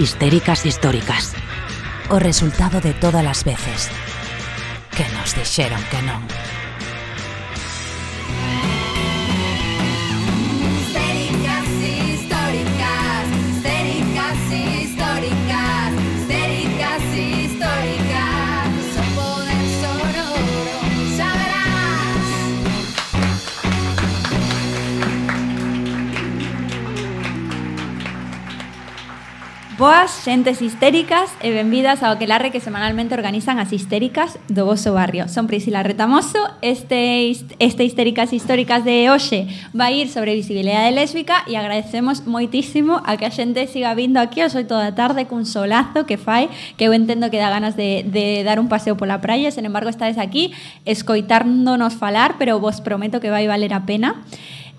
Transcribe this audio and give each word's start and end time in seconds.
histéricas 0.00 0.64
históricas. 0.64 1.34
O 2.08 2.18
resultado 2.18 2.80
de 2.80 2.94
todas 2.94 3.24
as 3.26 3.44
veces 3.44 3.92
que 4.96 5.04
nos 5.12 5.36
dixeron 5.36 5.82
que 5.92 6.00
non. 6.02 6.24
Boas 29.80 30.10
xentes 30.28 30.60
histéricas 30.60 31.32
e 31.40 31.56
benvidas 31.56 32.04
ao 32.04 32.12
Aquelarre 32.12 32.52
que 32.52 32.60
semanalmente 32.60 33.16
organizan 33.16 33.56
as 33.56 33.72
histéricas 33.72 34.36
do 34.52 34.68
vosso 34.68 34.92
barrio. 34.92 35.24
Son 35.24 35.48
Priscila 35.48 35.80
Retamoso, 35.80 36.36
este, 36.60 37.32
este 37.32 37.88
Histéricas 37.88 38.36
Históricas 38.36 38.84
de 38.84 39.08
hoxe 39.08 39.48
vai 39.72 40.04
ir 40.04 40.12
sobre 40.12 40.36
visibilidade 40.36 40.92
lésbica 40.92 41.48
e 41.48 41.56
agradecemos 41.56 42.28
moitísimo 42.28 43.00
a 43.08 43.16
que 43.16 43.24
a 43.24 43.32
xente 43.32 43.64
siga 43.72 43.96
vindo 43.96 44.20
aquí 44.20 44.44
hoxe 44.44 44.68
toda 44.68 44.92
a 44.92 44.92
tarde 44.92 45.24
cun 45.24 45.48
solazo 45.48 46.04
que 46.04 46.20
fai, 46.20 46.52
que 46.76 46.84
eu 46.84 46.92
entendo 46.92 47.32
que 47.32 47.40
dá 47.40 47.48
ganas 47.48 47.72
de, 47.72 48.04
de 48.04 48.44
dar 48.44 48.60
un 48.60 48.68
paseo 48.68 49.00
pola 49.00 49.24
praia, 49.24 49.48
sen 49.48 49.64
embargo 49.64 49.88
estades 49.88 50.20
aquí 50.20 50.52
escoitándonos 50.84 51.96
falar, 51.96 52.36
pero 52.36 52.60
vos 52.60 52.84
prometo 52.84 53.16
que 53.16 53.32
vai 53.32 53.48
valer 53.48 53.72
a 53.72 53.88
pena. 53.88 54.28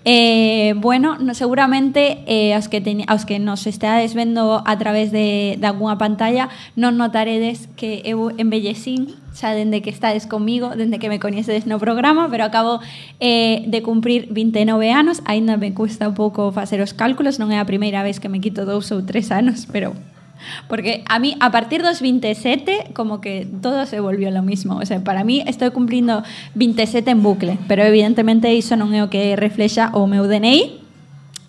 Eh, 0.04 0.74
bueno, 0.76 1.16
no, 1.18 1.34
seguramente 1.34 2.24
eh, 2.26 2.54
aos, 2.54 2.68
que 2.68 2.80
teñi, 2.80 3.04
aos 3.06 3.24
que 3.24 3.38
nos 3.38 3.66
esteades 3.66 4.14
vendo 4.14 4.62
a 4.66 4.78
través 4.78 5.12
de, 5.12 5.56
de 5.60 5.66
alguna 5.66 5.96
pantalla 5.96 6.50
non 6.74 6.98
notaredes 6.98 7.70
que 7.78 8.02
eu 8.02 8.34
embellecín 8.34 9.14
xa 9.32 9.54
dende 9.54 9.80
que 9.80 9.94
estades 9.94 10.26
comigo, 10.26 10.74
dende 10.74 10.98
que 10.98 11.08
me 11.08 11.22
coñecedes 11.22 11.64
no 11.70 11.78
programa, 11.78 12.28
pero 12.28 12.44
acabo 12.44 12.82
eh, 13.22 13.64
de 13.66 13.80
cumprir 13.80 14.28
29 14.28 14.90
anos, 14.92 15.22
aínda 15.24 15.56
me 15.56 15.72
custa 15.72 16.10
un 16.10 16.18
pouco 16.18 16.52
facer 16.52 16.82
os 16.82 16.92
cálculos, 16.92 17.38
non 17.38 17.54
é 17.54 17.62
a 17.62 17.64
primeira 17.64 18.02
vez 18.02 18.18
que 18.18 18.28
me 18.28 18.42
quito 18.42 18.66
dous 18.66 18.90
ou 18.92 19.06
tres 19.06 19.30
anos, 19.30 19.64
pero 19.70 19.96
porque 20.68 21.04
a 21.08 21.18
mí, 21.18 21.36
a 21.40 21.50
partir 21.50 21.82
dos 21.82 22.00
27, 22.00 22.92
como 22.94 23.20
que 23.20 23.46
todo 23.60 23.86
se 23.86 24.00
volvió 24.00 24.30
lo 24.30 24.42
mismo. 24.42 24.76
O 24.76 24.86
sea, 24.86 25.02
para 25.02 25.24
mí 25.24 25.42
estoy 25.46 25.70
cumplindo 25.70 26.22
27 26.54 27.10
en 27.10 27.22
bucle, 27.22 27.58
pero 27.68 27.82
evidentemente 27.84 28.52
iso 28.54 28.76
non 28.76 28.92
é 28.96 29.02
o 29.02 29.10
que 29.10 29.36
reflexa 29.36 29.90
o 29.94 30.06
meu 30.06 30.24
DNI. 30.26 30.80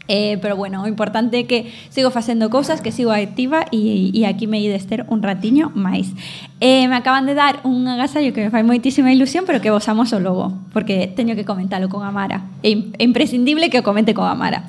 Eh, 0.10 0.38
pero 0.42 0.58
bueno, 0.58 0.86
importante 0.86 1.48
que 1.48 1.72
sigo 1.88 2.12
facendo 2.12 2.50
cousas, 2.52 2.82
que 2.84 2.92
sigo 2.92 3.16
activa 3.16 3.64
e, 3.72 4.12
e 4.12 4.28
aquí 4.28 4.52
me 4.52 4.60
ides 4.60 4.84
ter 4.84 5.08
un 5.08 5.24
ratiño 5.24 5.72
máis. 5.80 6.12
Eh, 6.60 6.92
me 6.92 6.96
acaban 7.00 7.24
de 7.24 7.32
dar 7.40 7.64
un 7.64 7.88
agasallo 7.88 8.36
que 8.36 8.44
me 8.44 8.52
fai 8.52 8.68
moitísima 8.68 9.16
ilusión, 9.16 9.48
pero 9.48 9.64
que 9.64 9.72
vos 9.72 9.88
amos 9.88 10.12
o 10.12 10.20
logo, 10.20 10.52
porque 10.76 11.08
teño 11.08 11.40
que 11.40 11.48
comentalo 11.48 11.88
con 11.88 12.04
Amara. 12.04 12.44
É 12.68 12.76
im- 12.76 12.92
é 13.00 13.08
imprescindible 13.08 13.72
que 13.72 13.80
comente 13.80 14.12
con 14.12 14.28
Amara. 14.28 14.68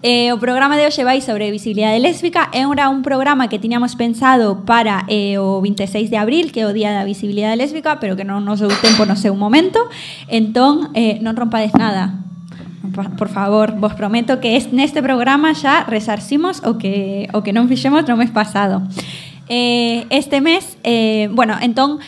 Eh, 0.00 0.30
o 0.30 0.38
programa 0.38 0.78
de 0.78 0.86
hoxe 0.86 1.02
vai 1.02 1.18
sobre 1.18 1.50
visibilidade 1.50 1.98
lésbica 1.98 2.54
é 2.54 2.62
era 2.62 2.86
un 2.86 3.02
programa 3.02 3.50
que 3.50 3.58
tiñamos 3.58 3.98
pensado 3.98 4.62
para 4.62 5.02
eh, 5.10 5.42
o 5.42 5.58
26 5.58 6.06
de 6.06 6.14
abril 6.14 6.54
que 6.54 6.62
é 6.62 6.66
o 6.66 6.72
día 6.72 6.94
da 6.94 7.02
visibilidade 7.02 7.58
lésbica 7.58 7.98
pero 7.98 8.14
que 8.14 8.22
non 8.22 8.46
nos 8.46 8.62
deu 8.62 8.70
tempo 8.78 9.02
no 9.10 9.18
seu 9.18 9.34
momento. 9.34 9.82
Entón 10.30 10.94
eh, 10.94 11.18
non 11.18 11.34
rompades 11.34 11.74
nada. 11.74 12.22
Por- 12.94 13.28
favor, 13.28 13.74
vos 13.74 13.98
prometo 13.98 14.38
que 14.38 14.54
es, 14.54 14.70
neste 14.70 15.02
programa 15.02 15.50
xa 15.58 15.82
resarcimos 15.90 16.62
o 16.62 16.78
que, 16.78 17.26
o 17.34 17.42
que 17.42 17.50
non 17.50 17.66
fixemos 17.66 18.06
no 18.06 18.14
mes 18.14 18.30
pasado. 18.30 18.86
Eh, 19.50 20.06
este 20.14 20.38
mes 20.38 20.78
eh, 20.86 21.26
bueno, 21.34 21.58
entón 21.58 21.98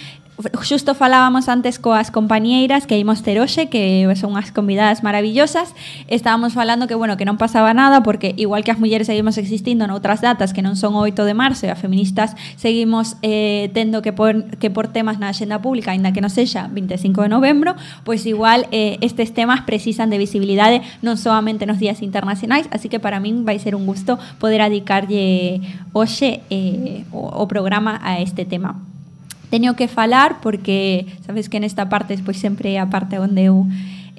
Xusto 0.63 0.95
falábamos 0.95 1.49
antes 1.49 1.79
coas 1.79 2.11
compañeiras 2.11 2.87
que 2.87 2.97
imos 2.97 3.23
ter 3.23 3.41
hoxe, 3.41 3.69
que 3.69 4.09
son 4.17 4.33
unhas 4.33 4.49
convidadas 4.53 5.05
maravillosas. 5.05 5.77
Estábamos 6.09 6.57
falando 6.57 6.89
que, 6.89 6.97
bueno, 6.97 7.21
que 7.21 7.29
non 7.29 7.37
pasaba 7.37 7.77
nada 7.77 8.01
porque 8.01 8.33
igual 8.41 8.65
que 8.65 8.73
as 8.73 8.81
mulleres 8.81 9.11
seguimos 9.11 9.37
existindo 9.37 9.85
noutras 9.85 10.25
datas 10.25 10.57
que 10.57 10.65
non 10.65 10.81
son 10.81 10.97
o 10.97 11.05
8 11.05 11.29
de 11.29 11.35
marzo 11.37 11.69
e 11.69 11.71
as 11.73 11.77
feministas 11.77 12.33
seguimos 12.57 13.21
eh, 13.21 13.69
que 13.75 14.13
por, 14.13 14.57
que 14.57 14.73
por 14.73 14.89
temas 14.89 15.21
na 15.21 15.29
axenda 15.29 15.61
pública, 15.61 15.93
aínda 15.93 16.17
que 16.17 16.25
non 16.25 16.33
sexa 16.33 16.73
25 16.73 17.27
de 17.27 17.31
novembro, 17.31 17.77
pois 18.09 18.25
igual 18.25 18.65
eh, 18.73 18.97
estes 19.05 19.37
temas 19.37 19.69
precisan 19.69 20.09
de 20.09 20.17
visibilidade 20.17 20.81
non 21.05 21.21
solamente 21.21 21.69
nos 21.69 21.77
días 21.77 22.01
internacionais, 22.01 22.65
así 22.73 22.89
que 22.89 22.97
para 22.97 23.21
min 23.21 23.45
vai 23.45 23.61
ser 23.61 23.77
un 23.77 23.85
gusto 23.85 24.17
poder 24.41 24.65
adicarlle 24.65 25.61
hoxe 25.93 26.41
eh, 26.49 27.05
o 27.13 27.45
programa 27.45 28.01
a 28.01 28.23
este 28.25 28.49
tema 28.49 28.90
teño 29.51 29.77
que 29.77 29.89
falar 29.89 30.41
porque 30.41 31.07
sabes 31.27 31.49
que 31.49 31.61
nesta 31.61 31.91
parte 31.91 32.17
pois 32.25 32.39
sempre 32.39 32.75
é 32.75 32.79
a 32.79 32.89
parte 32.89 33.19
onde 33.19 33.51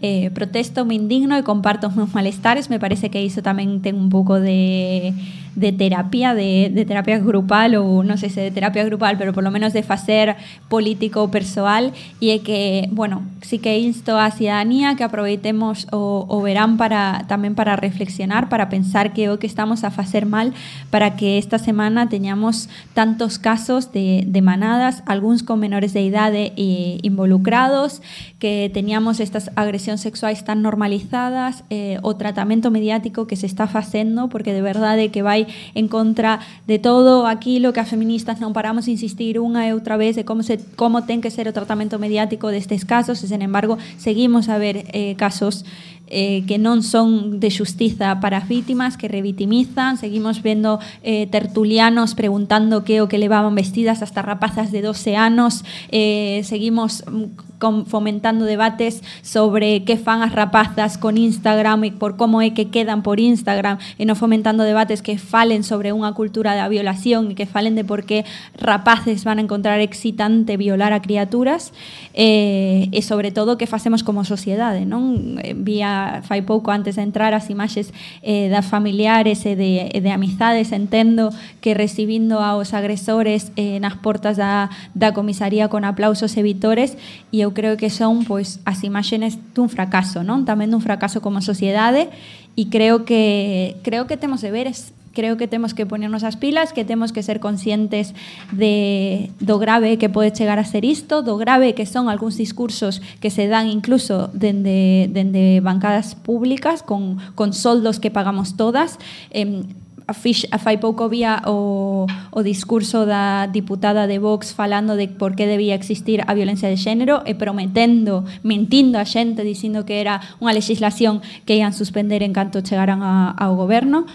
eh, 0.01 0.29
protesto, 0.33 0.85
me 0.85 0.97
indigno 0.97 1.37
e 1.37 1.45
comparto 1.45 1.89
meus 1.93 2.13
malestares. 2.13 2.69
Me 2.69 2.81
parece 2.81 3.13
que 3.13 3.21
iso 3.21 3.45
tamén 3.45 3.85
ten 3.85 3.95
un 3.95 4.09
pouco 4.09 4.41
de, 4.41 5.13
de 5.55 5.71
terapia 5.71 6.33
de, 6.33 6.71
de 6.73 6.85
terapia 6.85 7.19
grupal 7.19 7.75
ou 7.75 8.07
non 8.07 8.15
sei 8.15 8.31
se 8.31 8.39
de 8.39 8.55
terapia 8.55 8.87
grupal 8.87 9.19
pero 9.19 9.35
por 9.35 9.43
lo 9.43 9.51
menos 9.51 9.75
de 9.75 9.83
facer 9.83 10.39
político 10.71 11.19
ou 11.19 11.27
persoal 11.27 11.91
e 12.23 12.31
é 12.31 12.39
que, 12.39 12.87
bueno, 12.95 13.27
sí 13.43 13.59
que 13.59 13.75
insto 13.75 14.15
a 14.15 14.31
cidadanía 14.31 14.95
que 14.95 15.03
aproveitemos 15.03 15.91
o, 15.91 16.23
o 16.23 16.37
verán 16.39 16.79
para 16.79 17.27
tamén 17.27 17.51
para 17.51 17.75
reflexionar, 17.75 18.47
para 18.47 18.71
pensar 18.71 19.11
que 19.11 19.27
o 19.27 19.43
que 19.43 19.47
estamos 19.47 19.83
a 19.83 19.91
facer 19.91 20.23
mal 20.23 20.55
para 20.87 21.19
que 21.19 21.35
esta 21.35 21.59
semana 21.59 22.07
teñamos 22.07 22.71
tantos 22.95 23.35
casos 23.35 23.91
de, 23.91 24.23
de 24.23 24.41
manadas, 24.41 25.03
algúns 25.03 25.43
con 25.43 25.59
menores 25.59 25.91
de 25.91 26.01
idade 26.07 26.55
e 26.55 27.03
involucrados, 27.03 27.99
que 28.41 28.73
teñamos 28.73 29.21
estas 29.21 29.53
agresións 29.53 30.01
sexuais 30.01 30.41
tan 30.41 30.65
normalizadas, 30.65 31.61
eh, 31.69 32.01
o 32.01 32.17
tratamento 32.17 32.73
mediático 32.73 33.29
que 33.29 33.37
se 33.37 33.45
está 33.45 33.69
facendo, 33.69 34.33
porque 34.33 34.49
de 34.49 34.65
verdade 34.65 35.13
que 35.13 35.21
vai 35.21 35.45
en 35.77 35.85
contra 35.85 36.41
de 36.65 36.81
todo 36.81 37.29
aquilo 37.29 37.69
que 37.69 37.85
as 37.85 37.93
feministas 37.93 38.41
non 38.41 38.49
paramos 38.49 38.89
de 38.89 38.97
insistir 38.97 39.37
unha 39.37 39.69
e 39.69 39.77
outra 39.77 39.93
vez 39.93 40.17
de 40.17 40.25
como, 40.25 40.41
se, 40.41 40.57
como 40.73 41.05
ten 41.05 41.21
que 41.21 41.29
ser 41.29 41.45
o 41.45 41.53
tratamento 41.53 42.01
mediático 42.01 42.49
destes 42.49 42.81
casos, 42.81 43.21
e 43.21 43.29
sen 43.29 43.45
embargo 43.45 43.77
seguimos 44.01 44.49
a 44.49 44.57
ver 44.57 44.89
eh, 44.89 45.13
casos 45.21 45.61
eh, 46.09 46.41
que 46.49 46.57
non 46.57 46.81
son 46.81 47.37
de 47.37 47.53
xustiza 47.53 48.17
para 48.25 48.41
as 48.41 48.49
vítimas, 48.49 48.97
que 48.97 49.05
revitimizan, 49.05 50.01
seguimos 50.01 50.41
vendo 50.41 50.81
eh, 51.05 51.29
tertulianos 51.29 52.17
preguntando 52.17 52.81
que 52.81 52.97
é 52.97 53.05
o 53.05 53.07
que 53.07 53.21
levaban 53.21 53.53
vestidas 53.53 54.01
hasta 54.01 54.25
rapazas 54.25 54.73
de 54.73 54.81
12 54.81 55.13
anos, 55.13 55.61
eh, 55.93 56.41
seguimos 56.41 57.05
mm, 57.05 57.50
fomentando 57.85 58.49
debates 58.49 59.05
sobre 59.21 59.85
que 59.85 60.01
fan 60.01 60.25
as 60.25 60.33
rapazas 60.33 60.97
con 60.97 61.19
Instagram 61.19 61.85
e 61.85 61.91
por 61.93 62.17
como 62.17 62.41
é 62.41 62.57
que 62.57 62.73
quedan 62.73 63.05
por 63.05 63.21
Instagram 63.21 63.77
e 64.01 64.09
non 64.09 64.17
fomentando 64.17 64.65
debates 64.65 65.05
que 65.05 65.21
falen 65.21 65.61
sobre 65.61 65.93
unha 65.93 66.17
cultura 66.17 66.57
da 66.57 66.65
violación 66.65 67.29
e 67.29 67.37
que 67.37 67.45
falen 67.45 67.77
de 67.77 67.85
por 67.85 68.09
que 68.09 68.25
rapaces 68.57 69.21
van 69.21 69.37
a 69.37 69.45
encontrar 69.45 69.77
excitante 69.83 70.57
violar 70.57 70.95
a 70.95 71.03
criaturas 71.05 71.69
eh, 72.17 72.89
e 72.89 72.99
sobre 73.05 73.29
todo 73.29 73.59
que 73.61 73.69
facemos 73.69 74.01
como 74.01 74.25
sociedade 74.25 74.89
non 74.89 75.37
Eh, 75.41 75.53
vía 75.53 76.21
fai 76.23 76.41
pouco 76.41 76.71
antes 76.71 76.95
de 76.95 77.03
entrar 77.03 77.33
as 77.33 77.49
imaxes 77.49 77.93
eh, 78.21 78.49
das 78.49 78.65
familiares 78.65 79.45
e 79.45 79.55
de, 79.55 79.89
e 79.91 79.99
de 80.01 80.11
amizades 80.11 80.71
entendo 80.71 81.33
que 81.59 81.73
recibindo 81.73 82.39
aos 82.39 82.73
agresores 82.73 83.51
eh, 83.55 83.79
nas 83.79 83.97
portas 83.99 84.37
da, 84.37 84.69
da 84.93 85.13
comisaría 85.13 85.67
con 85.67 85.83
aplausos 85.85 86.37
e 86.37 86.41
vitores 86.43 86.97
e 87.31 87.41
eu 87.41 87.50
creo 87.53 87.77
que 87.77 87.89
son 87.89 88.23
pois 88.25 88.59
as 88.65 88.83
imaxes 88.83 89.39
dun 89.55 89.67
fracaso, 89.67 90.23
non? 90.23 90.43
Tamén 90.43 90.71
dun 90.71 90.83
fracaso 90.83 91.19
como 91.19 91.43
sociedade 91.43 92.09
e 92.55 92.67
creo 92.67 93.03
que 93.07 93.79
creo 93.83 94.07
que 94.07 94.17
temos 94.17 94.43
deberes 94.43 94.93
creo 95.13 95.37
que 95.37 95.47
temos 95.47 95.73
que 95.73 95.85
ponernos 95.85 96.23
as 96.23 96.37
pilas, 96.37 96.73
que 96.73 96.85
temos 96.85 97.11
que 97.11 97.23
ser 97.23 97.39
conscientes 97.39 98.15
de 98.51 99.29
do 99.39 99.59
grave 99.59 99.99
que 99.99 100.09
pode 100.09 100.31
chegar 100.31 100.59
a 100.59 100.65
ser 100.65 100.85
isto, 100.85 101.21
do 101.21 101.35
grave 101.35 101.75
que 101.75 101.85
son 101.85 102.07
algúns 102.07 102.39
discursos 102.39 103.03
que 103.19 103.29
se 103.29 103.47
dan 103.47 103.67
incluso 103.67 104.31
dende, 104.33 105.11
dende 105.11 105.59
bancadas 105.59 106.15
públicas 106.15 106.83
con, 106.83 107.19
con 107.35 107.53
soldos 107.53 107.99
que 107.99 108.11
pagamos 108.11 108.55
todas. 108.55 108.97
Eh, 109.31 109.63
fai 110.13 110.77
pouco 110.77 111.09
vía 111.09 111.41
o, 111.47 112.07
o 112.31 112.39
discurso 112.43 113.05
da 113.05 113.47
diputada 113.47 114.07
de 114.07 114.19
Vox 114.19 114.53
falando 114.53 114.95
de 114.95 115.07
por 115.07 115.35
que 115.35 115.47
debía 115.47 115.75
existir 115.75 116.23
a 116.27 116.33
violencia 116.33 116.69
de 116.69 116.77
xénero 116.77 117.23
e 117.25 117.35
prometendo, 117.35 118.25
mentindo 118.43 118.99
a 118.99 119.05
xente 119.05 119.43
dicindo 119.43 119.83
que 119.83 119.99
era 119.99 120.23
unha 120.39 120.55
legislación 120.55 121.19
que 121.43 121.59
ian 121.59 121.75
suspender 121.75 122.23
en 122.23 122.31
canto 122.31 122.63
chegaran 122.63 123.03
a, 123.03 123.31
ao 123.35 123.55
goberno. 123.59 124.07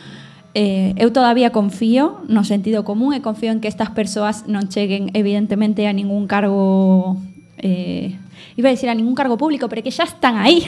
Eh, 0.56 0.96
eu 0.96 1.12
todavía 1.12 1.52
confío 1.52 2.25
no 2.32 2.40
sentido 2.40 2.81
común 2.81 3.12
e 3.12 3.20
confío 3.20 3.52
en 3.52 3.60
que 3.60 3.69
estas 3.69 3.92
persoas 3.92 4.49
non 4.49 4.72
cheguen 4.72 5.12
evidentemente 5.12 5.84
a 5.84 5.92
ningún 5.92 6.25
cargo 6.25 7.20
eh, 7.58 8.17
iba 8.56 8.69
a 8.69 8.73
decir 8.73 8.88
a 8.88 8.94
ningún 8.94 9.14
cargo 9.14 9.37
público, 9.37 9.69
pero 9.69 9.82
que 9.82 9.91
xa 9.91 10.05
están 10.05 10.37
aí. 10.37 10.64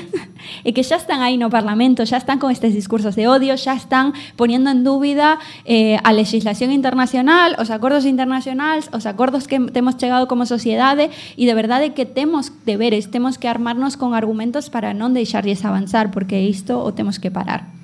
e 0.64 0.73
que 0.76 0.85
xa 0.85 0.96
están 0.96 1.23
aí 1.23 1.37
no 1.37 1.49
Parlamento, 1.49 2.05
xa 2.05 2.20
están 2.20 2.38
con 2.38 2.50
estes 2.50 2.75
discursos 2.75 3.17
de 3.17 3.29
odio, 3.29 3.56
xa 3.56 3.76
están 3.76 4.12
poniendo 4.37 4.70
en 4.70 4.85
dúbida 4.85 5.38
eh, 5.64 5.96
a 6.05 6.12
legislación 6.12 6.73
internacional, 6.73 7.56
os 7.56 7.70
acordos 7.70 8.05
internacionais, 8.05 8.88
os 8.93 9.06
acordos 9.06 9.46
que 9.46 9.61
temos 9.73 9.96
chegado 9.96 10.29
como 10.29 10.44
sociedade 10.44 11.11
e 11.37 11.44
de 11.46 11.55
verdade 11.55 11.96
que 11.96 12.05
temos 12.05 12.52
deberes, 12.64 13.08
temos 13.08 13.38
que 13.38 13.49
armarnos 13.49 13.96
con 13.96 14.12
argumentos 14.12 14.69
para 14.69 14.93
non 14.93 15.14
deixarlles 15.14 15.64
avanzar, 15.64 16.11
porque 16.12 16.43
isto 16.44 16.81
o 16.81 16.93
temos 16.93 17.17
que 17.17 17.32
parar. 17.32 17.77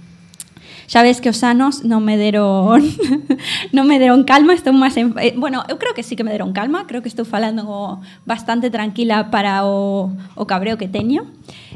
Xa 0.87 1.03
ves 1.03 1.21
que 1.21 1.29
os 1.33 1.41
anos 1.43 1.85
non 1.85 2.05
me 2.05 2.17
deron 2.21 2.81
non 3.77 3.85
me 3.89 3.97
deron 3.97 4.25
calma, 4.29 4.53
estou 4.53 4.77
máis 4.77 4.97
en, 5.01 5.17
eh, 5.17 5.33
bueno, 5.37 5.65
eu 5.69 5.81
creo 5.81 5.97
que 5.97 6.05
sí 6.05 6.17
que 6.17 6.25
me 6.25 6.33
deron 6.33 6.53
calma, 6.53 6.85
creo 6.87 7.01
que 7.01 7.09
estou 7.09 7.25
falando 7.25 8.01
bastante 8.29 8.69
tranquila 8.69 9.33
para 9.33 9.65
o, 9.65 10.13
o 10.37 10.45
cabreo 10.45 10.77
que 10.77 10.89
teño. 10.89 11.27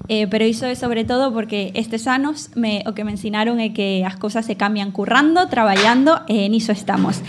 Eh, 0.08 0.26
pero 0.28 0.44
iso 0.44 0.64
é 0.64 0.76
sobre 0.76 1.04
todo 1.04 1.32
porque 1.32 1.72
estes 1.74 2.06
anos 2.06 2.50
me, 2.54 2.84
o 2.88 2.92
que 2.96 3.04
me 3.04 3.12
ensinaron 3.12 3.60
é 3.60 3.76
que 3.76 4.04
as 4.04 4.16
cousas 4.16 4.46
se 4.46 4.56
cambian 4.56 4.92
currando, 4.92 5.48
traballando 5.48 6.24
e 6.28 6.48
niso 6.48 6.72
estamos. 6.72 7.20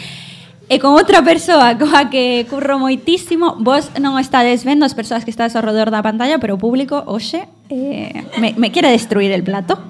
E 0.69 0.77
con 0.77 0.94
outra 0.94 1.25
persoa 1.25 1.74
coa 1.81 2.13
que 2.13 2.45
curro 2.45 2.77
moitísimo, 2.77 3.57
vos 3.57 3.89
non 3.98 4.21
estades 4.21 4.62
vendo 4.62 4.86
as 4.86 4.94
persoas 4.94 5.25
que 5.25 5.33
estades 5.33 5.57
ao 5.57 5.66
redor 5.66 5.89
da 5.89 6.06
pantalla, 6.06 6.38
pero 6.38 6.56
o 6.56 6.62
público, 6.62 7.01
hoxe, 7.10 7.50
eh, 7.74 8.21
me, 8.38 8.54
me 8.54 8.69
quere 8.69 8.94
destruir 8.94 9.33
el 9.33 9.42
plato. 9.42 9.81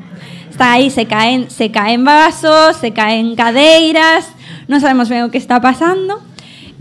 Está 0.47 0.79
aí, 0.79 0.87
se 0.87 1.03
caen, 1.03 1.51
se 1.51 1.67
caen 1.67 2.07
vasos, 2.07 2.79
se 2.79 2.95
caen 2.95 3.35
cadeiras, 3.35 4.31
non 4.71 4.79
sabemos 4.79 5.11
ben 5.11 5.27
o 5.27 5.31
que 5.35 5.39
está 5.39 5.59
pasando. 5.59 6.23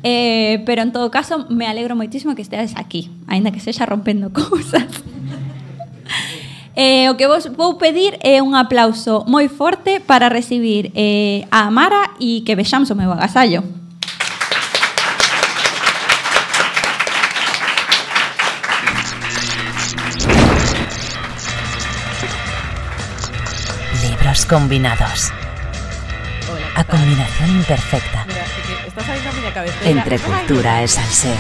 Eh, 0.07 0.63
pero 0.63 0.87
en 0.87 0.95
todo 0.95 1.11
caso, 1.11 1.51
me 1.51 1.67
alegro 1.67 1.99
moitísimo 1.99 2.39
que 2.39 2.43
esteades 2.47 2.79
aquí, 2.79 3.11
aínda 3.27 3.51
que 3.51 3.59
sexa 3.59 3.83
rompendo 3.83 4.31
cousas. 4.37 4.87
Eh, 6.79 7.11
o 7.11 7.19
que 7.19 7.27
vos 7.27 7.51
vou 7.59 7.75
pedir 7.75 8.15
é 8.23 8.39
un 8.39 8.55
aplauso 8.55 9.27
moi 9.27 9.51
forte 9.51 9.99
para 9.99 10.31
recibir 10.31 10.95
eh, 10.95 11.43
a 11.51 11.67
Amara 11.67 12.15
e 12.23 12.47
que 12.47 12.55
vexamos 12.55 12.95
o 12.95 12.95
meu 12.95 13.11
agasallo. 13.11 13.67
Combinados. 24.49 25.31
A 26.75 26.83
combinación 26.85 27.51
imperfecta 27.51 28.25
entre 29.85 30.19
cultura 30.19 30.83
e 30.83 30.89
salseo. 30.89 31.37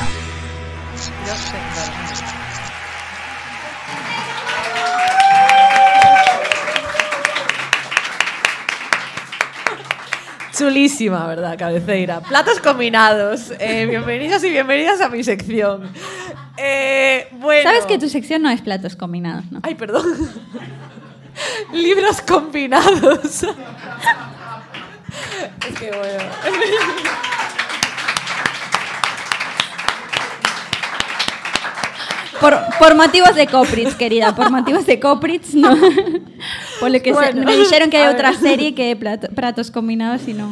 Chulísima, 10.52 11.26
¿verdad, 11.28 11.56
cabeceira? 11.56 12.20
Platos 12.20 12.60
combinados. 12.60 13.52
Eh, 13.58 13.86
bienvenidos 13.86 14.44
y 14.44 14.50
bienvenidas 14.50 15.00
a 15.00 15.08
mi 15.08 15.24
sección. 15.24 15.88
Eh, 16.56 17.28
bueno. 17.32 17.62
Sabes 17.62 17.86
que 17.86 17.98
tu 17.98 18.08
sección 18.08 18.42
no 18.42 18.50
es 18.50 18.60
platos 18.60 18.96
combinados, 18.96 19.50
¿no? 19.50 19.60
Ay, 19.62 19.76
perdón. 19.76 20.04
Libros 21.72 22.20
combinados. 22.22 23.42
es 23.42 23.46
que 25.78 25.90
bueno. 25.90 26.24
Por, 32.40 32.56
por 32.78 32.94
motivos 32.94 33.34
de 33.34 33.46
Copritz, 33.48 33.96
querida, 33.96 34.32
por 34.34 34.50
motivos 34.50 34.86
de 34.86 35.00
Copritz, 35.00 35.54
no. 35.54 35.76
Por 36.78 36.90
lo 36.92 36.98
que 37.02 37.10
se- 37.10 37.12
Bueno, 37.12 37.42
me 37.44 37.56
dijeron 37.56 37.90
que 37.90 37.96
hay 37.96 38.06
ver. 38.06 38.14
otra 38.14 38.32
serie 38.34 38.76
que 38.76 38.94
plato- 38.94 39.26
pratos 39.34 39.72
combinados 39.72 40.28
y 40.28 40.34
no. 40.34 40.48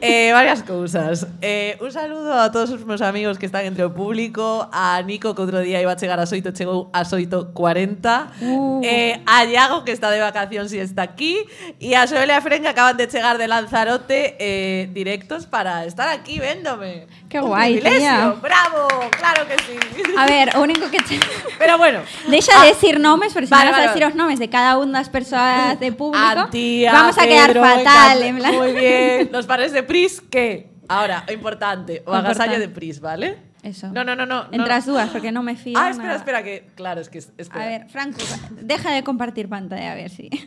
Eh, 0.00 0.30
varias 0.32 0.62
cousas. 0.62 1.26
Eh, 1.40 1.76
un 1.80 1.90
saludo 1.92 2.32
a 2.34 2.50
todos 2.52 2.70
os 2.70 2.84
meus 2.84 3.00
amigos 3.02 3.38
que 3.38 3.46
están 3.46 3.64
entre 3.64 3.84
o 3.84 3.94
público, 3.94 4.68
a 4.72 5.00
Nico 5.02 5.34
que 5.34 5.40
outro 5.40 5.60
día 5.60 5.80
iba 5.80 5.92
a 5.92 5.96
chegar 5.96 6.20
a 6.20 6.26
Soito, 6.26 6.52
chegou 6.52 6.90
a 6.92 7.04
Soito 7.04 7.52
40, 7.54 8.28
Uh. 8.40 8.80
eh, 8.84 9.20
a 9.26 9.44
Iago 9.44 9.84
que 9.84 9.92
está 9.92 10.10
de 10.10 10.20
vacacións 10.20 10.72
e 10.72 10.78
está 10.78 11.02
aquí, 11.02 11.44
e 11.80 11.94
a 11.94 12.06
Xoel 12.06 12.28
e 12.30 12.34
a 12.36 12.40
Fren 12.40 12.62
que 12.62 12.68
acaban 12.68 12.96
de 12.96 13.06
chegar 13.08 13.38
de 13.38 13.48
Lanzarote 13.48 14.36
eh, 14.38 14.88
directos 14.92 15.46
para 15.46 15.84
estar 15.86 16.08
aquí 16.08 16.38
véndome. 16.38 17.06
Qué 17.28 17.40
Un 17.40 17.52
privilegio. 17.52 17.98
tía. 17.98 18.34
Bravo, 18.40 18.86
claro 19.18 19.46
que 19.48 19.56
sí. 19.64 19.76
A 20.16 20.26
ver, 20.26 20.56
o 20.56 20.62
único 20.62 20.88
que 20.90 20.98
te... 20.98 21.18
Pero 21.58 21.76
bueno. 21.76 22.00
Deixa 22.28 22.52
Ah, 22.54 22.62
de 22.62 22.68
decir 22.68 23.00
nomes, 23.00 23.32
porque 23.32 23.46
si 23.46 23.50
vale, 23.50 23.66
me 23.66 23.70
vas 23.72 23.78
vale, 23.80 23.86
a 23.86 23.92
decir 23.92 24.02
vale. 24.04 24.12
os 24.12 24.16
nomes 24.16 24.38
de 24.38 24.48
cada 24.48 24.78
unha 24.78 25.02
das 25.02 25.10
persoas 25.10 25.74
de 25.82 25.90
público, 25.90 26.22
Antía, 26.46 26.94
vamos 26.94 27.18
a 27.18 27.26
quedar 27.26 27.50
Pedro, 27.50 27.66
fatal. 27.66 28.16
En 28.22 28.36
plan. 28.38 28.54
Muy 28.54 28.72
bien. 28.78 29.28
Los 29.34 29.46
pares 29.50 29.74
de 29.74 29.82
Pris, 29.82 30.22
¿qué? 30.30 30.70
Ahora, 30.86 31.26
importante, 31.34 32.06
o 32.06 32.14
agasallo 32.14 32.62
de 32.62 32.70
Pris, 32.70 33.02
¿vale? 33.02 33.42
Eso. 33.66 33.90
No, 33.90 34.06
no, 34.06 34.14
no, 34.14 34.22
no. 34.22 34.46
Entre 34.54 34.70
no. 34.70 34.78
as 34.78 34.86
dúas, 34.86 35.10
porque 35.10 35.34
non 35.34 35.42
me 35.42 35.58
fío. 35.58 35.74
Ah, 35.74 35.90
espera, 35.90 36.14
nada. 36.14 36.22
espera, 36.22 36.38
que. 36.46 36.70
Claro, 36.78 37.02
es 37.02 37.10
que. 37.10 37.18
es- 37.18 37.34
Espera. 37.34 37.66
A 37.66 37.66
ver, 37.66 37.80
Franco, 37.90 38.22
deja 38.62 38.94
de 38.94 39.02
compartir 39.02 39.50
pantalla, 39.50 39.90
a 39.90 39.98
ver 39.98 40.14
si. 40.14 40.30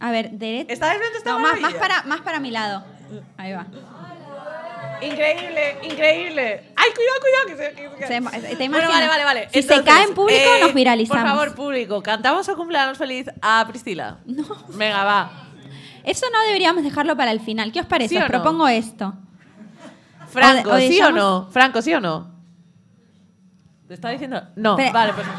A 0.00 0.08
ver, 0.14 0.30
derecha. 0.32 0.72
¿Estáis 0.72 0.96
viendo 0.98 1.18
esta 1.18 1.30
No, 1.36 1.40
más, 1.44 1.60
más, 1.60 1.74
para, 1.74 2.02
más 2.08 2.20
para 2.22 2.40
mi 2.40 2.48
lado. 2.50 2.80
Ahí 3.36 3.52
va. 3.52 3.66
Increíble, 5.02 5.78
increíble. 5.82 6.72
¡Ay, 6.76 6.90
cuidado, 6.94 7.20
cuidado! 7.20 7.46
Que 7.46 7.56
se, 7.56 7.74
que 7.74 8.06
se- 8.06 8.48
Se- 8.48 8.56
te 8.56 8.68
bueno, 8.68 8.84
imaginas. 8.84 8.88
vale, 8.90 9.06
vale, 9.08 9.24
vale. 9.24 9.48
Si 9.52 9.62
se 9.62 9.82
cae 9.82 10.04
en 10.04 10.14
público, 10.14 10.50
nos 10.60 10.74
viralizamos. 10.74 11.22
Por 11.22 11.30
favor, 11.32 11.54
público, 11.54 12.02
cantamos 12.02 12.48
o 12.48 12.56
cumpleaños 12.56 12.98
feliz 12.98 13.26
a 13.40 13.64
Priscila. 13.68 14.18
No. 14.26 14.44
Venga, 14.68 15.04
va. 15.04 15.30
Eso 16.04 16.26
no 16.32 16.40
deberíamos 16.42 16.82
dejarlo 16.84 17.16
para 17.16 17.30
el 17.30 17.40
final. 17.40 17.72
¿Qué 17.72 17.80
os 17.80 17.86
parece? 17.86 18.10
¿Sí 18.10 18.16
o 18.16 18.20
os 18.24 18.24
no? 18.24 18.28
propongo 18.30 18.68
esto. 18.68 19.14
Franco, 20.28 20.70
O 20.70 20.74
de- 20.74 20.86
o 20.86 20.88
¿sí 20.90 21.00
o 21.00 21.10
no? 21.12 21.48
Franco, 21.50 21.80
¿sí 21.82 21.94
o 21.94 22.00
no? 22.00 22.30
¿Te 23.88 23.94
está 23.94 24.10
diciendo? 24.10 24.42
No, 24.56 24.76
vale, 24.92 25.12
pues. 25.14 25.26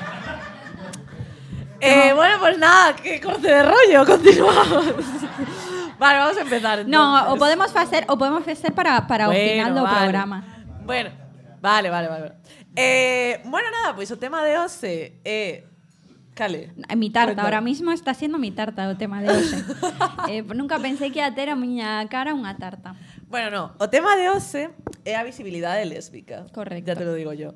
Eh, 1.84 2.14
bueno, 2.16 2.36
pues 2.40 2.60
nada, 2.60 2.96
que 2.96 3.20
corte 3.20 3.48
de 3.48 3.64
rollo, 3.64 4.06
continuamos. 4.12 4.86
vale, 6.02 6.18
vamos 6.18 6.38
a 6.38 6.42
empezar. 6.42 6.78
No, 6.88 7.18
entonces. 7.18 7.32
o 7.32 7.36
podemos 7.38 7.70
hacer 7.76 8.04
o 8.10 8.18
podemos 8.18 8.48
hacer 8.48 8.74
para, 8.74 9.06
para 9.08 9.30
o 9.30 9.32
Bueno, 9.32 9.52
final 9.54 9.76
do 9.76 9.84
vale. 9.84 9.98
programa. 10.02 10.38
Bueno, 10.84 11.10
vale, 11.62 11.90
vale, 11.90 12.08
vale. 12.10 12.34
Eh, 12.76 13.42
bueno, 13.46 13.70
nada, 13.70 13.96
pues 13.96 14.10
o 14.12 14.18
tema 14.18 14.44
de 14.44 14.58
hoxe 14.58 15.20
é... 15.24 15.68
Cale. 16.34 16.72
Mi 16.96 17.10
tarta, 17.12 17.44
ahora 17.44 17.60
mismo 17.60 17.92
está 17.92 18.14
siendo 18.14 18.40
mi 18.40 18.52
tarta 18.52 18.88
o 18.88 18.96
tema 18.96 19.22
de 19.22 19.30
hoxe. 19.30 19.58
eh, 20.32 20.42
nunca 20.56 20.80
pensei 20.80 21.12
que 21.12 21.20
ia 21.20 21.30
ter 21.36 21.52
a 21.52 21.56
miña 21.60 22.08
cara 22.08 22.32
unha 22.34 22.56
tarta. 22.56 22.96
Bueno, 23.28 23.52
no, 23.52 23.64
o 23.78 23.88
tema 23.92 24.16
de 24.16 24.32
hoxe 24.32 24.72
é 25.04 25.14
a 25.20 25.28
visibilidade 25.28 25.84
lésbica. 25.86 26.48
Correcto. 26.56 26.88
Ya 26.88 26.96
te 26.96 27.04
lo 27.04 27.14
digo 27.14 27.36
yo. 27.36 27.54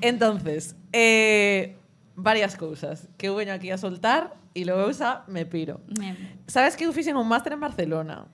Entonces, 0.00 0.74
eh, 0.90 1.76
varias 2.16 2.56
cousas 2.56 3.12
que 3.20 3.28
eu 3.28 3.36
veño 3.36 3.52
aquí 3.52 3.70
a 3.70 3.78
soltar 3.78 4.32
e 4.54 4.64
logo 4.64 4.86
usa 4.88 5.24
me 5.28 5.44
piro. 5.46 5.80
Me, 5.98 6.14
Sabes 6.46 6.76
que 6.76 6.86
fixen 6.92 7.16
un 7.16 7.26
máster 7.28 7.52
en 7.54 7.60
Barcelona? 7.60 8.26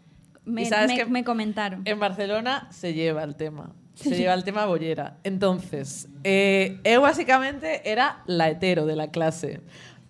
me, 0.44 0.62
Y 0.62 0.66
sabes 0.66 0.88
me- 0.92 0.96
que 0.96 1.04
me 1.06 1.24
comentaron. 1.24 1.82
En 1.84 1.98
Barcelona 1.98 2.68
se 2.70 2.92
lleva 2.94 3.22
el 3.24 3.36
tema. 3.36 3.72
Se 3.94 4.16
lleva 4.16 4.32
el 4.34 4.44
tema 4.44 4.64
bollera. 4.64 5.18
Entonces, 5.24 6.08
eh, 6.24 6.80
eu 6.84 7.02
básicamente 7.02 7.82
era 7.90 8.22
la 8.26 8.48
hetero 8.48 8.86
de 8.86 8.96
la 8.96 9.10
clase. 9.10 9.60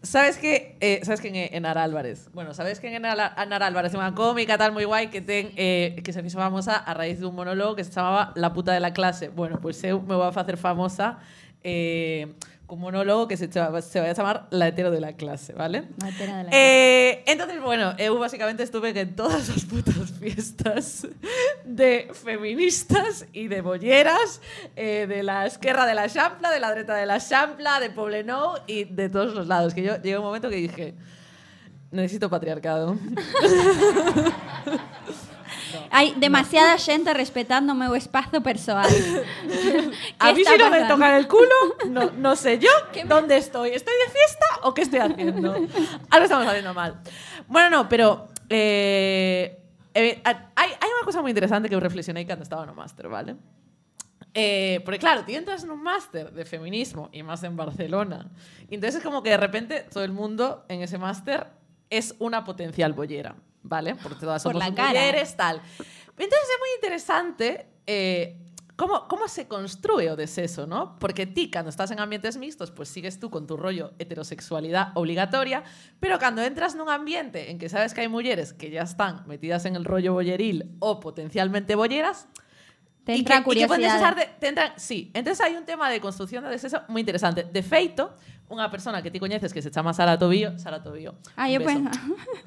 ¿Sabes 0.03 0.39
que 0.39 0.79
eh, 0.81 1.01
sabes 1.05 1.21
quién 1.21 1.35
é 1.37 1.51
Enara 1.53 1.83
Álvarez? 1.83 2.31
Bueno, 2.33 2.55
sabes 2.55 2.81
quién 2.81 2.95
é 2.95 2.97
Enara 3.03 3.35
Enara 3.37 3.67
Álvarez? 3.67 3.93
É 3.93 3.99
unha 4.01 4.15
cómica 4.17 4.57
tal 4.57 4.73
moi 4.73 4.87
guai 4.89 5.11
que 5.13 5.21
ten 5.21 5.51
eh, 5.61 5.99
que 6.01 6.15
se 6.15 6.23
fixo 6.25 6.39
famosa 6.41 6.79
a 6.79 6.95
raíz 6.97 7.19
dun 7.21 7.35
monólogo 7.37 7.75
que 7.77 7.85
se 7.85 7.93
chamaba 7.93 8.33
La 8.39 8.55
puta 8.55 8.73
de 8.73 8.81
la 8.81 8.95
clase. 8.97 9.29
Bueno, 9.29 9.59
pues 9.61 9.83
eu 9.85 10.01
me 10.01 10.15
vou 10.17 10.25
a 10.25 10.33
facer 10.33 10.57
famosa 10.57 11.19
eh, 11.67 12.33
cun 12.71 12.79
monólogo 12.79 13.27
que 13.27 13.37
se, 13.37 13.51
se 13.51 13.99
vai 13.99 14.11
a 14.11 14.15
chamar 14.15 14.47
La 14.51 14.69
hetero 14.69 14.93
de 14.93 15.01
la 15.01 15.15
clase, 15.15 15.53
¿vale? 15.53 15.89
La 15.99 16.09
hetera 16.09 16.39
de 16.39 16.45
la 16.45 16.51
Eh, 16.53 17.25
entonces, 17.27 17.61
bueno, 17.61 17.95
eu 17.99 18.17
básicamente 18.17 18.63
estuve 18.63 18.95
en 18.95 19.17
todas 19.17 19.49
las 19.49 19.65
putas 19.65 20.15
fiestas 20.21 21.09
de 21.65 22.09
feministas 22.15 23.27
y 23.33 23.49
de 23.49 23.61
bolleras, 23.61 24.41
eh, 24.77 25.07
de 25.09 25.25
la 25.25 25.47
esquerra 25.47 25.85
de 25.85 25.95
la 25.95 26.09
Champla, 26.09 26.53
de 26.53 26.61
la 26.61 26.71
dreta 26.71 26.95
de 26.95 27.07
la 27.07 27.19
Champla, 27.19 27.81
de 27.81 27.91
Poblenou 27.91 28.59
y 28.69 28.85
de 28.85 29.09
todos 29.09 29.35
los 29.35 29.49
lados. 29.49 29.75
Que 29.75 29.83
yo 29.83 29.97
llegué 29.97 30.15
a 30.15 30.21
un 30.21 30.27
momento 30.27 30.49
que 30.49 30.57
dije, 30.57 30.95
necesito 31.91 32.31
patriarcado. 32.31 32.97
Hai 36.01 36.17
demasiada 36.17 36.81
xente 36.81 37.13
respetando 37.13 37.73
o 37.73 37.77
meu 37.77 37.93
espazo 37.93 38.41
persoal. 38.41 38.89
A 40.17 40.33
¿Qué 40.33 40.33
mí 40.33 40.43
si 40.49 40.57
no 40.57 40.73
me 40.73 40.89
tocan 40.89 41.13
el 41.13 41.29
culo, 41.29 41.77
no, 41.93 42.09
no 42.17 42.37
sé 42.37 42.57
yo 42.57 42.73
dónde 43.05 43.37
estoy. 43.37 43.77
¿Estoy 43.77 43.93
de 44.07 44.09
fiesta 44.09 44.47
o 44.63 44.73
qué 44.73 44.81
estoy 44.81 45.01
haciendo? 45.01 45.53
Algo 46.09 46.25
estamos 46.25 46.47
haciendo 46.47 46.73
mal. 46.73 47.03
Bueno, 47.47 47.69
no, 47.69 47.81
pero 47.87 48.29
eh, 48.49 49.61
eh, 49.93 50.23
hay, 50.25 50.37
hay 50.57 50.91
una 50.97 51.05
cosa 51.05 51.21
muy 51.21 51.33
interesante 51.33 51.69
que 51.69 51.75
eu 51.75 51.85
reflexionei 51.85 52.25
cando 52.25 52.49
estaba 52.49 52.65
no 52.65 52.73
máster, 52.73 53.05
vale? 53.05 53.37
Eh, 54.33 54.81
porque 54.87 54.99
claro, 55.05 55.29
ti 55.29 55.37
entras 55.37 55.69
nun 55.69 55.85
máster 55.85 56.33
de 56.33 56.49
feminismo 56.49 57.13
y 57.13 57.21
más 57.21 57.45
en 57.45 57.61
Barcelona. 57.61 58.25
Y 58.73 58.81
entonces 58.81 58.97
es 58.97 59.05
como 59.05 59.21
que 59.21 59.37
de 59.37 59.37
repente 59.37 59.85
todo 59.93 60.01
el 60.09 60.17
mundo 60.17 60.65
en 60.73 60.81
ese 60.81 60.97
máster 60.97 61.53
es 61.91 62.17
una 62.25 62.41
potencial 62.41 62.95
bollera, 62.97 63.37
¿vale? 63.63 63.95
Porque 63.97 64.21
todas 64.21 64.43
Por 64.43 64.55
somos 64.55 64.69
la 64.69 64.75
cara. 64.75 64.89
mujeres, 64.91 65.37
tal. 65.37 65.57
Entonces 65.57 66.49
es 66.49 66.59
muy 66.59 66.69
interesante 66.77 67.67
eh, 67.87 68.37
cómo, 68.77 69.09
cómo 69.09 69.27
se 69.29 69.49
construye 69.49 70.11
o 70.11 70.17
deseso, 70.17 70.67
¿no? 70.67 70.99
Porque 70.99 71.27
ti, 71.27 71.51
cuando 71.51 71.71
estás 71.71 71.91
en 71.91 72.01
ambientes 72.01 72.37
mixtos, 72.37 72.71
pues 72.71 72.89
sigues 72.89 73.19
tú 73.19 73.31
con 73.31 73.47
tu 73.47 73.57
rollo 73.57 73.93
heterosexualidad 73.99 74.93
obligatoria, 74.95 75.65
pero 75.99 76.19
cuando 76.19 76.43
entras 76.43 76.75
en 76.75 76.83
un 76.83 76.91
ambiente 76.91 77.51
en 77.51 77.59
que 77.59 77.69
sabes 77.69 77.95
que 77.95 78.03
hay 78.03 78.09
mujeres 78.09 78.53
que 78.53 78.71
ya 78.71 78.83
están 78.83 79.27
metidas 79.27 79.65
en 79.65 79.77
el 79.77 79.85
rollo 79.85 80.13
bolleril 80.13 80.77
o 80.79 81.01
potencialmente 81.01 81.75
bolleras, 81.75 82.29
Te 83.11 83.17
y 83.17 83.19
entra 83.21 83.37
que- 83.37 83.41
y 83.41 83.59
que 83.59 83.67
curiosidade. 83.67 83.83
desesar 83.83 84.15
de- 84.15 84.29
te 84.39 84.47
entra- 84.49 84.73
sí, 84.79 85.11
entonces 85.15 85.45
hay 85.45 85.57
un 85.59 85.65
tema 85.67 85.91
de 85.91 86.01
construcción 86.01 86.45
de 86.45 86.51
deseso 86.51 86.83
muy 86.89 87.01
interesante. 87.03 87.43
De 87.45 87.63
feito, 87.63 88.15
unha 88.51 88.67
persona 88.71 89.03
que 89.03 89.11
ti 89.11 89.19
coñeces 89.19 89.51
que 89.55 89.63
se 89.63 89.71
chama 89.71 89.95
Sara 89.95 90.19
Tobío, 90.19 90.59
Sara 90.59 90.83
Tobío, 90.83 91.15
Ah, 91.39 91.47
yo 91.51 91.59
pues- 91.63 91.79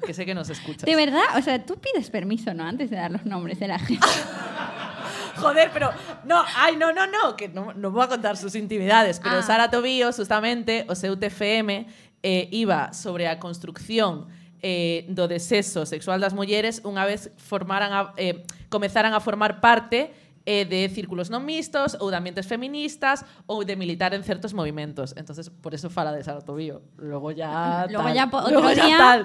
que 0.04 0.12
sé 0.12 0.24
que 0.24 0.32
nos 0.36 0.48
escuchas. 0.48 0.84
De 0.88 0.96
verdad, 0.96 1.24
o 1.36 1.40
sea, 1.40 1.60
tú 1.64 1.76
pides 1.80 2.08
permiso, 2.12 2.52
¿no? 2.52 2.64
Antes 2.64 2.88
de 2.92 2.96
dar 2.96 3.10
los 3.12 3.24
nombres 3.24 3.60
de 3.60 3.68
la 3.68 3.78
gente. 3.78 4.04
Joder, 5.36 5.70
pero 5.72 5.90
no, 6.24 6.42
ay, 6.56 6.76
no, 6.76 6.92
no, 6.92 7.06
no, 7.06 7.36
que 7.36 7.48
no, 7.48 7.72
no 7.74 7.90
voy 7.90 8.04
a 8.04 8.08
contar 8.08 8.36
sus 8.36 8.54
intimidades, 8.54 9.18
pero 9.20 9.38
Ah. 9.38 9.42
Sara 9.42 9.70
Tobío, 9.70 10.12
justamente, 10.12 10.86
o 10.88 10.94
seu 10.94 11.16
TFM 11.18 11.86
eh, 12.22 12.48
iba 12.52 12.92
sobre 12.92 13.28
a 13.28 13.38
construcción 13.40 14.28
eh, 14.64 15.04
do 15.12 15.28
deseso 15.28 15.84
sexual 15.84 16.24
das 16.24 16.32
mulleres 16.32 16.80
unha 16.88 17.04
vez 17.04 17.28
formaran 17.36 17.92
a, 17.92 18.16
eh, 18.16 18.48
comezaran 18.72 19.12
a 19.12 19.20
formar 19.20 19.60
parte 19.60 20.08
eh, 20.46 20.64
de 20.68 20.88
círculos 20.92 21.32
non 21.32 21.40
mixtos 21.44 21.96
ou 22.00 22.12
de 22.12 22.16
ambientes 22.20 22.44
feministas 22.44 23.24
ou 23.48 23.64
de 23.64 23.74
militar 23.80 24.12
en 24.12 24.20
certos 24.22 24.52
movimentos. 24.52 25.16
Entonces, 25.16 25.48
por 25.48 25.72
eso 25.72 25.88
fala 25.88 26.12
de 26.12 26.20
Sara 26.22 26.44
Tobío. 26.44 26.84
Luego 27.00 27.32
ya 27.32 27.88
tal. 28.04 28.14
ya 28.14 28.24
po- 28.28 28.44
ya 28.76 28.84
día- 28.84 28.98
tal. 29.00 29.20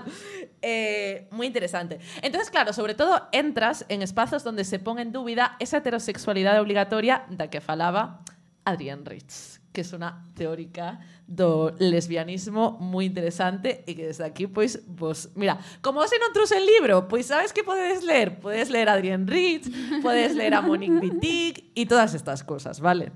Eh, 0.61 1.27
muy 1.31 1.47
interesante. 1.47 1.99
Entonces, 2.21 2.49
claro, 2.49 2.71
sobre 2.73 2.95
todo 2.95 3.27
entras 3.31 3.85
en 3.89 4.01
espacios 4.01 4.43
donde 4.43 4.63
se 4.63 4.79
pone 4.79 5.01
en 5.03 5.11
dúbida 5.11 5.55
esa 5.59 5.77
heterosexualidade 5.83 6.59
obligatoria 6.59 7.23
da 7.29 7.47
que 7.51 7.59
falaba 7.59 8.23
Adrienne 8.63 9.03
Rich, 9.03 9.58
que 9.71 9.81
es 9.81 9.93
una 9.93 10.25
teórica 10.33 10.99
do 11.29 11.75
lesbianismo 11.77 12.81
moi 12.81 13.05
interesante 13.05 13.85
e 13.85 13.93
que 13.93 14.09
desde 14.09 14.25
aquí, 14.25 14.49
pois, 14.49 14.81
vos... 14.89 15.29
Mira, 15.37 15.61
como 15.85 16.01
non 16.01 16.31
trouxe 16.33 16.57
el 16.57 16.65
libro, 16.65 17.05
pois 17.05 17.29
sabes 17.29 17.53
que 17.53 17.61
podedes 17.61 18.01
ler? 18.01 18.41
Podedes 18.41 18.73
ler 18.73 18.89
a 18.89 18.97
Adrienne 18.97 19.29
Rich, 19.29 19.69
podedes 20.01 20.33
ler 20.33 20.57
a 20.57 20.65
Monique 20.65 20.97
Wittig 20.97 21.69
e 21.77 21.85
todas 21.85 22.17
estas 22.17 22.41
cosas, 22.41 22.81
vale? 22.81 23.13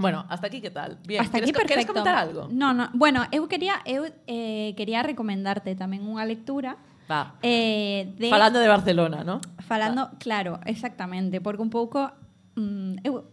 Bueno, 0.00 0.24
hasta 0.28 0.46
aquí 0.48 0.60
que 0.60 0.70
tal? 0.70 0.98
Bien, 1.06 1.20
Hasta 1.20 1.38
aquí 1.38 1.52
queres, 1.52 1.60
perfecto. 1.60 1.68
queres 1.68 1.86
comentar 1.86 2.16
algo? 2.16 2.48
No, 2.50 2.72
no. 2.72 2.88
Bueno, 2.94 3.26
eu 3.30 3.46
quería 3.46 3.84
eu 3.84 4.08
eh, 4.26 4.72
quería 4.74 5.04
recomendarte 5.04 5.76
tamén 5.76 6.02
unha 6.08 6.24
lectura 6.24 6.80
Va. 7.04 7.36
eh, 7.44 8.08
de 8.16 8.32
Falando 8.32 8.58
de 8.58 8.66
Barcelona, 8.66 9.22
¿no? 9.22 9.44
Falando, 9.60 10.08
claro, 10.16 10.58
exactamente, 10.64 11.44
porque 11.44 11.60
un 11.60 11.68
pouco 11.68 12.10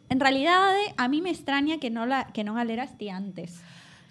en 0.09 0.19
realidade 0.19 0.93
a 0.97 1.07
mí 1.07 1.21
me 1.21 1.29
extraña 1.29 1.77
que 1.79 1.89
non 1.89 2.07
la 2.09 2.27
que 2.33 2.43
non 2.43 2.55
a 2.59 2.63
leras 2.63 2.95
ti 2.97 3.09
antes. 3.09 3.59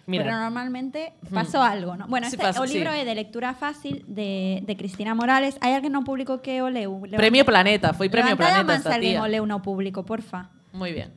Mira. 0.07 0.23
Pero 0.23 0.39
normalmente 0.39 1.19
pasou 1.35 1.67
algo, 1.67 1.99
¿no? 1.99 2.07
Bueno, 2.07 2.31
Sí 2.31 2.39
este, 2.39 2.47
pasou, 2.47 2.63
o 2.63 2.71
libro 2.71 2.95
sí. 2.95 3.03
de 3.03 3.15
lectura 3.19 3.59
fácil 3.59 4.07
de, 4.07 4.63
de 4.63 4.75
Cristina 4.79 5.19
Morales. 5.19 5.59
Hai 5.59 5.75
alguén 5.75 5.91
no 5.91 6.07
público 6.07 6.39
que 6.39 6.63
o 6.63 6.71
leu? 6.71 7.03
Levanta- 7.03 7.19
Premio 7.19 7.43
Planeta, 7.43 7.91
foi 7.91 8.07
Premio 8.07 8.39
Planeta 8.39 8.63
man 8.63 8.79
esta 8.79 8.95
se 8.95 9.03
alguén 9.03 9.19
tía. 9.19 9.23
o 9.23 9.27
leu 9.27 9.43
no 9.51 9.59
público, 9.67 10.07
porfa. 10.07 10.55
Muy 10.71 10.95
bien. 10.95 11.11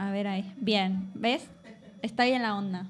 A 0.00 0.08
ver 0.08 0.24
aí. 0.32 0.48
Bien, 0.56 1.12
¿ves? 1.12 1.44
Está 2.00 2.24
aí 2.24 2.32
en 2.32 2.40
la 2.40 2.56
onda. 2.56 2.88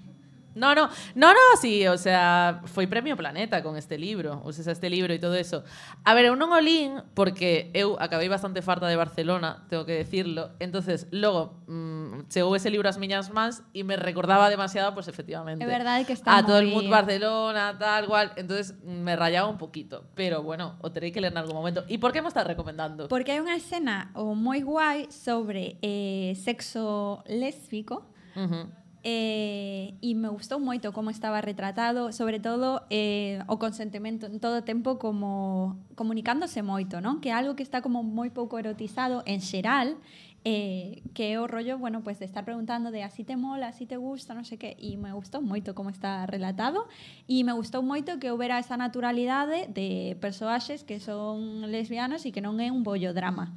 No, 0.54 0.74
no, 0.74 0.88
no, 1.14 1.32
no, 1.32 1.46
sí, 1.60 1.86
o 1.88 1.96
sea, 1.96 2.60
foi 2.66 2.86
Premio 2.86 3.16
Planeta 3.16 3.62
con 3.62 3.76
este 3.76 3.96
libro, 3.96 4.42
o 4.44 4.52
sea, 4.52 4.72
este 4.72 4.90
libro 4.90 5.12
e 5.12 5.18
todo 5.18 5.34
eso. 5.34 5.64
A 6.04 6.12
ver, 6.12 6.28
eu 6.28 6.36
non 6.36 6.52
o 6.52 6.60
lín 6.60 7.00
porque 7.16 7.72
eu 7.72 7.96
acabei 7.96 8.28
bastante 8.28 8.60
farta 8.60 8.84
de 8.86 8.96
Barcelona, 8.96 9.64
tengo 9.72 9.88
que 9.88 9.96
decirlo. 9.96 10.52
Entonces, 10.60 11.08
logo, 11.10 11.64
mm, 11.68 12.28
chegou 12.28 12.52
ese 12.52 12.68
libro 12.68 12.88
ás 12.88 13.00
miñas 13.00 13.32
mans 13.32 13.64
e 13.72 13.80
me 13.84 13.96
recordaba 13.96 14.52
demasiado, 14.52 14.92
pues 14.92 15.08
efectivamente. 15.08 15.64
É 15.64 15.68
verdade 15.68 16.04
que 16.04 16.12
está 16.12 16.36
A 16.36 16.44
todo 16.44 16.60
el 16.60 16.68
mood 16.68 16.88
Barcelona, 16.88 17.76
tal 17.78 18.04
cual. 18.06 18.32
Entonces, 18.36 18.76
me 18.84 19.16
rayaba 19.16 19.48
un 19.48 19.56
poquito. 19.56 20.04
Pero 20.14 20.42
bueno, 20.42 20.76
o 20.84 20.92
tenéis 20.92 21.16
que 21.16 21.20
leer 21.20 21.32
en 21.32 21.40
algún 21.40 21.56
momento. 21.56 21.84
¿Y 21.88 21.96
por 21.98 22.12
qué 22.12 22.20
me 22.20 22.28
estás 22.28 22.46
recomendando? 22.46 23.08
Porque 23.08 23.32
hai 23.32 23.40
unha 23.40 23.56
escena 23.56 24.12
o 24.12 24.36
moi 24.36 24.60
guai 24.60 25.08
sobre 25.08 25.80
eh, 25.80 26.36
sexo 26.36 27.24
lésbico 27.24 28.12
Ujú. 28.36 28.68
Eh, 29.04 29.98
me 30.02 30.28
gustou 30.30 30.62
moito 30.62 30.94
como 30.94 31.10
estaba 31.10 31.42
retratado, 31.42 32.12
sobre 32.14 32.38
todo 32.38 32.86
eh, 32.90 33.42
o 33.50 33.58
consentimento 33.58 34.30
en 34.30 34.38
todo 34.38 34.62
o 34.62 34.64
tempo 34.64 34.98
como 35.02 35.74
comunicándose 35.98 36.62
moito, 36.62 37.02
non? 37.02 37.18
Que 37.18 37.34
algo 37.34 37.58
que 37.58 37.66
está 37.66 37.82
como 37.82 38.06
moi 38.06 38.30
pouco 38.30 38.62
erotizado 38.62 39.26
en 39.26 39.42
xeral, 39.42 39.98
eh, 40.44 41.02
que 41.14 41.38
o 41.38 41.46
rollo, 41.46 41.78
bueno, 41.78 42.02
pues 42.02 42.18
de 42.18 42.24
estar 42.24 42.44
preguntando 42.44 42.90
de 42.90 43.02
así 43.02 43.24
te 43.24 43.36
mola, 43.36 43.68
así 43.68 43.86
te 43.86 43.96
gusta, 43.96 44.34
non 44.34 44.42
sei 44.42 44.58
que, 44.58 44.74
e 44.74 44.98
me 44.98 45.14
gustou 45.14 45.38
moito 45.38 45.74
como 45.78 45.90
está 45.90 46.26
relatado 46.26 46.90
e 47.30 47.46
me 47.46 47.54
gustou 47.54 47.80
moito 47.82 48.18
que 48.18 48.34
houbera 48.34 48.58
esa 48.58 48.74
naturalidade 48.74 49.70
de 49.70 50.18
persoaxes 50.18 50.82
que 50.82 50.98
son 50.98 51.70
lesbianos 51.70 52.26
e 52.26 52.34
que 52.34 52.42
non 52.42 52.58
é 52.58 52.74
un 52.74 52.82
bollo 52.82 53.14
drama. 53.14 53.54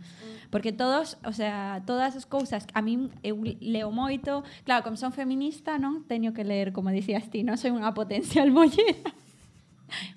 Porque 0.54 0.72
todos, 0.72 1.18
o 1.26 1.34
sea, 1.34 1.82
todas 1.90 2.14
as 2.14 2.30
cousas, 2.30 2.70
a 2.78 2.82
min 2.86 3.10
eu 3.26 3.42
leo 3.60 3.90
moito, 3.90 4.46
claro, 4.64 4.86
como 4.86 4.96
son 4.96 5.10
feminista, 5.12 5.82
non? 5.82 6.06
Teño 6.06 6.38
que 6.38 6.46
ler, 6.46 6.70
como 6.70 6.94
dicías 6.94 7.28
ti, 7.34 7.42
non 7.42 7.58
soy 7.58 7.74
unha 7.74 7.98
potencial 7.98 8.54
bollera. 8.56 9.12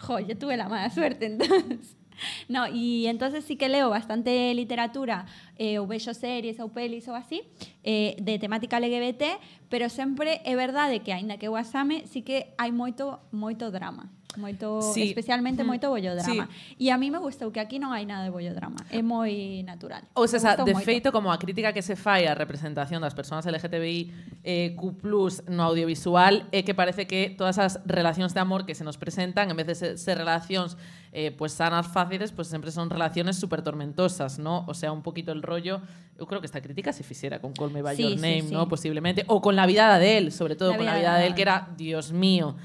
Jo, 0.00 0.20
yo 0.20 0.36
tuve 0.36 0.56
la 0.56 0.68
mala 0.68 0.88
suerte 0.92 1.26
entonces. 1.26 1.97
No, 2.48 2.66
y 2.66 3.06
entonces 3.06 3.44
sí 3.44 3.56
que 3.56 3.68
leo 3.68 3.90
bastante 3.90 4.52
literatura, 4.54 5.26
eh, 5.56 5.78
ou 5.78 5.86
vexo 5.86 6.14
series 6.14 6.60
ou 6.60 6.70
pelis 6.70 7.08
ou 7.08 7.14
así, 7.14 7.42
eh, 7.84 8.16
de 8.20 8.38
temática 8.38 8.78
LGBT, 8.78 9.38
pero 9.68 9.88
sempre 9.88 10.40
é 10.44 10.56
verdade 10.56 11.00
que, 11.00 11.12
aínda 11.12 11.36
que 11.36 11.46
eu 11.46 11.56
asame, 11.56 12.06
sí 12.06 12.22
que 12.22 12.54
moito, 12.72 13.20
moito 13.32 13.70
drama. 13.70 14.10
Moito, 14.38 14.80
Sí. 14.80 15.10
especialmente 15.10 15.64
Mm. 15.64 15.66
moito 15.66 15.90
bollodrama. 15.90 16.46
Sí. 16.46 16.86
E 16.86 16.94
a 16.94 16.96
mí 16.96 17.10
me 17.10 17.18
gustou 17.18 17.50
que 17.50 17.58
aquí 17.58 17.82
non 17.82 17.90
hai 17.92 18.06
nada 18.06 18.22
de 18.22 18.30
bollodrama. 18.30 18.78
É 18.94 19.02
moi 19.02 19.60
natural. 19.66 20.06
Ou 20.14 20.24
gustou 20.30 20.64
de 20.64 20.72
moito. 20.78 20.86
feito, 20.86 21.08
como 21.10 21.28
a 21.34 21.36
crítica 21.42 21.74
que 21.74 21.82
se 21.82 21.98
fai 21.98 22.30
á 22.30 22.38
representación 22.38 23.02
das 23.02 23.12
persoas 23.18 23.44
LGTBI 23.44 24.14
eh, 24.46 24.78
Q+, 24.78 25.42
no 25.50 25.66
audiovisual, 25.66 26.46
é 26.54 26.62
que 26.62 26.72
parece 26.72 27.10
que 27.10 27.34
todas 27.34 27.58
as 27.58 27.82
relacións 27.84 28.32
de 28.32 28.40
amor 28.40 28.64
que 28.64 28.78
se 28.78 28.86
nos 28.86 28.96
presentan, 28.96 29.50
en 29.50 29.56
vez 29.58 29.66
de 29.66 29.74
ser, 29.74 29.92
ser 29.98 30.16
relacións 30.16 30.78
eh, 31.10 31.32
pues 31.34 31.52
sanas, 31.52 31.88
fáciles, 31.88 32.30
pues 32.32 32.46
sempre 32.48 32.70
son 32.70 32.88
relaciones 32.88 33.36
super 33.36 33.62
tormentosas, 33.62 34.38
¿no? 34.38 34.64
O 34.68 34.74
sea, 34.74 34.92
un 34.92 35.02
poquito 35.02 35.32
el 35.32 35.42
rollo... 35.42 35.82
Eu 36.18 36.26
creo 36.26 36.40
que 36.42 36.46
esta 36.50 36.60
crítica 36.60 36.90
se 36.92 37.04
fixera 37.06 37.38
con 37.38 37.52
Call 37.54 37.70
Me 37.70 37.80
By 37.80 37.94
Sí, 37.94 38.02
Your 38.02 38.18
Name, 38.18 38.42
sí. 38.42 38.50
¿no? 38.52 38.66
Posiblemente. 38.66 39.22
O 39.28 39.40
con 39.40 39.54
la 39.54 39.66
vida 39.66 39.96
de 40.00 40.18
él, 40.18 40.32
sobre 40.32 40.56
todo 40.56 40.72
La 40.72 40.76
con 40.76 40.84
la 40.86 40.98
vida 40.98 41.14
de 41.16 41.28
él, 41.28 41.34
que 41.36 41.42
era, 41.42 41.68
Dios 41.78 42.10
mío. 42.10 42.56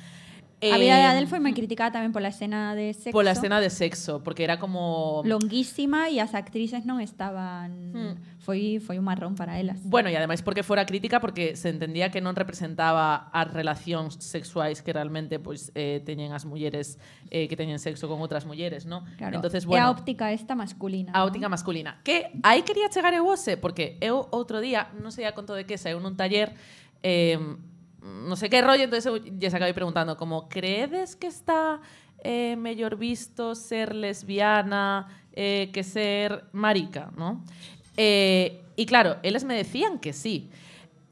A 0.72 0.78
vida 0.78 0.96
de 0.96 1.04
Eh, 1.04 1.12
Adele 1.12 1.28
foi 1.28 1.44
moi 1.44 1.52
criticada 1.52 2.00
tamén 2.00 2.16
pola 2.16 2.32
escena 2.32 2.72
de 2.78 2.96
sexo. 2.96 3.12
Por 3.12 3.28
la 3.28 3.36
escena 3.36 3.60
de 3.60 3.68
sexo, 3.68 4.24
porque 4.24 4.48
era 4.48 4.62
como... 4.62 5.20
longuísima 5.28 6.08
e 6.08 6.24
as 6.24 6.32
actrices 6.32 6.88
non 6.88 7.04
estaban 7.04 7.92
Hmm. 7.94 8.16
foi 8.40 8.80
foi 8.80 9.00
un 9.00 9.06
marrón 9.06 9.36
para 9.36 9.60
elas. 9.60 9.80
Bueno, 9.84 10.08
e 10.08 10.16
ademais 10.16 10.40
porque 10.40 10.64
fora 10.64 10.86
crítica 10.88 11.20
porque 11.20 11.56
se 11.60 11.68
entendía 11.72 12.12
que 12.14 12.24
non 12.24 12.38
representaba 12.38 13.28
as 13.34 13.48
relacións 13.52 14.16
sexuais 14.22 14.80
que 14.80 14.92
realmente 14.94 15.40
pois 15.40 15.74
eh, 15.76 16.00
teñen 16.06 16.32
as 16.32 16.48
mulleres 16.48 17.00
eh, 17.32 17.48
que 17.48 17.56
teñen 17.56 17.80
sexo 17.80 18.08
con 18.08 18.20
outras 18.24 18.48
mulleres, 18.48 18.86
¿no? 18.88 19.04
Claro. 19.20 19.40
Entonces, 19.40 19.66
bueno, 19.66 19.88
a 19.88 19.92
óptica 19.92 20.32
esta 20.32 20.56
masculina. 20.56 21.12
a 21.12 21.24
óptica 21.26 21.50
masculina. 21.50 22.00
Que 22.04 22.32
aí 22.44 22.64
quería 22.64 22.88
chegar 22.88 23.12
eu 23.14 23.26
hoxe, 23.28 23.58
porque 23.58 23.98
eu 24.00 24.28
outro 24.32 24.60
día, 24.60 24.92
non 25.00 25.12
sei 25.12 25.26
a 25.26 25.36
conto 25.36 25.56
de 25.56 25.68
que, 25.68 25.80
saiu 25.80 26.00
nun 26.00 26.16
taller 26.16 26.56
eh, 27.04 27.40
non 28.04 28.36
sei 28.36 28.52
que 28.52 28.60
rollo, 28.60 28.84
entonces 28.84 29.08
eu 29.08 29.16
lles 29.16 29.56
acabei 29.56 29.72
preguntando 29.72 30.20
como, 30.20 30.52
creedes 30.52 31.16
que 31.16 31.32
está 31.32 31.80
eh, 32.20 32.60
mellor 32.60 33.00
visto 33.00 33.56
ser 33.56 33.96
lesbiana 33.96 35.08
eh, 35.32 35.72
que 35.72 35.88
ser 35.88 36.52
marica, 36.52 37.16
¿no? 37.16 37.44
Eh, 37.96 38.60
e 38.76 38.84
claro, 38.86 39.24
eles 39.24 39.48
me 39.48 39.56
decían 39.56 40.04
que 40.04 40.12
sí. 40.12 40.52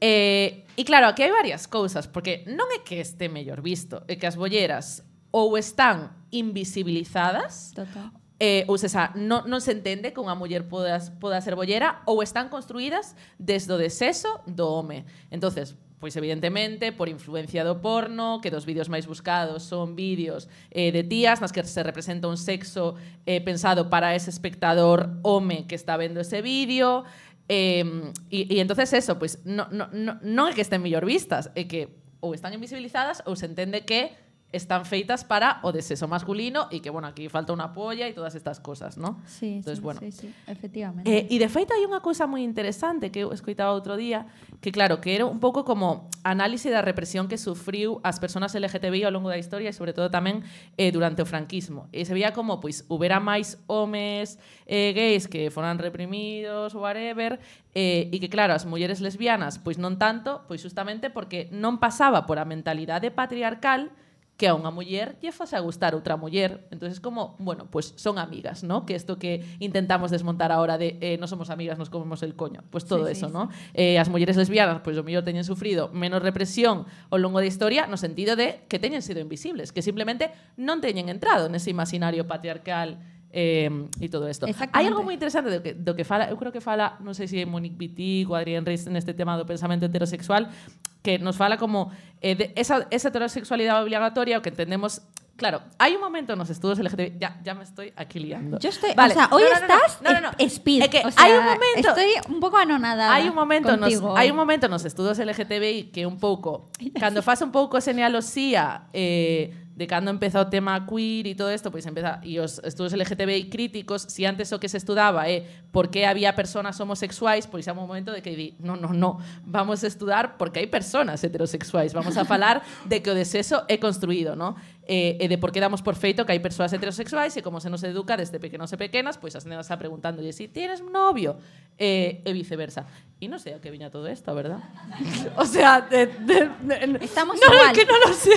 E 0.02 0.82
claro, 0.84 1.06
aquí 1.06 1.22
hai 1.22 1.30
varias 1.30 1.70
cousas, 1.70 2.10
porque 2.10 2.42
non 2.50 2.66
é 2.74 2.82
que 2.82 2.98
este 2.98 3.30
mellor 3.30 3.62
visto, 3.62 4.02
é 4.10 4.18
que 4.18 4.26
as 4.26 4.34
bolleras 4.34 5.06
ou 5.30 5.54
están 5.56 6.10
invisibilizadas 6.34 7.70
Total. 7.72 8.10
eh, 8.42 8.66
ou 8.66 8.74
seja, 8.76 9.14
non, 9.14 9.46
non 9.46 9.62
se 9.62 9.70
entende 9.70 10.10
que 10.10 10.18
unha 10.18 10.34
muller 10.34 10.66
poda, 10.66 10.98
poda 11.22 11.38
ser 11.38 11.54
bollera 11.54 12.02
ou 12.10 12.18
están 12.18 12.50
construídas 12.50 13.14
desde 13.38 13.70
o 13.70 13.78
deseso 13.78 14.42
do 14.50 14.66
home. 14.66 15.06
Entonces, 15.30 15.78
Pois 16.02 16.18
evidentemente 16.18 16.90
por 16.90 17.06
influencia 17.06 17.62
do 17.62 17.78
porno, 17.78 18.42
que 18.42 18.50
dos 18.50 18.66
vídeos 18.66 18.90
máis 18.90 19.06
buscados 19.06 19.62
son 19.62 19.94
vídeos 19.94 20.50
eh, 20.74 20.90
de 20.90 21.06
tías 21.06 21.38
nas 21.38 21.54
que 21.54 21.62
se 21.62 21.78
representa 21.86 22.26
un 22.26 22.34
sexo 22.34 22.98
eh, 23.22 23.38
pensado 23.38 23.86
para 23.86 24.10
ese 24.18 24.34
espectador 24.34 25.22
home 25.22 25.70
que 25.70 25.78
está 25.78 25.94
vendo 25.94 26.18
ese 26.18 26.42
vídeo, 26.42 27.06
eh, 27.46 27.86
e, 28.34 28.50
e 28.50 28.58
entonces 28.58 28.90
eso, 28.98 29.14
pois 29.14 29.46
no, 29.46 29.70
no, 29.70 29.94
no, 29.94 30.18
non 30.26 30.50
é 30.50 30.58
que 30.58 30.66
estén 30.66 30.82
mellor 30.82 31.06
vistas, 31.06 31.54
é 31.54 31.70
que 31.70 31.86
ou 32.18 32.34
están 32.34 32.50
invisibilizadas 32.50 33.22
ou 33.22 33.38
se 33.38 33.46
entende 33.46 33.86
que 33.86 34.10
están 34.52 34.84
feitas 34.84 35.24
para 35.24 35.58
o 35.64 35.72
de 35.72 35.80
sexo 35.80 36.06
masculino 36.06 36.68
e 36.68 36.84
que, 36.84 36.92
bueno, 36.92 37.08
aquí 37.08 37.26
falta 37.32 37.56
unha 37.56 37.72
polla 37.72 38.04
e 38.04 38.12
todas 38.12 38.36
estas 38.36 38.60
cosas, 38.60 39.00
¿no? 39.00 39.18
Sí, 39.24 39.64
Entonces, 39.64 39.80
sí, 39.80 39.84
bueno, 39.84 40.00
sí, 40.04 40.12
sí, 40.12 40.28
efectivamente. 40.46 41.08
Eh, 41.08 41.32
e 41.32 41.36
de 41.40 41.48
feito 41.48 41.72
hai 41.72 41.88
unha 41.88 42.04
cousa 42.04 42.28
moi 42.28 42.44
interesante 42.44 43.08
que 43.08 43.24
escoitaba 43.32 43.72
outro 43.72 43.96
día, 43.96 44.28
que 44.60 44.68
claro, 44.68 45.00
que 45.00 45.16
era 45.16 45.24
un 45.24 45.40
pouco 45.40 45.64
como 45.64 46.12
análise 46.20 46.68
da 46.68 46.84
represión 46.84 47.26
que 47.32 47.40
sufriu 47.40 47.98
as 48.04 48.20
persoas 48.20 48.52
LGTBI 48.52 49.08
ao 49.08 49.14
longo 49.14 49.32
da 49.32 49.40
historia 49.40 49.72
e 49.72 49.74
sobre 49.74 49.96
todo 49.96 50.12
tamén 50.12 50.44
eh, 50.76 50.92
durante 50.92 51.24
o 51.24 51.26
franquismo. 51.26 51.88
E 51.88 52.04
se 52.04 52.12
veía 52.12 52.36
como 52.36 52.60
pois 52.60 52.84
houbera 52.92 53.24
máis 53.24 53.56
homes 53.72 54.36
eh, 54.68 54.92
gays 54.92 55.32
que 55.32 55.48
foran 55.48 55.80
reprimidos, 55.80 56.76
whatever, 56.76 57.40
eh, 57.72 58.12
e 58.12 58.16
que 58.20 58.28
claro, 58.28 58.52
as 58.52 58.68
mulleres 58.68 59.00
lesbianas 59.00 59.56
pois 59.56 59.80
non 59.80 59.96
tanto, 59.96 60.44
pois 60.44 60.60
justamente 60.60 61.08
porque 61.08 61.48
non 61.48 61.80
pasaba 61.80 62.28
por 62.28 62.36
a 62.36 62.44
mentalidade 62.44 63.08
patriarcal 63.08 63.88
que 64.36 64.48
a 64.48 64.56
unha 64.58 64.72
muller 64.72 65.14
lle 65.22 65.30
fose 65.30 65.54
a 65.54 65.62
gustar 65.62 65.94
outra 65.94 66.18
muller. 66.18 66.66
Entonces 66.74 66.98
como, 66.98 67.36
bueno, 67.38 67.68
pues 67.70 67.94
son 67.96 68.18
amigas, 68.18 68.64
¿no? 68.64 68.86
Que 68.86 68.96
esto 68.96 69.18
que 69.20 69.44
intentamos 69.60 70.10
desmontar 70.10 70.50
ahora 70.50 70.78
de 70.78 70.98
eh, 71.00 71.16
no 71.20 71.28
somos 71.28 71.50
amigas, 71.50 71.78
nos 71.78 71.90
comemos 71.90 72.22
el 72.22 72.34
coño. 72.34 72.64
Pues 72.70 72.84
todo 72.84 73.06
Sí, 73.06 73.14
sí, 73.14 73.24
eso, 73.24 73.28
¿no? 73.28 73.50
Eh, 73.74 73.98
as 73.98 74.08
mulleres 74.08 74.36
lesbianas, 74.36 74.80
pues, 74.82 74.98
o 74.98 75.04
mellor 75.04 75.22
teñen 75.22 75.44
sufrido 75.44 75.92
menos 75.94 76.22
represión 76.22 76.88
ao 77.12 77.18
longo 77.20 77.38
da 77.38 77.46
historia 77.46 77.86
no 77.86 78.00
sentido 78.00 78.34
de 78.34 78.64
que 78.66 78.82
teñen 78.82 79.04
sido 79.04 79.20
invisibles, 79.20 79.70
que 79.70 79.84
simplemente 79.84 80.32
non 80.58 80.80
teñen 80.82 81.06
entrado 81.12 81.46
nese 81.46 81.70
imaginario 81.70 82.26
patriarcal 82.26 82.98
eh, 83.32 83.72
e 83.98 84.06
todo 84.12 84.28
isto. 84.28 84.44
Hai 84.46 84.84
algo 84.86 85.00
moi 85.02 85.16
interesante 85.16 85.48
do 85.48 85.64
que, 85.64 85.72
do 85.72 85.96
que 85.96 86.04
fala, 86.04 86.28
eu 86.28 86.36
creo 86.36 86.52
que 86.52 86.60
fala, 86.60 87.00
non 87.00 87.16
sei 87.16 87.26
se 87.26 87.40
é 87.40 87.48
Monique 87.48 87.80
Wittig 87.80 88.28
ou 88.28 88.36
Adrián 88.36 88.62
Reis 88.62 88.84
neste 88.92 89.16
tema 89.16 89.40
do 89.40 89.48
pensamento 89.48 89.88
heterosexual, 89.88 90.52
que 91.00 91.16
nos 91.16 91.40
fala 91.40 91.56
como 91.56 91.90
eh, 92.20 92.36
de 92.36 92.44
esa, 92.54 92.86
esa 92.92 93.08
heterosexualidade 93.08 93.80
obligatoria, 93.80 94.36
o 94.38 94.44
que 94.44 94.52
entendemos 94.52 95.00
Claro, 95.32 95.64
hai 95.80 95.96
un 95.96 96.04
momento 96.04 96.36
nos 96.36 96.52
estudos 96.52 96.76
LGTB, 96.78 97.16
ya, 97.18 97.40
ya 97.42 97.56
me 97.56 97.64
estoy 97.64 97.90
aquí 97.96 98.20
liando. 98.20 98.60
Yo 98.60 98.68
estoy, 98.68 98.92
Vale, 98.94 99.10
o 99.10 99.16
sea, 99.16 99.28
hoy 99.32 99.42
no, 99.42 99.48
no, 99.48 99.60
no, 99.60 99.66
no, 99.66 99.74
estás 99.74 100.02
no, 100.02 100.12
no, 100.12 100.20
no. 100.20 100.30
es- 100.38 100.60
speed. 100.60 100.84
É 100.84 100.88
que 100.92 101.00
o 101.02 101.10
sea, 101.10 101.24
hai 101.24 101.32
un 101.32 101.48
momento 101.48 101.88
Estoy 101.88 102.12
un 102.28 102.38
poco 102.38 102.60
anonadada. 102.60 103.10
Hai 103.16 103.32
un 103.32 103.34
momento 103.34 103.74
nos 103.80 103.96
hoy. 103.96 104.28
un 104.28 104.36
momento 104.36 104.68
nos 104.68 104.84
estudos 104.84 105.16
LGTBI 105.18 105.88
que 105.88 106.04
un 106.04 106.20
pouco 106.20 106.68
cando 107.00 107.24
faz 107.24 107.40
un 107.40 107.50
pouco 107.50 107.80
señalosía 107.80 108.92
eh, 108.92 109.61
de 109.82 109.90
cando 109.90 110.14
empeza 110.14 110.38
o 110.38 110.46
tema 110.46 110.86
queer 110.86 111.26
e 111.26 111.34
todo 111.34 111.50
isto, 111.50 111.74
pois 111.74 111.82
empeza 111.82 112.22
e 112.22 112.38
os 112.38 112.62
estudos 112.62 112.94
LGTBI 112.94 113.50
críticos, 113.50 114.06
si 114.06 114.22
antes 114.22 114.54
o 114.54 114.62
que 114.62 114.70
se 114.70 114.78
estudaba 114.78 115.26
é 115.26 115.42
por 115.74 115.90
que 115.90 116.06
había 116.06 116.30
personas 116.38 116.78
homosexuais, 116.78 117.50
pois 117.50 117.66
é 117.66 117.74
un 117.74 117.82
momento 117.82 118.14
de 118.14 118.22
que 118.22 118.30
di, 118.38 118.54
no, 118.62 118.78
no, 118.78 118.94
no, 118.94 119.18
vamos 119.42 119.82
a 119.82 119.90
estudar 119.90 120.38
porque 120.38 120.62
hai 120.62 120.70
personas 120.70 121.18
heterosexuais, 121.26 121.90
vamos 121.90 122.14
a 122.14 122.22
falar 122.32 122.62
de 122.86 123.02
que 123.02 123.10
o 123.10 123.14
desexo 123.18 123.66
é 123.66 123.74
construído, 123.82 124.38
no? 124.38 124.54
Eh, 124.82 125.14
e 125.22 125.30
de 125.30 125.38
por 125.38 125.54
que 125.54 125.62
damos 125.62 125.78
por 125.78 125.94
feito 125.94 126.26
que 126.26 126.34
hai 126.34 126.42
persoas 126.42 126.74
heterosexuais 126.74 127.30
e 127.38 127.40
como 127.46 127.62
se 127.62 127.70
nos 127.70 127.86
educa 127.86 128.18
desde 128.18 128.42
pequenos 128.42 128.66
e 128.74 128.76
pequenas, 128.76 129.14
pois 129.14 129.30
as 129.38 129.46
nenas 129.46 129.70
está 129.70 129.78
preguntándolle 129.78 130.34
si 130.34 130.50
tienes 130.50 130.82
novio 130.82 131.38
eh, 131.78 132.18
e 132.26 132.30
viceversa. 132.34 132.82
E 133.22 133.30
non 133.30 133.38
sei 133.38 133.54
a 133.54 133.62
que 133.62 133.70
viña 133.70 133.94
todo 133.94 134.10
isto, 134.10 134.34
verdad? 134.34 134.58
o 135.38 135.46
sea, 135.46 135.86
de, 135.86 136.10
de, 136.26 136.50
de- 136.66 136.98
Estamos 136.98 137.38
no, 137.38 137.46
igual. 137.46 137.70
No, 137.70 137.74
que 137.78 137.84
no 137.86 137.96
lo 138.02 138.10
sé. 138.10 138.36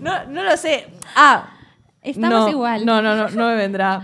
No, 0.00 0.12
no 0.32 0.40
lo 0.48 0.56
sé. 0.56 0.88
Ah. 1.12 1.52
Estamos 2.00 2.48
no, 2.48 2.56
igual. 2.56 2.80
No, 2.88 3.02
no, 3.04 3.12
no, 3.12 3.28
no 3.28 3.44
me 3.52 3.56
vendrá. 3.60 4.00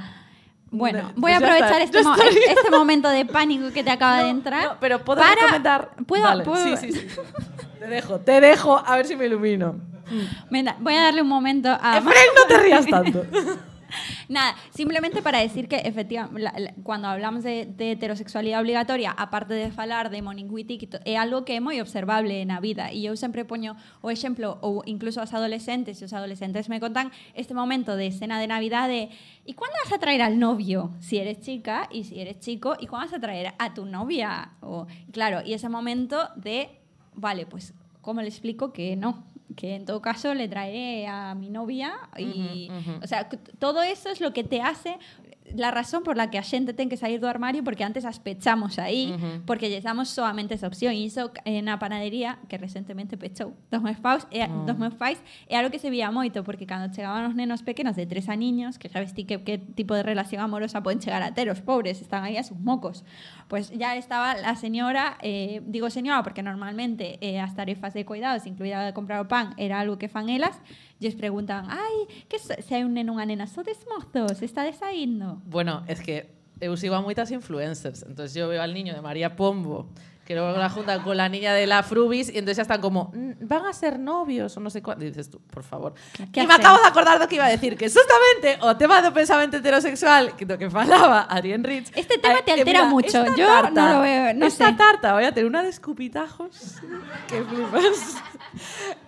Bueno, 0.69 1.09
No, 1.17 1.25
voy 1.25 1.33
a 1.33 1.37
aprovechar 1.41 1.81
este, 1.81 2.03
mo- 2.05 2.17
este 2.17 2.69
momento 2.71 3.09
de 3.09 3.25
pánico 3.25 3.73
que 3.73 3.81
te 3.85 3.91
acaba 3.91 4.25
de 4.25 4.29
entrar. 4.29 4.65
No, 4.65 4.77
pero 4.81 5.01
puedo 5.01 5.21
para- 5.25 5.41
comentar. 5.41 5.91
¿Puedo, 6.05 6.25
Vale, 6.25 6.45
puedo- 6.45 6.77
Sí, 6.77 6.93
sí, 6.93 6.93
sí. 6.93 7.07
Te 7.79 7.87
dejo, 7.89 8.21
te 8.21 8.41
dejo, 8.41 8.77
a 8.77 8.97
ver 8.97 9.07
si 9.07 9.17
me 9.17 9.25
ilumino. 9.25 9.77
Venga, 10.51 10.77
voy 10.81 10.95
a 10.95 11.03
darle 11.03 11.23
un 11.23 11.29
momento 11.29 11.69
a... 11.69 11.99
Efraín, 11.99 12.31
no 12.37 12.47
te 12.47 12.59
rías 12.59 12.87
tanto. 12.91 13.25
Nada, 14.29 14.57
simplemente 14.71 15.23
para 15.23 15.41
decir 15.41 15.69
que 15.69 15.77
efectivamente 15.77 16.75
cuando 16.83 17.09
hablamos 17.09 17.45
de, 17.45 17.67
de 17.67 17.93
heterosexualidade 17.93 18.63
obligatoria, 18.63 19.11
aparte 19.11 19.55
de 19.55 19.71
falar 19.71 20.11
de 20.11 20.23
Wittig, 20.23 20.89
é 21.05 21.17
algo 21.17 21.45
que 21.45 21.57
é 21.57 21.61
moi 21.61 21.81
observable 21.81 22.45
na 22.45 22.61
vida 22.61 22.89
e 22.93 23.05
eu 23.05 23.17
sempre 23.17 23.45
poño 23.45 23.77
o 24.01 24.11
exemplo 24.11 24.59
ou 24.61 24.83
incluso 24.87 25.21
as 25.21 25.35
adolescentes, 25.35 26.01
e 26.01 26.05
os 26.05 26.13
adolescentes 26.13 26.69
me 26.69 26.81
contan 26.81 27.13
este 27.35 27.55
momento 27.55 27.97
de 27.97 28.09
escena 28.09 28.41
de 28.41 28.49
Navidade 28.49 29.11
¿y 29.45 29.53
cuándo 29.55 29.77
vas 29.85 29.93
a 29.93 29.99
traer 29.99 30.23
al 30.23 30.39
novio? 30.39 30.97
Si 31.01 31.19
eres 31.19 31.41
chica 31.41 31.89
y 31.91 32.05
si 32.05 32.21
eres 32.21 32.41
chico, 32.41 32.77
¿y 32.79 32.87
cuándo 32.87 33.13
vas 33.13 33.15
a 33.15 33.21
traer 33.21 33.55
a 33.59 33.75
tu 33.75 33.85
novia? 33.85 34.53
O, 34.61 34.87
claro, 35.13 35.43
y 35.45 35.53
ese 35.53 35.69
momento 35.69 36.31
de, 36.37 36.71
vale, 37.15 37.47
pues, 37.47 37.75
¿cómo 38.01 38.23
le 38.23 38.29
explico 38.29 38.73
que 38.73 38.97
no? 38.97 39.25
Que 39.57 39.75
en 39.75 39.85
todo 39.85 40.01
caso 40.01 40.35
le 40.35 40.49
traeré 40.49 41.07
a 41.07 41.35
mi 41.35 41.51
novia 41.51 41.95
y, 42.17 42.71
o 43.03 43.07
sea, 43.07 43.29
todo 43.59 43.83
eso 43.83 44.09
es 44.09 44.21
lo 44.21 44.33
que 44.33 44.45
te 44.45 44.61
hace 44.61 44.99
la 45.55 45.71
razón 45.71 46.03
por 46.03 46.17
la 46.17 46.31
que 46.31 46.39
a 46.39 46.43
xente 46.43 46.73
ten 46.73 46.89
que 46.89 46.97
sair 46.97 47.21
do 47.21 47.29
armario 47.29 47.61
porque 47.65 47.85
antes 47.85 48.07
as 48.07 48.23
pechamos 48.23 48.79
aí 48.79 49.13
porque 49.45 49.69
lles 49.69 49.85
damos 49.85 50.09
solamente 50.09 50.55
esa 50.55 50.67
opción. 50.67 50.95
E 50.95 51.03
iso 51.05 51.33
eh, 51.45 51.61
na 51.61 51.77
panadería 51.83 52.39
que 52.49 52.57
recentemente 52.57 53.19
pechou 53.19 53.53
dos 53.69 53.83
meus 53.83 53.99
pais 54.01 54.25
e, 54.31 54.41
Oh. 54.43 54.65
dos 54.65 54.79
meus 54.79 54.95
pais 54.95 55.21
é 55.51 55.59
algo 55.59 55.71
que 55.71 55.79
se 55.79 55.91
vía 55.91 56.09
moito 56.11 56.41
porque 56.47 56.65
cando 56.65 56.95
chegaban 56.95 57.27
os 57.27 57.35
nenos 57.35 57.63
pequenos 57.63 57.97
de 57.97 58.07
tres 58.07 58.29
a 58.31 58.37
niños 58.37 58.79
que 58.79 58.89
sabes 58.89 59.13
ti 59.13 59.25
que, 59.29 59.43
que 59.43 59.59
tipo 59.59 59.93
de 59.95 60.03
relación 60.03 60.41
amorosa 60.41 60.81
poden 60.83 61.01
chegar 61.03 61.23
a 61.23 61.35
ter 61.35 61.51
os 61.51 61.61
pobres 61.61 62.01
están 62.01 62.25
aí 62.25 62.37
a 62.39 62.45
sus 62.45 62.57
mocos. 62.59 63.05
Pues 63.49 63.71
ya 63.77 63.97
estaba 63.97 64.35
la 64.37 64.57
señora 64.57 65.19
eh, 65.21 65.61
digo 65.67 65.91
señora 65.91 66.23
porque 66.23 66.43
normalmente 66.43 67.19
eh, 67.21 67.41
as 67.41 67.53
tarefas 67.55 67.93
de 67.93 68.07
cuidados 68.07 68.47
incluída 68.47 68.81
a 68.81 68.87
de 68.87 68.95
comprar 68.95 69.21
o 69.21 69.29
pan 69.29 69.53
era 69.59 69.81
algo 69.81 69.99
que 69.99 70.09
fan 70.09 70.31
elas 70.31 70.57
e 71.03 71.11
les 71.11 71.19
preguntan 71.19 71.67
ai, 71.67 72.07
que 72.31 72.39
se 72.39 72.55
un 72.87 72.95
neno 72.95 73.19
unha 73.19 73.27
nena 73.27 73.51
sodes 73.51 73.83
mozos, 73.91 74.39
está 74.47 74.63
desaindo 74.63 75.43
Bueno, 75.51 75.83
es 75.91 75.99
que 75.99 76.31
eu 76.63 76.79
sigo 76.79 76.95
a 76.95 77.03
moitas 77.03 77.35
influencers. 77.35 78.07
Entonces 78.07 78.39
yo 78.39 78.47
veo 78.47 78.63
al 78.63 78.71
niño 78.71 78.95
de 78.95 79.03
María 79.03 79.35
Pombo, 79.35 79.91
que 80.33 80.41
luego 80.41 80.57
la 80.57 80.71
juntan 80.71 81.03
con 81.03 81.15
la 81.17 81.29
niña 81.29 81.53
de 81.53 81.67
la 81.67 81.83
Frubis, 81.83 82.29
y 82.29 82.39
entonces 82.39 82.57
ya 82.57 82.63
están 82.63 82.81
como, 82.81 83.13
"Mm, 83.15 83.33
van 83.47 83.67
a 83.67 83.73
ser 83.73 83.99
novios 83.99 84.57
o 84.57 84.61
no 84.61 84.71
sé 84.71 84.81
cuándo. 84.83 85.05
Y 85.05 85.09
dices 85.09 85.29
tú, 85.29 85.41
por 85.53 85.63
favor. 85.63 85.93
¿Qué 86.33 86.41
y 86.41 86.47
me 86.47 86.55
acabo 86.55 86.79
de 86.79 86.87
acordar 86.87 87.19
do 87.21 87.29
que 87.29 87.35
iba 87.35 87.45
a 87.45 87.51
decir, 87.51 87.77
que 87.77 87.87
justamente 87.87 88.57
o 88.63 88.75
tema 88.77 89.03
do 89.03 89.13
pensamento 89.13 89.59
heterosexual, 89.59 90.35
que 90.37 90.47
do 90.47 90.57
que 90.57 90.71
falaba 90.71 91.29
Adrián 91.29 91.63
Rich. 91.63 91.93
Este 91.95 92.17
tema 92.17 92.41
te 92.43 92.53
altera 92.53 92.85
mucho. 92.85 93.25
Yo 93.37 93.47
no 93.71 93.93
lo 93.93 94.01
veo, 94.01 94.33
no 94.33 94.47
esta 94.47 94.69
sé. 94.69 94.75
tarta 94.75 95.13
voy 95.13 95.25
a 95.25 95.33
tener 95.33 95.47
una 95.47 95.63
de 95.63 95.69
escupitajos 95.69 96.81
que 97.29 97.43
flipas. 97.45 98.17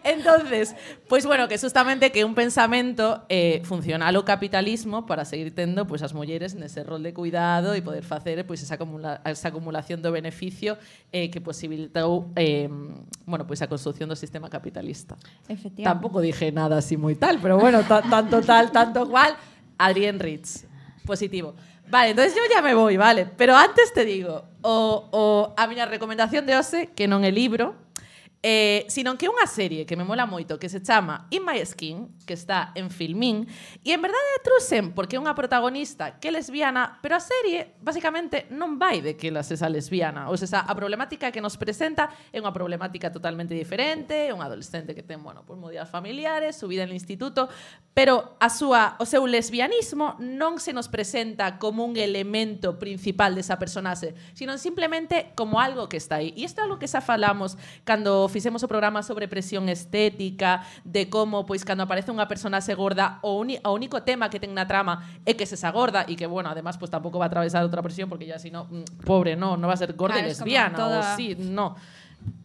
Entonces, 0.03 0.75
pues 1.09 1.27
bueno, 1.27 1.49
que 1.49 1.59
justamente 1.59 2.13
que 2.13 2.25
un 2.25 2.35
pensamento 2.35 3.25
eh, 3.29 3.63
funcional 3.65 4.17
o 4.17 4.25
capitalismo 4.25 5.07
para 5.07 5.25
seguir 5.25 5.55
tendo 5.55 5.87
pues, 5.87 6.03
as 6.03 6.13
mulleres 6.13 6.55
nese 6.55 6.85
rol 6.85 7.03
de 7.03 7.13
cuidado 7.13 7.73
e 7.73 7.81
poder 7.81 8.05
facer 8.05 8.45
pues, 8.45 8.61
esa, 8.63 8.77
acumula 8.77 9.21
esa 9.25 9.49
acumulación 9.49 10.01
do 10.05 10.13
beneficio 10.13 10.77
eh, 11.15 11.31
que 11.31 11.39
posibilitou 11.41 12.27
eh, 12.35 12.67
bueno, 13.25 13.47
pues, 13.47 13.63
a 13.63 13.71
construcción 13.71 14.11
do 14.11 14.19
sistema 14.19 14.51
capitalista. 14.51 15.15
efectivamente 15.47 15.87
Tampoco 15.87 16.19
dije 16.19 16.51
nada 16.51 16.83
así 16.83 16.99
muy 16.99 17.15
tal, 17.15 17.39
pero 17.39 17.55
bueno, 17.57 17.87
ta- 17.87 18.03
tanto 18.03 18.43
tal, 18.43 18.75
tanto 18.75 19.07
cual. 19.07 19.39
Adrián 19.79 20.19
Ritz, 20.19 20.67
positivo. 21.07 21.55
Vale, 21.91 22.11
entonces 22.11 22.35
yo 22.35 22.43
ya 22.51 22.63
me 22.63 22.75
voy, 22.75 22.97
vale. 22.97 23.27
Pero 23.37 23.55
antes 23.55 23.93
te 23.95 24.05
digo, 24.05 24.43
o, 24.63 25.07
o 25.15 25.55
a 25.57 25.67
miña 25.71 25.87
recomendación 25.87 26.47
de 26.47 26.57
hoxe, 26.59 26.91
que 26.97 27.07
non 27.07 27.23
é 27.23 27.31
libro, 27.31 27.79
eh, 28.45 28.85
sino 28.93 29.17
que 29.17 29.25
unha 29.25 29.49
serie 29.49 29.89
que 29.89 29.97
me 29.97 30.05
mola 30.05 30.29
moito, 30.29 30.61
que 30.61 30.69
se 30.69 30.85
chama 30.85 31.25
In 31.33 31.49
My 31.49 31.57
Skin, 31.65 32.13
que 32.29 32.37
está 32.37 32.77
en 32.77 32.93
Filmín, 32.93 33.49
e 33.81 33.97
en 33.97 34.05
verdade 34.05 34.21
trusen, 34.45 34.93
porque 34.93 35.17
é 35.17 35.21
unha 35.23 35.33
protagonista 35.33 36.21
que 36.21 36.29
é 36.29 36.33
lesbiana, 36.37 37.01
pero 37.01 37.17
a 37.17 37.25
serie, 37.25 37.73
basicamente, 37.81 38.45
non 38.53 38.77
vai 38.77 39.01
de 39.01 39.17
que 39.17 39.33
ela 39.33 39.41
sexa 39.41 39.65
lesbiana. 39.73 40.29
Ou 40.29 40.37
seja, 40.37 40.61
a 40.61 40.73
problemática 40.77 41.33
que 41.33 41.41
nos 41.41 41.57
presenta 41.57 42.13
é 42.29 42.37
unha 42.37 42.53
problemática 42.53 43.09
totalmente 43.09 43.57
diferente, 43.57 44.29
é 44.29 44.37
un 44.37 44.45
adolescente 44.45 44.93
que 44.93 45.01
ten, 45.01 45.25
bueno, 45.25 45.41
pues, 45.49 45.57
familiares, 45.89 46.61
su 46.61 46.69
vida 46.69 46.85
en 46.85 46.93
el 46.93 47.01
instituto, 47.01 47.49
pero 47.97 48.37
a 48.45 48.53
súa, 48.53 49.01
o 49.01 49.09
seu 49.09 49.25
lesbianismo 49.25 50.21
non 50.21 50.61
se 50.61 50.77
nos 50.77 50.93
presenta 50.93 51.57
como 51.57 51.89
un 51.89 51.97
elemento 51.97 52.77
principal 52.77 53.33
desa 53.33 53.57
personaxe, 53.57 54.13
sino 54.37 54.53
simplemente 54.61 55.33
como 55.33 55.65
algo 55.65 55.89
que 55.89 55.97
está 55.97 56.21
aí. 56.21 56.37
E 56.37 56.45
isto 56.45 56.61
é 56.61 56.69
algo 56.69 56.77
que 56.77 56.91
xa 56.91 57.01
falamos 57.01 57.57
cando 57.89 58.29
fixemos 58.35 58.67
o 58.67 58.69
programa 58.69 59.07
sobre 59.07 59.31
presión 59.31 59.71
estética, 59.71 60.67
de 60.83 61.07
como, 61.07 61.47
pois, 61.47 61.63
cando 61.63 61.87
aparece 61.87 62.11
unha 62.11 62.27
personaxe 62.27 62.75
gorda, 62.75 63.23
o, 63.23 63.39
uni, 63.39 63.63
o 63.63 63.71
único 63.71 64.03
tema 64.03 64.27
que 64.27 64.43
ten 64.43 64.51
na 64.51 64.67
trama 64.67 65.07
é 65.23 65.39
que 65.39 65.47
se 65.47 65.55
esa 65.55 65.71
gorda 65.71 66.03
e 66.11 66.19
que, 66.19 66.27
bueno, 66.27 66.51
además, 66.51 66.75
pues 66.75 66.91
tampouco 66.91 67.23
va 67.23 67.27
a 67.27 67.31
atravesar 67.31 67.63
outra 67.63 67.79
presión 67.87 68.11
porque 68.11 68.27
ya 68.27 68.43
si 68.43 68.51
no, 68.51 68.67
mm, 68.67 69.07
pobre, 69.07 69.39
no, 69.39 69.55
no 69.55 69.71
va 69.71 69.79
a 69.79 69.79
ser 69.79 69.95
gorda 69.95 70.19
Claro, 70.19 70.35
como 70.35 70.43
lesbiana, 70.43 70.75
toda- 70.75 71.15
o 71.15 71.17
sí, 71.17 71.39
no. 71.39 71.79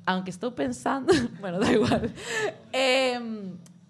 aunque 0.06 0.30
estou 0.30 0.54
pensando, 0.54 1.10
bueno, 1.42 1.58
da 1.58 1.72
igual. 1.72 2.14
Eh, 2.74 3.18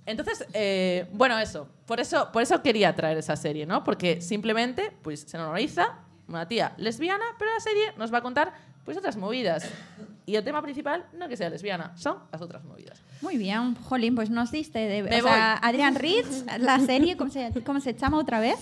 entonces, 0.06 0.46
eh, 0.54 1.08
bueno, 1.14 1.38
eso. 1.38 1.68
Por 1.86 2.00
eso, 2.00 2.30
por 2.32 2.42
eso 2.42 2.62
quería 2.62 2.96
traer 2.96 3.18
esa 3.18 3.36
serie, 3.36 3.66
¿no? 3.66 3.84
Porque 3.84 4.22
simplemente, 4.22 4.92
pues, 5.02 5.22
se 5.22 5.38
normaliza 5.38 6.00
una 6.28 6.48
tía 6.48 6.74
lesbiana, 6.78 7.26
pero 7.38 7.52
la 7.54 7.60
serie 7.60 7.94
nos 7.98 8.14
va 8.14 8.20
a 8.20 8.22
contar, 8.22 8.54
pues, 8.90 8.98
otras 8.98 9.18
movidas. 9.18 9.70
Y 10.26 10.36
el 10.36 10.44
tema 10.44 10.62
principal 10.62 11.06
no 11.14 11.26
es 11.26 11.30
que 11.30 11.38
sea 11.38 11.50
lesbiana, 11.50 11.94
son 11.96 12.18
las 12.32 12.42
otras 12.42 12.64
movidas. 12.64 13.02
Muy 13.22 13.38
bien, 13.38 13.76
Jolín, 13.76 14.16
pues 14.16 14.30
nos 14.32 14.52
diste 14.52 14.80
de... 14.80 15.04
Me 15.04 15.22
o 15.22 15.24
sea, 15.24 15.54
Adrián 15.58 15.94
Ritz, 15.96 16.46
la 16.60 16.80
serie, 16.80 17.16
¿cómo 17.18 17.30
se, 17.30 17.52
¿cómo 17.64 17.80
se 17.80 17.94
llama 17.94 18.18
otra 18.18 18.40
vez? 18.40 18.58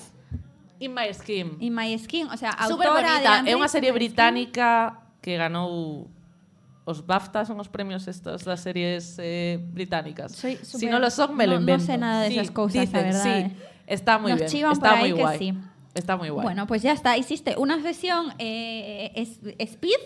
In 0.79 0.93
My 0.93 1.13
Skin. 1.13 1.57
In 1.59 1.73
My 1.73 1.97
Skin, 1.97 2.27
o 2.27 2.35
sea, 2.37 2.51
Super 2.67 2.87
autora 2.87 3.13
bonita. 3.15 3.43
É 3.47 3.55
unha 3.55 3.71
serie 3.71 3.89
británica 3.95 4.99
que 5.23 5.39
ganou 5.39 6.11
os 6.87 7.03
BAFTA 7.07 7.43
son 7.47 7.59
os 7.63 7.67
premios 7.71 8.07
estos 8.07 8.43
das 8.43 8.61
series 8.63 9.15
eh, 9.19 9.57
británicas. 9.59 10.35
Soy 10.35 10.55
si 10.61 10.77
súper- 10.77 10.91
no 10.91 10.99
lo 10.99 11.09
son, 11.09 11.35
me 11.35 11.47
lo 11.47 11.55
no- 11.59 11.65
no 11.65 11.71
invento. 11.71 11.87
sé 11.87 11.95
nada 11.97 12.27
de 12.27 12.35
esas 12.35 12.51
cosas, 12.51 12.75
la 12.75 12.81
dicen, 12.83 13.03
verdad, 13.11 13.23
Sí, 13.23 13.29
eh. 13.31 13.51
está 13.87 14.19
muy 14.19 14.31
Nos 14.35 14.39
bien. 14.43 14.51
chivan 14.51 14.71
Está 14.75 14.89
por 14.91 14.97
ahí 14.99 15.09
muy 15.11 15.17
que 15.17 15.23
guay. 15.23 15.37
sí. 15.39 15.49
Está 15.97 16.13
muy 16.15 16.29
guay. 16.29 16.43
Bueno, 16.45 16.67
pues 16.67 16.83
ya 16.83 16.91
está. 16.93 17.17
Hiciste 17.17 17.55
una 17.57 17.81
sesión 17.81 18.31
eh, 18.37 19.11
es- 19.17 19.39
speed, 19.57 19.97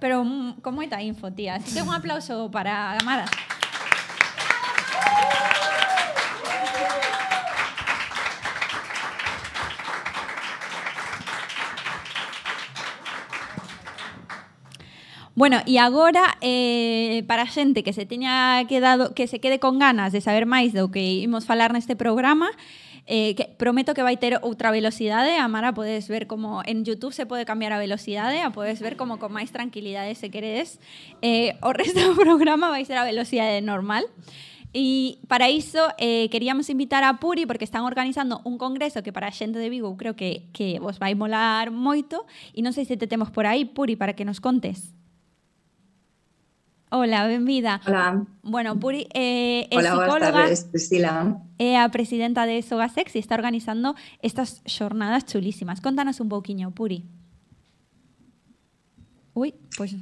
pero 0.00 0.22
con 0.62 0.74
moita 0.74 1.02
info, 1.02 1.30
tía. 1.32 1.56
Así 1.56 1.74
que 1.74 1.82
un 1.82 1.92
aplauso 1.94 2.50
para 2.50 2.92
a 2.92 2.94
Gamara. 2.98 3.26
Bueno, 15.38 15.62
e 15.70 15.78
agora 15.78 16.34
eh, 16.42 17.22
para 17.30 17.46
a 17.46 17.50
xente 17.54 17.86
que 17.86 17.94
se 17.94 18.02
teña 18.02 18.58
quedado 18.66 19.14
que 19.14 19.30
se 19.30 19.38
quede 19.38 19.62
con 19.62 19.78
ganas 19.78 20.10
de 20.10 20.18
saber 20.18 20.50
máis 20.50 20.74
do 20.74 20.90
que 20.90 21.22
imos 21.22 21.46
falar 21.46 21.70
neste 21.70 21.94
programa, 21.94 22.50
eh, 23.08 23.34
que 23.34 23.48
prometo 23.56 23.96
que 23.96 24.04
vai 24.04 24.20
ter 24.20 24.36
outra 24.44 24.68
velocidade, 24.70 25.32
a 25.40 25.48
Mara 25.48 25.72
podes 25.72 26.12
ver 26.12 26.28
como 26.28 26.60
en 26.68 26.84
YouTube 26.84 27.16
se 27.16 27.24
pode 27.24 27.48
cambiar 27.48 27.72
a 27.72 27.80
velocidade, 27.80 28.44
a 28.44 28.52
podes 28.52 28.84
ver 28.84 29.00
como 29.00 29.16
con 29.16 29.32
máis 29.32 29.48
tranquilidade 29.48 30.12
se 30.12 30.28
queredes. 30.28 30.76
Eh, 31.24 31.56
o 31.64 31.72
resto 31.72 31.96
do 31.96 32.12
programa 32.20 32.68
vai 32.68 32.84
ser 32.84 33.00
a 33.00 33.08
velocidade 33.08 33.64
normal. 33.64 34.04
E 34.76 35.16
para 35.24 35.48
iso 35.48 35.80
eh, 35.96 36.28
queríamos 36.28 36.68
invitar 36.68 37.00
a 37.00 37.16
Puri 37.16 37.48
porque 37.48 37.64
están 37.64 37.88
organizando 37.88 38.44
un 38.44 38.60
congreso 38.60 39.00
que 39.00 39.16
para 39.16 39.28
a 39.28 39.32
de 39.32 39.68
Vigo 39.72 39.96
creo 39.96 40.12
que, 40.12 40.44
que 40.52 40.78
vos 40.78 41.00
vai 41.00 41.16
molar 41.16 41.72
moito 41.72 42.28
e 42.52 42.60
non 42.60 42.76
sei 42.76 42.84
se 42.84 43.00
te 43.00 43.08
temos 43.08 43.32
por 43.32 43.48
aí, 43.48 43.64
Puri, 43.64 43.96
para 43.96 44.12
que 44.12 44.28
nos 44.28 44.44
contes. 44.44 44.97
Hola, 46.90 47.26
benvida. 47.26 47.80
Hola, 47.86 48.26
Bueno, 48.42 48.78
Puri 48.80 49.08
eh, 49.12 49.68
é 49.70 49.76
hola, 49.76 49.94
buenas 49.94 50.08
psicóloga, 50.08 50.32
tardes, 50.32 50.64
Priscila. 50.64 51.42
a 51.58 51.88
presidenta 51.90 52.46
de 52.46 52.62
Sogasex 52.62 53.14
e 53.14 53.18
está 53.18 53.34
organizando 53.34 53.94
estas 54.22 54.62
xornadas 54.64 55.26
chulísimas. 55.26 55.80
Contanos 55.80 56.20
un 56.20 56.28
pouquiño, 56.28 56.70
Puri. 56.72 57.04
Uy, 59.34 59.54
pois 59.76 59.94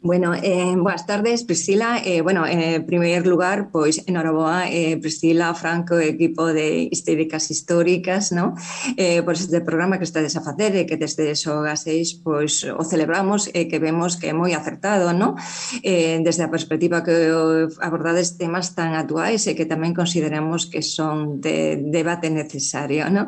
Bueno, 0.00 0.32
eh, 0.32 0.76
buenas 0.76 1.06
tardes, 1.06 1.42
Priscila. 1.42 2.00
Eh, 2.04 2.20
bueno, 2.20 2.46
en 2.46 2.86
primer 2.86 3.26
lugar, 3.26 3.70
pois 3.72 4.06
enhoraboa, 4.06 4.70
eh, 4.70 4.96
Priscila, 4.96 5.52
Franco, 5.54 5.98
equipo 5.98 6.46
de 6.46 6.88
histéricas 6.88 7.50
históricas, 7.50 8.30
¿no? 8.30 8.54
Eh, 8.96 9.22
por 9.22 9.34
este 9.34 9.60
programa 9.60 9.98
que 9.98 10.04
estades 10.04 10.36
a 10.36 10.40
facer 10.46 10.76
e 10.76 10.86
que 10.86 10.94
desde 10.94 11.34
Soga 11.34 11.74
6 11.74 12.22
pois, 12.22 12.62
o 12.62 12.86
celebramos 12.86 13.50
que 13.50 13.78
vemos 13.82 14.14
que 14.14 14.30
é 14.30 14.34
moi 14.38 14.54
acertado, 14.54 15.10
¿no? 15.10 15.34
Eh, 15.82 16.22
desde 16.22 16.46
a 16.46 16.52
perspectiva 16.54 17.02
que 17.02 17.34
abordades 17.82 18.38
temas 18.38 18.78
tan 18.78 18.94
actuais 18.94 19.50
e 19.50 19.58
que 19.58 19.66
tamén 19.66 19.98
consideramos 19.98 20.70
que 20.70 20.78
son 20.78 21.42
de 21.42 21.74
debate 21.74 22.30
necesario, 22.30 23.10
¿no? 23.10 23.26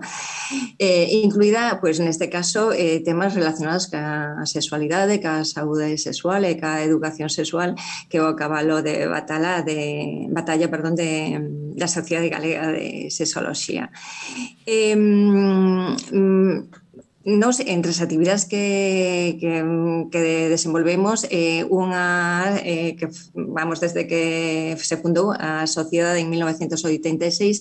Eh, 0.78 1.18
incluída, 1.26 1.82
pois, 1.82 1.98
neste 1.98 2.30
caso, 2.30 2.70
eh, 2.70 3.02
temas 3.02 3.34
relacionados 3.34 3.90
ca 3.90 4.38
sexualidade, 4.46 5.18
ca 5.18 5.42
saúde 5.42 5.98
sexual 5.98 6.46
e 6.60 6.62
ca 6.62 6.84
educación 6.84 7.32
sexual 7.32 7.72
que 8.12 8.20
o 8.20 8.36
cabalo 8.36 8.84
de 8.84 9.08
batalla 9.08 9.64
de 9.64 10.28
batalla, 10.28 10.68
perdón, 10.68 10.94
de 11.00 11.40
da 11.72 11.88
Sociedade 11.88 12.28
Galega 12.28 12.68
de 12.68 13.08
Sexoloxía. 13.08 13.88
Eh, 14.68 14.92
mm, 14.92 16.68
Nos, 17.22 17.60
entre 17.60 17.92
as 17.92 18.00
actividades 18.00 18.48
que, 18.48 19.36
que, 19.36 20.20
desenvolvemos, 20.48 21.28
eh, 21.28 21.68
unha 21.68 22.56
eh, 22.64 22.96
que 22.96 23.12
vamos 23.36 23.76
desde 23.76 24.08
que 24.08 24.72
se 24.80 24.96
fundou 24.96 25.36
a 25.36 25.68
Sociedade 25.68 26.24
en 26.24 26.32
1986 26.32 27.60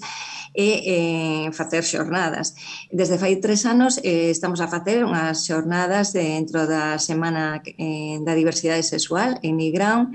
e 0.53 1.47
eh, 1.47 1.51
facer 1.51 1.83
xornadas. 1.83 2.55
Desde 2.91 3.17
fai 3.21 3.37
tres 3.37 3.65
anos 3.65 3.99
eh, 4.03 4.29
estamos 4.29 4.61
a 4.61 4.67
facer 4.67 5.05
unhas 5.05 5.45
xornadas 5.45 6.13
dentro 6.13 6.65
da 6.65 6.97
Semana 6.97 7.61
eh, 7.65 8.17
da 8.25 8.33
Diversidade 8.33 8.83
Sexual 8.83 9.37
en 9.41 9.61
IGRAUN 9.61 10.13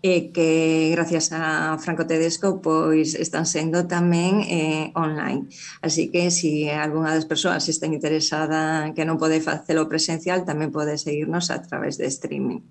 e 0.00 0.30
que 0.30 0.94
gracias 0.94 1.34
a 1.34 1.74
Franco 1.82 2.06
Tedesco 2.06 2.62
pois 2.62 3.18
están 3.18 3.50
sendo 3.50 3.90
tamén 3.90 4.46
eh, 4.46 4.94
online. 4.94 5.50
Así 5.82 6.06
que 6.14 6.30
se 6.30 6.38
si 6.38 6.70
algunha 6.70 7.10
das 7.10 7.26
persoas 7.26 7.66
está 7.66 7.90
interesada 7.90 8.94
que 8.94 9.02
non 9.02 9.18
pode 9.18 9.42
facelo 9.42 9.90
presencial, 9.90 10.46
tamén 10.46 10.70
pode 10.70 10.94
seguirnos 11.02 11.50
a 11.50 11.58
través 11.58 11.98
de 11.98 12.06
streaming 12.06 12.62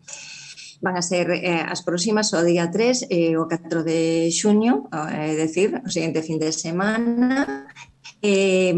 van 0.82 0.98
a 0.98 1.02
ser 1.02 1.32
eh, 1.32 1.66
as 1.66 1.82
próximas 1.82 2.34
o 2.34 2.42
día 2.44 2.70
3 2.70 3.10
e 3.10 3.34
eh, 3.34 3.38
o 3.38 3.50
4 3.50 3.84
de 3.84 4.30
xuño, 4.30 4.90
eh, 5.14 5.34
decir, 5.34 5.82
o 5.82 5.90
seguinte 5.90 6.22
fin 6.22 6.38
de 6.38 6.52
semana, 6.54 7.66
Eh, 8.22 8.74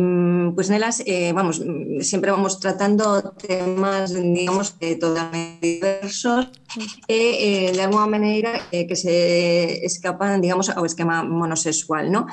pues 0.53 0.69
Nelas, 0.69 1.01
eh, 1.05 1.31
vamos, 1.33 1.61
siempre 2.01 2.29
vamos 2.29 2.59
tratando 2.59 3.33
temas, 3.33 4.13
digamos, 4.13 4.75
eh, 4.81 4.95
totalmente 4.95 5.65
diversos, 5.65 6.49
de 7.07 7.81
alguna 7.81 8.05
manera 8.05 8.51
eh, 8.71 8.85
que 8.85 8.95
se 8.97 9.85
escapan, 9.85 10.41
digamos, 10.41 10.69
a 10.69 10.79
un 10.79 10.85
esquema 10.85 11.23
monosexual, 11.23 12.11
¿no? 12.11 12.27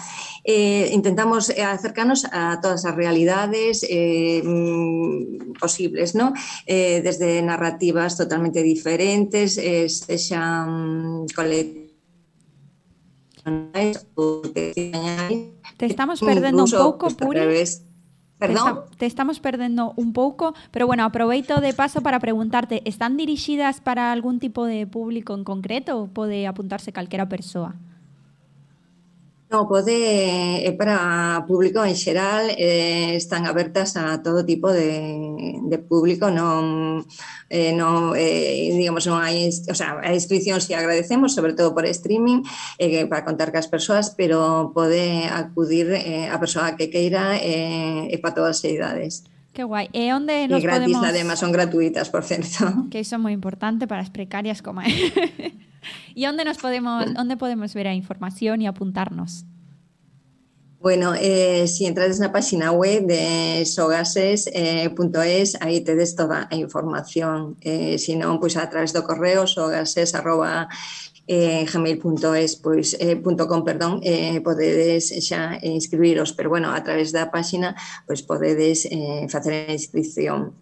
Eh, 0.44 0.90
intentamos 0.92 1.50
eh, 1.50 1.62
acercarnos 1.62 2.26
a 2.32 2.58
todas 2.60 2.82
las 2.84 2.94
realidades 2.96 3.86
eh, 3.88 4.42
mm, 4.44 5.52
posibles, 5.60 6.14
¿no? 6.14 6.32
Eh, 6.66 7.00
desde 7.02 7.40
narrativas 7.42 8.16
totalmente 8.16 8.62
diferentes, 8.62 9.58
eh, 9.58 9.88
sean 9.88 11.26
colectivas, 11.34 11.86
te 15.76 15.86
estamos 15.86 16.20
perdendo 16.20 16.64
un 16.64 16.70
pouco, 16.70 17.06
a 17.06 17.10
Puri. 17.10 17.40
Te, 17.40 17.64
Perdón. 18.38 18.84
te 18.98 19.06
estamos 19.06 19.40
perdendo 19.40 19.94
un 19.96 20.12
pouco, 20.12 20.54
pero 20.70 20.86
bueno, 20.86 21.04
aproveito 21.04 21.60
de 21.60 21.72
paso 21.72 22.02
para 22.02 22.20
preguntarte, 22.20 22.82
¿están 22.84 23.16
dirixidas 23.16 23.80
para 23.80 24.12
algún 24.12 24.40
tipo 24.40 24.66
de 24.66 24.86
público 24.86 25.32
en 25.32 25.42
concreto 25.42 25.96
ou 25.96 26.12
pode 26.12 26.44
apuntarse 26.44 26.92
calquera 26.92 27.32
persoa? 27.32 27.80
No, 29.48 29.68
pode, 29.68 29.94
é 29.94 30.66
eh, 30.66 30.72
para 30.74 31.46
público 31.46 31.78
en 31.84 31.94
xeral, 31.94 32.50
eh, 32.58 33.14
están 33.14 33.46
abertas 33.46 33.94
a 33.94 34.18
todo 34.18 34.44
tipo 34.44 34.68
de, 34.74 35.62
de 35.70 35.78
público, 35.78 36.34
non, 36.34 37.06
eh, 37.46 37.70
non 37.70 38.18
eh, 38.18 38.74
digamos, 38.74 39.06
non 39.06 39.22
hai, 39.22 39.46
o 39.46 39.76
sea, 39.78 40.02
a 40.02 40.10
inscripción 40.18 40.58
si 40.58 40.74
agradecemos, 40.74 41.30
sobre 41.30 41.54
todo 41.54 41.70
por 41.78 41.86
streaming, 41.86 42.42
eh, 42.82 43.06
para 43.06 43.22
contar 43.22 43.54
cas 43.54 43.70
persoas, 43.70 44.10
pero 44.18 44.74
pode 44.74 45.30
acudir 45.30 45.94
eh, 45.94 46.26
a 46.26 46.42
persoa 46.42 46.74
que 46.74 46.90
queira 46.90 47.38
eh, 47.38 48.10
e 48.10 48.16
para 48.18 48.34
todas 48.34 48.58
as 48.58 48.66
idades. 48.66 49.35
Que 49.56 49.64
guai. 49.64 49.88
E 49.96 50.12
onde 50.12 50.44
E 50.44 50.52
nos 50.52 50.60
gratis, 50.60 50.92
podemos... 50.92 51.08
además, 51.08 51.40
son 51.40 51.48
gratuitas, 51.48 52.12
por 52.12 52.28
certo. 52.28 52.68
Que 52.92 53.00
iso 53.00 53.16
é 53.16 53.20
moi 53.24 53.32
importante 53.32 53.88
para 53.88 54.04
as 54.04 54.12
precarias 54.12 54.60
como 54.60 54.84
é. 54.84 54.92
e 56.12 56.28
onde 56.28 56.44
nos 56.44 56.60
podemos 56.60 57.08
onde 57.16 57.40
podemos 57.40 57.72
ver 57.72 57.88
a 57.88 57.96
información 57.96 58.60
e 58.60 58.68
apuntarnos? 58.68 59.48
Bueno, 60.76 61.16
eh, 61.16 61.64
si 61.72 61.88
entrades 61.88 62.20
na 62.20 62.36
página 62.36 62.68
web 62.68 63.08
de 63.08 63.64
sogases.es, 63.64 64.44
eh, 64.52 65.58
aí 65.64 65.80
tedes 65.80 66.12
toda 66.12 66.52
a 66.52 66.54
información. 66.60 67.56
Eh, 67.64 67.96
si 67.96 68.12
non, 68.12 68.36
pois 68.36 68.60
a 68.60 68.68
través 68.68 68.92
do 68.92 69.08
correo 69.08 69.48
sogases 69.48 70.12
arroba 70.12 70.68
eh, 71.26 71.66
gmail.es 71.66 72.56
pois, 72.56 72.96
eh, 73.00 73.20
.com, 73.20 73.64
perdón, 73.64 74.00
eh, 74.02 74.40
podedes 74.40 75.10
xa 75.26 75.58
eh, 75.58 75.68
inscribiros, 75.70 76.32
pero 76.32 76.50
bueno, 76.50 76.72
a 76.72 76.82
través 76.82 77.10
da 77.12 77.30
páxina 77.30 77.74
pois 78.06 78.22
podedes 78.22 78.86
eh, 78.86 79.26
facer 79.28 79.68
a 79.68 79.72
inscripción. 79.72 80.54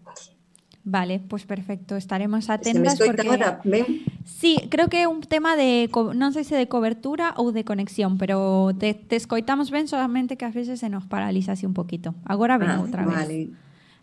Vale, 0.87 1.18
pues 1.18 1.46
perfecto, 1.46 1.96
estaremos 1.96 2.50
atentas 2.50 2.98
Se 2.98 3.05
me 3.05 3.07
porque 3.07 3.29
ahora, 3.29 3.61
ben? 3.64 4.05
Sí, 4.27 4.68
creo 4.68 4.88
que 4.88 5.00
é 5.03 5.09
un 5.09 5.20
tema 5.24 5.57
de 5.57 5.88
non 6.12 6.37
sei 6.37 6.44
se 6.44 6.61
de 6.61 6.68
cobertura 6.68 7.33
ou 7.40 7.57
de 7.57 7.64
conexión, 7.64 8.20
pero 8.20 8.72
te, 8.77 8.92
te 8.92 9.16
escoitamos 9.16 9.72
ben 9.72 9.88
solamente 9.88 10.37
que 10.37 10.44
ás 10.44 10.53
veces 10.53 10.81
se 10.81 10.92
nos 10.92 11.09
paraliza 11.09 11.57
así 11.57 11.64
un 11.64 11.72
poquito. 11.72 12.12
Agora 12.29 12.61
ben 12.61 12.68
ah, 12.68 12.85
outra 12.85 13.09
vez. 13.09 13.16
Vale. 13.16 13.40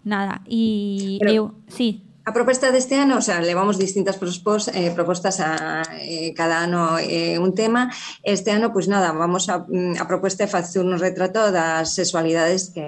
Nada, 0.01 0.41
e 0.49 1.21
pero... 1.21 1.29
eu, 1.29 1.43
sí. 1.69 2.01
A 2.23 2.31
proposta 2.33 2.69
deste 2.69 3.01
ano, 3.01 3.17
o 3.17 3.23
sea, 3.25 3.41
levamos 3.41 3.81
distintas 3.81 4.21
propos, 4.21 4.69
eh, 4.69 4.93
propostas 4.93 5.41
a 5.41 5.81
eh, 5.97 6.33
cada 6.37 6.61
ano 6.61 7.01
eh, 7.01 7.41
un 7.41 7.57
tema. 7.57 7.89
Este 8.21 8.53
ano, 8.53 8.69
pois 8.69 8.85
pues 8.85 8.93
nada, 8.93 9.09
vamos 9.11 9.49
a, 9.49 9.65
mm, 9.65 9.97
a 9.97 10.05
proposta 10.05 10.45
é 10.45 10.47
facer 10.47 10.85
un 10.85 10.93
retrato 11.01 11.49
das 11.49 11.97
sexualidades 11.97 12.69
que 12.69 12.85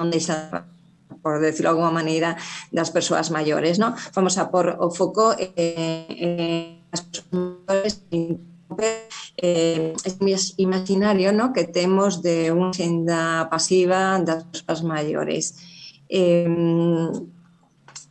non 0.00 0.08
deixan 0.08 0.64
por 1.20 1.40
decirlo 1.40 1.72
de 1.72 1.74
alguma 1.76 1.92
maneira, 1.92 2.36
das 2.72 2.92
persoas 2.92 3.32
maiores. 3.32 3.80
No? 3.80 3.96
Vamos 4.16 4.36
a 4.36 4.52
por 4.52 4.76
o 4.80 4.88
foco 4.92 5.36
eh, 5.36 5.52
eh, 5.56 6.80
as 6.92 7.00
persoas 7.00 7.32
maiores 7.68 8.00
eh, 9.40 9.92
eh 9.92 10.52
imaginario 10.56 11.32
no? 11.32 11.52
que 11.52 11.64
temos 11.64 12.20
de 12.20 12.52
unha 12.52 12.72
xenda 12.72 13.48
pasiva 13.52 14.20
das 14.20 14.44
persoas 14.48 14.80
maiores. 14.84 15.44
Eh, 16.08 16.48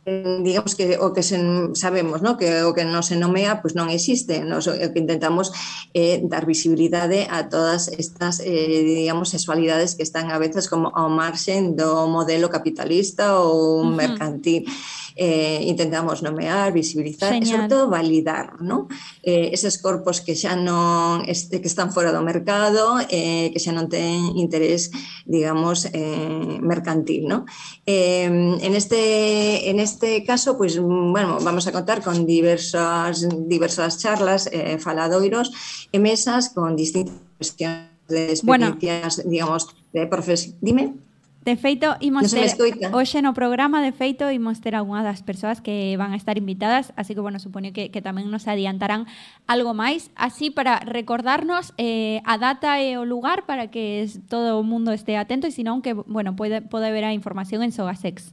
Eh, 0.06 0.40
digamos 0.42 0.74
que 0.74 0.98
o 0.98 1.12
que 1.14 1.22
se, 1.22 1.40
sabemos, 1.74 2.20
¿no? 2.20 2.36
que 2.36 2.62
o 2.62 2.76
que 2.76 2.84
non 2.84 3.00
se 3.00 3.16
nomea, 3.16 3.64
pois 3.64 3.72
pues 3.72 3.78
non 3.78 3.88
existe. 3.88 4.44
Nos 4.44 4.68
o 4.68 4.76
que 4.76 5.00
intentamos 5.00 5.48
eh, 5.96 6.20
dar 6.28 6.44
visibilidade 6.44 7.24
a 7.32 7.48
todas 7.48 7.88
estas, 7.88 8.44
eh, 8.44 8.84
digamos, 8.84 9.32
sexualidades 9.32 9.96
que 9.96 10.04
están 10.04 10.28
a 10.28 10.36
veces 10.36 10.68
como 10.68 10.92
ao 10.92 11.08
marxen 11.08 11.72
do 11.72 12.04
modelo 12.04 12.52
capitalista 12.52 13.40
ou 13.40 13.80
mercantil. 13.88 14.68
Uh 14.68 14.72
-huh. 14.72 15.03
Eh, 15.16 15.62
intentamos 15.70 16.22
nomear, 16.26 16.72
visibilizar 16.72 17.30
e, 17.34 17.46
sobre 17.46 17.68
todo, 17.68 17.86
validar, 17.86 18.60
¿no? 18.60 18.88
Eh, 19.22 19.54
eses 19.54 19.78
corpos 19.78 20.18
que 20.18 20.34
xa 20.34 20.58
non 20.58 21.22
este, 21.30 21.62
que 21.62 21.70
están 21.70 21.94
fora 21.94 22.10
do 22.10 22.18
mercado, 22.18 22.98
eh, 23.06 23.54
que 23.54 23.62
xa 23.62 23.70
non 23.70 23.86
ten 23.86 24.34
interés, 24.34 24.90
digamos, 25.22 25.86
eh, 25.94 26.58
mercantil, 26.58 27.30
¿no? 27.30 27.46
Eh, 27.86 28.26
en 28.58 28.72
este 28.74 29.70
en 29.70 29.78
este 29.78 30.26
caso, 30.26 30.58
pues, 30.58 30.82
bueno, 30.82 31.38
vamos 31.46 31.70
a 31.70 31.72
contar 31.72 32.02
con 32.02 32.26
diversas, 32.26 33.22
diversas 33.46 34.02
charlas, 34.02 34.50
eh, 34.50 34.82
faladoiros 34.82 35.54
e 35.94 36.02
mesas 36.02 36.50
con 36.50 36.74
distintas 36.74 37.14
cuestiones 37.38 37.94
de 38.10 38.34
experiencias, 38.34 39.22
bueno. 39.22 39.30
digamos, 39.30 39.62
de 39.92 40.06
profesión. 40.10 40.58
Dime. 40.60 41.13
De 41.44 41.56
feito, 41.56 41.92
imos 42.00 42.32
no 42.32 42.40
ter, 42.40 42.56
hoxe 42.96 43.20
no 43.20 43.36
programa, 43.36 43.84
de 43.84 43.92
feito, 43.92 44.32
imos 44.32 44.64
ter 44.64 44.72
algunha 44.72 45.04
das 45.04 45.20
persoas 45.20 45.60
que 45.60 45.92
van 46.00 46.16
a 46.16 46.16
estar 46.16 46.40
invitadas, 46.40 46.96
así 46.96 47.12
que, 47.12 47.20
bueno, 47.20 47.36
supoño 47.36 47.76
que, 47.76 47.92
que 47.92 48.00
tamén 48.00 48.32
nos 48.32 48.48
adiantarán 48.48 49.04
algo 49.44 49.76
máis, 49.76 50.08
así 50.16 50.48
para 50.48 50.80
recordarnos 50.80 51.76
eh, 51.76 52.24
a 52.24 52.40
data 52.40 52.80
e 52.80 52.96
o 52.96 53.04
lugar 53.04 53.44
para 53.44 53.68
que 53.68 54.08
todo 54.32 54.56
o 54.56 54.64
mundo 54.64 54.96
este 54.96 55.20
atento 55.20 55.44
e 55.44 55.52
senón 55.52 55.84
que, 55.84 55.92
bueno, 55.92 56.32
pode, 56.32 56.64
pode 56.64 56.88
ver 56.88 57.04
a 57.04 57.12
información 57.12 57.60
en 57.60 57.76
Sogasex. 57.76 58.32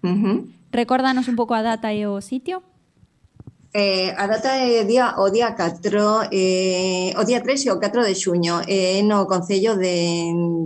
Uh 0.00 0.16
-huh. 0.16 0.36
Recórdanos 0.72 1.28
un 1.28 1.36
pouco 1.36 1.52
a 1.52 1.60
data 1.60 1.92
e 1.92 2.08
o 2.08 2.24
sitio. 2.24 2.64
Eh, 3.74 4.12
a 4.22 4.26
data 4.26 4.50
é 4.60 4.84
día, 4.84 5.16
o 5.16 5.30
día 5.30 5.56
4, 5.56 6.28
eh, 6.30 7.14
o 7.16 7.24
día 7.24 7.40
3 7.40 7.64
e 7.66 7.70
o 7.72 7.80
4 7.80 8.04
de 8.04 8.14
xuño, 8.14 8.60
eh, 8.68 9.00
no 9.02 9.24
Concello 9.26 9.72
de, 9.76 9.96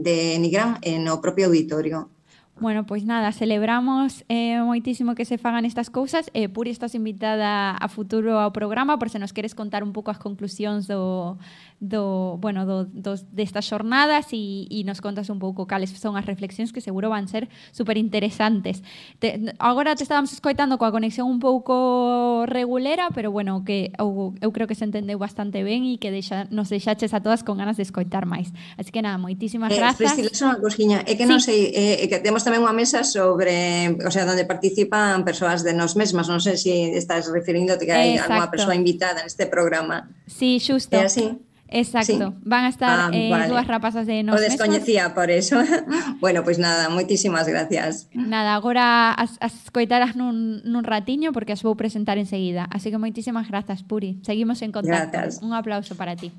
de 0.02 0.16
Nigrán, 0.42 0.78
eh, 0.82 0.98
no 0.98 1.20
propio 1.22 1.46
auditorio. 1.46 2.15
Bueno, 2.58 2.86
pois 2.86 3.04
nada, 3.04 3.32
celebramos 3.32 4.24
eh, 4.32 4.56
moitísimo 4.64 5.12
que 5.12 5.28
se 5.28 5.36
fagan 5.36 5.68
estas 5.68 5.92
cousas. 5.92 6.32
Eh, 6.32 6.48
Puri, 6.48 6.72
estás 6.72 6.96
invitada 6.96 7.76
a 7.76 7.86
futuro 7.92 8.40
ao 8.40 8.48
programa 8.48 8.96
por 8.96 9.12
se 9.12 9.20
nos 9.20 9.36
queres 9.36 9.52
contar 9.52 9.84
un 9.84 9.92
pouco 9.92 10.08
as 10.08 10.16
conclusións 10.16 10.88
do, 10.88 11.36
do, 11.84 12.40
bueno, 12.40 12.64
do, 12.64 12.88
dos, 12.88 13.28
destas 13.28 13.68
xornadas 13.68 14.32
e, 14.32 14.64
e 14.72 14.88
nos 14.88 15.04
contas 15.04 15.28
un 15.28 15.36
pouco 15.36 15.68
cales 15.68 15.92
son 15.92 16.16
as 16.16 16.24
reflexións 16.24 16.72
que 16.72 16.80
seguro 16.80 17.12
van 17.12 17.28
ser 17.28 17.52
super 17.76 18.00
interesantes. 18.00 18.80
Te, 19.20 19.52
agora 19.60 19.92
te 19.92 20.08
estábamos 20.08 20.32
escoitando 20.32 20.80
coa 20.80 20.88
conexión 20.88 21.28
un 21.28 21.44
pouco 21.44 22.48
regulera, 22.48 23.12
pero 23.12 23.28
bueno, 23.28 23.68
que 23.68 23.92
eu, 24.00 24.32
eu 24.40 24.48
creo 24.56 24.64
que 24.64 24.72
se 24.72 24.88
entendeu 24.88 25.20
bastante 25.20 25.60
ben 25.60 25.84
e 25.84 26.00
que 26.00 26.08
deixa, 26.08 26.48
nos 26.48 26.72
deixaches 26.72 27.12
a 27.12 27.20
todas 27.20 27.44
con 27.44 27.60
ganas 27.60 27.76
de 27.76 27.84
escoitar 27.84 28.24
máis. 28.24 28.48
Así 28.80 28.88
que 28.88 29.04
nada, 29.04 29.20
moitísimas 29.20 29.68
eh, 29.68 29.76
grazas. 29.76 30.16
Priscila, 30.16 30.56
unha 30.56 30.56
cosquiña, 30.56 31.04
é 31.04 31.12
que 31.20 31.28
sí. 31.28 31.30
non 31.30 31.44
sei, 31.44 31.68
eh, 31.76 32.00
é 32.00 32.06
que 32.08 32.24
temos 32.24 32.45
tamén 32.46 32.62
unha 32.62 32.70
mesa 32.70 33.02
sobre, 33.02 33.98
o 33.98 34.10
sea, 34.14 34.22
onde 34.22 34.46
participan 34.46 35.26
persoas 35.26 35.66
de 35.66 35.74
nos 35.74 35.98
mesmas, 35.98 36.30
non 36.30 36.38
sei 36.38 36.54
se 36.54 36.70
si 36.70 36.94
estás 36.94 37.26
referindo 37.26 37.74
que 37.74 37.90
hai 37.90 38.14
algunha 38.14 38.46
persoa 38.46 38.78
invitada 38.78 39.26
neste 39.26 39.50
programa. 39.50 40.06
Sí, 40.30 40.62
xusto. 40.62 40.94
É 40.94 41.10
así. 41.10 41.34
Exacto, 41.68 42.30
sí. 42.30 42.34
van 42.46 42.64
a 42.64 42.68
estar 42.68 43.10
ah, 43.10 43.10
eh, 43.12 43.30
vale. 43.30 43.48
dúas 43.48 43.66
rapazas 43.66 44.06
de 44.06 44.22
nos 44.22 44.36
O 44.36 44.40
descoñecía 44.40 45.10
mesmas. 45.10 45.14
por 45.18 45.30
eso. 45.30 45.56
bueno, 46.22 46.46
pois 46.46 46.56
pues 46.56 46.58
nada, 46.58 46.88
moitísimas 46.88 47.48
gracias. 47.48 48.08
Nada, 48.14 48.54
agora 48.54 49.10
as, 49.12 49.34
as 49.42 49.66
coitarás 49.74 50.14
nun, 50.14 50.62
nun 50.62 50.86
ratiño 50.86 51.34
porque 51.34 51.50
as 51.50 51.66
vou 51.66 51.74
presentar 51.74 52.22
enseguida. 52.22 52.70
Así 52.70 52.94
que 52.94 52.98
moitísimas 53.02 53.50
grazas, 53.50 53.82
Puri. 53.82 54.22
Seguimos 54.22 54.62
en 54.62 54.70
contacto. 54.70 55.10
Gracias. 55.10 55.42
Un 55.42 55.58
aplauso 55.58 55.98
para 55.98 56.14
ti. 56.14 56.30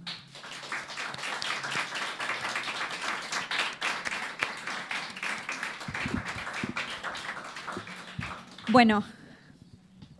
Bueno, 8.70 9.04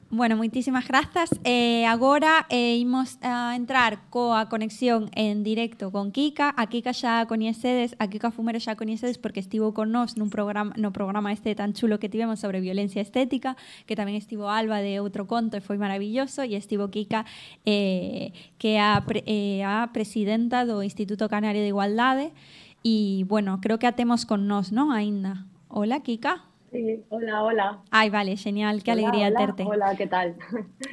Bueno, 0.10 0.38
moitísimas 0.38 0.88
grazas. 0.88 1.30
Eh, 1.44 1.86
agora 1.86 2.48
eh, 2.48 2.78
imos 2.80 3.20
a 3.20 3.60
entrar 3.60 4.08
coa 4.08 4.48
conexión 4.48 5.12
en 5.12 5.44
directo 5.44 5.92
con 5.92 6.16
Kika. 6.16 6.56
A 6.56 6.72
Kika 6.72 6.96
xa 6.96 7.28
coñecedes, 7.28 7.92
a 8.00 8.08
Kika 8.08 8.32
Fumero 8.32 8.56
xa 8.56 8.80
coñecedes 8.80 9.20
porque 9.20 9.44
estivo 9.44 9.76
con 9.76 9.92
nós 9.92 10.16
nun 10.16 10.32
programa, 10.32 10.72
no 10.80 10.96
programa 10.96 11.36
este 11.36 11.52
tan 11.60 11.76
chulo 11.76 12.00
que 12.00 12.08
tivemos 12.08 12.40
sobre 12.40 12.64
violencia 12.64 13.04
estética, 13.04 13.60
que 13.84 14.00
tamén 14.00 14.16
estivo 14.16 14.48
Alba 14.48 14.80
de 14.80 15.04
outro 15.04 15.28
conto 15.28 15.60
e 15.60 15.62
foi 15.62 15.76
maravilloso, 15.76 16.40
e 16.48 16.56
estivo 16.56 16.88
Kika, 16.88 17.28
eh, 17.68 18.32
que 18.64 18.80
é 18.80 18.82
a, 18.82 19.04
eh, 19.28 19.68
a 19.68 19.92
presidenta 19.92 20.64
do 20.64 20.88
Instituto 20.88 21.28
Canario 21.28 21.60
de 21.60 21.76
Igualdade, 21.76 22.32
e, 22.80 23.28
bueno, 23.28 23.60
creo 23.60 23.76
que 23.76 23.92
a 23.92 24.00
temos 24.00 24.24
con 24.24 24.48
nós, 24.48 24.72
non, 24.72 24.96
aínda. 24.96 25.44
Hola, 25.68 26.00
Kika. 26.00 26.48
Sí, 26.78 27.04
hola, 27.10 27.42
hola. 27.42 27.80
Ay, 27.90 28.12
vale, 28.12 28.38
genial, 28.38 28.84
qué 28.84 28.92
hola, 28.92 29.08
alegría 29.08 29.30
hola, 29.30 29.40
terte. 29.40 29.64
Hola, 29.64 29.96
¿qué 29.96 30.06
tal? 30.06 30.36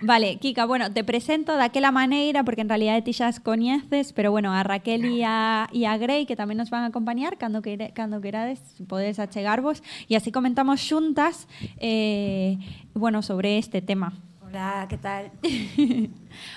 Vale, 0.00 0.38
Kika, 0.38 0.64
bueno, 0.64 0.90
te 0.90 1.04
presento 1.04 1.54
de 1.58 1.62
aquella 1.62 1.92
manera, 1.92 2.42
porque 2.42 2.62
en 2.62 2.70
realidad 2.70 3.04
ti 3.04 3.12
xa 3.12 3.28
as 3.28 3.38
coñeces, 3.38 4.14
pero 4.14 4.30
bueno, 4.30 4.54
a 4.54 4.62
Raquel 4.62 5.04
e 5.04 5.28
a, 5.28 5.68
e 5.76 5.84
a 5.84 5.92
Grey, 6.00 6.24
que 6.24 6.40
tamén 6.40 6.56
nos 6.56 6.72
van 6.72 6.88
a 6.88 6.88
acompañar, 6.88 7.36
cando, 7.36 7.60
quere, 7.60 7.92
cando 7.92 8.24
querades, 8.24 8.64
podedes 8.88 9.20
achegarvos, 9.20 9.84
e 10.08 10.16
así 10.16 10.32
comentamos 10.32 10.80
xuntas, 10.80 11.52
eh, 11.76 12.56
bueno, 12.96 13.20
sobre 13.20 13.60
este 13.60 13.84
tema. 13.84 14.16
Hola, 14.54 14.86
que 14.88 14.98
tal? 14.98 15.32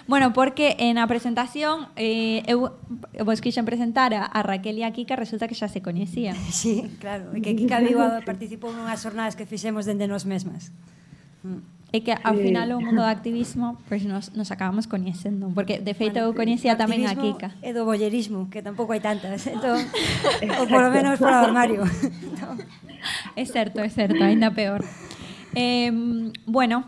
bueno, 0.08 0.32
porque 0.32 0.76
en 0.78 1.00
a 1.00 1.08
presentación 1.10 1.90
eh, 1.96 2.46
eu 2.46 2.70
vos 3.26 3.42
quixen 3.42 3.66
presentar 3.66 4.14
a, 4.14 4.22
a 4.22 4.46
Raquel 4.46 4.78
e 4.78 4.86
a 4.86 4.94
Kika, 4.94 5.18
resulta 5.18 5.50
que 5.50 5.58
xa 5.58 5.66
se 5.66 5.82
coñecían. 5.82 6.38
Sí, 6.54 6.86
claro, 7.02 7.34
que 7.34 7.58
Kika 7.58 7.82
Vigo 7.86 8.06
participou 8.22 8.70
nunhas 8.70 9.02
jornadas 9.02 9.34
que 9.34 9.50
fixemos 9.50 9.90
dende 9.90 10.06
nos 10.06 10.30
mesmas. 10.30 10.70
Mm. 11.42 11.66
E 11.90 12.06
que 12.06 12.14
ao 12.14 12.38
final 12.38 12.70
o 12.78 12.86
mundo 12.86 13.02
do 13.02 13.10
activismo 13.10 13.82
pois 13.90 14.06
pues, 14.06 14.06
nos, 14.06 14.26
nos 14.38 14.52
acabamos 14.54 14.86
coñecendo 14.86 15.50
Porque 15.56 15.80
de 15.80 15.96
feito 15.96 16.20
bueno, 16.22 16.36
eu 16.36 16.38
coñecía 16.38 16.78
tamén 16.78 17.08
a 17.08 17.16
Kika 17.18 17.56
E 17.64 17.72
do 17.74 17.88
bollerismo, 17.88 18.52
que 18.52 18.60
tampouco 18.62 18.94
hai 18.94 19.02
tantas 19.02 19.48
entón, 19.48 19.80
Ou 20.60 20.68
polo 20.68 20.92
menos 20.94 21.18
do 21.18 21.32
armario 21.32 21.88
É 23.40 23.44
certo, 23.48 23.80
é 23.80 23.88
certo, 23.88 24.20
ainda 24.20 24.52
peor 24.52 24.84
eh, 25.56 25.88
Bueno, 26.44 26.84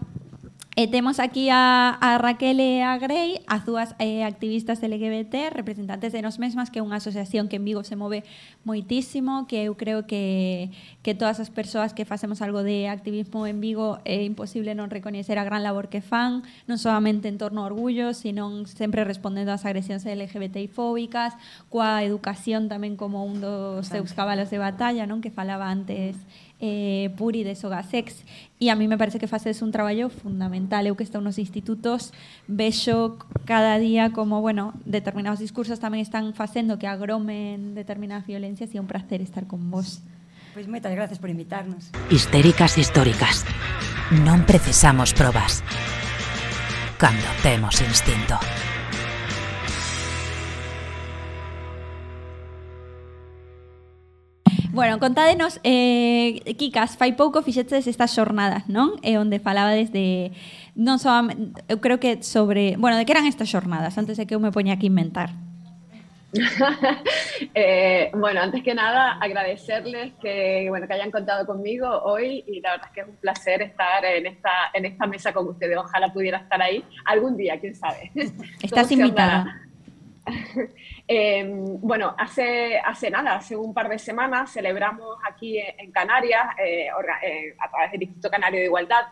E 0.79 0.87
temos 0.87 1.19
aquí 1.19 1.49
a, 1.51 1.99
a 1.99 2.17
Raquel 2.17 2.63
e. 2.63 2.79
A 2.87 2.95
Grey, 2.95 3.43
as 3.51 3.67
dúas 3.67 3.91
eh, 3.99 4.23
activistas 4.23 4.79
LGBT, 4.79 5.51
representantes 5.51 6.15
de 6.15 6.23
nos 6.23 6.39
mesmas, 6.39 6.71
que 6.71 6.79
é 6.79 6.85
unha 6.87 7.03
asociación 7.03 7.51
que 7.51 7.59
en 7.59 7.67
Vigo 7.67 7.83
se 7.83 7.99
move 7.99 8.23
moitísimo, 8.63 9.43
que 9.43 9.67
eu 9.67 9.75
creo 9.75 10.07
que, 10.07 10.71
que 11.03 11.11
todas 11.19 11.43
as 11.43 11.51
persoas 11.51 11.91
que 11.91 12.07
facemos 12.07 12.39
algo 12.39 12.63
de 12.63 12.87
activismo 12.87 13.43
en 13.43 13.59
Vigo 13.59 13.99
é 14.07 14.23
imposible 14.23 14.71
non 14.71 14.87
recoñecer 14.87 15.35
a 15.35 15.43
gran 15.43 15.67
labor 15.67 15.91
que 15.91 15.99
fan, 15.99 16.47
non 16.63 16.79
solamente 16.79 17.27
en 17.27 17.35
torno 17.35 17.67
ao 17.67 17.75
orgullo, 17.75 18.15
sino 18.15 18.47
sempre 18.63 19.03
respondendo 19.03 19.51
ás 19.51 19.67
agresións 19.67 20.07
LGBTI 20.07 20.71
fóbicas, 20.71 21.35
coa 21.67 22.07
educación 22.07 22.71
tamén 22.71 22.95
como 22.95 23.27
un 23.27 23.43
dos 23.43 23.91
seus 23.91 24.15
cabalos 24.15 24.47
de 24.47 24.63
batalla, 24.63 25.03
non 25.03 25.19
que 25.19 25.27
falaba 25.27 25.67
antes 25.67 26.15
eh, 26.59 27.09
Puri 27.15 27.43
de 27.43 27.55
Sogasex 27.55 28.23
e 28.59 28.69
a 28.69 28.75
mí 28.75 28.87
me 28.87 28.97
parece 28.97 29.19
que 29.19 29.31
faces 29.31 29.63
un 29.63 29.71
traballo 29.71 30.11
fundamental 30.11 30.83
eu 30.83 30.99
que 30.99 31.07
estou 31.07 31.23
nos 31.23 31.39
institutos 31.39 32.11
vexo 32.51 33.15
cada 33.47 33.79
día 33.79 34.11
como 34.11 34.43
bueno, 34.43 34.75
determinados 34.83 35.39
discursos 35.39 35.79
tamén 35.79 36.03
están 36.03 36.35
facendo 36.35 36.75
que 36.75 36.87
agromen 36.87 37.73
determinadas 37.73 38.27
violencias 38.27 38.71
e 38.71 38.77
é 38.77 38.83
un 38.83 38.91
placer 38.91 39.23
estar 39.23 39.47
con 39.47 39.71
vos. 39.71 40.03
Pois 40.51 40.65
pues 40.65 40.67
moitas 40.67 40.91
gracias 40.91 41.19
por 41.23 41.31
invitarnos. 41.31 41.93
Histéricas 42.11 42.75
históricas. 42.75 43.47
Non 44.11 44.43
precisamos 44.43 45.15
probas. 45.15 45.63
Cando 46.99 47.29
temos 47.39 47.79
instinto. 47.79 48.35
Bueno, 54.79 54.97
contádenos, 54.97 55.59
eh, 55.65 56.39
Kikas, 56.55 56.95
fai 56.95 57.11
pouco 57.11 57.43
fixetes 57.43 57.83
estas 57.83 58.15
xornadas, 58.15 58.71
non? 58.71 58.95
E 59.03 59.19
onde 59.19 59.43
falabades 59.43 59.91
de 59.91 60.31
non 60.71 61.03
só 61.03 61.19
eu 61.67 61.83
creo 61.83 61.99
que 61.99 62.23
sobre, 62.23 62.79
bueno, 62.79 62.95
de 62.95 63.03
que 63.03 63.11
eran 63.11 63.27
estas 63.27 63.51
xornadas 63.51 63.99
antes 63.99 64.15
de 64.15 64.23
que 64.23 64.39
eu 64.39 64.39
me 64.39 64.55
poña 64.55 64.79
aquí 64.79 64.87
a 64.87 64.93
inventar. 64.95 65.29
Eh, 67.55 68.11
bueno, 68.15 68.39
antes 68.39 68.63
que 68.63 68.73
nada, 68.73 69.19
agradecerles 69.19 70.13
que, 70.21 70.67
bueno, 70.69 70.87
que 70.87 70.93
hayan 70.93 71.11
contado 71.11 71.45
conmigo 71.45 71.87
hoy 72.03 72.43
y 72.47 72.61
la 72.61 72.71
verdad 72.71 72.87
es 72.87 72.93
que 72.93 73.01
es 73.01 73.07
un 73.07 73.15
placer 73.15 73.61
estar 73.61 74.05
en 74.05 74.27
esta, 74.27 74.71
en 74.73 74.85
esta 74.85 75.07
mesa 75.07 75.33
con 75.33 75.47
ustedes. 75.47 75.75
Ojalá 75.75 76.07
pudiera 76.13 76.37
estar 76.37 76.61
ahí 76.61 76.83
algún 77.03 77.35
día, 77.35 77.59
quién 77.59 77.75
sabe. 77.75 78.11
Estás 78.63 78.91
invitada. 78.95 79.59
Eh, 81.11 81.43
bueno, 81.43 82.13
hace, 82.15 82.77
hace 82.77 83.09
nada, 83.09 83.37
hace 83.37 83.55
un 83.55 83.73
par 83.73 83.89
de 83.89 83.97
semanas 83.97 84.53
celebramos 84.53 85.17
aquí 85.27 85.57
en 85.57 85.91
Canarias, 85.91 86.49
eh, 86.63 86.89
eh, 87.23 87.55
a 87.57 87.67
través 87.71 87.93
del 87.93 88.03
Instituto 88.03 88.29
Canario 88.29 88.59
de 88.59 88.65
Igualdad, 88.67 89.07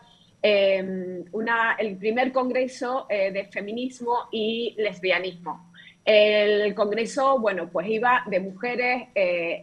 una, 1.32 1.74
el 1.76 1.96
primer 1.96 2.30
congreso 2.30 3.06
eh, 3.08 3.32
de 3.32 3.46
feminismo 3.46 4.28
y 4.30 4.76
lesbianismo. 4.78 5.72
El 6.04 6.72
congreso, 6.76 7.40
bueno, 7.40 7.68
pues 7.68 7.88
iba 7.88 8.22
de 8.26 8.38
mujeres 8.38 9.08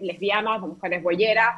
lesbianas, 0.02 0.62
de 0.62 0.68
mujeres 0.68 1.02
bolleras. 1.02 1.56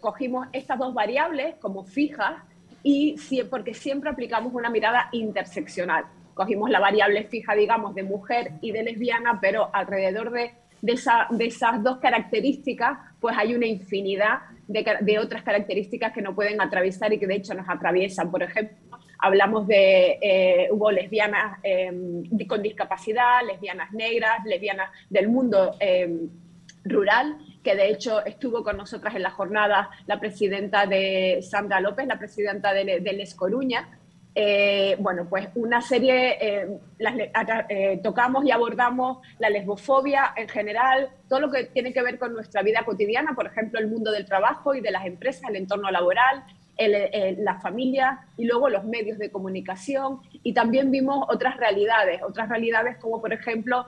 Cogimos 0.00 0.48
estas 0.54 0.78
dos 0.78 0.94
variables 0.94 1.56
como 1.56 1.84
fijas 1.84 2.42
y 2.82 3.16
porque 3.50 3.74
siempre 3.74 4.08
aplicamos 4.08 4.54
una 4.54 4.70
mirada 4.70 5.10
interseccional. 5.12 6.06
Cogimos 6.38 6.70
la 6.70 6.78
variable 6.78 7.24
fija, 7.24 7.52
digamos, 7.54 7.94
de 7.96 8.04
mujer 8.04 8.52
y 8.60 8.70
de 8.70 8.84
lesbiana, 8.84 9.40
pero 9.40 9.70
alrededor 9.72 10.30
de, 10.30 10.52
de, 10.86 10.92
esa- 10.92 11.26
de 11.30 11.46
esas 11.46 11.82
dos 11.82 11.98
características, 11.98 12.92
pues 13.20 13.34
hay 13.36 13.54
una 13.56 13.66
infinidad 13.66 14.36
de, 14.68 14.84
de 15.00 15.18
otras 15.18 15.42
características 15.42 16.12
que 16.12 16.22
no 16.22 16.34
pueden 16.36 16.60
atravesar 16.60 17.12
y 17.12 17.18
que 17.18 17.26
de 17.26 17.34
hecho 17.40 17.54
nos 17.54 17.68
atraviesan. 17.68 18.30
Por 18.30 18.42
ejemplo, 18.44 18.76
hablamos 19.18 19.66
de, 19.66 20.18
eh, 20.22 20.68
hubo 20.70 20.92
lesbianas 20.92 21.58
eh, 21.64 21.90
con 22.46 22.62
discapacidad, 22.62 23.40
lesbianas 23.44 23.92
negras, 23.92 24.44
lesbianas 24.44 24.90
del 25.10 25.26
mundo 25.28 25.74
eh, 25.80 26.08
rural, 26.84 27.36
que 27.64 27.74
de 27.74 27.88
hecho 27.90 28.24
estuvo 28.24 28.62
con 28.62 28.76
nosotras 28.76 29.14
en 29.16 29.22
la 29.24 29.30
jornada 29.30 29.90
la 30.06 30.20
presidenta 30.20 30.86
de 30.86 31.40
Sandra 31.42 31.80
López, 31.80 32.06
la 32.06 32.18
presidenta 32.18 32.72
de, 32.72 33.00
de 33.00 33.12
Les 33.12 33.34
Coruña. 33.34 33.88
Eh, 34.34 34.94
bueno, 35.00 35.26
pues 35.28 35.48
una 35.56 35.80
serie, 35.80 36.38
eh, 36.40 36.68
las 36.98 37.14
eh, 37.68 37.98
tocamos 38.02 38.44
y 38.44 38.52
abordamos 38.52 39.18
la 39.38 39.50
lesbofobia 39.50 40.32
en 40.36 40.48
general, 40.48 41.08
todo 41.28 41.40
lo 41.40 41.50
que 41.50 41.64
tiene 41.64 41.92
que 41.92 42.02
ver 42.02 42.18
con 42.18 42.32
nuestra 42.34 42.62
vida 42.62 42.84
cotidiana, 42.84 43.34
por 43.34 43.46
ejemplo, 43.46 43.80
el 43.80 43.88
mundo 43.88 44.12
del 44.12 44.26
trabajo 44.26 44.74
y 44.74 44.80
de 44.80 44.92
las 44.92 45.06
empresas, 45.06 45.50
el 45.50 45.56
entorno 45.56 45.90
laboral, 45.90 46.44
el- 46.76 46.94
el- 46.94 47.44
la 47.44 47.58
familia 47.58 48.20
y 48.36 48.44
luego 48.44 48.68
los 48.68 48.84
medios 48.84 49.18
de 49.18 49.32
comunicación. 49.32 50.20
Y 50.44 50.52
también 50.52 50.92
vimos 50.92 51.26
otras 51.28 51.56
realidades, 51.56 52.22
otras 52.22 52.48
realidades 52.48 52.96
como 52.98 53.20
por 53.20 53.32
ejemplo 53.32 53.86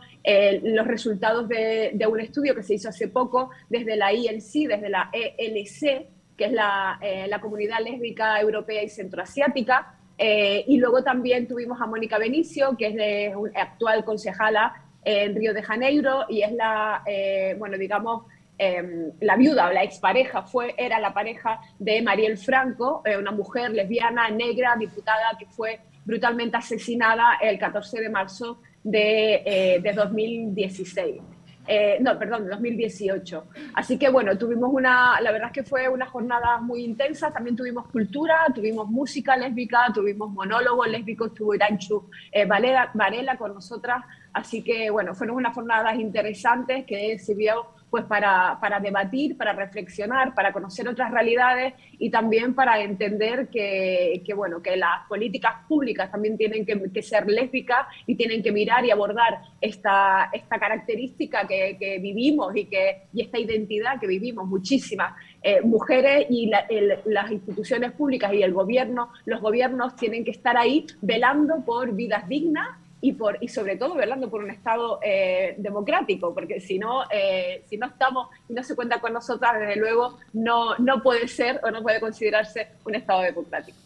los 0.63 0.87
resultados 0.87 1.49
de, 1.49 1.97
un 2.11 2.19
estudio 2.19 2.57
que 2.57 2.65
se 2.65 2.75
hizo 2.75 2.89
hace 2.89 3.07
poco 3.07 3.51
desde 3.69 3.95
la 3.95 4.13
ILC, 4.13 4.67
desde 4.67 4.89
la 4.89 5.11
ELC, 5.13 6.09
que 6.37 6.47
es 6.47 6.53
la, 6.53 6.99
la 7.29 7.41
Comunidad 7.41 7.79
Lésbica 7.85 8.41
Europea 8.41 8.83
y 8.83 8.89
Centroasiática, 8.89 9.95
eh, 10.23 10.65
y 10.67 10.77
luego 10.77 11.03
también 11.03 11.49
tuvimos 11.49 11.81
a 11.81 11.87
Mónica 11.87 12.19
Benicio, 12.19 12.77
que 12.77 12.89
es 12.89 12.95
de, 12.95 13.35
actual 13.55 14.05
concejala 14.05 14.75
en 15.03 15.35
Río 15.35 15.55
de 15.55 15.63
Janeiro 15.63 16.27
y 16.29 16.43
es 16.43 16.53
la, 16.53 17.03
eh, 17.07 17.57
bueno, 17.59 17.79
digamos, 17.79 18.25
eh, 18.59 19.13
la 19.21 19.37
viuda 19.37 19.69
o 19.69 19.73
la 19.73 19.83
expareja 19.83 20.43
fue, 20.43 20.75
era 20.77 21.01
la 21.01 21.15
pareja 21.15 21.59
de 21.79 22.03
Mariel 22.03 22.37
Franco, 22.37 23.01
eh, 23.07 23.17
una 23.17 23.31
mujer 23.31 23.71
lesbiana, 23.71 24.29
negra, 24.29 24.77
diputada 24.79 25.39
que 25.39 25.47
fue 25.47 25.81
brutalmente 26.05 26.59
asesinada 26.59 27.39
el 27.41 27.59
14 27.59 28.03
de 28.03 28.11
marzo 28.11 28.61
de, 28.85 29.43
eh, 29.47 29.81
de 29.81 29.93
2016. 29.95 31.23
Eh, 31.67 31.99
no, 32.01 32.19
perdón, 32.19 32.45
de 32.45 32.51
2018. 32.51 33.45
Así 33.75 33.99
que 33.99 34.09
bueno, 34.09 34.37
tuvimos 34.37 34.71
una, 34.73 35.21
la 35.21 35.31
verdad 35.31 35.49
es 35.49 35.53
que 35.53 35.63
fue 35.63 35.89
una 35.89 36.07
jornada 36.07 36.59
muy 36.59 36.83
intensa, 36.83 37.33
también 37.33 37.55
tuvimos 37.55 37.87
cultura, 37.89 38.47
tuvimos 38.55 38.89
música 38.89 39.37
lésbica, 39.37 39.87
tuvimos 39.95 40.31
monólogos 40.31 40.89
lésbicos, 40.89 41.29
estuvo 41.29 41.55
Iranchu 41.55 42.09
eh, 42.33 42.47
Varela, 42.47 43.37
con 43.39 43.55
nosotras, 43.55 44.03
así 44.33 44.63
que 44.63 44.91
bueno, 44.91 45.15
fueron 45.15 45.37
unas 45.37 45.55
jornadas 45.55 45.97
interesantes 45.99 46.85
que 46.87 47.19
sirvió 47.19 47.67
pues 47.91 48.05
para, 48.05 48.59
para 48.61 48.79
debatir, 48.81 49.37
para 49.37 49.53
reflexionar, 49.53 50.35
para 50.35 50.53
conocer 50.53 50.87
otras 50.89 51.11
realidades 51.11 51.75
y 51.99 52.11
también 52.11 52.55
para 52.55 52.81
entender 52.81 53.49
que, 53.49 54.23
que, 54.25 54.33
bueno, 54.35 54.63
que 54.63 54.77
las 54.77 55.07
políticas 55.09 55.55
públicas 55.69 56.11
también 56.11 56.37
tienen 56.39 56.65
que, 56.65 57.03
ser 57.03 57.27
lésbicas 57.29 57.87
y 58.07 58.15
tienen 58.15 58.43
que 58.43 58.53
mirar 58.53 58.85
y 58.85 58.91
abordar 58.91 59.41
esta, 59.61 60.31
esta 60.33 60.59
característica 60.59 61.47
que, 61.49 61.77
que 61.81 61.99
vivimos 61.99 62.55
y, 62.57 62.67
que, 62.67 63.03
y 63.13 63.23
esta 63.23 63.39
identidad 63.39 63.99
que 63.99 64.07
vivimos 64.07 64.47
muchísimas 64.47 65.15
eh, 65.43 65.61
mujeres 65.63 66.27
y 66.31 66.47
la- 66.47 66.67
el- 66.69 66.99
las 67.07 67.31
instituciones 67.31 67.93
públicas 67.93 68.33
y 68.33 68.43
el 68.43 68.53
gobierno, 68.53 69.11
los 69.25 69.41
gobiernos 69.41 69.97
tienen 69.97 70.25
que 70.25 70.31
estar 70.31 70.57
ahí 70.57 70.87
velando 71.01 71.65
por 71.65 71.93
vidas 71.95 72.29
dignas 72.29 72.69
y, 73.01 73.13
por, 73.13 73.39
y 73.41 73.49
sobre 73.49 73.77
todo 73.77 73.95
velando 73.95 74.31
por 74.31 74.43
un 74.43 74.51
Estado 74.51 75.01
eh, 75.03 75.55
democrático, 75.59 76.35
porque 76.35 76.61
si 76.61 76.79
no, 76.79 77.05
eh, 77.11 77.65
si 77.69 77.77
no 77.77 77.87
estamos 77.87 78.29
y 78.49 78.53
no 78.53 78.63
se 78.63 78.77
cuenta 78.77 79.01
con 79.01 79.13
nosotras, 79.13 79.59
desde 79.59 79.77
luego 79.77 80.19
no, 80.33 80.77
no 80.79 81.03
puede 81.03 81.29
ser 81.29 81.61
o 81.63 81.71
no 81.71 81.83
puede 81.83 82.01
considerarse 82.01 82.69
un 82.85 82.95
Estado 82.95 83.23
democrático. 83.23 83.79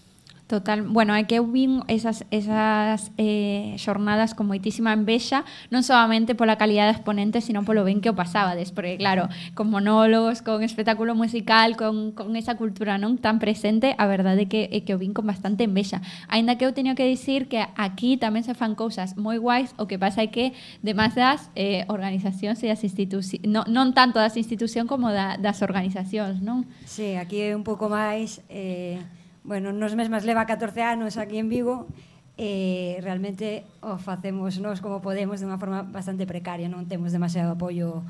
Total, 0.55 0.83
bueno, 0.83 1.17
é 1.17 1.27
que 1.27 1.35
eu 1.35 1.51
vin 1.51 1.83
esas, 1.91 2.23
esas 2.31 3.11
eh, 3.19 3.75
xornadas 3.75 4.39
con 4.39 4.47
moitísima 4.47 4.95
envexa, 4.95 5.43
non 5.67 5.83
solamente 5.83 6.39
pola 6.39 6.55
calidad 6.55 6.87
de 6.87 6.95
exponentes, 6.95 7.43
sino 7.43 7.67
polo 7.67 7.83
ben 7.83 7.99
que 7.99 8.07
o 8.07 8.15
pasabades, 8.15 8.71
porque 8.71 8.95
claro, 8.95 9.27
con 9.59 9.67
monólogos, 9.67 10.47
con 10.47 10.63
espectáculo 10.63 11.19
musical, 11.19 11.75
con, 11.75 12.15
con 12.15 12.39
esa 12.39 12.55
cultura 12.55 13.03
non 13.03 13.19
tan 13.19 13.43
presente, 13.43 13.99
a 13.99 14.07
verdade 14.07 14.47
é 14.47 14.49
que, 14.49 14.71
é 14.71 14.87
que 14.87 14.95
o 14.95 14.99
vin 15.03 15.11
con 15.11 15.27
bastante 15.27 15.67
envexa. 15.67 16.07
Ainda 16.31 16.55
que 16.55 16.63
eu 16.63 16.71
teño 16.71 16.95
que 16.95 17.03
dicir 17.03 17.51
que 17.51 17.67
aquí 17.75 18.15
tamén 18.15 18.47
se 18.47 18.55
fan 18.55 18.79
cousas 18.79 19.19
moi 19.19 19.43
guais, 19.43 19.75
o 19.75 19.91
que 19.91 19.99
pasa 19.99 20.23
é 20.23 20.31
que 20.31 20.55
demais 20.87 21.19
das 21.19 21.51
eh, 21.59 21.83
organizacións 21.91 22.63
e 22.63 22.71
das 22.71 22.87
institucións, 22.87 23.43
non, 23.43 23.67
non 23.67 23.91
tanto 23.91 24.23
das 24.23 24.39
institucións 24.39 24.87
como 24.87 25.11
da, 25.11 25.35
das 25.35 25.67
organizacións, 25.67 26.39
non? 26.39 26.63
Sí, 26.87 27.19
aquí 27.19 27.43
é 27.43 27.59
un 27.59 27.67
pouco 27.67 27.91
máis 27.91 28.39
eh, 28.47 29.03
bueno, 29.45 29.73
nos 29.73 29.95
mesmas 29.95 30.25
leva 30.25 30.49
14 30.49 30.83
anos 30.83 31.17
aquí 31.21 31.39
en 31.39 31.49
Vigo 31.49 31.87
e 32.35 32.99
realmente 33.05 33.63
o 33.79 34.01
facemos 34.01 34.59
nos 34.59 34.83
como 34.83 34.99
podemos 34.99 35.39
de 35.39 35.47
unha 35.47 35.61
forma 35.61 35.87
bastante 35.87 36.27
precaria, 36.27 36.67
non 36.67 36.91
temos 36.91 37.15
demasiado 37.15 37.55
apoio 37.55 38.03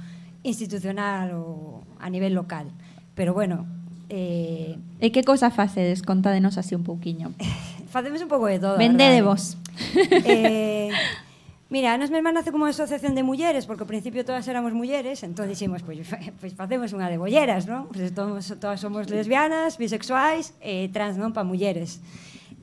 institucional 0.47 1.35
ou 1.37 1.85
a 2.01 2.09
nivel 2.09 2.33
local. 2.33 2.70
Pero 3.12 3.35
bueno, 3.37 3.66
eh... 4.09 4.79
E 5.03 5.12
que 5.12 5.27
cousas 5.27 5.53
facedes? 5.53 6.01
Contádenos 6.01 6.57
así 6.57 6.73
un 6.73 6.87
pouquiño. 6.87 7.35
Facemos 7.94 8.23
un 8.23 8.31
pouco 8.31 8.49
de 8.49 8.62
todo. 8.62 8.79
Vende 8.79 9.05
de 9.05 9.20
Vendedevos. 9.20 9.59
Eh, 10.25 10.90
Mira, 11.74 11.90
a 11.90 11.98
nos 11.98 12.14
mesma 12.14 12.30
nace 12.30 12.54
como 12.54 12.70
asociación 12.70 13.18
de 13.18 13.26
mulleres, 13.26 13.66
porque 13.66 13.82
ao 13.82 13.90
principio 13.90 14.22
todas 14.22 14.46
éramos 14.46 14.70
mulleres, 14.78 15.26
entón 15.26 15.50
dixemos, 15.50 15.82
pois, 15.82 16.06
pois 16.38 16.54
facemos 16.54 16.94
unha 16.94 17.10
de 17.10 17.18
bolleras, 17.18 17.66
non? 17.66 17.90
Pois 17.90 18.14
todos, 18.14 18.46
todas 18.62 18.78
somos 18.78 19.10
lesbianas, 19.10 19.74
bisexuais 19.74 20.54
e 20.62 20.87
trans, 20.94 21.18
non? 21.18 21.34
Pa 21.34 21.42
mulleres. 21.42 21.98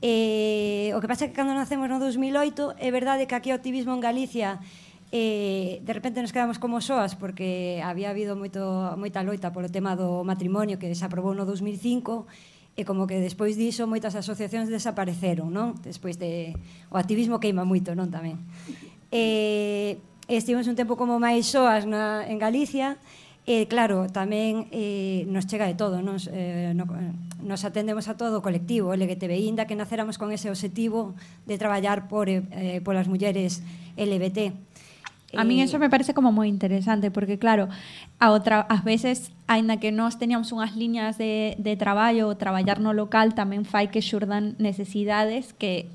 Eh, 0.00 0.96
o 0.96 0.98
que 1.04 1.12
pasa 1.12 1.28
é 1.28 1.28
que 1.28 1.36
cando 1.36 1.52
nacemos 1.52 1.92
no 1.92 2.00
2008 2.00 2.80
é 2.80 2.88
verdade 2.88 3.28
que 3.28 3.36
aquí 3.36 3.52
o 3.52 3.58
activismo 3.60 3.92
en 3.92 4.00
Galicia 4.00 4.64
eh, 5.12 5.84
de 5.84 5.92
repente 5.92 6.24
nos 6.24 6.32
quedamos 6.32 6.56
como 6.56 6.80
soas 6.80 7.12
porque 7.12 7.84
había 7.84 8.08
habido 8.08 8.32
moito, 8.32 8.96
moita 8.96 9.20
loita 9.20 9.52
polo 9.52 9.68
tema 9.68 9.92
do 9.92 10.24
matrimonio 10.24 10.80
que 10.80 10.88
se 10.96 11.04
aprobou 11.04 11.36
no 11.36 11.44
2005 11.44 12.24
e 12.80 12.88
como 12.88 13.04
que 13.04 13.20
despois 13.20 13.60
diso 13.60 13.84
moitas 13.84 14.16
asociacións 14.16 14.72
desapareceron, 14.72 15.52
non? 15.52 15.76
Despois 15.84 16.16
de 16.16 16.56
o 16.88 16.96
activismo 16.96 17.36
queima 17.36 17.68
moito, 17.68 17.92
non 17.92 18.08
tamén 18.08 18.40
eh, 19.12 20.00
estivemos 20.26 20.66
un 20.66 20.74
tempo 20.74 20.96
como 20.96 21.20
máis 21.20 21.46
soas 21.52 21.84
na, 21.84 22.24
en 22.24 22.40
Galicia, 22.40 22.96
e 23.42 23.62
eh, 23.62 23.64
claro, 23.66 24.06
tamén 24.06 24.70
eh, 24.70 25.26
nos 25.26 25.50
chega 25.50 25.66
de 25.66 25.74
todo, 25.74 25.98
nos, 25.98 26.30
eh, 26.30 26.70
no, 26.78 26.86
nos 27.42 27.66
atendemos 27.66 28.06
a 28.06 28.14
todo 28.14 28.38
o 28.38 28.44
colectivo 28.44 28.94
LGTBI, 28.94 29.50
inda 29.50 29.66
que 29.66 29.74
naceramos 29.74 30.14
con 30.14 30.30
ese 30.30 30.46
objetivo 30.46 31.18
de 31.44 31.58
traballar 31.58 32.06
por, 32.06 32.30
eh, 32.30 32.78
polas 32.86 33.10
mulleres 33.10 33.66
LGBT. 33.98 34.54
A 35.34 35.42
min 35.42 35.58
eh, 35.58 35.66
eso 35.66 35.82
me 35.82 35.90
parece 35.90 36.14
como 36.14 36.30
moi 36.30 36.46
interesante 36.46 37.10
porque 37.10 37.40
claro, 37.40 37.66
a 38.22 38.30
outra 38.30 38.62
ás 38.68 38.86
veces 38.86 39.34
aínda 39.50 39.82
que 39.82 39.90
nós 39.90 40.22
teníamos 40.22 40.54
unhas 40.54 40.78
liñas 40.78 41.18
de 41.18 41.58
de 41.58 41.74
traballo, 41.74 42.36
traballar 42.38 42.78
no 42.78 42.94
local 42.94 43.34
tamén 43.34 43.66
fai 43.66 43.90
que 43.90 44.04
xurdan 44.04 44.54
necesidades 44.62 45.50
que 45.56 45.90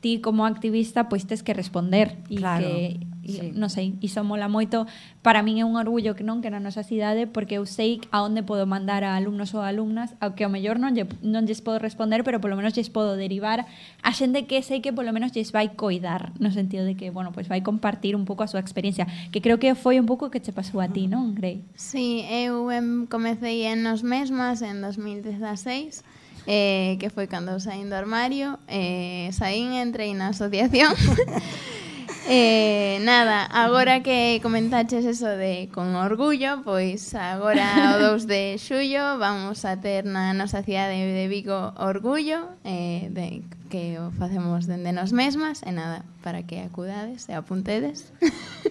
ti 0.00 0.20
como 0.20 0.48
activista 0.48 1.08
pois 1.08 1.28
tes 1.28 1.44
que 1.44 1.52
responder 1.52 2.16
e 2.32 2.40
claro. 2.40 2.66
que 2.66 3.10
sí. 3.30 3.52
non 3.54 3.68
sei, 3.68 3.94
iso 4.00 4.24
mola 4.24 4.48
moito 4.48 4.88
para 5.20 5.44
min 5.44 5.60
é 5.60 5.64
un 5.64 5.76
orgullo 5.76 6.16
que 6.16 6.24
non 6.24 6.40
que 6.40 6.48
na 6.48 6.58
nosa 6.58 6.82
cidade 6.82 7.28
porque 7.28 7.60
eu 7.60 7.64
sei 7.68 8.00
a 8.10 8.24
onde 8.24 8.42
podo 8.42 8.64
mandar 8.64 9.04
a 9.04 9.14
alumnos 9.14 9.52
ou 9.52 9.62
alumnas 9.62 10.16
ao 10.18 10.34
que 10.34 10.42
ao 10.42 10.50
mellor 10.50 10.80
non, 10.80 10.96
lle, 10.96 11.06
non 11.20 11.44
lles 11.44 11.60
podo 11.60 11.78
responder 11.78 12.24
pero 12.24 12.40
polo 12.40 12.56
menos 12.56 12.72
lles 12.72 12.88
podo 12.88 13.14
derivar 13.14 13.68
a 14.02 14.10
xente 14.16 14.48
que 14.48 14.64
sei 14.64 14.80
que 14.80 14.90
polo 14.90 15.12
menos 15.12 15.30
lles 15.36 15.52
vai 15.52 15.76
coidar 15.76 16.32
no 16.40 16.50
sentido 16.50 16.88
de 16.88 16.96
que, 16.96 17.12
bueno, 17.12 17.30
pois 17.30 17.46
vai 17.46 17.60
compartir 17.60 18.16
un 18.16 18.24
pouco 18.24 18.42
a 18.42 18.50
súa 18.50 18.64
experiencia 18.64 19.06
que 19.30 19.44
creo 19.44 19.60
que 19.60 19.76
foi 19.76 20.00
un 20.00 20.08
pouco 20.08 20.32
que 20.32 20.40
che 20.40 20.56
pasou 20.56 20.80
a 20.80 20.88
ti, 20.88 21.06
non, 21.06 21.36
Grey? 21.36 21.62
Sí, 21.76 22.24
eu 22.26 22.72
em, 22.72 23.06
comecei 23.06 23.68
en 23.68 23.84
nos 23.84 24.02
mesmas 24.02 24.64
en 24.64 24.80
2016 24.80 26.02
eh, 26.46 26.96
que 27.00 27.10
foi 27.10 27.26
cando 27.26 27.58
saín 27.60 27.88
do 27.90 27.96
armario, 27.96 28.58
eh, 28.68 29.28
saín 29.32 29.74
entrei 29.74 30.12
na 30.14 30.32
asociación. 30.32 30.92
eh, 32.28 32.98
nada, 33.02 33.44
agora 33.46 34.02
que 34.02 34.38
comentaches 34.42 35.04
eso 35.04 35.26
de 35.26 35.68
con 35.72 35.94
orgullo, 35.96 36.62
pois 36.62 37.14
agora 37.14 37.96
o 37.96 38.18
2 38.18 38.26
de 38.26 38.56
xullo 38.58 39.18
vamos 39.18 39.64
a 39.64 39.80
ter 39.80 40.04
na 40.06 40.32
nosa 40.32 40.62
cidade 40.62 40.94
de 40.94 41.26
Vigo 41.26 41.74
orgullo 41.76 42.54
eh, 42.64 43.08
de 43.10 43.42
que 43.70 43.98
o 44.02 44.10
facemos 44.10 44.66
dende 44.66 44.90
nos 44.92 45.14
mesmas 45.14 45.62
e 45.62 45.70
nada, 45.70 46.02
para 46.20 46.42
que 46.42 46.60
acudades 46.60 47.30
e 47.30 47.32
apuntedes. 47.32 48.12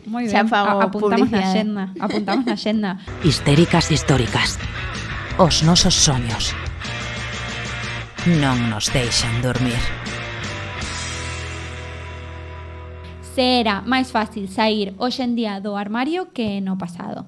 Moi 0.06 0.28
ben. 0.32 0.36
A 0.54 0.86
apuntamos 0.86 1.32
publicidade. 1.32 1.34
na 1.34 1.56
xenda, 1.56 1.84
apuntamos 1.98 2.46
na 2.46 2.58
xenda. 2.60 2.92
Histéricas 3.24 3.90
históricas. 3.90 4.60
Os 5.40 5.64
nosos 5.64 5.96
soños 5.96 6.69
non 8.28 8.68
nos 8.68 8.92
deixan 8.92 9.40
dormir. 9.40 9.80
Se 13.32 13.64
era 13.64 13.80
máis 13.88 14.12
fácil 14.12 14.52
sair 14.52 14.92
hoxe 15.00 15.24
en 15.24 15.40
día 15.40 15.64
do 15.64 15.80
armario 15.80 16.36
que 16.36 16.60
no 16.60 16.76
pasado. 16.76 17.24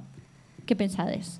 Que 0.67 0.75
pensades? 0.75 1.39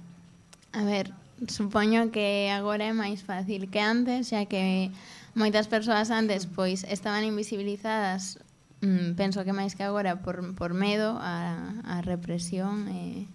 A 0.72 0.88
ver, 0.88 1.12
supoño 1.52 2.16
que 2.16 2.48
agora 2.48 2.88
é 2.88 2.96
máis 2.96 3.28
fácil 3.28 3.68
que 3.68 3.84
antes, 3.84 4.32
xa 4.32 4.48
que 4.48 4.88
moitas 5.36 5.68
persoas 5.68 6.16
antes 6.16 6.48
pois 6.48 6.88
estaban 6.88 7.28
invisibilizadas 7.28 8.40
mm, 8.80 9.20
penso 9.20 9.44
que 9.44 9.52
máis 9.52 9.76
que 9.76 9.84
agora 9.84 10.24
por, 10.24 10.56
por 10.56 10.72
medo 10.72 11.20
a, 11.20 11.76
a 11.84 12.00
represión 12.04 12.88
e, 12.88 13.28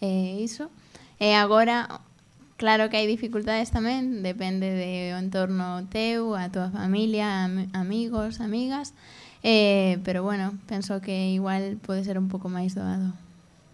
e 0.00 0.40
iso 0.44 0.68
e 1.20 1.36
agora 1.36 2.04
Claro 2.56 2.86
que 2.86 3.02
hai 3.02 3.10
dificultades 3.10 3.74
tamén, 3.74 4.22
depende 4.22 4.70
do 4.70 5.18
entorno 5.18 5.82
teu, 5.90 6.38
a 6.38 6.46
tua 6.54 6.70
familia, 6.70 7.50
am 7.50 7.66
amigos, 7.74 8.38
amigas, 8.38 8.94
eh, 9.42 9.98
pero 10.06 10.22
bueno, 10.22 10.54
penso 10.70 11.02
que 11.02 11.34
igual 11.34 11.82
pode 11.82 12.06
ser 12.06 12.14
un 12.14 12.30
pouco 12.30 12.46
máis 12.46 12.78
doado. 12.78 13.10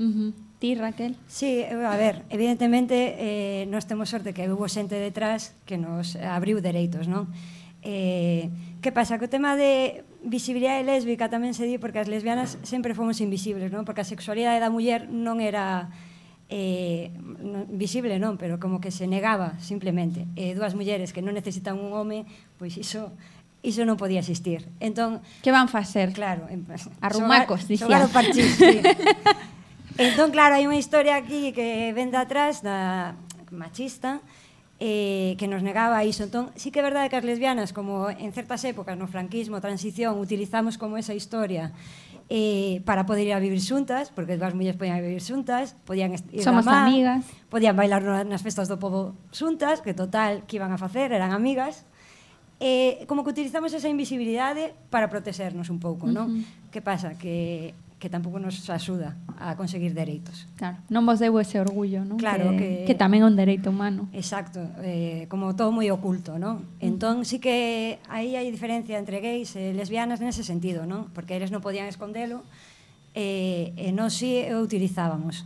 Uh 0.01 0.09
-huh. 0.09 0.31
Ti, 0.61 0.75
Raquel? 0.77 1.17
Sí, 1.29 1.61
eh, 1.61 1.73
a 1.73 1.97
ver, 1.97 2.25
evidentemente 2.29 3.17
eh, 3.21 3.69
nos 3.69 3.85
temos 3.85 4.09
sorte 4.09 4.33
que 4.33 4.49
hubo 4.49 4.69
xente 4.69 4.97
detrás 4.97 5.53
que 5.69 5.77
nos 5.77 6.17
abriu 6.17 6.65
dereitos, 6.65 7.05
non? 7.05 7.29
Eh, 7.81 8.53
que 8.81 8.93
pasa? 8.93 9.17
Que 9.17 9.29
o 9.29 9.33
tema 9.33 9.57
de 9.61 10.05
visibilidade 10.25 10.85
lésbica 10.85 11.33
tamén 11.33 11.57
se 11.57 11.65
di 11.65 11.77
porque 11.77 12.01
as 12.01 12.09
lesbianas 12.09 12.61
sempre 12.65 12.93
fomos 12.93 13.21
invisibles, 13.21 13.73
non? 13.73 13.85
Porque 13.85 14.05
a 14.05 14.09
sexualidade 14.09 14.61
da 14.61 14.69
muller 14.69 15.09
non 15.09 15.41
era 15.41 15.89
eh, 16.51 17.15
non, 17.15 17.71
visible 17.71 18.19
non, 18.19 18.35
pero 18.35 18.59
como 18.59 18.83
que 18.83 18.91
se 18.91 19.07
negaba 19.07 19.55
simplemente. 19.63 20.27
Eh, 20.35 20.59
dúas 20.59 20.75
mulleres 20.75 21.15
que 21.15 21.23
non 21.23 21.33
necesitan 21.33 21.79
un 21.79 21.95
home, 21.95 22.27
pois 22.59 22.75
iso 22.75 23.15
iso 23.63 23.85
non 23.85 24.01
podía 24.01 24.19
existir. 24.21 24.67
Entón, 24.81 25.21
que 25.45 25.53
van 25.55 25.71
facer? 25.71 26.11
Claro, 26.17 26.49
arrumacos, 27.01 27.69
dicía. 27.69 27.87
Xogar 27.87 28.03
o 28.05 28.11
parchís, 28.11 28.57
sí. 28.57 28.81
entón, 30.01 30.33
claro, 30.33 30.57
hai 30.59 30.67
unha 30.67 30.81
historia 30.81 31.21
aquí 31.21 31.53
que 31.55 31.93
ven 31.95 32.11
de 32.11 32.19
atrás 32.19 32.65
da 32.65 33.15
machista, 33.53 34.25
eh, 34.81 35.37
que 35.37 35.47
nos 35.47 35.63
negaba 35.63 36.03
iso. 36.09 36.25
Entón, 36.25 36.51
sí 36.57 36.73
que 36.73 36.81
é 36.81 36.85
verdade 36.85 37.13
que 37.13 37.21
as 37.21 37.27
lesbianas, 37.27 37.77
como 37.77 38.09
en 38.09 38.33
certas 38.33 38.65
épocas, 38.65 38.97
no 38.97 39.07
franquismo, 39.07 39.61
transición, 39.61 40.17
utilizamos 40.17 40.81
como 40.81 40.97
esa 40.97 41.13
historia 41.13 41.77
eh, 42.31 42.81
para 42.87 43.05
poder 43.07 43.27
ir 43.27 43.35
a 43.35 43.43
vivir 43.43 43.59
xuntas, 43.59 44.15
porque 44.15 44.39
as 44.39 44.55
mulleres 44.55 44.79
podían 44.79 45.03
vivir 45.03 45.19
xuntas, 45.19 45.75
podían 45.83 46.15
ir 46.15 46.47
Somos 46.47 46.63
da 46.63 46.71
man, 46.71 46.87
amigas. 46.87 47.27
podían 47.51 47.75
bailar 47.75 48.07
nas 48.07 48.47
festas 48.47 48.71
do 48.71 48.79
povo 48.79 49.19
xuntas, 49.35 49.83
que 49.83 49.99
total, 49.99 50.47
que 50.47 50.63
iban 50.63 50.71
a 50.71 50.79
facer, 50.79 51.11
eran 51.11 51.35
amigas. 51.35 51.85
Eh, 52.63 53.03
como 53.11 53.27
que 53.27 53.35
utilizamos 53.35 53.75
esa 53.75 53.91
invisibilidade 53.91 54.79
para 54.95 55.11
protexernos 55.11 55.75
un 55.75 55.83
pouco, 55.83 56.07
uh 56.07 56.15
-huh. 56.15 56.19
non? 56.23 56.47
Que 56.71 56.79
pasa? 56.79 57.19
Que 57.19 57.75
que 58.01 58.09
tampouco 58.09 58.41
nos 58.41 58.57
axuda 58.73 59.21
a 59.37 59.55
conseguir 59.61 59.93
dereitos. 59.93 60.49
Claro, 60.57 60.81
non 60.89 61.05
vos 61.05 61.21
deu 61.21 61.37
ese 61.37 61.61
orgullo, 61.61 62.01
non? 62.03 62.17
Claro, 62.17 62.57
que, 62.57 62.89
que- 62.89 62.91
que 62.91 62.95
tamén 62.97 63.21
é 63.21 63.27
un 63.29 63.37
dereito 63.37 63.69
humano. 63.69 64.09
Exacto, 64.17 64.65
eh, 64.81 65.29
como 65.29 65.53
todo 65.53 65.69
moi 65.69 65.85
oculto, 65.93 66.41
non? 66.41 66.65
Entón 66.81 67.29
sí 67.29 67.37
que 67.39 68.01
aí 68.09 68.35
hai 68.41 68.49
diferencia 68.49 68.97
entre 68.97 69.21
gays 69.21 69.53
e 69.61 69.77
lesbianas 69.77 70.25
nese 70.25 70.41
sentido, 70.43 70.89
non? 70.89 71.13
Porque 71.13 71.37
eles 71.37 71.53
non 71.53 71.61
podían 71.61 71.85
escondelo 71.93 72.41
e, 73.13 73.77
e 73.77 73.93
nós 73.93 74.17
sí 74.17 74.41
o 74.49 74.65
utilizábamos. 74.65 75.45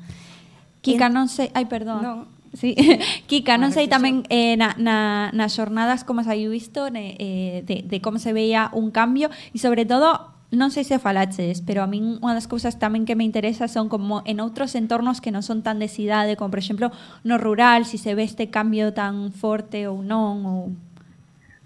Kika, 0.85 1.09
non 1.09 1.27
sei... 1.33 1.49
Ai, 1.57 1.65
perdón. 1.67 2.01
Non. 2.05 2.19
Sí. 2.55 2.77
Kika, 3.31 3.59
non 3.59 3.75
sei 3.75 3.91
tamén 3.91 4.23
eh, 4.31 4.55
na, 4.55 4.79
na, 4.79 5.33
nas 5.35 5.51
xornadas 5.59 6.07
como 6.07 6.23
se 6.23 6.31
hai 6.31 6.47
visto 6.47 6.87
ne, 6.87 7.19
eh, 7.19 7.67
de, 7.67 7.83
de 7.83 7.99
como 7.99 8.23
se 8.23 8.31
veía 8.31 8.71
un 8.77 8.95
cambio 8.95 9.27
e 9.51 9.59
sobre 9.59 9.83
todo 9.89 10.34
non 10.57 10.75
sei 10.75 10.83
se 10.83 10.99
falaches, 10.99 11.63
pero 11.63 11.83
a 11.83 11.89
min 11.91 12.19
unha 12.23 12.35
das 12.35 12.51
cousas 12.51 12.79
tamén 12.79 13.07
que 13.07 13.15
me 13.15 13.27
interesa 13.27 13.71
son 13.71 13.87
como 13.87 14.25
en 14.27 14.43
outros 14.43 14.75
entornos 14.75 15.23
que 15.23 15.35
non 15.35 15.43
son 15.43 15.63
tan 15.63 15.79
de 15.79 15.87
cidade, 15.87 16.35
como 16.35 16.51
por 16.51 16.61
exemplo 16.63 16.91
no 17.23 17.39
rural, 17.39 17.87
si 17.87 17.99
se 17.99 18.15
ve 18.15 18.25
este 18.27 18.49
cambio 18.51 18.93
tan 18.93 19.33
forte 19.33 19.87
ou 19.87 20.03
non, 20.03 20.45
ou... 20.45 20.61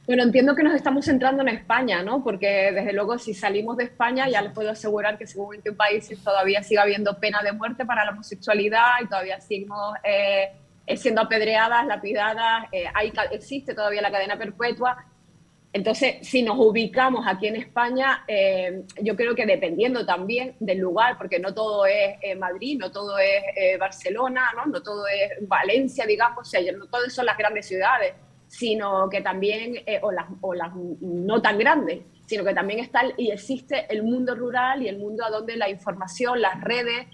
Bueno, 0.09 0.23
entiendo 0.25 0.57
que 0.57 0.63
nos 0.63 0.73
estamos 0.73 1.05
centrando 1.05 1.43
en 1.43 1.49
España, 1.49 2.03
¿no? 2.03 2.25
Porque 2.25 2.73
desde 2.73 2.95
luego 2.95 3.19
si 3.19 3.35
salimos 3.35 3.77
de 3.77 3.85
España 3.85 4.27
ya 4.27 4.41
les 4.41 4.53
puedo 4.53 4.71
asegurar 4.71 5.19
que 5.19 5.27
según 5.27 5.61
en 5.63 5.77
países 5.77 6.19
todavía 6.25 6.63
sigue 6.63 6.81
habiendo 6.81 7.21
pena 7.21 7.43
de 7.43 7.53
muerte 7.53 7.85
para 7.85 8.07
la 8.07 8.13
homosexualidad 8.13 9.05
y 9.05 9.07
todavía 9.07 9.39
seguimos 9.39 9.95
eh, 10.03 10.49
siendo 10.97 11.21
apedreadas, 11.21 11.87
lapidadas, 11.87 12.65
eh, 12.73 12.87
existe 13.33 13.75
todavía 13.75 14.01
la 14.01 14.11
cadena 14.11 14.39
perpetua. 14.39 14.97
Entonces, 15.73 16.27
si 16.27 16.43
nos 16.43 16.59
ubicamos 16.59 17.27
aquí 17.27 17.47
en 17.47 17.57
España, 17.57 18.25
eh, 18.27 18.85
yo 19.03 19.15
creo 19.17 19.35
que 19.35 19.45
dependiendo 19.45 20.07
también 20.07 20.57
del 20.61 20.79
lugar, 20.79 21.19
porque 21.19 21.39
no 21.39 21.53
todo 21.53 21.85
es 21.85 22.17
eh, 22.23 22.35
Madrid, 22.37 22.79
no 22.79 22.91
todo 22.91 23.19
es 23.19 23.43
eh, 23.55 23.77
Barcelona, 23.77 24.51
¿no? 24.57 24.67
no 24.67 24.83
todo 24.83 25.07
es 25.07 25.47
Valencia, 25.47 26.07
digamos, 26.07 26.39
o 26.41 26.45
sea, 26.51 26.61
no 26.73 26.87
todas 26.87 27.13
son 27.13 27.27
las 27.27 27.37
grandes 27.37 27.67
ciudades, 27.67 28.15
sino 28.47 29.11
que 29.11 29.21
también, 29.21 29.75
o, 30.01 30.11
las, 30.11 30.25
o 30.41 30.55
las 30.55 30.73
no 30.75 31.43
tan 31.43 31.59
grandes, 31.59 32.01
sino 32.25 32.45
que 32.45 32.55
también 32.55 32.81
está 32.81 33.03
y 33.19 33.31
existe 33.31 33.85
el 33.91 34.03
mundo 34.03 34.35
rural 34.35 34.83
y 34.83 34.89
el 34.89 34.97
mundo 34.97 35.23
a 35.23 35.29
donde 35.29 35.55
la 35.57 35.69
información, 35.69 36.41
las 36.41 36.59
redes, 36.63 37.07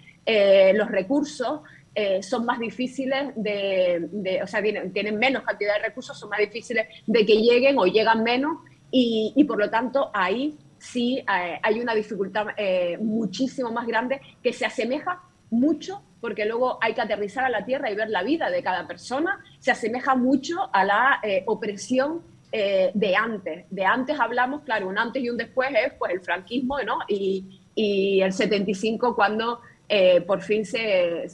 los 0.76 0.88
recursos 0.92 1.62
eh, 1.94 2.22
son 2.22 2.44
más 2.44 2.58
difíciles 2.58 3.32
de, 3.36 4.08
de- 4.10 4.42
o 4.42 4.46
sea, 4.46 4.62
tienen, 4.62 4.92
tienen 4.92 5.18
menos 5.18 5.42
cantidad 5.44 5.74
de 5.74 5.88
recursos, 5.88 6.18
son 6.18 6.30
más 6.30 6.40
difíciles 6.40 6.86
de 7.06 7.24
que 7.26 7.36
lleguen 7.36 7.78
o 7.78 7.86
llegan 7.86 8.22
menos 8.22 8.58
y, 8.90 9.32
y 9.36 9.44
por 9.44 9.58
lo 9.58 9.70
tanto 9.70 10.10
ahí 10.12 10.56
sí 10.78 11.18
eh, 11.18 11.58
hay 11.62 11.80
una 11.80 11.94
dificultad 11.94 12.46
eh, 12.56 12.98
muchísimo 13.00 13.70
más 13.70 13.86
grande 13.86 14.20
que 14.42 14.52
se 14.52 14.66
asemeja 14.66 15.22
mucho 15.50 16.02
porque 16.20 16.46
luego 16.46 16.78
hay 16.80 16.94
que 16.94 17.02
aterrizar 17.02 17.44
a 17.44 17.48
la 17.50 17.64
tierra 17.64 17.90
y 17.90 17.94
ver 17.94 18.08
la 18.08 18.22
vida 18.22 18.50
de 18.50 18.62
cada 18.62 18.86
persona, 18.86 19.38
se 19.58 19.70
asemeja 19.70 20.14
mucho 20.14 20.56
a 20.72 20.82
la 20.84 21.20
eh, 21.22 21.42
opresión 21.46 22.22
eh, 22.50 22.90
de 22.94 23.14
antes. 23.14 23.66
De 23.70 23.84
antes 23.84 24.18
hablamos, 24.18 24.62
claro, 24.62 24.88
un 24.88 24.96
antes 24.96 25.22
y 25.22 25.28
un 25.28 25.36
después 25.36 25.68
es 25.70 25.92
pues, 25.98 26.12
el 26.12 26.20
franquismo 26.22 26.78
¿no? 26.82 26.98
y, 27.08 27.60
y 27.74 28.20
el 28.22 28.32
75 28.32 29.14
cuando 29.14 29.60
eh, 29.88 30.22
por 30.22 30.40
fin 30.40 30.64
se, 30.64 31.28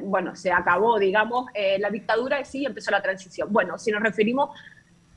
bueno, 0.00 0.34
se 0.34 0.50
acabó, 0.50 0.98
digamos, 0.98 1.46
eh, 1.54 1.78
la 1.78 1.90
dictadura 1.90 2.40
y 2.40 2.44
sí 2.44 2.64
empezó 2.64 2.90
la 2.90 3.02
transición. 3.02 3.52
Bueno, 3.52 3.78
si 3.78 3.90
nos 3.90 4.02
referimos 4.02 4.50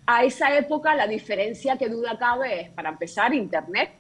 a 0.06 0.24
esa 0.24 0.56
época, 0.58 0.94
la 0.94 1.08
diferencia 1.08 1.78
que 1.78 1.90
duda 1.90 2.18
cabe 2.18 2.62
es, 2.62 2.70
para 2.70 2.90
empezar, 2.90 3.34
Internet 3.34 3.92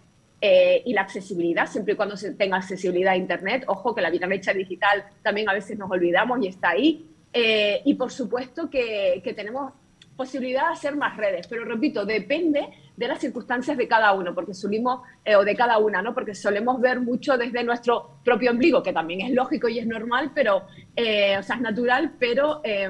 eh, 0.41 0.83
y 0.85 0.93
la 0.93 1.01
accesibilidad, 1.01 1.67
siempre 1.67 1.93
y 1.93 1.95
cuando 1.95 2.17
se 2.17 2.33
tenga 2.33 2.57
accesibilidad 2.57 3.13
a 3.13 3.17
Internet. 3.17 3.63
Ojo 3.67 3.95
que 3.95 4.01
la 4.01 4.09
brecha 4.09 4.53
digital 4.53 5.05
también 5.23 5.49
a 5.49 5.53
veces 5.53 5.77
nos 5.77 5.89
olvidamos 5.89 6.39
y 6.43 6.47
está 6.47 6.69
ahí. 6.71 7.09
Y 7.33 7.93
por 7.95 8.11
supuesto 8.11 8.69
que 8.69 9.33
tenemos 9.35 9.73
posibilidad 10.15 10.67
de 10.67 10.73
hacer 10.73 10.95
más 10.95 11.17
redes, 11.17 11.47
pero 11.47 11.65
repito, 11.65 12.05
depende 12.05 12.69
de 12.95 13.07
las 13.07 13.19
circunstancias 13.19 13.77
de 13.77 13.87
cada 13.87 14.13
uno, 14.13 14.33
porque 14.33 14.53
solimos, 14.53 15.01
eh, 15.23 15.35
o 15.35 15.43
de 15.43 15.55
cada 15.55 15.77
una, 15.77 16.01
¿no? 16.01 16.13
Porque 16.13 16.33
solemos 16.33 16.79
ver 16.79 17.01
mucho 17.01 17.37
desde 17.37 17.63
nuestro 17.63 18.19
propio 18.23 18.51
ombligo, 18.51 18.81
que 18.81 18.93
también 18.93 19.21
es 19.21 19.31
lógico 19.31 19.67
y 19.67 19.79
es 19.79 19.87
normal, 19.87 20.31
pero, 20.33 20.63
eh, 20.95 21.37
o 21.37 21.43
sea, 21.43 21.57
es 21.57 21.61
natural, 21.61 22.13
pero 22.17 22.61
eh, 22.63 22.89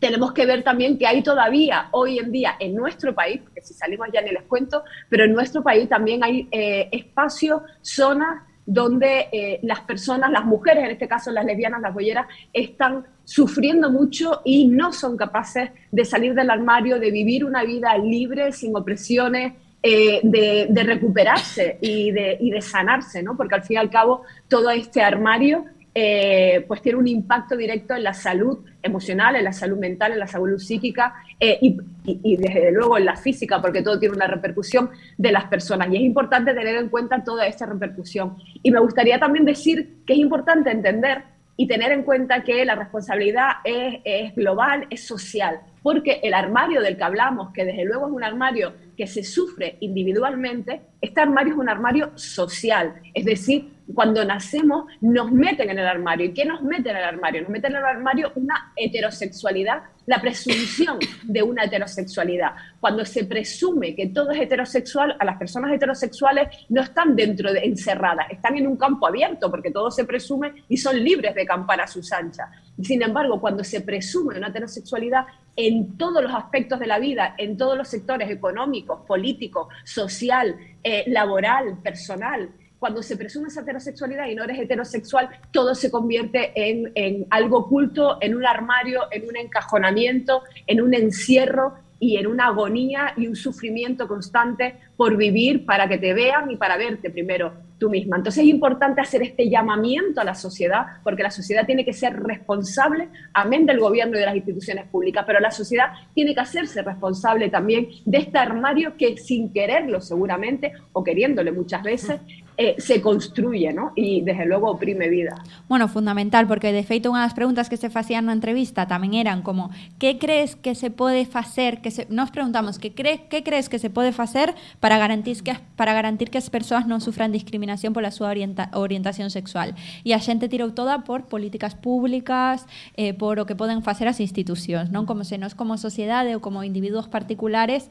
tenemos 0.00 0.32
que 0.32 0.44
ver 0.44 0.64
también 0.64 0.98
que 0.98 1.06
hay 1.06 1.22
todavía 1.22 1.88
hoy 1.92 2.18
en 2.18 2.32
día 2.32 2.56
en 2.58 2.74
nuestro 2.74 3.14
país, 3.14 3.40
porque 3.42 3.62
si 3.62 3.74
salimos 3.74 4.08
ya 4.12 4.20
ni 4.20 4.32
les 4.32 4.42
cuento, 4.42 4.82
pero 5.08 5.24
en 5.24 5.32
nuestro 5.32 5.62
país 5.62 5.88
también 5.88 6.24
hay 6.24 6.48
eh, 6.50 6.88
espacios, 6.90 7.62
zonas 7.80 8.42
donde 8.66 9.60
las 9.62 9.80
personas, 9.80 10.30
las 10.30 10.46
mujeres, 10.46 10.84
en 10.84 10.90
este 10.92 11.06
caso 11.06 11.30
las 11.30 11.44
lesbianas, 11.44 11.82
las 11.82 11.92
bolleras, 11.92 12.26
están 12.50 13.04
sufriendo 13.24 13.90
mucho 13.90 14.40
y 14.44 14.66
no 14.66 14.92
son 14.92 15.16
capaces 15.16 15.70
de 15.90 16.04
salir 16.04 16.34
del 16.34 16.50
armario, 16.50 16.98
de 16.98 17.10
vivir 17.10 17.44
una 17.44 17.64
vida 17.64 17.96
libre, 17.98 18.52
sin 18.52 18.76
opresiones, 18.76 19.54
eh, 19.82 20.20
de, 20.22 20.82
recuperarse 20.82 21.78
y 21.80 22.10
de, 22.10 22.38
y 22.40 22.50
de 22.50 22.60
sanarse, 22.62 23.22
¿no? 23.22 23.36
Porque 23.36 23.54
al 23.56 23.62
fin 23.62 23.74
y 23.76 23.80
al 23.80 23.90
cabo 23.90 24.22
todo 24.48 24.70
este 24.70 25.02
armario 25.02 25.64
eh, 25.96 26.64
pues 26.66 26.82
tiene 26.82 26.98
un 26.98 27.06
impacto 27.06 27.56
directo 27.56 27.94
en 27.94 28.02
la 28.02 28.14
salud 28.14 28.58
emocional, 28.82 29.36
en 29.36 29.44
la 29.44 29.52
salud 29.52 29.78
mental, 29.78 30.12
en 30.12 30.18
la 30.18 30.26
salud 30.26 30.58
psíquica 30.58 31.14
eh, 31.38 31.56
y, 31.62 31.76
y- 32.04 32.20
y 32.24 32.36
desde 32.36 32.72
luego 32.72 32.98
en 32.98 33.04
la 33.04 33.14
física, 33.16 33.60
porque 33.62 33.80
todo 33.82 33.98
tiene 33.98 34.16
una 34.16 34.26
repercusión 34.26 34.90
de 35.16 35.30
las 35.32 35.44
personas. 35.44 35.88
Y 35.92 35.96
es 35.96 36.02
importante 36.02 36.52
tener 36.52 36.76
en 36.76 36.88
cuenta 36.88 37.22
toda 37.22 37.46
esta 37.46 37.66
repercusión. 37.66 38.36
Y 38.62 38.70
me 38.72 38.80
gustaría 38.80 39.20
también 39.20 39.44
decir 39.44 39.98
que 40.06 40.14
es 40.14 40.18
importante 40.18 40.70
entender 40.70 41.22
y 41.56 41.66
tener 41.68 41.92
en 41.92 42.02
cuenta 42.02 42.42
que 42.42 42.64
la 42.64 42.74
responsabilidad 42.74 43.52
es, 43.64 44.34
global, 44.34 44.86
es 44.90 45.06
social, 45.06 45.60
porque 45.82 46.20
el 46.22 46.34
armario 46.34 46.80
del 46.80 46.96
que 46.96 47.04
hablamos, 47.04 47.52
que 47.52 47.64
desde 47.64 47.84
luego 47.84 48.06
es 48.06 48.12
un 48.12 48.24
armario 48.24 48.74
que 48.96 49.06
se 49.06 49.22
sufre 49.22 49.76
individualmente, 49.80 50.82
este 51.00 51.20
armario 51.20 51.52
es 51.52 51.58
un 51.58 51.68
armario 51.68 52.10
social, 52.16 52.94
es 53.12 53.24
decir, 53.24 53.73
cuando 53.92 54.24
nacemos 54.24 54.86
nos 55.00 55.30
meten 55.30 55.70
en 55.70 55.78
el 55.78 55.86
armario. 55.86 56.26
¿Y 56.26 56.32
qué 56.32 56.44
nos 56.44 56.62
mete 56.62 56.90
en 56.90 56.96
el 56.96 57.04
armario? 57.04 57.42
Nos 57.42 57.50
meten 57.50 57.72
en 57.72 57.78
el 57.78 57.84
armario 57.84 58.32
una 58.36 58.72
heterosexualidad, 58.76 59.82
la 60.06 60.20
presunción 60.20 60.98
de 61.22 61.42
una 61.42 61.64
heterosexualidad. 61.64 62.52
Cuando 62.80 63.04
se 63.04 63.24
presume 63.24 63.94
que 63.94 64.08
todo 64.08 64.30
es 64.30 64.40
heterosexual, 64.40 65.16
a 65.18 65.24
las 65.24 65.36
personas 65.36 65.72
heterosexuales 65.72 66.48
no 66.68 66.82
están 66.82 67.14
dentro 67.16 67.52
de 67.52 67.60
encerradas, 67.60 68.30
están 68.30 68.56
en 68.56 68.66
un 68.66 68.76
campo 68.76 69.06
abierto 69.06 69.50
porque 69.50 69.70
todo 69.70 69.90
se 69.90 70.04
presume 70.04 70.64
y 70.68 70.76
son 70.76 71.02
libres 71.02 71.34
de 71.34 71.44
campar 71.44 71.80
a 71.80 71.86
sus 71.86 72.12
anchas. 72.12 72.48
Sin 72.82 73.02
embargo, 73.02 73.40
cuando 73.40 73.64
se 73.64 73.80
presume 73.82 74.38
una 74.38 74.48
heterosexualidad 74.48 75.26
en 75.56 75.96
todos 75.96 76.22
los 76.22 76.34
aspectos 76.34 76.80
de 76.80 76.86
la 76.86 76.98
vida, 76.98 77.34
en 77.38 77.56
todos 77.56 77.76
los 77.76 77.88
sectores 77.88 78.30
económicos, 78.30 79.00
políticos, 79.06 79.68
social, 79.84 80.56
eh, 80.82 81.04
laboral, 81.06 81.78
personal, 81.82 82.50
cuando 82.84 83.02
se 83.02 83.16
presume 83.16 83.48
esa 83.48 83.62
heterosexualidad 83.62 84.26
y 84.26 84.34
no 84.34 84.44
eres 84.44 84.58
heterosexual, 84.58 85.30
todo 85.52 85.74
se 85.74 85.90
convierte 85.90 86.52
en, 86.54 86.92
en 86.94 87.26
algo 87.30 87.60
oculto, 87.60 88.18
en 88.20 88.36
un 88.36 88.44
armario, 88.44 89.04
en 89.10 89.26
un 89.26 89.38
encajonamiento, 89.38 90.42
en 90.66 90.82
un 90.82 90.92
encierro 90.92 91.76
y 91.98 92.18
en 92.18 92.26
una 92.26 92.48
agonía 92.48 93.14
y 93.16 93.26
un 93.26 93.36
sufrimiento 93.36 94.06
constante 94.06 94.74
por 94.98 95.16
vivir 95.16 95.64
para 95.64 95.88
que 95.88 95.96
te 95.96 96.12
vean 96.12 96.50
y 96.50 96.56
para 96.56 96.76
verte 96.76 97.08
primero 97.08 97.54
tú 97.78 97.88
misma. 97.88 98.16
Entonces 98.16 98.44
es 98.44 98.50
importante 98.50 99.00
hacer 99.00 99.22
este 99.22 99.48
llamamiento 99.48 100.20
a 100.20 100.24
la 100.24 100.34
sociedad, 100.34 100.86
porque 101.02 101.22
la 101.22 101.30
sociedad 101.30 101.66
tiene 101.66 101.84
que 101.84 101.92
ser 101.92 102.22
responsable, 102.22 103.08
amén 103.32 103.66
del 103.66 103.80
gobierno 103.80 104.16
y 104.16 104.20
de 104.20 104.26
las 104.26 104.36
instituciones 104.36 104.86
públicas, 104.88 105.24
pero 105.26 105.40
la 105.40 105.50
sociedad 105.50 105.86
tiene 106.14 106.34
que 106.34 106.40
hacerse 106.40 106.82
responsable 106.82 107.48
también 107.48 107.88
de 108.04 108.18
este 108.18 108.38
armario 108.38 108.96
que 108.96 109.16
sin 109.16 109.52
quererlo 109.52 110.00
seguramente, 110.00 110.72
o 110.92 111.02
queriéndole 111.02 111.52
muchas 111.52 111.82
veces, 111.82 112.20
eh, 112.56 112.76
se 112.78 113.00
construye, 113.00 113.72
¿no? 113.72 113.92
Y 113.96 114.22
desde 114.22 114.46
luego 114.46 114.70
oprime 114.70 115.08
vida. 115.08 115.42
Bueno, 115.68 115.88
fundamental, 115.88 116.46
porque 116.46 116.72
de 116.72 116.84
feito 116.86 117.10
unha 117.10 117.26
das 117.26 117.34
preguntas 117.34 117.66
que 117.66 117.74
se 117.74 117.90
facían 117.90 118.30
na 118.30 118.34
entrevista 118.36 118.86
tamén 118.86 119.18
eran 119.18 119.42
como 119.42 119.74
que 119.98 120.22
crees 120.22 120.54
que 120.54 120.78
se 120.78 120.94
pode 120.94 121.26
facer, 121.26 121.82
que 121.82 121.90
se, 121.90 122.06
nos 122.10 122.30
preguntamos 122.30 122.78
que 122.78 122.94
cre, 122.94 123.26
que 123.26 123.42
crees 123.42 123.66
que 123.66 123.82
se 123.82 123.90
pode 123.90 124.14
facer 124.14 124.54
para 124.78 124.98
garantir 124.98 125.42
que 125.42 125.58
para 125.74 125.92
garantir 125.92 126.30
que 126.30 126.38
as 126.38 126.46
persoas 126.46 126.86
non 126.86 127.02
sufran 127.02 127.34
discriminación 127.34 127.90
pola 127.90 128.14
súa 128.14 128.30
orienta, 128.30 128.70
orientación 128.74 129.34
sexual. 129.34 129.74
E 130.06 130.14
a 130.14 130.20
xente 130.22 130.46
tirou 130.46 130.70
toda 130.70 131.02
por 131.02 131.26
políticas 131.26 131.74
públicas, 131.74 132.70
eh, 132.94 133.12
por 133.14 133.42
o 133.42 133.46
que 133.50 133.58
poden 133.58 133.82
facer 133.82 134.06
as 134.06 134.22
institucións, 134.22 134.94
non 134.94 135.10
como 135.10 135.26
se 135.26 135.42
nos 135.42 135.58
como 135.58 135.74
sociedade 135.74 136.30
ou 136.36 136.40
como 136.40 136.62
individuos 136.62 137.10
particulares 137.10 137.90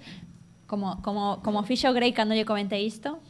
como, 0.73 1.01
como, 1.03 1.43
como 1.43 1.61
fixo 1.63 1.93
Grey 1.93 2.13
cando 2.17 2.33
lle 2.33 2.49
comentei 2.49 2.87
isto, 2.87 3.21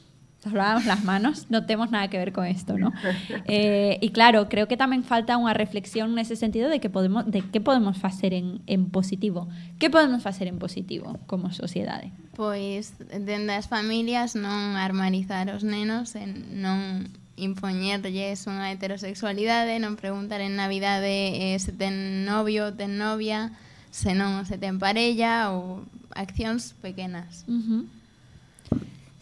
nos 0.46 0.54
lavábamos 0.54 0.86
las 0.86 1.04
manos, 1.04 1.46
no 1.50 1.66
tenemos 1.66 1.92
nada 1.92 2.10
que 2.10 2.18
ver 2.18 2.34
con 2.34 2.46
esto, 2.46 2.78
¿no? 2.78 2.92
Eh, 3.46 3.98
y 4.02 4.10
claro, 4.10 4.48
creo 4.50 4.68
que 4.68 4.78
también 4.78 5.04
falta 5.04 5.38
una 5.38 5.54
reflexión 5.54 6.12
en 6.12 6.20
ese 6.20 6.36
sentido 6.36 6.70
de 6.70 6.80
que 6.80 6.90
podemos, 6.90 7.30
de 7.30 7.42
qué 7.42 7.62
podemos 7.62 8.04
hacer 8.04 8.34
en, 8.34 8.62
en 8.68 8.90
positivo. 8.90 9.48
¿Qué 9.80 9.90
podemos 9.90 10.26
hacer 10.26 10.48
en 10.48 10.60
positivo 10.60 11.20
como 11.28 11.52
sociedade? 11.52 12.12
Pois 12.36 12.94
dende 12.98 13.54
as 13.54 13.68
familias 13.68 14.34
non 14.34 14.74
armarizar 14.74 15.50
os 15.54 15.62
nenos 15.62 16.18
e 16.18 16.26
non 16.26 17.14
impoñerlles 17.38 18.46
unha 18.46 18.74
heterosexualidade, 18.74 19.78
non 19.82 19.98
preguntar 19.98 20.42
en 20.42 20.58
Navidade 20.58 21.54
eh, 21.54 21.58
se 21.58 21.74
ten 21.74 22.26
novio, 22.26 22.74
ten 22.74 22.98
novia, 22.98 23.54
se 23.94 24.18
non 24.18 24.46
se 24.50 24.58
ten 24.58 24.82
parella 24.82 25.54
ou 25.54 25.86
accións 26.14 26.74
pequenas. 26.82 27.46
Uh 27.46 27.62
-huh. 27.62 27.82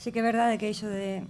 sí 0.02 0.12
que 0.12 0.20
é 0.20 0.26
verdade 0.26 0.58
que 0.58 0.66
iso 0.66 0.90
de 0.90 1.22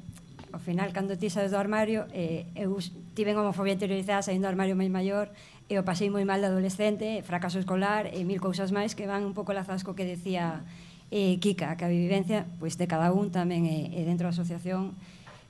ao 0.55 0.59
final 0.63 0.95
cando 0.95 1.19
ti 1.19 1.27
sabes 1.27 1.51
do 1.51 1.59
armario 1.59 2.07
eh, 2.15 2.47
eu 2.55 2.79
tiven 3.11 3.35
homofobia 3.35 3.75
interiorizada 3.75 4.23
saindo 4.23 4.47
do 4.47 4.51
armario 4.51 4.79
máis 4.79 4.87
maior 4.87 5.27
e 5.67 5.75
o 5.75 5.83
pasei 5.83 6.07
moi 6.07 6.23
mal 6.23 6.39
de 6.39 6.47
adolescente, 6.47 7.19
fracaso 7.27 7.59
escolar 7.59 8.07
e 8.07 8.23
mil 8.23 8.39
cousas 8.39 8.71
máis 8.71 8.95
que 8.95 9.03
van 9.11 9.27
un 9.27 9.35
pouco 9.35 9.51
lazas 9.51 9.83
co 9.83 9.91
que 9.91 10.07
decía 10.07 10.63
eh, 11.11 11.35
Kika, 11.43 11.75
que 11.75 11.83
a 11.83 11.91
vivencia 11.91 12.47
pois 12.63 12.79
de 12.79 12.87
cada 12.87 13.11
un 13.11 13.27
tamén 13.27 13.67
é, 13.67 13.91
é 13.91 14.07
dentro 14.07 14.31
da 14.31 14.31
asociación. 14.31 14.95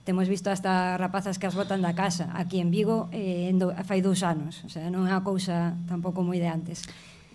Temos 0.02 0.26
visto 0.26 0.50
hasta 0.50 0.98
rapazas 0.98 1.38
que 1.38 1.46
as 1.46 1.54
botan 1.54 1.86
da 1.86 1.94
casa 1.94 2.34
aquí 2.34 2.58
en 2.58 2.74
Vigo 2.74 3.06
eh, 3.14 3.54
en 3.54 3.62
do, 3.62 3.70
fai 3.86 4.02
dous 4.02 4.26
anos 4.26 4.66
o 4.66 4.70
sea, 4.74 4.90
non 4.90 5.06
é 5.06 5.14
unha 5.14 5.22
cousa 5.22 5.78
tampouco 5.86 6.26
moi 6.26 6.42
de 6.42 6.50
antes. 6.50 6.90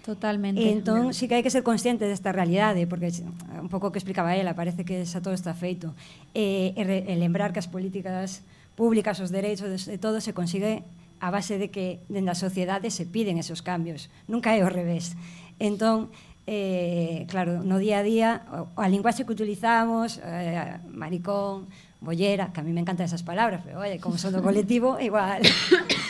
Totalmente. 0.06 0.62
Entón, 0.62 1.10
sí 1.10 1.26
que 1.26 1.34
hai 1.34 1.42
que 1.42 1.50
ser 1.50 1.66
consciente 1.66 2.06
desta 2.06 2.30
realidade, 2.30 2.86
porque 2.86 3.10
un 3.58 3.66
pouco 3.66 3.90
que 3.90 3.98
explicaba 3.98 4.38
ela, 4.38 4.54
parece 4.54 4.86
que 4.86 5.02
xa 5.02 5.18
todo 5.18 5.34
está 5.34 5.50
feito. 5.50 5.98
E, 6.30 6.70
e, 6.78 6.82
re, 6.86 7.02
e 7.10 7.18
lembrar 7.18 7.50
que 7.50 7.58
as 7.58 7.66
políticas 7.66 8.46
públicas, 8.78 9.18
os 9.18 9.34
dereitos 9.34 9.90
de 9.90 9.98
todo 9.98 10.22
se 10.22 10.30
consigue 10.30 10.86
a 11.18 11.34
base 11.34 11.58
de 11.58 11.74
que 11.74 11.98
dende 12.06 12.30
a 12.30 12.38
sociedade 12.38 12.94
se 12.94 13.02
piden 13.02 13.42
esos 13.42 13.66
cambios. 13.66 14.06
Nunca 14.30 14.54
é 14.54 14.62
o 14.62 14.70
revés. 14.70 15.18
Entón, 15.58 16.14
eh, 16.46 17.26
claro, 17.26 17.66
no 17.66 17.82
día 17.82 17.98
a 17.98 18.06
día, 18.06 18.46
a 18.78 18.86
linguaxe 18.86 19.26
que 19.26 19.34
utilizamos, 19.34 20.22
eh, 20.22 20.78
maricón, 20.86 21.66
bollera, 21.98 22.52
que 22.52 22.60
a 22.60 22.62
mí 22.62 22.70
me 22.70 22.80
encantan 22.80 23.06
esas 23.06 23.26
palabras, 23.26 23.62
pero 23.64 23.80
oye, 23.80 23.98
como 23.98 24.18
son 24.18 24.30
do 24.30 24.42
colectivo, 24.44 25.00
igual 25.02 25.42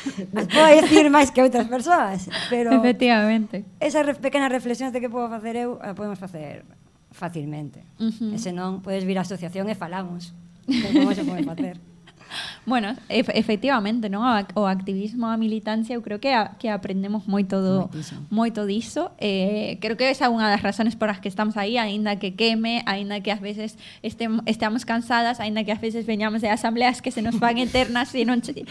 Mas 0.34 0.46
podo 0.46 0.68
dicir 0.82 1.06
máis 1.10 1.30
que 1.34 1.42
outras 1.42 1.66
persoas, 1.66 2.30
pero 2.48 2.72
efectivamente. 2.72 3.64
Esas 3.80 4.06
re 4.06 4.14
pequenas 4.14 4.50
reflexións 4.52 4.92
de 4.92 5.00
que 5.00 5.10
podo 5.10 5.28
facer 5.28 5.56
eu, 5.56 5.78
a 5.82 5.94
podemos 5.94 6.18
facer 6.18 6.62
facilmente. 7.10 7.80
Uh 7.98 8.12
-huh. 8.12 8.34
E 8.34 8.38
senón 8.38 8.84
podes 8.84 9.04
vir 9.08 9.18
á 9.18 9.24
asociación 9.24 9.66
e 9.68 9.74
falamos. 9.74 10.36
Como 10.66 11.14
se 11.14 11.24
pode 11.24 11.42
facer. 11.42 11.76
Bueno, 12.66 12.96
ef 13.08 13.30
efectivamente, 13.34 14.10
non? 14.10 14.26
O, 14.26 14.32
ac- 14.34 14.52
o 14.58 14.66
activismo, 14.66 15.30
a 15.30 15.38
militancia, 15.38 15.94
eu 15.94 16.02
creo 16.02 16.18
que 16.18 16.34
a, 16.34 16.58
que 16.58 16.66
aprendemos 16.68 17.24
moito 17.30 17.62
do 17.62 17.86
Moitísimo. 17.86 18.26
moito 18.30 18.60
diso. 18.66 19.14
Eh, 19.22 19.78
creo 19.80 19.94
que 19.94 20.10
esa 20.10 20.26
é 20.26 20.30
unha 20.30 20.50
das 20.50 20.60
razones 20.60 20.98
por 20.98 21.06
as 21.06 21.22
que 21.22 21.30
estamos 21.30 21.54
aí, 21.54 21.78
aínda 21.78 22.18
que 22.18 22.34
queme, 22.34 22.82
aínda 22.90 23.22
que 23.22 23.30
ás 23.30 23.38
veces 23.38 23.78
estem, 24.02 24.42
estamos 24.50 24.82
cansadas, 24.82 25.38
aínda 25.38 25.62
que 25.62 25.70
ás 25.70 25.78
veces 25.80 26.02
veñamos 26.04 26.42
de 26.42 26.50
asambleas 26.50 26.98
que 27.00 27.14
se 27.14 27.22
nos 27.22 27.38
fan 27.38 27.56
eternas 27.62 28.10
e 28.18 28.26
non 28.26 28.42
e, 28.42 28.66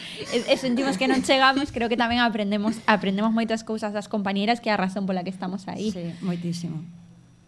e 0.51 0.55
sentimos 0.59 0.99
que 0.99 1.07
non 1.07 1.23
chegamos, 1.23 1.71
creo 1.71 1.87
que 1.87 1.95
tamén 1.95 2.19
aprendemos 2.19 2.75
aprendemos 2.85 3.31
moitas 3.31 3.63
cousas 3.63 3.95
das 3.95 4.11
compañeras 4.11 4.59
que 4.59 4.67
é 4.67 4.75
a 4.75 4.79
razón 4.79 5.07
pola 5.07 5.23
que 5.23 5.31
estamos 5.31 5.63
aí. 5.71 5.95
Sí, 5.95 6.11
moitísimo. 6.19 6.83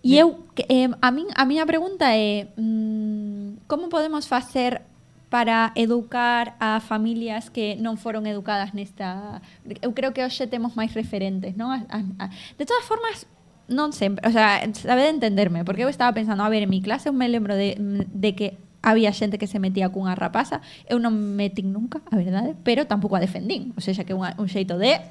E 0.08 0.16
eu, 0.16 0.39
eh, 0.72 0.88
a, 1.03 1.10
min, 1.12 1.28
a 1.36 1.43
miña 1.43 1.68
pregunta 1.68 2.16
é 2.16 2.47
mm, 2.55 3.68
como 3.68 3.89
podemos 3.91 4.24
facer 4.32 4.88
para 5.30 5.71
educar 5.75 6.55
a 6.59 6.80
familias 6.80 7.51
que 7.51 7.75
non 7.75 7.99
foron 7.99 8.23
educadas 8.23 8.71
nesta... 8.71 9.43
Eu 9.84 9.91
creo 9.91 10.15
que 10.15 10.23
hoxe 10.23 10.47
temos 10.47 10.80
máis 10.80 10.95
referentes, 10.95 11.59
non? 11.59 11.75
A, 11.75 11.84
a, 11.91 11.99
a, 12.21 12.25
de 12.32 12.63
todas 12.63 12.88
formas, 12.88 13.28
non 13.67 13.91
sempre, 13.91 14.23
o 14.23 14.32
sea, 14.32 14.63
sabe 14.71 15.03
de 15.03 15.11
entenderme, 15.11 15.67
porque 15.67 15.84
eu 15.84 15.91
estaba 15.91 16.15
pensando, 16.15 16.47
a 16.47 16.49
ver, 16.49 16.63
en 16.63 16.71
mi 16.71 16.80
clase 16.80 17.11
eu 17.11 17.15
me 17.15 17.28
lembro 17.28 17.59
de, 17.59 17.75
de 18.07 18.32
que 18.32 18.55
había 18.80 19.11
xente 19.11 19.36
que 19.36 19.51
se 19.51 19.59
metía 19.59 19.91
cunha 19.91 20.15
rapaza, 20.15 20.63
eu 20.88 20.95
non 21.03 21.11
me 21.11 21.51
metín 21.51 21.75
nunca, 21.75 21.99
a 22.07 22.15
verdade, 22.15 22.55
pero 22.63 22.88
tampouco 22.88 23.19
a 23.19 23.23
defendín, 23.23 23.75
o 23.75 23.84
sea, 23.84 23.91
que 24.07 24.15
unha, 24.15 24.32
un 24.39 24.47
xeito 24.47 24.80
de 24.80 25.03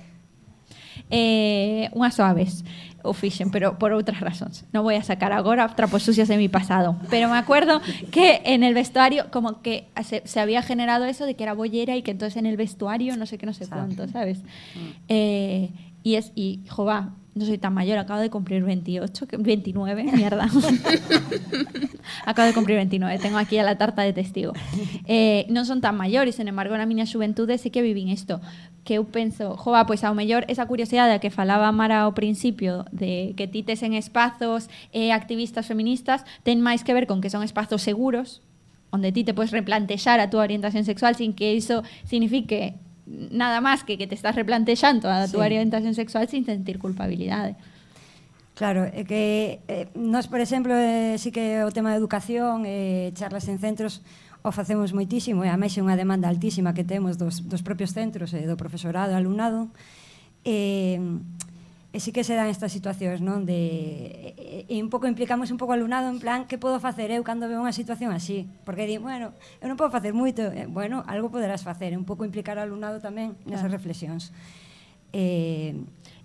eh, 1.12 1.92
unhas 1.92 2.16
suaves 2.16 2.64
o 3.06 3.14
fixen, 3.14 3.50
pero 3.54 3.78
por 3.78 3.94
outras 3.94 4.18
razóns. 4.20 4.66
Non 4.74 4.82
voy 4.82 4.98
a 4.98 5.04
sacar 5.06 5.30
agora 5.30 5.66
trapos 5.78 6.02
sucios 6.02 6.26
de 6.26 6.36
mi 6.36 6.50
pasado. 6.50 6.98
Pero 7.08 7.30
me 7.30 7.38
acuerdo 7.38 7.80
que 8.10 8.42
en 8.44 8.66
el 8.66 8.74
vestuario, 8.74 9.30
como 9.30 9.62
que 9.62 9.88
se, 10.02 10.26
se 10.26 10.38
había 10.40 10.60
generado 10.60 11.06
eso 11.06 11.24
de 11.24 11.38
que 11.38 11.46
era 11.46 11.54
bollera 11.54 11.94
y 11.94 12.02
que 12.02 12.10
entonces 12.10 12.36
en 12.36 12.46
el 12.46 12.56
vestuario 12.56 13.16
no 13.16 13.26
sé 13.26 13.38
qué, 13.38 13.46
no 13.46 13.54
sé 13.54 13.66
cuánto, 13.66 14.08
¿sabes? 14.08 14.42
Eh, 15.08 15.70
y 16.02 16.14
es, 16.14 16.32
y, 16.34 16.62
jova, 16.68 17.14
no 17.36 17.44
soy 17.44 17.58
tan 17.60 17.74
mayor, 17.76 17.98
acabo 18.00 18.18
de 18.18 18.30
cumplir 18.32 18.64
28, 18.64 19.28
que- 19.28 19.36
29, 19.36 20.02
mierda. 20.16 20.48
acabo 22.24 22.46
de 22.48 22.54
cumplir 22.54 22.76
29, 22.76 23.18
tengo 23.18 23.38
aquí 23.38 23.58
a 23.58 23.62
la 23.62 23.76
tarta 23.78 24.02
de 24.02 24.12
testigo. 24.12 24.52
Eh, 25.06 25.46
non 25.52 25.68
son 25.68 25.80
tan 25.84 25.96
maiores, 26.00 26.34
sen 26.34 26.48
embargo, 26.48 26.74
na 26.80 26.88
miña 26.88 27.04
xuventude 27.06 27.58
sí 27.60 27.68
que 27.70 27.84
vivín 27.84 28.08
isto. 28.08 28.40
Que 28.86 28.96
eu 28.96 29.04
penso, 29.04 29.58
jova, 29.58 29.84
pois 29.84 30.00
ao 30.06 30.14
mellor 30.14 30.46
esa 30.48 30.64
curiosidade 30.70 31.12
a 31.12 31.20
que 31.20 31.28
falaba 31.34 31.68
Mara 31.74 32.06
ao 32.08 32.14
principio 32.14 32.86
de 32.94 33.34
que 33.36 33.50
ti 33.50 33.60
tes 33.66 33.82
en 33.82 33.92
espazos 33.98 34.70
eh, 34.94 35.10
activistas 35.12 35.66
feministas 35.66 36.22
ten 36.46 36.62
máis 36.62 36.86
que 36.86 36.94
ver 36.94 37.04
con 37.10 37.20
que 37.20 37.28
son 37.30 37.42
espazos 37.42 37.82
seguros 37.82 38.40
onde 38.94 39.10
ti 39.10 39.26
te 39.26 39.34
podes 39.34 39.50
replantexar 39.50 40.22
a 40.22 40.30
túa 40.30 40.46
orientación 40.46 40.86
sexual 40.86 41.18
sin 41.18 41.34
que 41.34 41.52
iso 41.52 41.82
signifique 42.06 42.78
nada 43.06 43.60
más 43.60 43.84
que 43.84 43.96
que 43.96 44.06
te 44.06 44.14
estás 44.14 44.34
replantexando 44.34 45.08
a 45.08 45.26
sí. 45.26 45.36
orientación 45.36 45.94
sexual 45.94 46.28
sin 46.28 46.44
sentir 46.44 46.78
culpabilidade. 46.78 47.56
Claro, 48.56 48.88
é 48.88 49.04
que 49.04 49.60
eh, 49.68 49.92
nós, 49.92 50.32
por 50.32 50.40
exemplo, 50.40 50.72
eh, 50.72 51.20
sí 51.20 51.28
que 51.28 51.60
o 51.62 51.70
tema 51.70 51.92
de 51.92 52.00
educación, 52.00 52.64
eh, 52.64 53.12
charlas 53.12 53.46
en 53.52 53.60
centros, 53.60 54.00
o 54.40 54.48
facemos 54.48 54.96
moitísimo 54.96 55.44
e 55.44 55.52
a 55.52 55.60
máis 55.60 55.76
é 55.76 55.84
unha 55.84 55.98
demanda 55.98 56.30
altísima 56.30 56.72
que 56.72 56.86
temos 56.86 57.20
dos, 57.20 57.44
dos 57.44 57.60
propios 57.60 57.92
centros 57.92 58.32
e 58.32 58.42
eh, 58.42 58.48
do 58.48 58.56
profesorado, 58.56 59.12
alumnado. 59.12 59.68
Eh, 60.40 60.96
e 61.94 62.00
sí 62.02 62.10
que 62.12 62.26
se 62.26 62.34
dan 62.34 62.50
estas 62.50 62.74
situacións, 62.74 63.22
non? 63.22 63.46
De, 63.46 64.34
e, 64.36 64.66
e 64.68 64.76
un 64.82 64.90
pouco 64.90 65.06
implicamos 65.08 65.48
un 65.48 65.58
pouco 65.58 65.72
alumnado 65.72 66.10
en 66.10 66.18
plan 66.20 66.44
que 66.44 66.58
podo 66.58 66.82
facer 66.82 67.08
eu 67.14 67.22
cando 67.22 67.46
veo 67.46 67.62
unha 67.62 67.72
situación 67.72 68.12
así? 68.12 68.50
Porque 68.66 68.84
di, 68.84 68.98
bueno, 68.98 69.32
eu 69.62 69.66
non 69.70 69.78
podo 69.80 69.88
facer 69.88 70.12
moito, 70.12 70.44
eh, 70.52 70.68
bueno, 70.68 71.06
algo 71.06 71.32
poderás 71.32 71.64
facer, 71.64 71.94
un 71.96 72.04
pouco 72.04 72.26
implicar 72.26 72.58
ao 72.58 72.66
alumnado 72.66 72.98
tamén 73.00 73.38
nesas 73.46 73.70
claro. 73.70 73.76
reflexións. 73.78 74.34
Eh, 75.14 75.72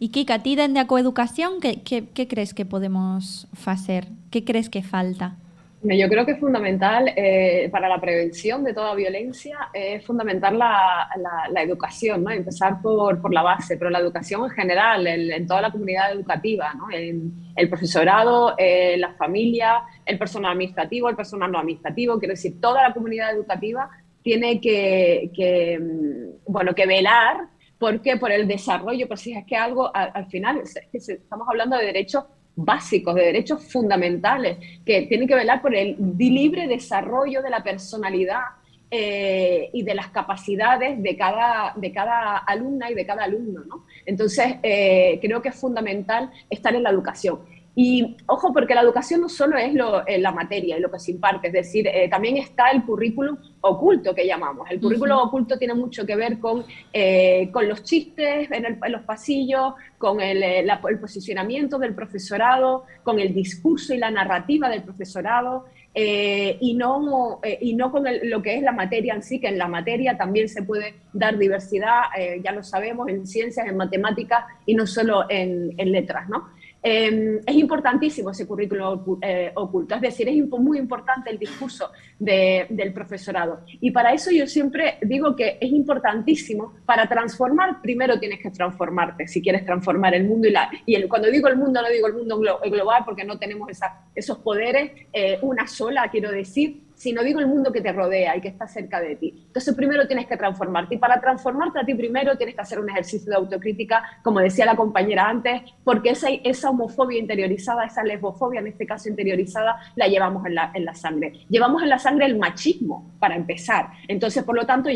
e 0.02 0.10
Kika, 0.10 0.42
ti 0.42 0.58
dende 0.58 0.82
a 0.82 0.90
coeducación, 0.90 1.62
que, 1.62 1.86
que, 1.86 2.10
que 2.10 2.26
crees 2.26 2.58
que 2.58 2.66
podemos 2.66 3.46
facer? 3.54 4.10
Que 4.34 4.44
crees 4.44 4.68
que 4.68 4.82
falta? 4.82 5.38
Yo 5.84 6.08
creo 6.10 6.28
que 6.28 6.34
es 6.34 6.40
fundamental 6.40 7.12
eh, 7.16 7.68
para 7.72 7.90
la 7.90 8.00
prevención 8.00 8.64
de 8.64 8.72
toda 8.72 8.94
violencia, 8.94 9.58
es 9.74 10.06
fundamental 10.06 10.56
la, 10.60 11.10
la- 11.52 11.62
educación, 11.64 12.24
¿no? 12.24 12.30
empezar 12.30 12.80
por, 12.84 13.20
por 13.20 13.34
la 13.34 13.42
base, 13.42 13.78
pero 13.78 13.90
la 13.90 13.98
educación 13.98 14.44
en 14.44 14.52
general, 14.52 15.08
el- 15.08 15.32
en 15.32 15.48
toda 15.48 15.62
la 15.62 15.72
comunidad 15.72 16.12
educativa, 16.12 16.72
¿no? 16.76 16.86
En 16.92 17.32
el 17.56 17.68
profesorado, 17.68 18.54
eh, 18.60 18.96
la 18.98 19.14
familia, 19.14 19.82
el 20.06 20.20
personal 20.20 20.52
administrativo, 20.52 21.10
el 21.10 21.16
personal 21.16 21.52
no 21.52 21.58
administrativo, 21.58 22.20
quiero 22.20 22.34
decir, 22.34 22.62
toda 22.62 22.84
la 22.88 22.94
comunidad 22.94 23.32
educativa 23.34 23.90
tiene 24.22 24.62
que, 24.62 25.32
que, 25.36 25.80
mm, 25.80 26.52
bueno, 26.52 26.76
que 26.76 26.86
velar 26.86 27.48
¿Por 27.80 28.00
qué? 28.04 28.16
Por 28.18 28.32
el 28.32 28.48
desarrollo, 28.48 29.08
pues 29.08 29.22
sí, 29.22 29.34
es 29.34 29.44
que 29.48 29.56
algo, 29.56 29.90
al, 29.96 30.12
al 30.14 30.28
final, 30.28 30.60
es 30.62 30.76
que 30.92 30.98
estamos 31.00 31.48
hablando 31.50 31.76
de 31.78 31.86
derechos 31.88 32.26
básicos, 32.56 33.16
de 33.16 33.24
derechos 33.24 33.64
fundamentales, 33.72 34.58
que 34.86 35.04
tienen 35.04 35.28
que 35.28 35.36
velar 35.36 35.62
por 35.62 35.76
el 35.76 35.96
libre 36.18 36.68
desarrollo 36.68 37.42
de 37.42 37.50
la 37.50 37.64
personalidad 37.64 38.42
eh, 38.90 39.70
y 39.72 39.84
de 39.84 39.96
las 39.96 40.10
capacidades 40.10 41.02
de 41.02 41.16
cada, 41.16 41.74
de 41.78 41.92
cada 41.94 42.38
alumna 42.40 42.92
y 42.92 42.94
de 42.94 43.06
cada 43.06 43.24
alumno, 43.24 43.64
¿no? 43.64 43.86
Entonces, 44.06 44.56
eh, 44.64 45.18
creo 45.22 45.42
que 45.42 45.50
es 45.50 45.56
fundamental 45.56 46.30
estar 46.50 46.76
en 46.76 46.84
la 46.84 46.90
educación. 46.90 47.40
Y 47.74 48.18
ojo, 48.28 48.52
porque 48.54 48.76
la 48.76 48.82
educación 48.82 49.22
no 49.22 49.30
solo 49.30 49.58
es 49.58 49.74
lo, 49.74 50.06
eh, 50.06 50.20
la 50.20 50.32
materia 50.34 50.78
y 50.78 50.82
lo 50.82 50.92
que 50.92 51.00
se 51.00 51.12
imparte, 51.12 51.48
es 51.48 51.54
decir, 51.54 51.88
eh, 51.88 52.10
también 52.10 52.36
está 52.36 52.70
el 52.70 52.84
currículum 52.84 53.38
oculto 53.62 54.14
que 54.14 54.28
llamamos. 54.28 54.70
El 54.70 54.82
currículum 54.82 55.18
oculto 55.20 55.58
tiene 55.58 55.74
mucho 55.74 56.06
que 56.06 56.18
ver 56.18 56.40
con, 56.40 56.66
eh, 56.92 57.50
con 57.54 57.70
los 57.70 57.84
chistes 57.84 58.52
en, 58.52 58.66
el- 58.66 58.78
en 58.84 58.92
los 58.92 59.04
pasillos, 59.04 59.74
con 59.98 60.20
el, 60.20 60.42
la- 60.68 60.82
el 60.90 61.00
posicionamiento 61.00 61.80
del 61.80 61.96
profesorado, 61.96 62.84
con 63.04 63.20
el 63.22 63.34
discurso 63.34 63.94
y 63.94 64.00
la 64.00 64.12
narrativa 64.12 64.68
del 64.70 64.84
profesorado, 64.84 65.66
y, 65.94 66.74
no, 66.76 67.42
y 67.60 67.74
no 67.76 67.92
con 67.92 68.08
el- 68.08 68.30
lo 68.30 68.42
que 68.42 68.56
es 68.56 68.64
la 68.64 68.72
materia 68.72 69.14
en 69.14 69.22
sí, 69.24 69.40
que 69.40 69.48
en 69.48 69.58
la 69.58 69.68
materia 69.68 70.18
también 70.18 70.48
se 70.50 70.64
puede 70.64 70.96
dar 71.14 71.38
diversidad, 71.38 72.04
ya 72.44 72.52
lo 72.54 72.64
sabemos, 72.64 73.08
en 73.10 73.28
ciencias, 73.28 73.68
en 73.68 73.76
matemáticas 73.78 74.46
y 74.66 74.74
no 74.76 74.88
solo 74.88 75.26
en, 75.30 75.74
en 75.78 75.92
letras, 75.92 76.28
¿no? 76.30 76.50
Eh, 76.84 77.40
es 77.46 77.56
importantísimo 77.56 78.32
ese 78.32 78.48
currículo 78.48 79.06
eh, 79.22 79.52
oculto, 79.56 79.94
es 79.96 80.02
decir, 80.02 80.28
es 80.30 80.36
muy 80.50 80.80
importante 80.80 81.30
el 81.30 81.38
discurso 81.38 81.92
de- 82.18 82.66
del 82.70 82.92
profesorado. 82.92 83.62
Y 83.80 83.92
para 83.92 84.14
eso 84.14 84.32
yo 84.32 84.48
siempre 84.48 84.98
digo 85.04 85.36
que 85.36 85.58
es 85.62 85.72
importantísimo, 85.72 86.74
para 86.86 87.08
transformar, 87.08 87.82
primero 87.84 88.20
tienes 88.20 88.40
que 88.40 88.50
transformarte, 88.50 89.28
si 89.28 89.42
quieres 89.44 89.64
transformar 89.64 90.16
el 90.16 90.24
mundo. 90.26 90.48
Y, 90.48 90.52
la, 90.52 90.72
y 90.86 90.96
el- 90.96 91.08
cuando 91.08 91.30
digo 91.30 91.48
el 91.48 91.58
mundo, 91.58 91.82
no 91.84 91.90
digo 91.90 92.08
el 92.08 92.14
mundo 92.14 92.40
glo- 92.40 92.60
global, 92.72 93.04
porque 93.06 93.24
no 93.26 93.38
tenemos 93.38 93.70
esos 94.16 94.40
poderes, 94.40 94.92
eh, 95.14 95.38
una 95.44 95.68
sola, 95.68 96.10
quiero 96.10 96.32
decir, 96.32 96.82
sino 97.02 97.24
digo 97.24 97.40
el 97.40 97.48
mundo 97.48 97.72
que 97.72 97.82
te 97.82 97.92
rodea 97.92 98.38
y 98.38 98.42
que 98.42 98.50
está 98.50 98.68
cerca 98.68 99.02
de 99.02 99.16
ti. 99.16 99.34
Entonces 99.48 99.74
primero 99.74 100.06
tienes 100.06 100.28
que 100.28 100.38
transformarte 100.38 100.94
y 100.94 100.98
para 101.00 101.20
transformarte 101.20 101.80
a 101.80 101.84
ti 101.84 101.96
primero 101.96 102.38
tienes 102.38 102.54
que 102.54 102.62
hacer 102.62 102.80
un 102.80 102.92
ejercicio 102.92 103.28
de 103.32 103.38
autocrítica, 103.38 104.04
como 104.22 104.40
decía 104.40 104.68
la 104.68 104.76
compañera 104.76 105.28
antes, 105.28 105.64
porque 105.84 106.12
esa, 106.12 106.70
homofobia 106.70 107.18
interiorizada, 107.18 107.86
esa 107.86 108.04
lesbofobia 108.04 108.60
en 108.60 108.68
este 108.68 108.86
caso 108.86 109.10
interiorizada, 109.10 109.80
la 109.96 110.08
llevamos 110.08 110.46
en 110.46 110.54
la, 110.54 110.94
sangre. 110.94 111.34
Llevamos 111.50 111.82
en 111.82 111.90
la 111.90 111.98
sangre 111.98 112.28
el 112.28 112.38
machismo, 112.38 113.10
para 113.20 113.36
empezar. 113.36 113.90
Entonces, 114.08 114.44
por 114.44 114.56
lo 114.56 114.68
tanto, 114.68 114.90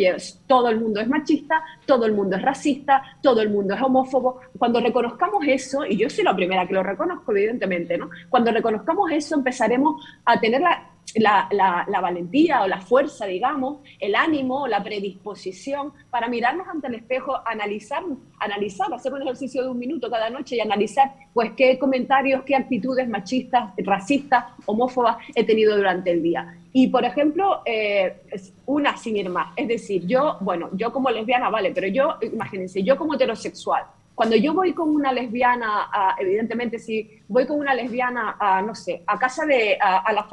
todo 0.45 0.69
el 0.69 0.79
mundo 0.79 1.01
es 1.01 1.07
machista, 1.07 1.63
todo 1.87 2.05
el 2.05 2.13
mundo 2.13 2.35
es 2.35 2.43
racista, 2.43 3.01
todo 3.23 3.41
el 3.41 3.49
mundo 3.49 3.73
es 3.73 3.81
homófobo. 3.81 4.41
Cuando 4.59 4.79
reconozcamos 4.79 5.43
eso, 5.47 5.83
y 5.83 5.97
yo 5.97 6.07
soy 6.07 6.23
la 6.23 6.35
primera 6.35 6.67
que 6.67 6.73
lo 6.73 6.83
reconozco, 6.83 7.31
evidentemente, 7.31 7.97
¿no? 7.97 8.11
Cuando 8.29 8.51
reconozcamos 8.51 9.11
eso, 9.11 9.35
empezaremos 9.35 10.05
a 10.23 10.39
tener 10.39 10.61
la, 10.61 10.94
la, 11.15 11.85
valentía 12.01 12.63
o 12.63 12.67
la 12.67 12.81
fuerza, 12.81 13.25
digamos, 13.25 13.79
el 13.99 14.15
ánimo 14.15 14.63
o 14.63 14.67
la 14.67 14.83
predisposición 14.83 15.93
para 16.09 16.27
mirarnos 16.27 16.67
ante 16.67 16.87
el 16.87 16.95
espejo, 16.95 17.35
analizar, 17.45 18.03
analizar, 18.39 18.93
hacer 18.93 19.13
un 19.13 19.21
ejercicio 19.21 19.63
de 19.63 19.69
un 19.69 19.79
minuto 19.79 20.09
cada 20.09 20.29
noche 20.29 20.55
y 20.55 20.59
analizar, 20.59 21.13
pues, 21.33 21.51
qué 21.55 21.77
comentarios, 21.79 22.43
qué 22.43 22.55
actitudes 22.55 23.07
machistas, 23.07 23.71
racistas, 23.77 24.45
homófobas 24.65 25.17
he 25.33 25.43
tenido 25.43 25.75
durante 25.75 26.11
el 26.11 26.21
día. 26.21 26.57
Y, 26.73 26.87
por 26.87 27.05
ejemplo, 27.05 27.61
eh, 27.65 28.17
una 28.65 28.97
sin 28.97 29.15
ir 29.15 29.29
más. 29.29 29.53
Es 29.55 29.67
decir, 29.67 30.05
yo, 30.05 30.37
bueno, 30.41 30.69
yo 30.73 30.91
como 30.91 31.09
lesbiana, 31.09 31.49
vale, 31.49 31.71
pero 31.71 31.87
yo, 31.87 32.17
imagínense, 32.21 32.83
yo 32.83 32.97
como 32.97 33.13
heterosexual, 33.15 33.85
cuando 34.15 34.35
yo 34.37 34.53
voy 34.53 34.73
con 34.73 34.89
una 34.89 35.11
lesbiana, 35.11 35.89
a- 35.91 36.15
evidentemente 36.17 36.79
si 36.79 37.21
voy 37.27 37.45
con 37.45 37.59
una 37.59 37.73
lesbiana 37.75 38.37
a, 38.39 38.61
no 38.61 38.73
sé, 38.73 39.03
a 39.05 39.19
casa 39.19 39.45
de, 39.45 39.77
a, 39.79 39.97
a 39.97 40.13
la 40.13 40.27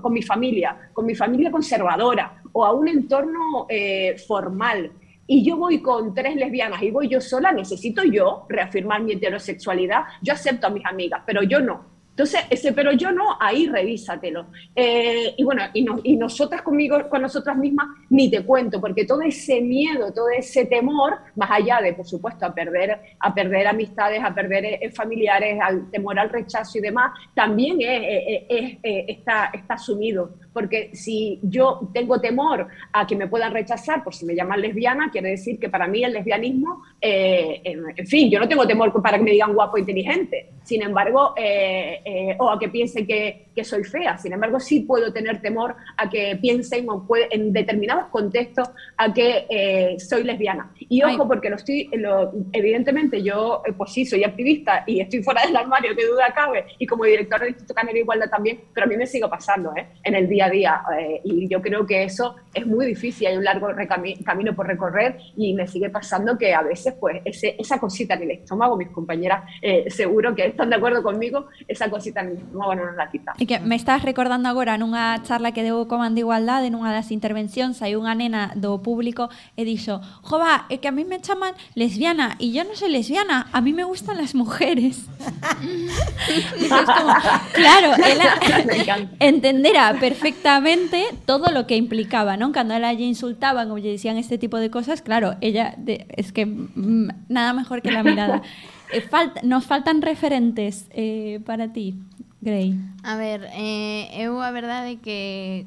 con 0.00 0.12
mi 0.12 0.22
familia, 0.22 0.90
con 0.92 1.04
mi 1.04 1.14
familia 1.14 1.50
conservadora 1.50 2.40
o 2.52 2.64
a 2.64 2.72
un 2.72 2.86
entorno 2.88 3.66
eh, 3.68 4.16
formal, 4.26 4.92
y 5.26 5.42
yo 5.44 5.56
voy 5.56 5.80
con 5.80 6.14
tres 6.14 6.36
lesbianas 6.36 6.82
y 6.82 6.90
voy 6.90 7.08
yo 7.08 7.20
sola, 7.20 7.50
necesito 7.50 8.04
yo 8.04 8.44
reafirmar 8.48 9.02
mi 9.02 9.12
heterosexualidad. 9.12 10.04
Yo 10.20 10.34
acepto 10.34 10.66
a 10.66 10.70
mis 10.70 10.84
amigas, 10.84 11.22
pero 11.24 11.42
yo 11.42 11.60
no. 11.60 11.93
Entonces, 12.14 12.42
ese 12.48 12.72
pero 12.72 12.92
yo 12.92 13.10
no, 13.10 13.36
ahí 13.40 13.66
revísatelo. 13.66 14.46
Eh, 14.76 15.34
y 15.36 15.42
bueno, 15.42 15.62
y, 15.74 15.82
no- 15.82 15.98
y 16.04 16.16
nosotras 16.16 16.62
conmigo, 16.62 17.08
con 17.08 17.22
nosotras 17.22 17.56
mismas, 17.56 17.88
ni 18.08 18.30
te 18.30 18.44
cuento, 18.44 18.80
porque 18.80 19.04
todo 19.04 19.20
ese 19.22 19.60
miedo, 19.60 20.12
todo 20.12 20.30
ese 20.30 20.64
temor, 20.66 21.18
más 21.34 21.50
allá 21.50 21.80
de, 21.82 21.92
por 21.92 22.06
supuesto, 22.06 22.46
a 22.46 22.54
perder, 22.54 23.00
a 23.18 23.34
perder 23.34 23.66
amistades, 23.66 24.22
a 24.22 24.32
perder 24.32 24.64
eh, 24.64 24.92
familiares, 24.92 25.58
al 25.60 25.90
temor 25.90 26.16
al 26.20 26.30
rechazo 26.30 26.78
y 26.78 26.82
demás, 26.82 27.10
también 27.34 27.80
es, 27.80 28.02
es- 28.06 28.42
es- 28.48 28.78
es- 28.82 29.04
está, 29.18 29.50
está 29.52 29.74
asumido. 29.74 30.34
Porque 30.54 30.90
si 30.94 31.40
yo 31.42 31.90
tengo 31.92 32.20
temor 32.20 32.68
a 32.92 33.06
que 33.06 33.16
me 33.16 33.26
puedan 33.28 33.52
rechazar 33.52 34.02
por 34.04 34.14
si 34.14 34.24
me 34.24 34.34
llaman 34.34 34.60
lesbiana, 34.62 35.10
quiere 35.10 35.30
decir 35.30 35.58
que 35.58 35.68
para 35.68 35.86
mí 35.88 36.02
el 36.04 36.12
lesbianismo, 36.14 36.80
eh, 37.00 37.60
en, 37.64 38.06
fin, 38.06 38.30
yo 38.30 38.38
no 38.38 38.48
tengo 38.48 38.66
temor 38.66 38.90
para 39.02 39.18
que 39.18 39.24
me 39.24 39.32
digan 39.32 39.52
guapo 39.52 39.76
e 39.76 39.80
inteligente. 39.80 40.50
Sin 40.62 40.80
embargo, 40.82 41.34
eh, 41.36 42.00
eh, 42.04 42.36
o 42.38 42.48
a 42.50 42.58
que 42.58 42.68
piensen 42.68 43.06
que, 43.06 43.48
que 43.54 43.64
soy 43.64 43.84
fea. 43.84 44.16
Sin 44.16 44.32
embargo, 44.32 44.58
sí 44.58 44.80
puedo 44.80 45.12
tener 45.12 45.42
temor 45.42 45.74
a 45.98 46.08
que 46.08 46.38
piensen 46.40 46.88
o 46.88 47.06
puede- 47.06 47.28
en 47.34 47.52
determinados 47.52 48.06
contextos 48.06 48.70
a 48.96 49.12
que 49.12 49.46
eh, 49.50 49.96
soy 49.98 50.22
lesbiana. 50.22 50.72
Y 50.88 51.02
ojo, 51.02 51.26
porque 51.28 51.50
lo 51.50 51.56
estoy, 51.56 51.90
lo- 51.94 52.32
evidentemente 52.52 53.22
yo, 53.22 53.62
eh, 53.66 53.72
pues 53.76 53.92
sí, 53.92 54.06
soy 54.06 54.24
activista 54.24 54.84
y 54.86 55.00
estoy 55.00 55.22
fuera 55.22 55.42
del 55.44 55.56
armario, 55.56 55.94
que 55.96 56.06
duda 56.06 56.32
cabe, 56.34 56.64
y 56.78 56.86
como 56.86 57.04
directora 57.04 57.40
del 57.40 57.50
Instituto 57.50 57.74
Canario 57.74 57.94
de 57.98 58.00
Igualdad 58.02 58.30
también, 58.30 58.60
pero 58.72 58.86
a 58.86 58.88
mí 58.88 58.96
me 58.96 59.06
sigue 59.06 59.28
pasando, 59.28 59.74
¿eh? 59.76 59.86
En 60.02 60.14
el 60.14 60.28
día 60.28 60.43
día 60.50 60.82
a 60.84 60.90
día. 60.90 60.98
eh, 60.98 61.20
y 61.24 61.48
yo 61.48 61.60
creo 61.60 61.86
que 61.86 62.04
eso 62.04 62.36
es 62.52 62.66
muy 62.66 62.86
difícil, 62.86 63.26
hay 63.26 63.36
un 63.36 63.44
largo 63.44 63.68
camino 64.24 64.54
por 64.54 64.66
recorrer 64.66 65.18
y 65.36 65.54
me 65.54 65.66
sigue 65.66 65.90
pasando 65.90 66.38
que 66.38 66.54
a 66.54 66.62
veces 66.62 66.94
pues 66.98 67.20
ese, 67.24 67.56
esa 67.58 67.78
cosita 67.78 68.14
en 68.14 68.22
el 68.22 68.30
estómago, 68.32 68.76
mis 68.76 68.88
compañeras 68.88 69.44
eh, 69.60 69.90
seguro 69.90 70.34
que 70.34 70.46
están 70.46 70.70
de 70.70 70.76
acuerdo 70.76 71.02
conmigo, 71.02 71.46
esa 71.66 71.90
cosita 71.90 72.20
en 72.20 72.28
el 72.28 72.36
estómago 72.38 72.74
no 72.74 72.86
nos 72.86 72.96
la 72.96 73.10
quita. 73.10 73.34
E 73.38 73.46
que 73.46 73.58
me 73.60 73.74
estás 73.74 74.02
recordando 74.02 74.48
agora 74.48 74.78
nunha 74.78 75.18
charla 75.22 75.52
que 75.52 75.62
deu 75.62 75.82
o 75.82 75.88
Comando 75.88 76.16
de 76.16 76.22
Igualdade, 76.22 76.70
nunha 76.70 76.92
das 76.92 77.10
intervencións, 77.10 77.82
saiu 77.82 77.98
unha 78.00 78.14
nena 78.14 78.54
do 78.54 78.78
público 78.78 79.28
e 79.58 79.66
dixo, 79.66 79.98
jova, 80.22 80.66
é 80.70 80.78
que 80.78 80.86
a 80.86 80.94
mí 80.94 81.02
me 81.02 81.18
chaman 81.18 81.54
lesbiana 81.74 82.38
e 82.38 82.54
yo 82.54 82.62
no 82.62 82.78
soy 82.78 82.92
lesbiana, 82.92 83.50
a 83.50 83.58
mí 83.60 83.72
me 83.74 83.84
gustan 83.84 84.16
las 84.16 84.34
mujeres. 84.34 85.10
Dices 86.58 86.86
como, 86.86 87.12
claro, 87.52 87.94
ela 87.98 88.38
entenderá 89.18 89.94
perfectamente 89.98 90.33
todo 91.26 91.52
lo 91.52 91.66
que 91.66 91.76
implicaba, 91.76 92.36
¿no? 92.36 92.52
Cando 92.52 92.74
ela 92.74 92.92
lle 92.92 93.04
insultaban 93.04 93.70
ou 93.70 93.78
lle 93.78 93.94
dicían 93.94 94.16
este 94.16 94.38
tipo 94.38 94.58
de 94.58 94.70
cosas, 94.70 95.02
claro, 95.02 95.36
ella 95.40 95.74
de, 95.78 96.06
es 96.16 96.32
que 96.32 96.46
mm, 96.46 97.28
nada 97.28 97.52
mejor 97.52 97.82
que 97.82 97.92
la 97.92 98.02
mirada. 98.02 98.42
Eh, 98.92 99.00
falta, 99.00 99.40
nos 99.42 99.64
faltan 99.64 100.02
referentes 100.02 100.86
eh, 100.92 101.40
para 101.46 101.72
ti, 101.72 101.96
Grey. 102.44 102.78
A 103.02 103.16
ver, 103.16 103.48
eh, 103.54 104.12
eu 104.12 104.38
a 104.44 104.52
verdade 104.52 104.92
é 104.92 105.00
que 105.00 105.66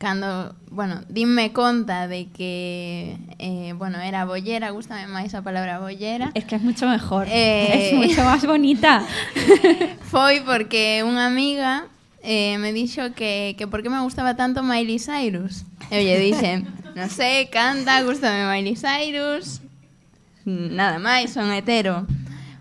cando, 0.00 0.56
bueno, 0.70 1.02
dime 1.08 1.52
conta 1.52 2.08
de 2.08 2.28
que 2.28 3.18
eh, 3.38 3.74
bueno, 3.76 4.00
era 4.00 4.24
bollera, 4.24 4.70
gustame 4.72 5.06
máis 5.06 5.36
a 5.36 5.44
palabra 5.44 5.78
bollera. 5.78 6.32
Es 6.34 6.48
que 6.48 6.56
es 6.56 6.62
mucho 6.62 6.88
mejor. 6.88 7.28
Eh. 7.30 7.92
Es 7.92 7.94
mucho 7.94 8.24
más 8.24 8.42
bonita. 8.44 9.06
Foi 10.10 10.40
porque 10.42 11.04
unha 11.06 11.28
amiga 11.28 11.86
eh, 12.22 12.58
me 12.58 12.72
dixo 12.72 13.12
que, 13.14 13.54
que 13.56 13.66
por 13.66 13.82
que 13.82 13.90
me 13.90 14.00
gustaba 14.00 14.36
tanto 14.36 14.62
Miley 14.62 14.98
Cyrus. 14.98 15.64
Eu 15.90 16.00
lle 16.04 16.18
dixen, 16.20 16.68
non 16.94 17.08
sei, 17.08 17.48
canta, 17.48 18.02
gustame 18.04 18.44
Miley 18.46 18.76
Cyrus, 18.76 19.60
nada 20.44 20.98
máis, 21.00 21.32
son 21.32 21.50
hetero. 21.52 22.06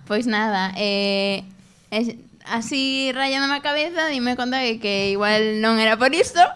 Pois 0.07 0.25
nada, 0.25 0.73
eh, 0.77 1.43
es, 1.91 2.15
así 2.45 3.11
rayándome 3.13 3.55
a 3.55 3.61
cabeza, 3.61 4.07
dime 4.07 4.35
conta 4.35 4.59
que, 4.61 4.79
que 4.79 5.11
igual 5.11 5.61
non 5.61 5.77
era 5.79 5.97
por 5.97 6.13
isto. 6.13 6.39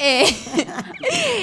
Eh, 0.00 0.30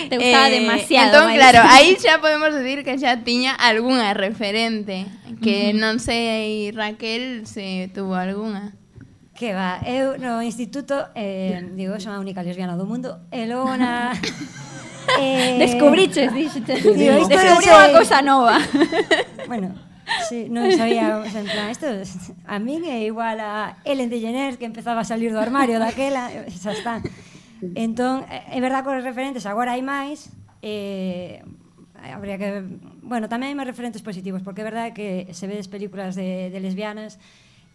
Te 0.08 0.16
gustaba 0.16 0.48
demasiado, 0.48 1.28
Entón, 1.28 1.28
Miley 1.28 1.44
claro, 1.44 1.68
aí 1.76 2.00
xa 2.00 2.24
podemos 2.24 2.56
decir 2.56 2.88
que 2.88 2.96
xa 2.96 3.20
tiña 3.20 3.52
algunha 3.52 4.16
referente, 4.16 5.12
que 5.44 5.76
non 5.76 6.00
sei 6.00 6.72
Raquel 6.72 7.44
se 7.44 7.92
tuvo 7.92 8.16
algunha. 8.16 8.72
Que 9.36 9.52
va, 9.52 9.84
eu 9.84 10.16
no 10.16 10.40
instituto 10.40 11.12
eh, 11.14 11.60
digo, 11.76 12.00
son 12.00 12.16
a 12.16 12.24
única 12.24 12.40
lesbiana 12.40 12.80
do 12.80 12.88
mundo 12.88 13.28
e 13.36 13.44
logo 13.44 13.76
na... 13.76 14.16
eh, 15.20 15.60
Descubriches, 15.60 16.32
dixete. 16.32 16.80
Digo, 16.80 17.20
isto 17.20 17.36
Descubrí 17.36 17.68
unha 17.68 17.92
cousa 17.92 18.24
nova. 18.24 18.56
bueno, 19.52 19.76
sí, 20.32 20.48
non 20.48 20.72
sabía, 20.72 21.20
o 21.20 21.28
sea, 21.28 21.44
en 21.44 21.52
plan, 21.52 21.68
isto 21.68 21.84
a 22.48 22.64
min 22.64 22.88
é 22.88 23.04
igual 23.04 23.44
a 23.44 23.76
Ellen 23.84 24.08
DeGeneres 24.08 24.56
que 24.56 24.64
empezaba 24.64 25.04
a 25.04 25.08
salir 25.08 25.36
do 25.36 25.44
armario 25.44 25.84
daquela, 25.84 26.32
xa 26.48 26.72
está. 26.72 27.04
Entón, 27.76 28.24
é 28.32 28.60
verdad 28.64 28.88
que 28.88 28.96
os 28.96 29.04
referentes 29.04 29.44
agora 29.44 29.76
hai 29.76 29.84
máis, 29.84 30.32
eh, 30.64 31.44
habría 32.00 32.40
que... 32.40 32.64
Bueno, 33.04 33.28
tamén 33.28 33.52
hai 33.52 33.58
máis 33.60 33.68
referentes 33.68 34.00
positivos, 34.00 34.48
porque 34.48 34.64
é 34.64 34.68
verdade 34.72 34.96
que 34.96 35.28
se 35.36 35.44
vedes 35.44 35.68
películas 35.68 36.16
de, 36.16 36.48
de 36.56 36.60
lesbianas, 36.64 37.20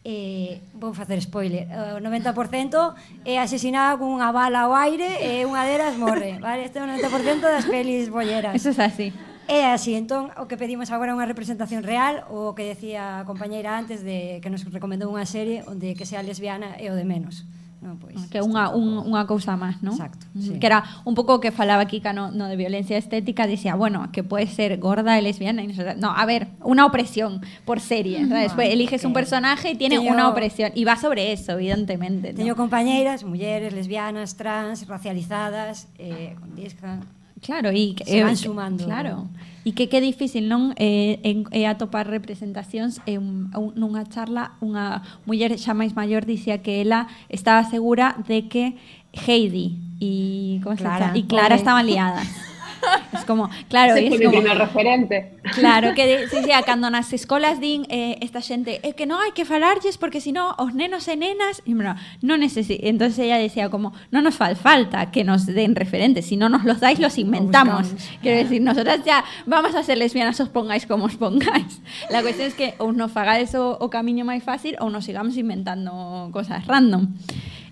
eh, 0.05 0.61
vou 0.75 0.95
facer 0.95 1.19
spoiler, 1.19 1.69
o 1.97 2.01
90% 2.01 2.95
é 3.25 3.39
asesinada 3.39 3.99
cunha 3.99 4.33
bala 4.33 4.65
ao 4.65 4.73
aire 4.73 5.21
e 5.21 5.45
unha 5.45 5.65
delas 5.69 5.97
morre, 6.01 6.41
vale? 6.41 6.65
Este 6.65 6.81
é 6.81 6.85
o 6.85 6.89
90% 6.89 7.41
das 7.45 7.69
pelis 7.69 8.09
bolleras. 8.09 8.57
Eso 8.57 8.73
é 8.81 8.87
así. 8.89 9.09
É 9.51 9.67
así, 9.75 9.99
entón, 9.99 10.31
o 10.39 10.47
que 10.47 10.55
pedimos 10.55 10.95
agora 10.95 11.11
é 11.11 11.17
unha 11.19 11.27
representación 11.27 11.83
real, 11.83 12.23
o 12.31 12.55
que 12.55 12.63
decía 12.63 13.21
a 13.21 13.27
compañeira 13.27 13.75
antes 13.75 14.07
de 14.07 14.39
que 14.39 14.49
nos 14.49 14.63
recomendou 14.71 15.11
unha 15.11 15.27
serie 15.27 15.67
onde 15.67 15.99
que 15.99 16.07
sea 16.07 16.23
lesbiana 16.23 16.79
é 16.79 16.87
o 16.89 16.95
de 16.95 17.03
menos. 17.03 17.43
Non, 17.81 17.97
pois, 17.97 18.13
Que 18.29 18.39
é 18.39 18.45
unha, 18.45 18.69
un, 18.77 19.01
unha 19.09 19.25
cousa 19.25 19.57
máis, 19.57 19.81
non? 19.81 19.97
Exacto, 19.97 20.29
Mm, 20.37 20.43
sí. 20.45 20.53
Que 20.61 20.67
era 20.69 20.85
un 21.09 21.17
pouco 21.17 21.41
que 21.41 21.49
falaba 21.49 21.89
Kika 21.89 22.13
no, 22.13 22.29
no 22.31 22.45
de 22.47 22.55
violencia 22.55 23.01
estética, 23.01 23.49
dicía, 23.49 23.73
bueno, 23.75 24.13
que 24.13 24.21
puede 24.23 24.47
ser 24.53 24.77
gorda 24.77 25.17
y 25.17 25.25
lesbiana. 25.25 25.65
Y 25.65 25.73
no, 25.73 25.75
no, 25.97 26.11
a 26.13 26.25
ver, 26.29 26.53
una 26.61 26.85
opresión 26.85 27.41
por 27.65 27.81
serie. 27.81 28.29
¿sabes? 28.29 28.53
Pues 28.53 28.69
eliges 28.69 29.03
un 29.09 29.13
personaje 29.17 29.73
y 29.73 29.77
tiene 29.81 29.97
Teño- 29.97 30.13
una 30.13 30.29
opresión. 30.29 30.71
Y 30.77 30.85
va 30.85 30.97
sobre 31.01 31.33
eso, 31.33 31.53
evidentemente. 31.57 32.33
¿no? 32.33 32.39
Teño 32.39 32.55
compañeiras, 32.55 33.25
mulleres, 33.25 33.73
lesbianas, 33.73 34.37
trans, 34.37 34.87
racializadas, 34.87 35.89
eh, 35.99 36.37
con 36.39 36.55
disca. 36.55 37.01
Claro, 37.41 37.71
e 37.73 37.97
Se 38.05 38.23
van 38.23 38.37
sumando. 38.37 38.85
Claro. 38.85 39.29
E 39.65 39.77
que 39.77 39.93
que 39.93 40.01
difícil, 40.01 40.49
non? 40.49 40.73
Eh, 40.81 41.21
en, 41.21 41.45
é 41.53 41.69
atopar 41.69 42.09
representacións 42.09 43.05
e 43.05 43.21
un, 43.21 43.53
un, 43.53 43.77
nunha 43.77 44.09
charla 44.09 44.57
unha 44.65 45.05
muller 45.29 45.61
xa 45.61 45.77
máis 45.77 45.93
maior 45.93 46.25
dicía 46.25 46.65
que 46.65 46.81
ela 46.81 47.13
estaba 47.29 47.61
segura 47.69 48.17
de 48.25 48.49
que 48.49 48.81
Heidi 49.13 49.77
e 50.01 50.65
como 50.65 50.81
se 50.81 50.89
Clara, 50.89 51.13
chama? 51.13 51.19
e 51.19 51.23
Clara 51.29 51.55
estaban 51.61 51.85
liadas. 51.85 52.25
es 53.13 53.25
como, 53.25 53.51
claro, 53.69 53.95
es 53.97 54.11
como, 54.11 54.55
referente. 54.55 55.39
Claro, 55.55 55.95
que 55.95 56.07
de- 56.07 56.27
dicía 56.29 56.63
cando 56.63 56.91
nas 56.91 57.13
escolas 57.13 57.61
din 57.61 57.87
eh, 57.89 58.19
esta 58.21 58.41
xente 58.41 58.81
é 58.83 58.93
que 58.97 59.05
non 59.07 59.21
hai 59.21 59.33
que 59.37 59.45
falarlles 59.45 59.99
porque 59.99 60.21
si 60.21 60.33
no 60.33 60.55
os 60.57 60.73
nenos 60.73 61.07
e 61.09 61.17
nenas 61.17 61.63
e 61.67 61.75
bueno, 61.75 61.97
non 62.25 62.41
necesi 62.41 62.79
entonces 62.83 63.19
ella 63.21 63.37
decía 63.37 63.69
como 63.69 63.93
non 64.15 64.25
nos 64.25 64.37
fal 64.39 64.57
falta 64.57 65.11
que 65.11 65.25
nos 65.27 65.47
den 65.47 65.77
referentes 65.77 66.27
si 66.27 66.37
no 66.37 66.49
nos 66.49 66.65
los 66.65 66.81
dais 66.81 66.99
los 66.99 67.19
inventamos 67.19 67.93
quiero 68.23 68.41
decir 68.41 68.63
nosotras 68.63 69.05
ya 69.05 69.25
vamos 69.45 69.75
a 69.75 69.83
ser 69.83 69.99
lesbianas 69.99 70.41
os 70.41 70.49
pongáis 70.49 70.87
como 70.87 71.07
os 71.07 71.17
pongáis 71.17 71.83
la 72.09 72.23
cuestión 72.23 72.49
es 72.49 72.57
que 72.57 72.75
ou 72.79 72.93
nos 72.95 73.13
fagades 73.13 73.53
o, 73.55 73.77
o 73.81 73.87
camiño 73.91 74.25
máis 74.25 74.43
fácil 74.45 74.77
ou 74.81 74.89
nos 74.89 75.05
sigamos 75.05 75.37
inventando 75.37 76.31
cosas 76.33 76.65
random 76.67 77.11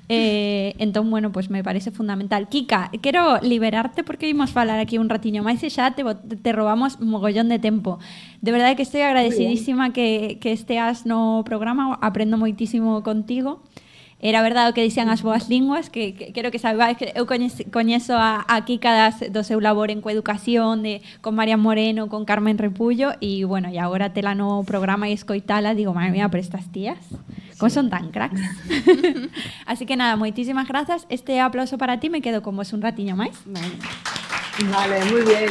Eh, 0.08 0.74
entón, 0.78 1.10
bueno, 1.10 1.32
pues 1.32 1.50
me 1.50 1.62
parece 1.62 1.90
fundamental. 1.90 2.48
Kika, 2.48 2.90
quero 3.02 3.38
liberarte 3.42 4.02
porque 4.04 4.26
vimos 4.26 4.50
falar 4.50 4.78
aquí 4.80 4.96
un 4.96 5.08
ratiño 5.08 5.42
máis 5.44 5.60
e 5.60 5.68
xa 5.68 5.92
te, 5.92 6.02
te 6.02 6.50
robamos 6.52 6.96
mogollón 7.00 7.52
de 7.52 7.60
tempo. 7.60 8.00
De 8.40 8.48
verdade 8.48 8.72
que 8.72 8.84
estou 8.88 9.04
agradecidísima 9.04 9.92
que, 9.92 10.40
que 10.40 10.56
esteas 10.56 11.04
no 11.04 11.44
programa, 11.44 12.00
aprendo 12.00 12.40
moitísimo 12.40 13.04
contigo. 13.04 13.60
Era 14.20 14.42
verdade 14.42 14.70
o 14.70 14.74
que 14.74 14.82
dicían 14.82 15.06
as 15.14 15.22
boas 15.22 15.46
linguas, 15.46 15.90
que, 15.90 16.10
que 16.18 16.34
quero 16.34 16.50
que 16.50 16.58
saibades 16.58 16.98
que 16.98 17.14
eu 17.14 17.22
coñezo, 17.22 17.62
coñezo 17.70 18.18
a, 18.18 18.42
a 18.50 18.66
Kika 18.66 18.90
das, 18.90 19.30
do 19.30 19.46
seu 19.46 19.62
labor 19.62 19.94
en 19.94 20.02
coeducación, 20.02 20.82
de, 20.82 21.06
con 21.22 21.38
María 21.38 21.54
Moreno, 21.54 22.10
con 22.10 22.26
Carmen 22.26 22.58
Repullo, 22.58 23.14
e 23.22 23.46
bueno, 23.46 23.70
e 23.70 23.78
agora 23.78 24.10
tela 24.10 24.34
no 24.34 24.66
programa 24.66 25.06
e 25.06 25.14
escoitala, 25.14 25.78
digo, 25.78 25.94
madre 25.94 26.10
mía, 26.10 26.26
pero 26.34 26.42
estas 26.42 26.66
tías, 26.74 26.98
como 27.62 27.70
son 27.70 27.94
tan 27.94 28.10
cracks? 28.10 28.42
Así 29.70 29.86
que 29.86 29.94
nada, 29.94 30.18
moitísimas 30.18 30.66
grazas. 30.66 31.06
Este 31.14 31.38
aplauso 31.38 31.78
para 31.78 32.02
ti, 32.02 32.10
me 32.10 32.18
quedo 32.18 32.42
con 32.42 32.58
vos 32.58 32.74
un 32.74 32.82
ratiño 32.82 33.14
máis. 33.14 33.38
Vale. 33.46 33.78
Vale, 34.66 35.04
muy 35.06 35.22
bien. 35.22 35.46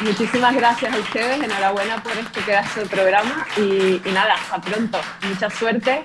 Muchísimas 0.00 0.56
gracias 0.56 0.94
a 0.94 0.98
ustedes. 0.98 1.42
Enhorabuena 1.42 2.02
por 2.02 2.16
este 2.16 2.40
pedazo 2.40 2.80
de 2.80 2.86
programa. 2.86 3.46
Y, 3.56 4.00
y 4.00 4.12
nada, 4.12 4.34
hasta 4.34 4.60
pronto. 4.60 4.98
Mucha 5.28 5.50
suerte. 5.50 6.04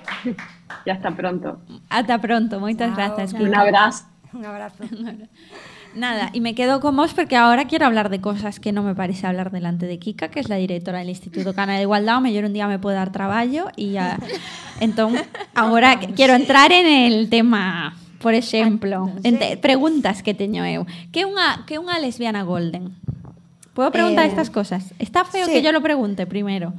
Y 0.85 0.89
hasta 0.89 1.11
pronto. 1.15 1.61
Ata 1.89 2.19
pronto, 2.19 2.59
moitas 2.59 2.89
Chao. 2.89 2.95
grazas, 2.97 3.33
Un 3.33 3.39
Kika. 3.47 3.61
abrazo. 3.61 4.03
Un 4.33 4.45
abrazo. 4.45 4.83
Nada, 5.95 6.31
y 6.33 6.41
me 6.41 6.55
quedo 6.55 6.79
con 6.81 6.95
vos 6.97 7.13
porque 7.13 7.37
ahora 7.37 7.65
quiero 7.65 7.85
hablar 7.85 8.09
de 8.09 8.19
cosas 8.19 8.59
que 8.59 8.71
no 8.71 8.81
me 8.81 8.95
parece 8.95 9.27
hablar 9.27 9.51
delante 9.51 9.85
de 9.85 9.99
Kika, 9.99 10.29
que 10.29 10.39
es 10.39 10.49
la 10.49 10.55
directora 10.55 10.97
del 10.99 11.09
Instituto 11.09 11.53
Cana 11.53 11.75
de 11.75 11.83
Igualdad, 11.83 12.17
o 12.17 12.21
un 12.21 12.53
día 12.53 12.67
me 12.67 12.79
puede 12.79 12.97
dar 12.97 13.11
traballo 13.11 13.67
y 13.75 13.91
ya. 13.91 14.17
Agora 15.53 15.99
que- 15.99 16.07
quiero 16.17 16.33
entrar 16.33 16.71
en 16.71 16.87
el 16.87 17.29
tema, 17.29 17.95
por 18.19 18.33
exemplo, 18.33 19.11
Ah, 19.23 19.55
preguntas 19.61 20.23
que 20.23 20.33
teño 20.33 20.65
eu. 20.65 20.85
Que 21.13 21.21
é 21.21 21.25
unha 21.29 21.61
que 21.69 21.75
é 21.75 21.79
unha 21.79 21.99
lesbiana 22.01 22.41
golden? 22.41 22.97
Puedo 23.77 23.91
preguntar 23.93 24.25
Eh, 24.25 24.29
estas 24.33 24.49
cosas? 24.49 24.93
Está 24.97 25.25
feo 25.25 25.45
sí. 25.45 25.53
que 25.53 25.61
yo 25.61 25.71
lo 25.71 25.81
pregunte 25.81 26.25
primero. 26.25 26.73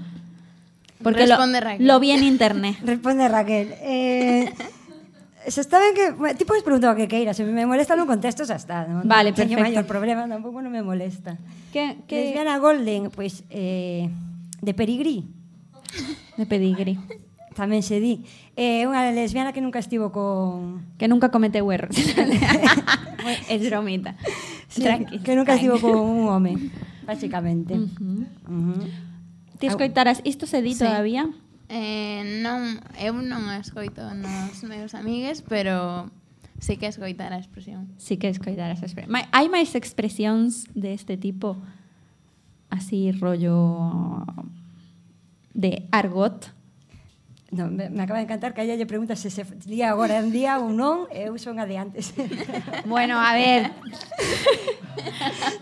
Porque 1.02 1.26
lo, 1.26 1.36
Responde 1.36 1.60
Raquel. 1.60 1.86
lo 1.86 2.00
vi 2.00 2.10
en 2.12 2.22
internet. 2.24 2.76
Responde 2.84 3.28
Raquel. 3.28 3.74
Eh, 3.82 4.52
se 5.48 5.60
está 5.60 5.78
ben 5.78 5.92
que... 5.94 6.10
bueno, 6.12 6.36
Ti 6.38 6.44
podes 6.44 6.62
preguntar 6.62 6.92
o 6.92 6.96
que 6.96 7.08
queiras. 7.08 7.36
Se 7.36 7.44
me 7.44 7.66
molesta 7.68 7.92
non 7.98 8.08
contesto, 8.08 8.46
xa 8.48 8.56
está. 8.56 8.88
Non, 8.88 9.04
Vale, 9.04 9.36
teño 9.36 9.58
perfecto. 9.60 9.84
maior 9.84 9.84
problema, 9.84 10.24
tampouco 10.24 10.64
non 10.64 10.72
me 10.72 10.80
molesta. 10.80 11.36
Que, 11.74 12.00
que 12.08 12.32
Lesbiana 12.32 12.56
Golden, 12.62 13.12
pois, 13.12 13.44
eh, 13.52 14.08
de 14.64 14.72
Perigrí, 14.72 15.28
de 16.40 16.46
pedigrí. 16.48 16.96
tamén 17.54 17.84
se 17.84 18.00
di. 18.00 18.24
É 18.56 18.82
eh, 18.82 18.88
unha 18.88 19.04
lesbiana 19.14 19.52
que 19.54 19.60
nunca 19.62 19.78
estivo 19.78 20.08
con... 20.10 20.82
Que 20.98 21.06
nunca 21.06 21.28
cometeu 21.30 21.68
erros. 21.70 21.92
es 23.52 23.60
bromita. 23.68 24.16
Sí, 24.72 24.82
Tranqui. 24.82 25.20
que 25.22 25.36
nunca 25.36 25.54
tranqui. 25.54 25.68
estivo 25.70 25.76
con 25.78 25.94
un 26.00 26.26
home, 26.26 26.72
básicamente. 27.06 27.76
Ujú. 27.78 28.26
Ujú. 28.48 28.74
Ti 29.64 29.72
escoitarás, 29.72 30.20
isto 30.24 30.44
se 30.46 30.60
di 30.60 30.74
Sí. 30.76 30.84
todavía? 30.84 31.28
Eh, 31.72 32.40
non, 32.44 32.76
eu 33.00 33.16
non 33.24 33.48
a 33.48 33.56
escoito 33.56 34.04
nos 34.14 34.60
meus 34.68 34.92
amigues, 34.92 35.40
pero 35.40 36.12
sí 36.60 36.76
que 36.76 36.86
escoitar 36.92 37.32
a 37.32 37.40
expresión. 37.40 37.88
Sí 37.96 38.16
que 38.20 38.28
escoitar 38.28 38.68
esa 38.70 38.84
expresión. 38.84 39.10
Ma- 39.10 39.24
Hai 39.32 39.48
máis 39.48 39.72
expresións 39.74 40.68
de 40.76 40.92
este 40.92 41.16
tipo 41.16 41.56
así 42.68 43.10
rollo 43.16 44.22
de 45.54 45.88
argot? 45.90 46.53
No, 47.54 47.70
me, 47.70 47.88
me 47.88 48.02
acaba 48.02 48.18
de 48.18 48.24
encantar 48.24 48.52
que 48.52 48.62
a 48.62 48.64
ella 48.64 48.74
lle 48.74 48.86
pregunta 48.86 49.14
se 49.14 49.30
se 49.30 49.46
día 49.62 49.90
agora 49.94 50.18
en 50.18 50.34
día 50.34 50.58
ou 50.58 50.74
non, 50.74 51.06
e 51.14 51.30
eu 51.30 51.38
son 51.38 51.62
a 51.62 51.66
de 51.70 51.78
antes. 51.78 52.10
Bueno, 52.84 53.14
a 53.16 53.30
ver, 53.32 53.70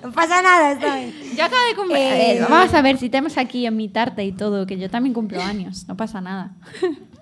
non 0.01 0.11
pasa 0.17 0.41
nada, 0.41 0.73
está 0.73 0.97
ben. 0.97 1.13
yo 1.37 1.45
acabo 1.45 1.65
de 1.69 1.75
cumplir. 1.77 2.01
Eh, 2.17 2.41
vamos 2.49 2.73
a 2.73 2.81
ver 2.81 2.97
si 2.97 3.13
tenemos 3.13 3.37
aquí 3.37 3.69
en 3.69 3.77
mi 3.77 3.93
tarta 3.93 4.25
y 4.25 4.33
todo, 4.33 4.65
que 4.65 4.81
yo 4.81 4.89
también 4.89 5.13
cumplo 5.13 5.41
años, 5.45 5.85
no 5.87 5.97
pasa 5.97 6.21
nada. 6.21 6.57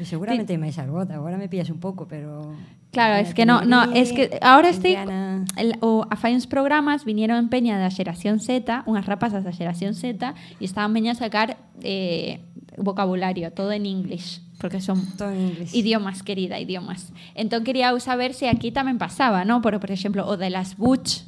Pues 0.00 0.08
seguramente 0.08 0.56
hai 0.56 0.56
máis 0.56 0.80
argota, 0.80 1.12
agora 1.12 1.36
me 1.36 1.44
pillas 1.44 1.68
un 1.68 1.76
pouco, 1.76 2.08
pero... 2.08 2.56
Claro, 2.88 3.20
es 3.20 3.34
que 3.34 3.44
no, 3.44 3.68
no, 3.68 3.92
es 3.92 4.16
que 4.16 4.40
ahora 4.40 4.70
estoy 4.70 4.96
el, 4.96 5.76
o 5.84 6.08
a 6.08 6.16
fai 6.16 6.32
uns 6.32 6.48
programas 6.48 7.04
vinieron 7.04 7.36
en 7.36 7.52
peña 7.52 7.76
da 7.76 7.92
xeración 7.92 8.40
Z, 8.40 8.64
unhas 8.88 9.04
rapazas 9.04 9.44
da 9.44 9.52
xeración 9.52 9.92
Z 9.92 10.32
e 10.56 10.64
estaban 10.64 10.96
veña 10.96 11.12
a 11.12 11.20
sacar 11.20 11.60
eh, 11.84 12.40
vocabulario, 12.82 13.52
todo 13.52 13.72
en 13.72 13.86
English, 13.86 14.40
porque 14.58 14.80
son 14.80 15.04
Todo 15.16 15.30
en 15.30 15.40
inglés. 15.52 15.74
idiomas, 15.74 16.22
querida, 16.22 16.58
idiomas. 16.58 17.12
Entón 17.34 17.64
quería 17.64 17.92
saber 18.00 18.34
se 18.34 18.48
aquí 18.48 18.72
tamén 18.72 18.98
pasaba, 18.98 19.44
¿no? 19.44 19.60
Por, 19.62 19.78
por 19.80 19.90
exemplo, 19.92 20.26
o 20.26 20.36
de 20.36 20.50
las 20.50 20.76
butch, 20.76 21.24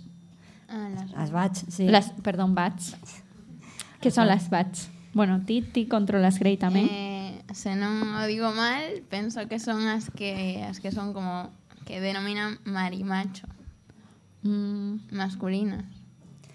Ah, 0.72 0.88
las- 0.88 1.12
As 1.12 1.30
batch, 1.30 1.58
sí. 1.68 1.84
las, 1.84 2.16
perdón, 2.24 2.54
bats. 2.56 2.96
Que 4.00 4.10
son 4.10 4.26
las 4.26 4.48
bats? 4.48 4.88
Bueno, 5.12 5.44
ti, 5.44 5.60
ti 5.60 5.84
controlas 5.84 6.40
Grey 6.40 6.56
tamén. 6.56 6.88
Eh, 6.88 7.44
se 7.52 7.76
non 7.76 8.16
o 8.16 8.24
digo 8.24 8.48
mal, 8.56 9.04
penso 9.12 9.44
que 9.44 9.60
son 9.60 9.84
as 9.84 10.08
que 10.08 10.64
as 10.64 10.80
que 10.80 10.88
son 10.88 11.12
como 11.12 11.52
que 11.84 12.00
denominan 12.00 12.56
marimacho, 12.64 13.44
Mm, 14.42 15.12
masculinas. 15.12 15.84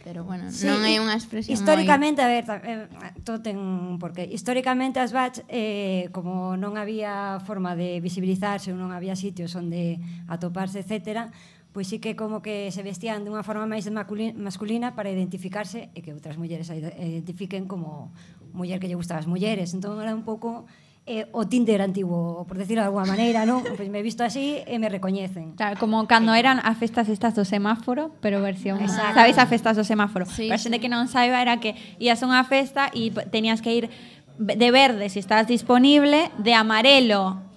pero 0.08 0.24
bueno, 0.24 0.50
sí, 0.56 0.64
non 0.64 0.88
é 0.88 1.04
unha 1.04 1.20
expresión 1.20 1.52
Históricamente, 1.52 2.24
moi... 2.24 2.32
a 2.32 2.32
ver, 2.32 2.46
eh, 2.64 2.88
todo 3.28 3.44
ten 3.44 3.60
porque 4.00 4.24
históricamente 4.24 5.04
as 5.04 5.12
batch 5.12 5.44
eh, 5.52 6.08
como 6.16 6.56
non 6.56 6.80
había 6.80 7.44
forma 7.44 7.76
de 7.76 8.00
visibilizarse, 8.00 8.72
non 8.72 8.96
había 8.96 9.20
sitios 9.20 9.52
onde 9.60 10.00
atoparse, 10.32 10.80
etcétera, 10.80 11.36
pois 11.76 11.92
sí 11.92 12.00
que 12.00 12.16
como 12.16 12.40
que 12.40 12.72
se 12.72 12.88
vestían 12.88 13.28
de 13.28 13.36
unha 13.36 13.44
forma 13.44 13.68
máis 13.68 13.84
masculina 13.92 14.96
para 14.96 15.12
identificarse 15.12 15.92
e 15.92 16.00
que 16.00 16.16
outras 16.16 16.40
mulleres 16.40 16.72
a 16.72 16.80
identifiquen 16.80 17.68
como 17.68 18.16
muller 18.56 18.80
que 18.80 18.88
lle 18.88 18.96
gustaban 18.96 19.28
as 19.28 19.28
mulleres. 19.28 19.76
Entón 19.76 20.00
era 20.00 20.16
un 20.16 20.24
pouco 20.24 20.72
eh, 21.08 21.26
o 21.32 21.48
Tinder 21.48 21.82
antigo, 21.82 22.46
por 22.48 22.60
decirlo 22.60 22.84
de 22.84 22.92
alguma 22.92 23.08
maneira, 23.08 23.48
non? 23.48 23.64
Pois 23.80 23.88
me 23.90 24.00
he 24.00 24.06
visto 24.06 24.28
así 24.28 24.60
e 24.68 24.76
me 24.78 24.92
recoñecen. 24.92 25.56
Claro, 25.56 25.80
como 25.80 26.04
cando 26.06 26.36
eran 26.36 26.60
as 26.62 26.76
festas 26.78 27.08
estas 27.08 27.34
do 27.34 27.48
semáforo, 27.48 28.12
pero 28.20 28.44
versión, 28.44 28.84
Exacto. 28.84 29.16
sabes 29.16 29.40
as 29.40 29.48
festas 29.48 29.80
do 29.80 29.88
semáforo? 29.88 30.28
Sí, 30.28 30.52
Para 30.52 30.60
a 30.60 30.62
xente 30.62 30.78
sí. 30.78 30.84
que 30.84 30.92
non 30.92 31.08
saiba 31.08 31.40
era 31.40 31.64
que 31.64 31.74
ías 31.98 32.20
a 32.20 32.28
unha 32.28 32.44
festa 32.44 32.92
e 32.92 33.10
tenías 33.32 33.64
que 33.64 33.72
ir 33.72 33.86
de 34.38 34.70
verde 34.70 35.10
si 35.10 35.18
estabas 35.24 35.48
disponible, 35.48 36.30
de 36.38 36.54
amarelo 36.54 37.48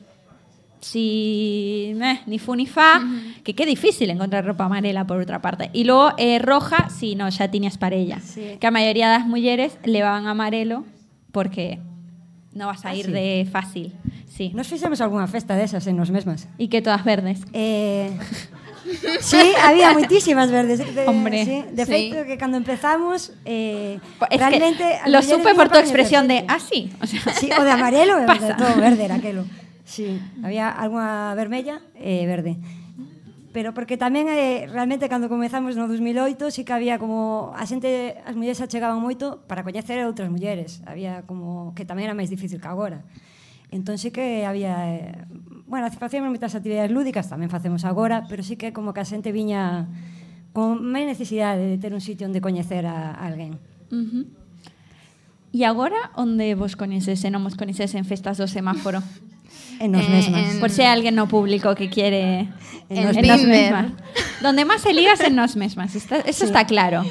si 0.81 1.93
meh, 1.97 2.21
ni 2.27 2.39
fu 2.39 2.57
ni 2.57 2.67
fa, 2.67 3.03
que 3.45 3.55
qué 3.55 3.67
difícil 3.67 4.09
encontrar 4.09 4.45
ropa 4.45 4.65
amarela 4.65 5.05
por 5.05 5.19
outra 5.21 5.45
parte. 5.45 5.69
E 5.77 5.85
logo 5.85 6.17
eh, 6.17 6.41
roja 6.41 6.89
si 6.89 7.15
no 7.15 7.29
xa 7.29 7.53
tiñas 7.53 7.77
parella. 7.77 8.17
Sí. 8.25 8.57
Que 8.57 8.67
a 8.67 8.73
maioría 8.73 9.13
das 9.13 9.29
mulleres 9.29 9.77
levaban 9.85 10.25
amarelo 10.27 10.89
porque 11.37 11.85
no 12.53 12.67
vas 12.67 12.85
a 12.85 12.91
Ah, 12.91 12.95
ir 12.95 13.07
sí. 13.07 13.13
de 13.13 13.49
fácil. 13.51 13.93
Sí. 14.27 14.51
Nos 14.55 14.67
fixemos 14.69 15.01
algunha 15.01 15.27
festa 15.27 15.55
desas 15.55 15.87
en 15.87 15.97
nos 15.97 16.11
mesmas. 16.11 16.49
E 16.59 16.67
que 16.69 16.81
todas 16.83 17.05
verdes. 17.05 17.45
Eh, 17.53 18.11
sí, 19.21 19.53
había 19.63 19.93
moitísimas 19.93 20.51
verdes. 20.51 20.81
De, 20.83 21.07
Hombre, 21.07 21.45
sí, 21.45 21.65
de 21.71 21.85
sí. 21.85 21.91
feito 21.91 22.25
que 22.25 22.39
cando 22.39 22.57
empezamos 22.57 23.33
eh, 23.45 24.01
Es 24.31 24.39
realmente 24.41 24.85
que 25.05 25.11
lo 25.11 25.23
supe 25.23 25.55
por 25.55 25.69
tu 25.69 25.79
expresión 25.79 26.27
de 26.27 26.45
ah 26.49 26.59
sí, 26.59 26.91
o 27.01 27.07
sea, 27.07 27.21
Sí, 27.35 27.51
o 27.53 27.63
de 27.63 27.71
amarelo 27.71 28.17
de 28.19 28.27
todo 28.59 28.75
verde 28.81 29.05
era 29.05 29.17
aquelo. 29.17 29.45
Sí, 29.85 30.21
había 30.43 30.71
algunha 30.71 31.35
vermella 31.35 31.83
e 31.99 32.25
verde. 32.27 32.57
Pero 33.51 33.75
porque 33.75 33.99
tamén 33.99 34.31
eh, 34.31 34.71
realmente 34.71 35.11
cando 35.11 35.27
comezamos 35.27 35.75
no 35.75 35.91
2008 35.91 36.55
sí 36.55 36.63
que 36.63 36.71
había 36.71 37.03
como 37.03 37.51
a 37.59 37.67
xente 37.67 38.23
as 38.23 38.39
mulleres 38.39 38.63
achegaban 38.63 39.03
moito 39.03 39.43
para 39.51 39.67
coñecer 39.67 39.99
a 39.99 40.07
outras 40.07 40.31
mulleres. 40.31 40.87
Había 40.87 41.27
como 41.27 41.75
que 41.75 41.83
tamén 41.83 42.07
era 42.07 42.15
máis 42.15 42.31
difícil 42.31 42.63
que 42.63 42.71
agora. 42.71 43.03
Entón 43.75 43.99
sí 43.99 44.15
que 44.15 44.47
había 44.47 44.75
eh, 44.95 45.27
bueno, 45.67 45.91
facíamos 45.91 46.31
moitas 46.31 46.55
actividades 46.55 46.95
lúdicas, 46.95 47.27
tamén 47.27 47.51
facemos 47.51 47.83
agora, 47.83 48.27
pero 48.31 48.47
sí 48.47 48.55
que 48.55 48.71
como 48.71 48.95
que 48.95 49.03
a 49.03 49.07
xente 49.07 49.35
viña 49.35 49.91
con 50.55 50.83
máis 50.87 51.11
necesidade 51.11 51.63
de 51.63 51.79
ter 51.79 51.91
un 51.91 52.03
sitio 52.03 52.31
onde 52.31 52.39
coñecer 52.39 52.87
a, 52.87 53.19
a 53.19 53.27
alguén. 53.27 53.59
Ujú. 53.91 54.31
E 55.51 55.67
agora 55.67 56.15
onde 56.15 56.55
vos 56.55 56.79
coñeces 56.79 57.19
e 57.27 57.29
non 57.35 57.43
vos 57.43 57.59
coñeces 57.59 57.99
en 57.99 58.07
festas 58.07 58.39
do 58.39 58.47
semáforo? 58.47 59.03
En 59.79 59.93
nos 59.93 60.05
Eh, 60.05 60.11
mesmas. 60.11 60.55
en- 60.55 60.61
Por 60.61 60.71
si 60.71 60.83
hai 60.83 60.91
alguén 60.91 61.14
no 61.14 61.29
público 61.31 61.75
que 61.79 61.89
quiere 61.89 62.49
En 62.91 63.05
nos 63.07 63.14
nos 63.14 63.23
Tinder. 63.23 63.47
mesmas. 63.47 63.87
Donde 64.43 64.64
máis 64.66 64.83
se 64.83 64.93
ligas 64.93 65.21
en 65.23 65.37
nos 65.39 65.55
mesmas, 65.55 65.95
está, 65.95 66.18
eso 66.27 66.45
está 66.45 66.66
claro. 66.66 67.05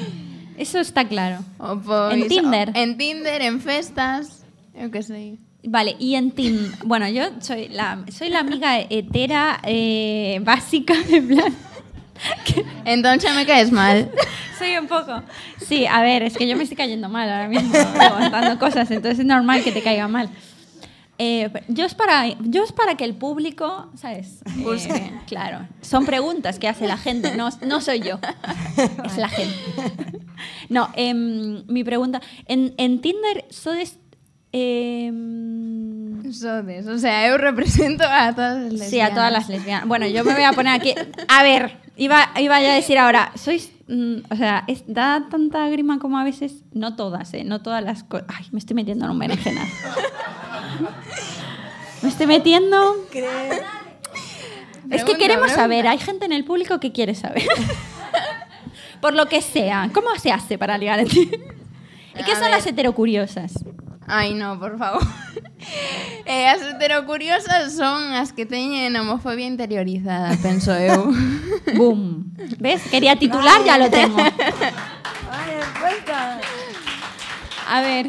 Eso 0.60 0.76
está 0.78 1.08
claro. 1.08 1.40
O 1.56 1.80
pois, 1.80 2.12
En 2.12 2.28
Tinder. 2.28 2.68
o- 2.70 2.76
en 2.76 2.98
Tinder, 3.00 3.40
en 3.40 3.60
festas, 3.64 4.44
eu 4.76 4.90
que 4.92 5.00
sei. 5.02 5.38
Vale, 5.64 5.96
y 6.00 6.16
en 6.16 6.32
Tim, 6.32 6.72
bueno, 6.84 7.08
yo 7.08 7.32
soy 7.40 7.68
la, 7.68 8.04
soy 8.12 8.28
la 8.32 8.40
amiga 8.40 8.80
hetera 8.80 9.60
eh, 9.64 10.40
básica, 10.44 10.94
en 11.08 11.28
plan, 11.28 11.52
Entón 12.84 13.20
xa 13.20 13.32
me 13.32 13.44
caes 13.46 13.72
mal. 13.72 14.08
soy 14.58 14.76
un 14.76 14.86
poco... 14.88 15.22
Sí, 15.56 15.86
a 15.86 16.02
ver, 16.02 16.22
es 16.22 16.36
que 16.36 16.46
yo 16.48 16.56
me 16.56 16.64
estoy 16.64 16.76
cayendo 16.76 17.08
mal 17.08 17.28
ahora 17.30 17.48
mismo, 17.48 17.72
aguantando 18.00 18.58
cosas, 18.58 18.90
entonces 18.90 19.20
es 19.20 19.24
normal 19.24 19.62
que 19.64 19.72
te 19.72 19.82
caiga 19.82 20.08
mal. 20.08 20.28
Eh, 21.22 21.50
yo, 21.68 21.84
es 21.84 21.94
para, 21.94 22.26
yo 22.40 22.64
es 22.64 22.72
para 22.72 22.94
que 22.96 23.04
el 23.04 23.14
público, 23.14 23.90
¿sabes? 23.94 24.40
Eh, 24.56 25.12
claro, 25.26 25.68
son 25.82 26.06
preguntas 26.06 26.58
que 26.58 26.66
hace 26.66 26.86
la 26.86 26.96
gente, 26.96 27.36
no, 27.36 27.50
no 27.60 27.80
soy 27.82 28.00
yo, 28.00 28.18
es 29.04 29.16
la 29.18 29.28
gente. 29.28 29.54
No, 30.70 30.88
em, 30.94 31.62
mi 31.68 31.84
pregunta, 31.84 32.22
en, 32.46 32.72
en 32.78 33.00
Tinder, 33.02 33.44
¿sodes... 33.50 33.98
em, 34.52 36.32
Sodes, 36.32 36.86
o 36.86 36.96
sea, 36.98 37.26
eu 37.28 37.36
represento 37.36 38.04
a 38.04 38.32
todas 38.32 38.56
as 38.56 38.72
lesbianas. 38.72 38.90
Sí, 38.90 39.00
a 39.00 39.10
todas 39.10 39.32
las 39.32 39.48
lesbianas. 39.48 39.86
Bueno, 39.88 40.06
yo 40.06 40.24
me 40.24 40.32
voy 40.34 40.44
a 40.44 40.52
poner 40.52 40.72
aquí. 40.74 40.94
A 41.28 41.42
ver, 41.42 41.76
iba, 41.96 42.30
iba 42.38 42.60
ya 42.62 42.72
a 42.72 42.74
decir 42.76 42.98
ahora, 42.98 43.32
sois. 43.34 43.72
mm, 43.88 44.16
o 44.30 44.36
sea, 44.36 44.64
es- 44.68 44.84
da 44.86 45.26
tanta 45.30 45.68
grima 45.68 45.98
como 45.98 46.18
a 46.18 46.24
veces. 46.24 46.62
No 46.72 46.94
todas, 46.94 47.34
¿eh? 47.34 47.42
No 47.44 47.60
todas 47.62 47.82
las 47.82 48.04
cosas. 48.04 48.26
Ay, 48.28 48.46
me 48.52 48.58
estoy 48.60 48.74
metiendo 48.76 49.04
en 49.06 49.10
un 49.10 49.18
berenjenal. 49.18 49.66
Me 52.02 52.08
estoy 52.08 52.26
metiendo. 52.26 52.96
Es 54.90 55.04
que 55.04 55.16
queremos 55.16 55.52
saber, 55.52 55.86
hay 55.86 55.98
gente 55.98 56.24
en 56.26 56.32
el 56.32 56.44
público 56.44 56.80
que 56.80 56.92
quiere 56.92 57.14
saber. 57.14 57.46
Por 59.00 59.14
lo 59.14 59.26
que 59.26 59.40
sea, 59.40 59.90
¿cómo 59.94 60.14
se 60.18 60.30
hace 60.30 60.58
para 60.58 60.76
ligar? 60.76 61.00
¿Y 61.00 62.22
qué 62.24 62.36
son 62.36 62.50
las 62.50 62.66
heterocuriosas? 62.66 63.52
Ai, 64.06 64.34
no, 64.34 64.58
por 64.58 64.76
favor. 64.76 65.02
eh, 66.26 66.48
as 66.48 66.60
heterocuriosas 66.62 67.76
son 67.76 68.12
as 68.12 68.32
que 68.32 68.44
teñen 68.44 68.96
homofobia 68.96 69.46
interiorizada, 69.46 70.36
penso 70.42 70.74
eu. 70.74 71.14
Boom. 71.76 72.34
¿Ves? 72.58 72.82
Quería 72.90 73.14
titular, 73.16 73.62
ya 73.64 73.78
lo 73.78 73.88
tengo. 73.88 74.18
Ay, 74.18 75.54
respuesta. 75.54 76.40
A 77.68 77.80
ver. 77.82 78.08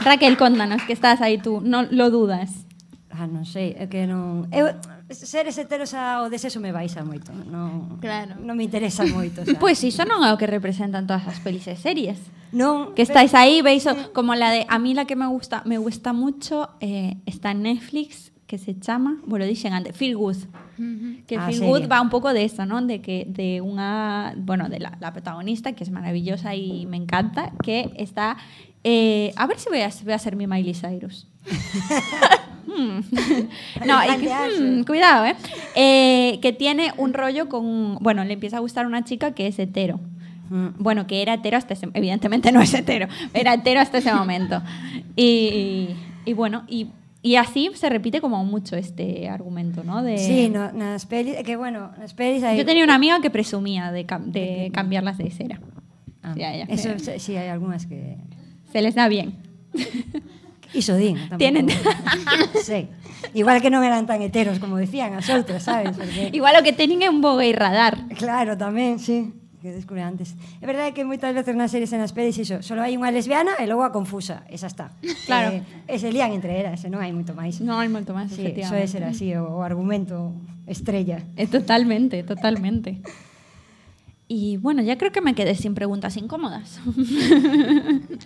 Raquel, 0.00 0.36
contanos 0.36 0.82
que 0.82 0.92
estás 0.92 1.20
aí 1.20 1.38
tú, 1.38 1.60
no 1.60 1.82
lo 1.82 2.10
dudas. 2.10 2.64
Ah, 3.10 3.26
non 3.26 3.42
sei, 3.48 3.74
é 3.74 3.90
que 3.90 4.06
non... 4.06 4.46
Eu, 4.54 4.70
seres 5.10 5.56
heteros 5.58 5.90
ao 5.96 6.30
desexo 6.30 6.60
me 6.62 6.70
baixa 6.70 7.02
moito. 7.02 7.32
Non, 7.50 7.98
Claro. 7.98 8.38
non 8.38 8.54
me 8.54 8.62
interesa 8.62 9.02
moito. 9.10 9.42
Sea. 9.42 9.58
Pues 9.58 9.82
iso 9.82 10.06
non 10.06 10.22
é 10.22 10.30
o 10.30 10.38
que 10.38 10.46
representan 10.46 11.08
todas 11.08 11.26
as 11.26 11.42
pelis 11.42 11.66
e 11.66 11.74
series. 11.74 12.20
non, 12.54 12.94
Que 12.94 13.02
estáis 13.02 13.34
aí, 13.34 13.58
veis 13.64 13.84
o- 13.90 14.12
como 14.14 14.38
la 14.38 14.54
de 14.54 14.62
a 14.70 14.78
mí 14.78 14.94
la 14.94 15.04
que 15.08 15.16
me 15.18 15.26
gusta, 15.26 15.66
me 15.66 15.76
gusta 15.82 16.12
mucho 16.14 16.70
eh, 16.78 17.18
está 17.26 17.50
en 17.50 17.66
Netflix 17.66 18.30
que 18.46 18.56
se 18.56 18.78
chama, 18.80 19.20
bueno, 19.28 19.44
dixen 19.44 19.74
antes, 19.76 19.92
Feel 19.96 20.16
Good. 20.16 20.48
Que 21.26 21.36
Ah, 21.36 21.50
Feel 21.50 21.58
serie. 21.58 21.68
Good 21.68 21.84
va 21.90 22.00
un 22.00 22.08
pouco 22.08 22.32
de 22.32 22.44
eso, 22.46 22.64
¿no? 22.64 22.80
De 22.80 23.02
que 23.02 23.26
de 23.28 23.60
unha, 23.60 24.32
bueno, 24.38 24.70
de 24.70 24.78
la, 24.78 24.94
la 25.02 25.10
protagonista 25.12 25.74
que 25.74 25.82
es 25.84 25.90
maravillosa 25.90 26.54
y 26.54 26.86
me 26.86 26.96
encanta, 26.96 27.50
que 27.60 27.92
está 27.98 28.38
eh, 28.84 29.32
a 29.36 29.46
ver 29.46 29.58
si 29.58 29.68
voy 29.68 29.80
a, 29.80 29.90
voy 30.04 30.12
a 30.12 30.18
ser 30.18 30.36
mi 30.36 30.46
Miley 30.46 30.74
Cyrus. 30.74 31.26
Hmm. 32.66 33.00
no, 33.86 34.04
y 34.04 34.06
que- 34.06 34.26
Plantearse. 34.26 34.60
hmm, 34.60 34.84
cuidado, 34.84 35.26
¿eh? 35.26 35.34
Eh, 35.74 36.38
Que 36.40 36.52
tiene 36.52 36.92
un 36.96 37.12
rollo 37.14 37.48
con. 37.48 37.96
Bueno, 38.00 38.24
le 38.24 38.34
empieza 38.34 38.56
a 38.58 38.60
gustar 38.60 38.86
una 38.86 39.04
chica 39.04 39.32
que 39.32 39.46
es 39.46 39.58
hetero. 39.58 40.00
Mm. 40.50 40.68
Bueno, 40.78 41.06
que 41.06 41.20
era 41.22 41.34
hetero 41.34 41.56
hasta 41.56 41.74
ese. 41.74 41.88
Evidentemente 41.94 42.52
no 42.52 42.60
es 42.62 42.72
hetero. 42.72 43.06
Era 43.34 43.54
hetero 43.54 43.80
hasta 43.80 43.98
ese 43.98 44.12
momento. 44.14 44.62
Y, 45.16 45.90
y 46.24 46.32
bueno, 46.34 46.64
y 46.68 46.88
Y 47.20 47.34
así 47.34 47.68
se 47.74 47.88
repite 47.90 48.20
como 48.20 48.44
mucho 48.44 48.76
este 48.76 49.28
argumento, 49.28 49.82
¿no? 49.82 50.04
De... 50.04 50.16
Sí, 50.18 50.48
no, 50.48 50.70
pelis, 51.10 51.34
é 51.34 51.42
que 51.42 51.56
bueno, 51.58 51.90
nas 51.98 52.14
pelis. 52.14 52.42
Yo 52.56 52.64
tenía 52.64 52.84
una 52.86 52.94
amiga 52.94 53.18
que 53.20 53.28
presumía 53.28 53.90
de, 53.90 54.06
cam- 54.06 54.30
de 54.30 54.70
cambiarlas 54.72 55.18
de 55.18 55.28
cera. 55.34 55.58
Ah, 56.22 56.32
Sí, 56.34 56.42
a 56.44 56.54
ella. 56.54 56.66
Eso, 56.70 56.94
sí, 56.96 57.18
sí, 57.18 57.34
hai 57.36 57.50
algunhas 57.50 57.86
que... 57.90 58.16
Se 58.72 58.82
les 58.82 58.94
da 58.94 59.08
bien. 59.08 59.34
Iso 60.74 60.96
din, 60.96 61.16
tampouco. 61.16 61.38
Tienen- 61.38 61.68
sí. 62.62 62.88
Igual 63.34 63.60
que 63.64 63.70
non 63.72 63.82
eran 63.82 64.04
tan 64.06 64.20
heteros 64.20 64.60
como 64.60 64.76
decían 64.76 65.16
as 65.16 65.26
outras, 65.32 65.64
sabes? 65.64 65.96
Porque... 65.96 66.28
Igual 66.32 66.54
lo 66.54 66.62
que 66.62 66.72
tienen 66.76 67.02
es 67.02 67.08
un 67.10 67.20
bogue 67.24 67.48
y 67.48 67.52
radar. 67.56 68.04
Claro, 68.20 68.54
tamén, 68.60 69.00
sí 69.00 69.32
que 69.58 69.74
descubre 69.74 70.06
antes. 70.06 70.38
É 70.62 70.66
verdade 70.70 70.94
que 70.94 71.02
moitas 71.02 71.34
veces 71.34 71.50
nas 71.58 71.74
series 71.74 71.90
e 71.90 71.98
nas 71.98 72.14
pelis 72.14 72.38
iso, 72.38 72.62
solo 72.62 72.78
hai 72.84 72.94
unha 72.94 73.10
lesbiana 73.10 73.58
e 73.58 73.66
logo 73.66 73.82
a 73.82 73.90
confusa, 73.90 74.46
esa 74.46 74.70
está. 74.70 74.94
Claro. 75.26 75.50
Eh, 75.90 75.90
e 75.90 75.96
se 75.98 76.14
lían 76.14 76.30
entre 76.30 76.62
elas, 76.62 76.78
non 76.86 77.02
hai 77.02 77.10
moito 77.10 77.34
máis. 77.34 77.58
No 77.58 77.74
hay 77.82 77.90
mucho 77.90 78.14
más, 78.14 78.30
Sí, 78.30 78.38
eso 78.38 78.46
efectivamente. 78.46 78.86
é 78.86 78.86
ser 78.86 79.02
así, 79.02 79.34
o, 79.34 79.58
o 79.58 79.66
argumento 79.66 80.30
estrella. 80.70 81.26
Eh, 81.34 81.50
totalmente, 81.50 82.22
totalmente. 82.22 83.02
Y 84.28 84.58
bueno, 84.58 84.82
ya 84.82 84.98
creo 84.98 85.10
que 85.10 85.22
me 85.22 85.34
quedé 85.34 85.54
sin 85.54 85.74
preguntas 85.74 86.16
incómodas. 86.16 86.78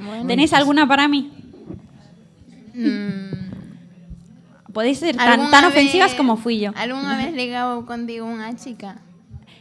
Bueno, 0.05 0.27
¿Tenéis 0.27 0.53
alguna 0.53 0.87
para 0.89 1.07
mí? 1.07 1.31
mm, 2.75 4.73
Podéis 4.73 4.99
ser 4.99 5.17
tan, 5.17 5.29
¿alguna 5.29 5.51
tan 5.51 5.65
ofensivas 5.67 6.15
como 6.15 6.37
fui 6.37 6.59
yo. 6.59 6.73
¿Alguna 6.75 7.17
vez 7.19 7.33
ligado 7.35 7.85
contigo 7.87 8.27
unha 8.27 8.57
chica? 8.57 8.99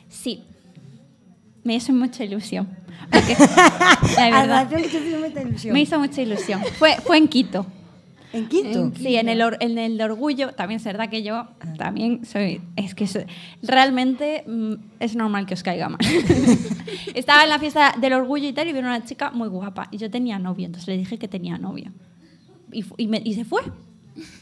Sí. 0.10 0.44
Me 1.64 1.76
hizo 1.76 1.94
mucha. 1.94 2.24
Porque, 3.12 3.36
la 4.16 4.30
verdad, 4.42 4.68
ilusión. 4.72 5.74
me 5.74 5.82
hizo 5.82 6.00
mucha 6.00 6.22
ilusión. 6.22 6.62
Fue, 6.80 6.96
fue 7.06 7.18
en 7.18 7.28
Quito. 7.28 7.66
En 8.34 8.48
quinto? 8.48 8.80
En- 8.80 8.96
sí, 8.96 9.16
en 9.18 9.28
el, 9.30 9.42
or- 9.42 9.58
en 9.60 9.78
el 9.78 10.02
orgullo, 10.02 10.54
también 10.54 10.78
es 10.80 10.84
verdad 10.86 11.10
que 11.10 11.22
yo 11.22 11.48
también 11.78 12.26
soy, 12.26 12.62
es 12.78 12.96
que 12.96 13.06
soy- 13.08 13.26
realmente 13.62 14.44
mm, 14.48 14.74
es 15.00 15.16
normal 15.16 15.46
que 15.46 15.54
os 15.54 15.64
caiga 15.64 15.90
mal. 15.90 16.00
Estaba 17.14 17.44
en 17.44 17.50
la 17.50 17.60
fiesta 17.60 17.94
del 18.00 18.14
orgullo 18.14 18.48
y 18.48 18.54
tal 18.54 18.68
y 18.70 18.74
vino 18.74 18.88
una 18.88 19.04
chica 19.04 19.32
muy 19.32 19.50
guapa 19.50 19.88
y 19.92 19.98
yo 19.98 20.10
tenía 20.10 20.40
novio, 20.40 20.66
entonces 20.66 20.88
le 20.88 20.98
dije 20.98 21.18
que 21.20 21.28
tenía 21.28 21.58
novio. 21.58 21.92
Y, 22.72 22.84
fu- 22.84 22.96
y, 22.98 23.08
me- 23.08 23.22
y 23.24 23.34
se 23.34 23.44
fue. 23.44 23.62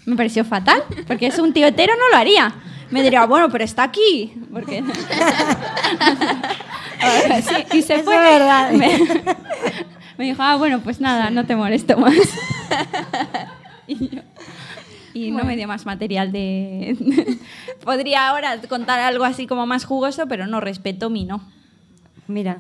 Me 0.06 0.16
pareció 0.16 0.44
fatal, 0.46 0.84
porque 1.08 1.28
es 1.28 1.40
un 1.40 1.52
tío 1.54 1.66
hetero, 1.68 1.94
no 1.96 2.10
lo 2.12 2.18
haría. 2.18 2.54
Me 2.92 3.02
diría, 3.04 3.26
bueno, 3.26 3.50
pero 3.50 3.64
está 3.64 3.84
aquí. 3.84 4.34
Porque... 4.52 4.84
Sí, 7.42 7.78
y 7.78 7.82
se 7.82 7.96
Eso 7.96 8.04
fue. 8.04 8.16
es 8.16 8.22
verdad. 8.40 8.72
Me, 8.74 8.90
me 10.18 10.26
dijo, 10.26 10.42
ah, 10.44 10.58
bueno, 10.58 10.82
pues 10.82 11.00
nada, 11.00 11.30
no 11.30 11.46
te 11.46 11.56
molesto 11.56 11.98
más. 11.98 12.14
Y 13.90 14.10
yo- 14.16 14.22
y 15.14 15.32
no 15.32 15.44
me 15.44 15.56
dio 15.56 15.68
más 15.68 15.86
material 15.86 16.32
de... 16.32 16.96
Podría 17.84 18.30
ahora 18.30 18.62
contar 18.70 19.00
algo 19.00 19.24
así 19.26 19.48
como 19.48 19.66
más 19.66 19.84
jugoso, 19.84 20.28
pero 20.28 20.46
no 20.48 20.62
respeto 20.62 21.10
mi 21.10 21.24
no. 21.26 21.42
Mira, 22.28 22.58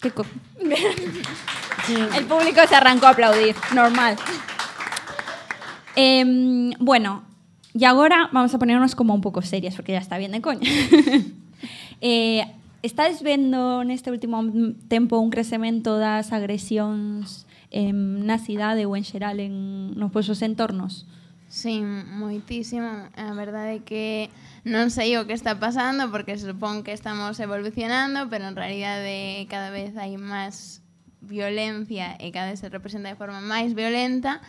¿Qué 0.00 0.10
co- 0.12 0.24
El 2.16 2.24
público 2.26 2.60
se 2.68 2.74
arrancó 2.76 3.06
a 3.06 3.10
aplaudir, 3.10 3.54
normal. 3.74 4.16
Em, 5.96 6.70
bueno, 6.78 7.22
y 7.74 7.84
ahora 7.84 8.28
vamos 8.32 8.54
a 8.54 8.58
ponernos 8.58 8.94
como 8.94 9.14
un 9.14 9.20
poco 9.20 9.42
serias, 9.42 9.74
porque 9.74 9.92
ya 9.92 9.98
está 9.98 10.18
bien 10.18 10.32
de 10.32 10.40
coña. 10.40 10.60
eh, 12.00 12.44
estáis 12.82 13.22
vendo 13.22 13.84
neste 13.84 14.10
último 14.10 14.42
tempo 14.88 15.18
un 15.18 15.30
crecemento 15.30 15.98
das 15.98 16.32
agresións 16.32 17.06
em, 17.22 17.41
na 17.72 18.36
cidade 18.36 18.84
ou 18.84 18.92
en 18.92 19.04
xeral 19.04 19.40
en 19.40 19.96
nos 19.96 20.12
vosos 20.12 20.44
entornos? 20.44 21.08
Sí, 21.52 21.80
moitísimo. 21.84 22.88
A 23.12 23.32
verdade 23.36 23.80
é 23.80 23.84
que 23.84 24.32
non 24.64 24.88
sei 24.88 25.20
o 25.20 25.28
que 25.28 25.36
está 25.36 25.60
pasando 25.60 26.08
porque 26.08 26.40
supón 26.40 26.80
que 26.80 26.96
estamos 26.96 27.36
evolucionando, 27.40 28.28
pero 28.32 28.48
en 28.48 28.56
realidade 28.56 29.44
cada 29.52 29.68
vez 29.68 29.92
hai 30.00 30.16
máis 30.16 30.80
violencia 31.20 32.16
e 32.16 32.32
cada 32.32 32.56
vez 32.56 32.64
se 32.64 32.72
representa 32.72 33.12
de 33.12 33.20
forma 33.20 33.44
máis 33.44 33.76
violenta. 33.76 34.40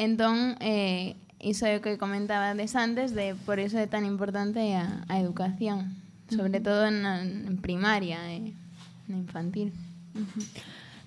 Entón, 0.00 0.56
eh, 0.64 1.20
iso 1.44 1.68
é 1.68 1.76
o 1.76 1.84
que 1.84 2.00
comentabades 2.00 2.72
antes 2.72 3.12
de 3.12 3.36
por 3.44 3.60
iso 3.60 3.76
é 3.76 3.84
tan 3.84 4.08
importante 4.08 4.60
a, 4.76 5.04
a 5.12 5.20
educación, 5.20 5.92
sobre 6.32 6.64
todo 6.64 6.88
na, 6.88 7.20
en 7.20 7.60
primaria 7.60 8.16
e 8.32 8.56
na 9.12 9.20
infantil. 9.20 9.76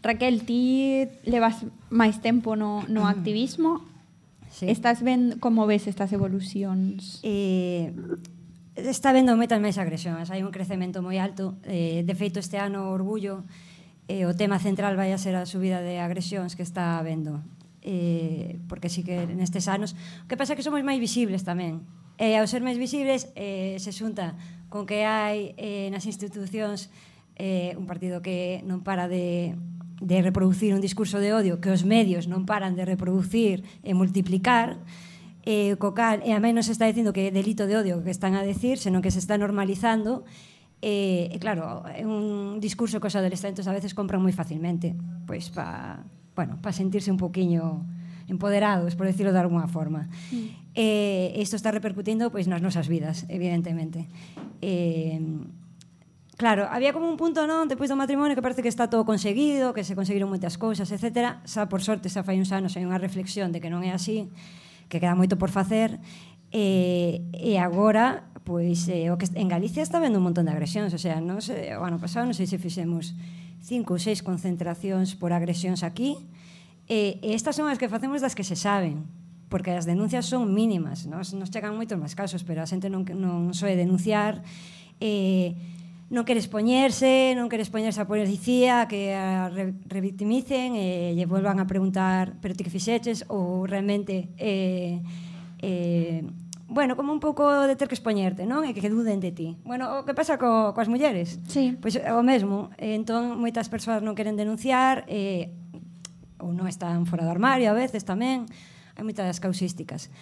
Raquel, 0.04 0.43
ti 0.43 1.08
levas 1.24 1.64
máis 1.88 2.20
tempo 2.20 2.60
no, 2.60 2.84
no 2.91 3.08
activismo. 3.08 3.80
Sí. 4.51 4.68
Estás 4.68 4.99
ben, 4.99 5.39
como 5.39 5.64
ves 5.64 5.88
estas 5.88 6.12
evolucións? 6.12 7.24
Eh, 7.24 7.95
está 8.76 9.16
vendo 9.16 9.34
moitas 9.39 9.64
máis 9.64 9.80
agresións, 9.80 10.28
hai 10.28 10.43
un 10.43 10.51
crecemento 10.51 10.99
moi 10.99 11.18
alto. 11.24 11.56
Eh, 11.64 12.04
de 12.04 12.16
feito, 12.20 12.43
este 12.43 12.60
ano 12.60 12.91
Orgullo 12.91 13.47
eh, 14.12 14.28
o 14.28 14.36
tema 14.36 14.60
central 14.60 14.99
vai 14.99 15.16
a 15.16 15.18
ser 15.18 15.39
a 15.39 15.47
subida 15.47 15.80
de 15.80 16.04
agresións 16.04 16.60
que 16.60 16.68
está 16.68 16.99
vendo. 16.99 17.39
Eh, 17.80 18.60
porque 18.68 18.91
sí 18.91 19.04
que 19.04 19.24
nestes 19.28 19.72
anos... 19.72 19.95
O 20.24 20.28
que 20.28 20.36
pasa 20.36 20.54
é 20.54 20.56
que 20.60 20.68
somos 20.68 20.84
máis 20.84 20.99
visibles 20.99 21.47
tamén. 21.47 21.80
E 22.20 22.36
eh, 22.36 22.39
ao 22.39 22.47
ser 22.47 22.60
máis 22.60 22.76
visibles 22.76 23.32
eh, 23.39 23.80
se 23.80 23.95
xunta 23.95 24.36
con 24.68 24.84
que 24.84 25.08
hai 25.08 25.56
eh, 25.56 25.88
nas 25.95 26.04
institucións 26.04 26.91
eh, 27.39 27.74
un 27.80 27.88
partido 27.88 28.20
que 28.20 28.62
non 28.68 28.84
para 28.84 29.08
de 29.08 29.56
de 30.01 30.21
reproducir 30.21 30.73
un 30.73 30.81
discurso 30.81 31.19
de 31.19 31.33
odio 31.33 31.61
que 31.61 31.69
os 31.69 31.85
medios 31.85 32.25
non 32.25 32.47
paran 32.47 32.73
de 32.73 32.87
reproducir 32.87 33.61
e 33.85 33.91
multiplicar 33.93 34.81
eh, 35.43 35.75
co 35.75 35.91
cal, 35.91 36.23
e 36.23 36.31
a 36.31 36.39
menos 36.39 36.71
se 36.71 36.73
está 36.73 36.87
dicindo 36.87 37.11
que 37.11 37.27
é 37.27 37.31
delito 37.31 37.67
de 37.67 37.75
odio 37.75 37.99
que 38.01 38.11
están 38.11 38.33
a 38.33 38.43
decir, 38.43 38.79
senón 38.79 39.03
que 39.03 39.11
se 39.11 39.19
está 39.19 39.35
normalizando 39.37 40.23
eh, 40.83 41.31
e 41.31 41.37
claro, 41.39 41.87
é 41.87 42.03
un 42.03 42.59
discurso 42.59 42.99
que 42.99 43.07
os 43.07 43.15
adolescentes 43.15 43.67
a 43.67 43.75
veces 43.75 43.95
compran 43.95 44.19
moi 44.19 44.35
facilmente 44.35 44.95
pois 45.23 45.51
pa, 45.51 46.03
bueno, 46.35 46.59
pa 46.59 46.75
sentirse 46.75 47.11
un 47.11 47.19
poquiño 47.19 47.83
empoderados, 48.27 48.95
por 48.95 49.05
decirlo 49.05 49.33
de 49.33 49.39
alguna 49.39 49.67
forma. 49.67 50.07
Mm. 50.31 50.75
Eh, 50.75 51.35
isto 51.37 51.55
está 51.55 51.71
repercutindo 51.71 52.31
pois 52.31 52.47
nas 52.47 52.63
nosas 52.63 52.87
vidas, 52.87 53.27
evidentemente. 53.27 54.07
Eh, 54.63 55.19
Claro, 56.38 56.67
había 56.71 56.93
como 56.93 57.05
un 57.09 57.17
punto 57.17 57.45
non 57.45 57.69
depois 57.69 57.93
do 57.93 57.97
matrimonio 57.97 58.34
que 58.34 58.41
parece 58.41 58.65
que 58.65 58.71
está 58.71 58.89
todo 58.89 59.05
conseguido, 59.05 59.69
que 59.77 59.86
se 59.86 59.93
conseguiron 59.93 60.34
moitas 60.34 60.57
cousas, 60.57 60.89
etc. 60.89 61.38
Xa 61.45 61.69
por 61.69 61.86
sorte 61.86 62.09
xa 62.09 62.25
fai 62.25 62.41
uns 62.41 62.49
anos 62.49 62.73
hai 62.73 62.81
unha 62.81 62.97
reflexión 62.97 63.53
de 63.53 63.61
que 63.61 63.69
non 63.69 63.86
é 63.86 63.93
así, 63.93 64.25
que 64.89 64.97
queda 64.97 65.13
moito 65.13 65.38
por 65.38 65.53
facer 65.53 66.01
e, 66.49 67.21
e 67.38 67.61
agora 67.61 68.34
pois 68.43 68.89
eh, 68.89 69.13
o 69.13 69.15
que 69.15 69.29
en 69.38 69.47
Galicia 69.47 69.86
está 69.86 70.01
vendo 70.01 70.17
un 70.17 70.25
montón 70.25 70.49
de 70.49 70.51
agresións, 70.51 70.91
o 70.91 70.99
sea, 70.99 71.21
non 71.21 71.39
sei, 71.39 71.69
o 71.77 71.86
ano 71.86 72.01
pasado 72.01 72.25
non 72.25 72.36
sei 72.36 72.49
se 72.49 72.57
fixemos 72.57 73.13
cinco 73.61 73.95
ou 73.95 73.99
seis 74.01 74.25
concentracións 74.25 75.15
por 75.15 75.31
agresións 75.31 75.86
aquí 75.86 76.17
e, 76.89 77.21
e 77.23 77.38
estas 77.38 77.55
son 77.55 77.69
as 77.69 77.77
que 77.77 77.88
facemos 77.88 78.19
das 78.19 78.36
que 78.36 78.43
se 78.43 78.57
saben, 78.57 79.05
porque 79.47 79.71
as 79.71 79.86
denuncias 79.86 80.27
son 80.27 80.51
mínimas, 80.51 81.05
nos, 81.05 81.31
nos 81.38 81.53
chegan 81.53 81.77
moitos 81.77 81.95
máis 81.95 82.17
casos, 82.17 82.41
pero 82.41 82.59
a 82.59 82.67
xente 82.67 82.89
non, 82.89 83.05
non 83.15 83.55
soe 83.55 83.77
denunciar 83.77 84.43
e 84.97 85.53
eh, 85.53 85.82
non 86.14 86.30
queres 86.30 86.45
poñerse, 86.45 87.34
non 87.34 87.49
queres 87.49 87.74
poñerse 87.74 87.97
a 87.97 88.05
policía 88.05 88.86
que 88.86 89.18
a 89.18 89.49
re, 89.49 89.74
revictimicen 89.89 90.78
e 90.78 91.18
lle 91.18 91.26
volvan 91.26 91.57
a 91.57 91.66
preguntar 91.66 92.38
pero 92.38 92.53
ti 92.53 92.61
que 92.61 92.70
fixeches 92.70 93.26
ou 93.34 93.66
realmente 93.66 94.30
eh, 94.38 95.01
eh, 95.66 96.22
bueno, 96.70 96.95
como 96.95 97.14
un 97.14 97.20
pouco 97.20 97.49
de 97.66 97.76
ter 97.76 97.89
que 97.89 97.97
expoñerte, 97.97 98.45
non? 98.45 98.61
E 98.61 98.78
que, 98.78 98.82
que 98.82 98.93
duden 98.93 99.22
de 99.22 99.34
ti. 99.34 99.57
Bueno, 99.66 100.01
o 100.01 100.05
que 100.05 100.14
pasa 100.14 100.38
co, 100.38 100.74
coas 100.78 100.89
mulleres? 100.89 101.41
Sí. 101.49 101.78
Pois 101.82 101.97
é 101.97 102.14
o 102.14 102.22
mesmo. 102.22 102.70
Entón, 102.78 103.41
moitas 103.41 103.70
persoas 103.70 104.05
non 104.05 104.14
queren 104.14 104.38
denunciar 104.38 105.05
eh, 105.09 105.49
ou 106.38 106.53
non 106.53 106.70
están 106.70 107.09
fora 107.09 107.26
do 107.26 107.34
armario 107.34 107.74
a 107.74 107.78
veces 107.78 108.05
tamén. 108.05 108.45
Hai 108.93 109.01
moitas 109.01 109.41
causísticas. 109.41 110.14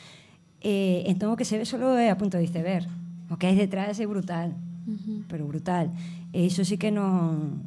Eh, 0.63 1.03
entón, 1.11 1.35
o 1.35 1.37
que 1.39 1.43
se 1.43 1.59
ve 1.59 1.67
solo 1.67 1.99
é 1.99 2.07
a 2.07 2.15
punto 2.15 2.39
de 2.39 2.47
iceberg. 2.47 2.87
O 3.27 3.35
que 3.35 3.51
hai 3.51 3.55
detrás 3.59 3.99
é 3.99 4.07
brutal. 4.07 4.55
Uh 4.87 4.97
-huh. 4.97 5.23
Pero 5.27 5.47
brutal. 5.47 5.91
E 6.33 6.45
iso 6.45 6.65
sí 6.65 6.77
que 6.77 6.91
non, 6.91 7.65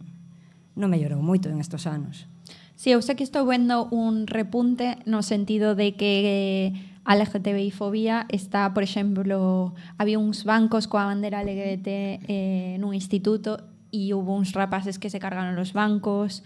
non 0.74 0.88
mellorou 0.90 1.22
moito 1.22 1.48
en 1.48 1.60
estos 1.62 1.86
anos. 1.86 2.26
Sí, 2.74 2.90
eu 2.90 3.00
sei 3.00 3.14
que 3.14 3.22
estou 3.22 3.46
vendo 3.46 3.86
un 3.94 4.26
repunte 4.26 4.98
no 5.06 5.22
sentido 5.22 5.78
de 5.78 5.94
que 5.94 6.74
a 7.04 7.14
LGTBI 7.14 7.70
fobia 7.70 8.26
está, 8.28 8.74
por 8.74 8.82
exemplo, 8.82 9.74
había 9.98 10.18
uns 10.18 10.42
bancos 10.42 10.88
coa 10.90 11.06
bandera 11.06 11.44
LGBT 11.44 11.88
eh, 12.26 12.74
nun 12.82 12.96
instituto 12.96 13.62
e 13.94 14.10
hubo 14.10 14.34
uns 14.34 14.56
rapaces 14.56 14.98
que 14.98 15.12
se 15.12 15.22
cargaron 15.22 15.54
los 15.54 15.70
bancos 15.70 16.42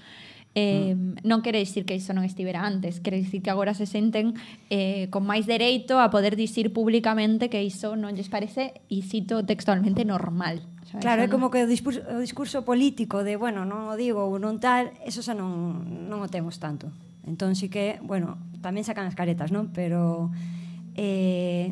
Eh, 0.58 0.94
mm. 0.94 1.22
Non 1.22 1.38
quere 1.38 1.62
dicir 1.62 1.86
que 1.86 1.94
iso 1.94 2.10
non 2.10 2.26
estivera 2.26 2.66
antes, 2.66 2.98
quere 2.98 3.22
dicir 3.22 3.46
que 3.46 3.50
agora 3.54 3.78
se 3.78 3.86
senten 3.86 4.34
eh, 4.74 5.06
con 5.14 5.22
máis 5.22 5.46
dereito 5.46 6.02
a 6.02 6.10
poder 6.10 6.34
dicir 6.34 6.74
públicamente 6.74 7.46
que 7.46 7.62
iso 7.62 7.94
non 7.94 8.18
lles 8.18 8.26
parece, 8.26 8.74
e 8.90 8.98
cito 9.06 9.46
textualmente, 9.46 10.02
normal. 10.02 10.58
Sabes? 10.82 11.04
claro, 11.04 11.20
é 11.22 11.28
como 11.30 11.52
que 11.52 11.62
o 11.62 11.68
discurso, 11.70 12.02
o 12.10 12.18
discurso 12.18 12.66
político 12.66 13.22
de, 13.22 13.38
bueno, 13.38 13.62
non 13.62 13.86
o 13.86 13.94
digo 13.94 14.26
ou 14.26 14.34
non 14.42 14.58
tal, 14.58 14.90
eso 15.06 15.22
xa 15.22 15.36
non, 15.36 16.10
non 16.10 16.18
o 16.24 16.28
temos 16.32 16.58
tanto. 16.58 16.90
Entón, 17.22 17.54
sí 17.54 17.70
que, 17.70 18.02
bueno, 18.02 18.40
tamén 18.58 18.82
sacan 18.82 19.06
as 19.06 19.14
caretas, 19.14 19.54
non? 19.54 19.70
Pero 19.70 20.34
eh, 20.98 21.70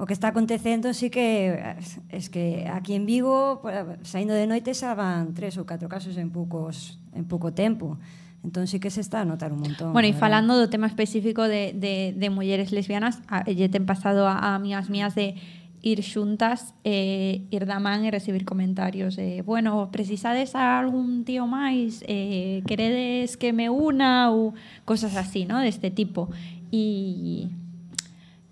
o 0.00 0.08
que 0.08 0.16
está 0.16 0.32
acontecendo 0.32 0.96
sí 0.96 1.12
que 1.12 1.76
es, 2.08 2.32
que 2.32 2.64
aquí 2.72 2.96
en 2.96 3.04
Vigo 3.04 3.60
pues, 3.60 3.76
saindo 4.08 4.32
de 4.32 4.48
noite 4.48 4.72
xa 4.72 4.96
van 4.96 5.36
tres 5.36 5.60
ou 5.60 5.68
catro 5.68 5.92
casos 5.92 6.16
en 6.16 6.32
poucos 6.32 6.96
en 7.12 7.28
pouco 7.28 7.52
tempo. 7.52 8.00
Entón 8.40 8.64
sí 8.64 8.80
que 8.80 8.88
se 8.88 9.04
está 9.04 9.20
a 9.20 9.28
notar 9.28 9.52
un 9.52 9.60
montón. 9.60 9.92
Bueno, 9.92 10.08
e 10.08 10.16
falando 10.16 10.56
do 10.56 10.72
tema 10.72 10.88
específico 10.88 11.44
de, 11.44 11.76
de, 11.76 12.16
de 12.16 12.28
mulleres 12.32 12.72
lesbianas, 12.72 13.20
a, 13.28 13.44
lle 13.44 13.68
ten 13.68 13.84
pasado 13.84 14.24
a, 14.24 14.40
a 14.40 14.56
amigas 14.56 14.88
mías 14.88 15.12
de 15.12 15.36
ir 15.84 16.00
xuntas, 16.00 16.72
eh, 16.84 17.44
ir 17.52 17.68
da 17.68 17.76
man 17.76 18.04
e 18.04 18.10
recibir 18.12 18.48
comentarios 18.48 19.20
de, 19.20 19.44
bueno, 19.44 19.92
precisades 19.92 20.56
a 20.56 20.80
algún 20.80 21.28
tío 21.28 21.44
máis, 21.44 22.00
eh, 22.08 22.64
queredes 22.64 23.36
que 23.36 23.52
me 23.52 23.68
una 23.68 24.32
ou 24.32 24.56
cosas 24.88 25.20
así, 25.20 25.44
¿no? 25.44 25.60
Deste 25.60 25.92
tipo. 25.92 26.32
E 26.72 27.52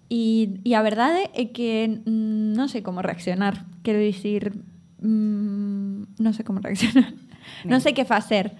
E, 0.09 0.61
e 0.64 0.72
a 0.72 0.80
verdade 0.80 1.28
é 1.36 1.52
que 1.52 2.00
mm, 2.04 2.56
non 2.56 2.68
sei 2.72 2.80
como 2.80 3.04
reaccionar. 3.04 3.68
Quero 3.84 4.00
dicir, 4.00 4.56
mm, 5.04 6.16
non 6.20 6.32
sei 6.32 6.44
como 6.44 6.61
reaccionar. 6.64 7.12
Non 7.64 7.80
sei 7.80 7.96
que 7.96 8.04
facer. 8.04 8.52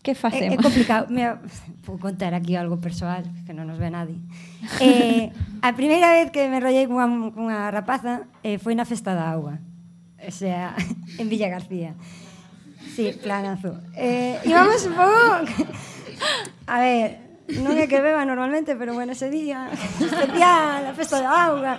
Que 0.00 0.12
É, 0.12 0.16
é 0.16 0.16
facemos? 0.16 0.64
complicado. 0.64 1.12
Mira, 1.12 1.44
vou 1.84 2.00
contar 2.00 2.32
aquí 2.32 2.56
algo 2.56 2.80
persoal 2.80 3.20
que 3.44 3.52
non 3.52 3.68
nos 3.68 3.76
ve 3.76 3.92
nadie. 3.92 4.16
Eh, 4.80 5.28
a 5.60 5.76
primeira 5.76 6.08
vez 6.16 6.32
que 6.32 6.48
me 6.48 6.56
enrollei 6.56 6.88
cunha, 6.88 7.04
cunha 7.36 7.68
rapaza 7.68 8.24
eh, 8.40 8.56
foi 8.56 8.72
na 8.72 8.88
Festa 8.88 9.12
da 9.12 9.28
Auga. 9.28 9.60
O 10.24 10.32
sea, 10.32 10.72
en 11.20 11.28
Villa 11.28 11.52
García. 11.52 11.92
Sí, 12.96 13.12
planazo. 13.20 13.76
Eh, 13.92 14.40
íbamos 14.48 14.80
un 14.88 14.94
pouco... 14.96 15.24
A 16.66 16.80
ver, 16.80 17.29
non 17.58 17.74
é 17.74 17.90
que 17.90 17.98
beba 17.98 18.22
normalmente, 18.22 18.78
pero 18.78 18.94
bueno, 18.94 19.12
ese 19.12 19.26
día 19.32 19.66
especial, 19.98 20.86
a 20.86 20.94
festa 20.94 21.18
da 21.18 21.50
auga. 21.50 21.74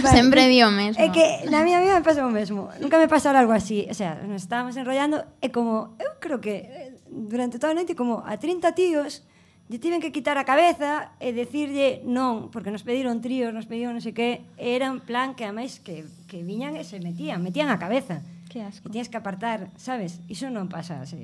Vale. 0.00 0.08
Sempre 0.08 0.48
di 0.48 0.64
o 0.64 0.70
mesmo. 0.72 0.96
É 1.02 1.12
que 1.12 1.44
na 1.52 1.60
miña 1.60 1.82
vida 1.84 1.98
me 1.98 2.04
pasa 2.06 2.24
o 2.24 2.32
mesmo. 2.32 2.72
Nunca 2.80 2.96
me 2.96 3.10
pasara 3.10 3.42
algo 3.42 3.52
así. 3.52 3.84
O 3.90 3.94
sea, 3.94 4.16
nos 4.24 4.40
estábamos 4.40 4.78
enrollando 4.80 5.20
e 5.44 5.52
como, 5.52 5.98
eu 6.00 6.16
creo 6.16 6.40
que 6.40 6.64
eh, 6.64 6.96
durante 7.10 7.60
toda 7.60 7.74
a 7.74 7.78
noite 7.78 7.92
como 7.92 8.24
a 8.24 8.40
30 8.40 8.72
tíos 8.72 9.26
lle 9.66 9.82
tiven 9.82 9.98
que 9.98 10.14
quitar 10.14 10.38
a 10.38 10.46
cabeza 10.46 11.10
eh, 11.18 11.34
e 11.34 11.34
decirlle 11.34 12.06
non, 12.06 12.54
porque 12.54 12.70
nos 12.70 12.86
pediron 12.86 13.18
tríos, 13.18 13.50
nos 13.50 13.66
pediron 13.66 13.98
non 13.98 14.02
sei 14.02 14.14
que, 14.14 14.46
era 14.56 14.94
un 14.94 15.02
plan 15.02 15.34
que 15.34 15.42
ademais 15.42 15.82
que, 15.82 16.06
que 16.30 16.46
viñan 16.46 16.78
e 16.78 16.86
se 16.86 17.02
metían, 17.02 17.42
metían 17.42 17.66
a 17.68 17.82
cabeza. 17.82 18.22
Que 18.46 18.62
asco. 18.62 18.86
E 18.86 18.94
tienes 18.94 19.10
que 19.10 19.18
apartar, 19.18 19.74
sabes? 19.74 20.22
Iso 20.30 20.54
non 20.54 20.70
pasa 20.70 21.02
se, 21.02 21.18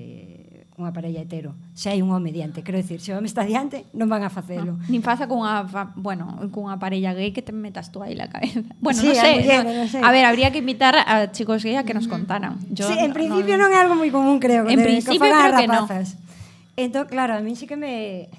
cunha 0.73 0.89
parella 0.93 1.21
hetero. 1.21 1.53
Se 1.77 1.93
hai 1.93 2.01
un 2.01 2.09
home 2.11 2.33
diante, 2.33 2.65
quero 2.65 2.81
dicir, 2.81 3.01
se 3.05 3.13
o 3.13 3.19
home 3.21 3.29
está 3.29 3.45
diante, 3.45 3.85
non 3.93 4.09
van 4.09 4.25
a 4.25 4.33
facelo. 4.33 4.81
No, 4.81 4.89
nin 4.89 5.05
pasa 5.05 5.29
cunha, 5.29 5.69
fa- 5.69 5.93
bueno, 6.01 6.41
cunha 6.49 6.81
parella 6.81 7.13
gay 7.13 7.31
que 7.37 7.45
te 7.45 7.53
metas 7.53 7.93
tú 7.93 8.01
aí 8.01 8.17
la 8.17 8.33
cabeza. 8.33 8.65
Bueno, 8.81 8.99
Sí, 9.05 9.13
no 9.13 9.15
sé. 9.15 9.29
mulleres, 9.37 9.65
no- 9.69 9.75
non 9.85 9.89
sei. 9.93 10.01
A 10.01 10.09
ver, 10.11 10.25
habría 10.25 10.49
que 10.49 10.65
invitar 10.65 10.97
a 10.97 11.29
chicos 11.31 11.61
gay 11.61 11.77
a 11.77 11.85
que 11.85 11.93
nos 11.93 12.09
contaran. 12.09 12.57
Yo 12.73 12.89
sí, 12.89 12.97
en 12.97 13.13
principio 13.13 13.61
non, 13.61 13.69
é 13.69 13.79
algo 13.79 13.93
moi 13.95 14.09
común, 14.09 14.41
creo, 14.41 14.65
En 14.65 14.81
de, 14.81 14.85
principio 14.89 15.21
que 15.21 15.29
creo 15.29 15.61
que 15.61 15.69
no. 15.69 15.85
Entón, 16.81 17.05
claro, 17.13 17.37
a 17.37 17.45
mí 17.45 17.53
sí 17.53 17.69
que 17.69 17.77
me, 17.77 18.33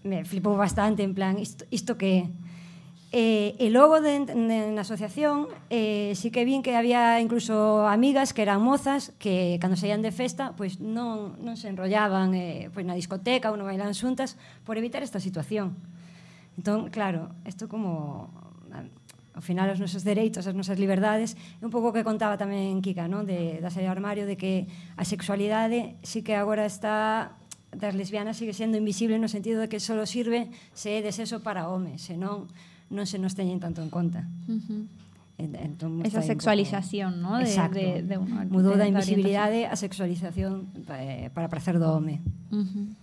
me 0.00 0.24
flipou 0.24 0.56
bastante, 0.56 1.04
en 1.04 1.12
plan, 1.12 1.36
isto, 1.36 1.68
isto 1.68 2.00
que 2.00 2.24
é? 2.24 2.45
Eh, 3.16 3.56
e 3.56 3.72
logo 3.72 4.04
de, 4.04 4.28
de, 4.28 4.76
na 4.76 4.84
asociación 4.84 5.48
eh, 5.72 6.12
sí 6.12 6.28
que 6.28 6.44
vin 6.44 6.60
que 6.60 6.76
había 6.76 7.16
incluso 7.16 7.88
amigas 7.88 8.36
que 8.36 8.44
eran 8.44 8.60
mozas 8.60 9.16
que 9.16 9.56
cando 9.56 9.72
saían 9.72 10.04
de 10.04 10.12
festa 10.12 10.52
pois 10.52 10.84
non, 10.84 11.32
non 11.40 11.56
se 11.56 11.72
enrollaban 11.72 12.36
eh, 12.36 12.68
pois 12.76 12.84
na 12.84 12.92
discoteca 12.92 13.48
ou 13.48 13.56
non 13.56 13.72
bailan 13.72 13.96
xuntas 13.96 14.36
por 14.68 14.76
evitar 14.76 15.00
esta 15.00 15.16
situación. 15.16 15.80
Entón, 16.60 16.92
claro, 16.92 17.32
isto 17.48 17.72
como 17.72 18.28
ao 19.32 19.40
final 19.40 19.72
os 19.72 19.80
nosos 19.80 20.04
dereitos, 20.04 20.44
as 20.44 20.52
nosas 20.52 20.76
liberdades, 20.76 21.40
é 21.40 21.64
un 21.64 21.72
pouco 21.72 21.88
o 21.88 21.94
que 21.96 22.04
contaba 22.04 22.36
tamén 22.36 22.84
Kika, 22.84 23.08
non? 23.08 23.24
De, 23.24 23.64
da 23.64 23.72
serie 23.72 23.88
armario, 23.88 24.28
de 24.28 24.36
que 24.36 24.68
a 24.92 25.08
sexualidade 25.08 25.96
sí 26.04 26.20
que 26.20 26.36
agora 26.36 26.68
está 26.68 27.32
das 27.72 27.96
lesbianas 27.96 28.36
sigue 28.36 28.52
sendo 28.52 28.76
invisible 28.76 29.16
no 29.16 29.32
sentido 29.32 29.64
de 29.64 29.72
que 29.72 29.80
só 29.80 29.96
sirve 30.04 30.52
se 30.76 30.96
é 30.96 31.04
de 31.04 31.16
sexo 31.16 31.40
para 31.40 31.72
homes, 31.72 32.04
senón 32.04 32.52
non 32.52 32.75
se 33.06 33.18
nos 33.18 33.34
teñen 33.34 33.58
tanto 33.58 33.82
en 33.82 33.90
conta. 33.90 34.28
Entón, 35.38 36.00
Esa 36.06 36.22
sexualización, 36.22 37.20
¿no? 37.20 37.36
De, 37.36 37.44
Exacto. 37.44 37.78
de, 37.78 38.02
de 38.02 38.16
una, 38.16 38.44
Mudou 38.48 38.72
da 38.80 38.88
invisibilidade 38.88 39.68
a 39.68 39.76
sexualización 39.76 40.72
eh, 40.88 41.28
para 41.36 41.52
prazer 41.52 41.76
do 41.76 41.92
home. 41.92 42.24
Ujú. 42.48 42.96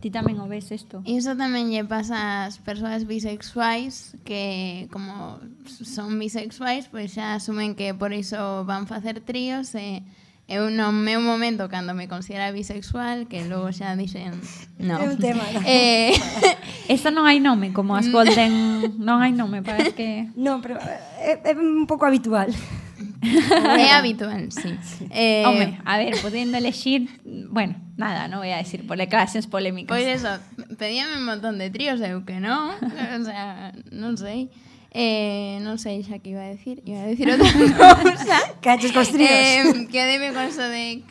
Ti 0.00 0.08
tamén 0.08 0.40
o 0.40 0.48
ves 0.48 0.72
isto? 0.72 1.04
Iso 1.04 1.36
tamén 1.36 1.68
lle 1.70 1.84
pasa 1.84 2.48
ás 2.48 2.58
persoas 2.58 3.04
bisexuais 3.04 4.16
que 4.24 4.88
como 4.90 5.38
son 5.68 6.16
bisexuais, 6.18 6.88
pois 6.88 7.12
xa 7.14 7.36
asumen 7.36 7.76
que 7.78 7.92
por 7.92 8.10
iso 8.10 8.64
van 8.64 8.88
facer 8.88 9.20
tríos 9.22 9.76
e 9.76 10.02
eu 10.48 10.70
no 10.70 10.92
meu 10.92 11.20
momento 11.20 11.68
cando 11.68 11.92
me 11.94 12.06
considera 12.06 12.52
bisexual, 12.52 13.26
que 13.26 13.42
logo 13.50 13.74
xa 13.74 13.98
dixen 13.98 14.30
no. 14.78 14.94
É 14.94 15.10
un 15.10 15.18
tema, 15.18 15.42
non? 15.50 15.62
Eh, 15.66 16.14
non 17.16 17.26
hai 17.26 17.42
nome, 17.42 17.74
como 17.74 17.98
as 17.98 18.06
Golden... 18.06 18.94
non 19.02 19.18
hai 19.18 19.34
nome, 19.34 19.66
parece 19.66 19.98
que... 19.98 20.30
Non, 20.38 20.62
pero 20.62 20.78
é, 21.18 21.42
é 21.42 21.52
un 21.58 21.90
pouco 21.90 22.06
habitual. 22.06 22.46
é 23.82 23.90
habitual, 23.90 24.46
sí. 24.54 24.70
Eh, 25.10 25.42
Home, 25.42 25.82
a 25.82 25.98
ver, 25.98 26.14
pudiendo 26.22 26.54
elegir... 26.54 27.10
Bueno, 27.50 27.74
nada, 27.98 28.28
no 28.28 28.38
voy 28.38 28.54
a 28.54 28.62
decir 28.62 28.86
por 28.86 29.02
declaraciones 29.02 29.50
polémicas. 29.50 29.90
Pois 29.90 30.06
eso, 30.06 30.30
pedíame 30.78 31.18
un 31.18 31.26
montón 31.26 31.58
de 31.58 31.74
tríos, 31.74 31.98
eu 31.98 32.22
que 32.22 32.38
non, 32.38 32.70
o 32.78 33.22
sea, 33.26 33.74
non 33.90 34.14
sei. 34.14 34.54
Eh, 34.98 35.60
non 35.60 35.76
sei 35.76 36.00
xa 36.00 36.24
que 36.24 36.32
iba 36.32 36.40
a 36.40 36.48
decir, 36.48 36.80
iba 36.88 37.04
a 37.04 37.08
decir 37.12 37.28
outra 37.32 37.52
cousa. 37.52 38.40
Caches 38.64 38.92
cos 38.96 39.12
tríos. 39.12 39.28
Eh, 39.28 39.92
quedeme 39.92 40.32
con 40.32 40.48
eso 40.48 40.64
de 40.64 41.04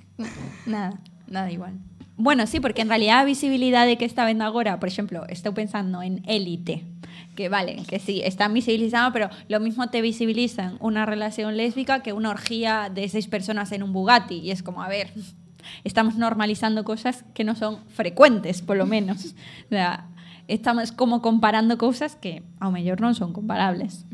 nada, 0.66 0.98
nada 1.30 1.54
igual. 1.54 1.78
Bueno, 2.18 2.48
sí, 2.48 2.60
porque 2.60 2.82
en 2.82 2.90
realidad 2.90 3.20
a 3.20 3.26
visibilidade 3.30 4.02
que 4.02 4.06
está 4.06 4.26
vendo 4.26 4.44
agora, 4.44 4.82
por 4.82 4.90
exemplo, 4.90 5.30
estou 5.30 5.54
pensando 5.54 6.02
en 6.02 6.26
élite, 6.26 6.82
que 7.38 7.46
vale, 7.46 7.86
que 7.86 8.02
sí, 8.02 8.26
están 8.26 8.58
visibilizados, 8.58 9.14
pero 9.14 9.30
lo 9.54 9.60
mismo 9.60 9.94
te 9.94 10.02
visibilizan 10.02 10.82
una 10.82 11.06
relación 11.06 11.54
lésbica 11.54 12.02
que 12.02 12.10
una 12.10 12.34
orgía 12.34 12.90
de 12.90 13.06
seis 13.06 13.28
personas 13.30 13.70
en 13.70 13.84
un 13.84 13.94
Bugatti. 13.94 14.42
Y 14.42 14.50
es 14.50 14.64
como, 14.64 14.82
a 14.82 14.90
ver, 14.90 15.14
estamos 15.84 16.16
normalizando 16.16 16.82
cosas 16.84 17.22
que 17.36 17.44
no 17.44 17.54
son 17.54 17.86
frecuentes, 17.94 18.64
por 18.64 18.78
lo 18.78 18.88
menos. 18.88 19.36
O 19.66 19.70
sea, 19.70 20.10
estamos 20.48 20.92
como 20.92 21.22
comparando 21.22 21.78
cosas 21.78 22.16
que 22.16 22.44
a 22.60 22.66
lo 22.66 22.72
mejor 22.72 23.02
no 23.02 23.14
son 23.14 23.34
comparables. 23.34 24.06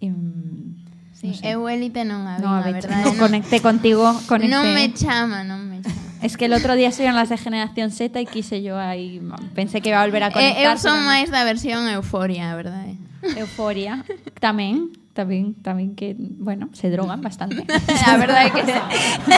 Y, 0.00 0.10
mm, 0.10 0.84
Sí, 1.18 1.28
no 1.28 1.34
sé. 1.34 1.50
eu 1.50 1.66
élite 1.66 2.06
non 2.06 2.30
a 2.30 2.38
vi, 2.38 2.46
No, 2.46 2.54
a 2.54 2.62
a 2.62 2.62
ver, 2.62 2.78
verdade. 2.78 3.02
no 3.02 3.10
conecté 3.18 3.58
contigo 3.58 4.06
con 4.30 4.38
non 4.46 4.62
ese- 4.62 4.74
me 4.78 4.86
chama, 4.94 5.42
non 5.42 5.66
me 5.66 5.82
chama. 5.82 6.22
Es 6.22 6.38
que 6.38 6.46
el 6.46 6.54
otro 6.54 6.78
día 6.78 6.94
estuvieron 6.94 7.18
las 7.18 7.28
de 7.28 7.38
Generación 7.38 7.90
Z 7.90 8.20
y 8.22 8.26
quise 8.26 8.62
yo 8.62 8.78
ahí. 8.78 9.18
Pensé 9.54 9.82
que 9.82 9.90
iba 9.90 9.98
a 9.98 10.06
volver 10.06 10.22
a 10.22 10.30
Eh, 10.30 10.32
conectar. 10.34 10.62
eu 10.62 10.78
son 10.78 10.94
pero 10.94 11.02
no. 11.02 11.10
máis 11.10 11.26
da 11.34 11.42
versión 11.42 11.90
euforia, 11.90 12.54
verdade. 12.54 12.94
Euforia. 13.34 14.06
También, 14.38 14.94
también, 15.10 15.58
también 15.58 15.98
que, 15.98 16.14
bueno, 16.14 16.70
se 16.70 16.86
drogan 16.86 17.18
bastante. 17.18 17.66
a 18.06 18.14
verdade 18.16 18.54
que 18.54 18.62
sí. 18.62 18.78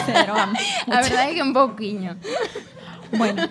se 0.05 0.12
drogan. 0.12 0.53
A 0.84 1.01
verdade 1.01 1.32
que 1.32 1.41
un 1.41 1.57
pouquiño. 1.57 2.16
Bueno, 3.13 3.43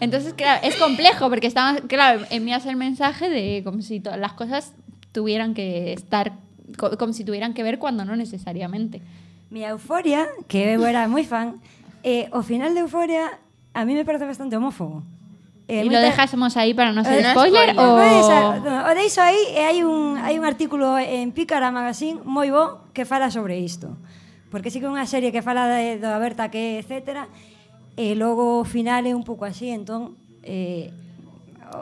entonces, 0.00 0.34
claro, 0.34 0.60
es 0.62 0.76
complejo 0.76 1.28
porque 1.28 1.46
estamos, 1.46 1.82
claro, 1.88 2.22
envías 2.30 2.66
el 2.66 2.76
mensaje 2.76 3.28
de 3.28 3.62
como 3.64 3.82
si 3.82 4.00
todas 4.00 4.18
las 4.18 4.32
cosas 4.34 4.72
tuvieran 5.12 5.54
que 5.54 5.92
estar, 5.92 6.32
co- 6.76 6.96
como 6.98 7.12
si 7.12 7.24
tuvieran 7.24 7.54
que 7.54 7.62
ver 7.62 7.78
cuando 7.78 8.04
no 8.04 8.14
necesariamente. 8.16 9.00
Mi 9.50 9.64
Euforia, 9.64 10.26
que 10.46 10.72
era 10.76 11.08
moi 11.08 11.24
fan, 11.24 11.58
eh, 12.04 12.28
o 12.36 12.42
final 12.44 12.74
de 12.76 12.80
Euforia 12.84 13.40
a 13.74 13.84
mí 13.84 13.94
me 13.94 14.04
parece 14.04 14.26
bastante 14.28 14.56
homófobo. 14.56 15.02
Eh, 15.68 15.84
¿Y 15.84 15.90
lo 15.90 16.00
dejásemos 16.00 16.56
ahí 16.56 16.72
para 16.72 16.92
no 16.92 17.04
ser 17.04 17.20
Eh, 17.20 17.22
no 17.22 17.30
spoiler? 17.32 17.70
spoiler. 17.76 17.76
o... 17.76 18.60
No, 18.64 18.88
o 18.88 18.92
deixo 18.96 19.20
aí 19.20 19.36
e 19.52 19.60
hai 19.64 19.84
un, 19.84 20.16
hai 20.16 20.36
un 20.40 20.44
artículo 20.48 20.96
en 20.96 21.32
Pícara 21.32 21.68
Magazine 21.72 22.20
moi 22.24 22.48
bo 22.48 22.88
que 22.96 23.04
fala 23.04 23.28
sobre 23.32 23.60
isto. 23.60 23.92
Porque 24.48 24.72
sí 24.72 24.80
que 24.80 24.88
é 24.88 24.92
unha 24.92 25.04
serie 25.04 25.28
que 25.28 25.44
fala 25.44 25.68
de, 25.68 26.00
do 26.00 26.08
aberta 26.08 26.48
que, 26.48 26.80
etcétera, 26.80 27.28
e 27.98 28.14
logo 28.14 28.62
o 28.62 28.64
final 28.64 29.02
é 29.02 29.12
un 29.12 29.26
pouco 29.26 29.42
así, 29.42 29.74
entón 29.74 30.14
eh, 30.46 30.94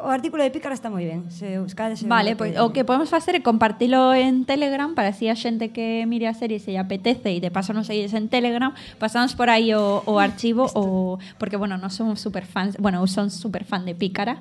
o 0.03 0.09
artículo 0.09 0.43
de 0.43 0.51
Pícara 0.51 0.75
está 0.75 0.91
moi 0.91 1.07
ben. 1.07 1.31
Se 1.31 1.61
buscades 1.61 2.03
Vale, 2.03 2.35
pois 2.35 2.57
pues, 2.57 2.63
o 2.65 2.73
que 2.73 2.83
podemos 2.83 3.13
facer 3.13 3.39
é 3.39 3.43
compartilo 3.45 4.17
en 4.17 4.49
Telegram 4.49 4.97
para 4.97 5.15
así 5.15 5.29
a 5.29 5.37
xente 5.37 5.71
que 5.71 6.09
mire 6.09 6.27
a 6.27 6.35
serie 6.35 6.59
se 6.59 6.75
lle 6.75 6.81
apetece 6.81 7.37
e 7.37 7.39
de 7.39 7.53
paso 7.53 7.77
nos 7.77 7.87
seguides 7.87 8.17
en 8.17 8.33
Telegram, 8.33 8.73
pasamos 8.99 9.37
por 9.37 9.53
aí 9.53 9.77
o, 9.77 10.03
o 10.09 10.19
archivo 10.19 10.67
o 10.75 11.21
porque 11.39 11.61
bueno, 11.61 11.77
non 11.79 11.93
somos 11.93 12.19
super 12.19 12.49
fans, 12.49 12.81
bueno, 12.81 13.05
eu 13.05 13.07
son 13.07 13.31
super 13.31 13.69
fan 13.69 13.85
de 13.85 13.95
Pícara. 13.95 14.41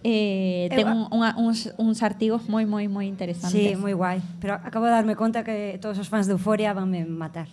Eh, 0.00 0.72
ten 0.72 0.88
un, 0.88 1.12
unha, 1.12 1.36
uns, 1.36 1.76
uns 1.76 2.00
artigos 2.00 2.48
moi 2.48 2.64
moi 2.64 2.88
moi 2.88 3.04
interesantes. 3.04 3.52
Sí, 3.52 3.76
moi 3.76 3.92
guai, 3.92 4.24
pero 4.40 4.56
acabo 4.56 4.88
de 4.88 4.96
darme 4.96 5.12
conta 5.12 5.44
que 5.44 5.76
todos 5.76 6.00
os 6.00 6.08
fans 6.08 6.24
de 6.24 6.34
Euforia 6.34 6.72
vanme 6.72 7.04
matar. 7.04 7.52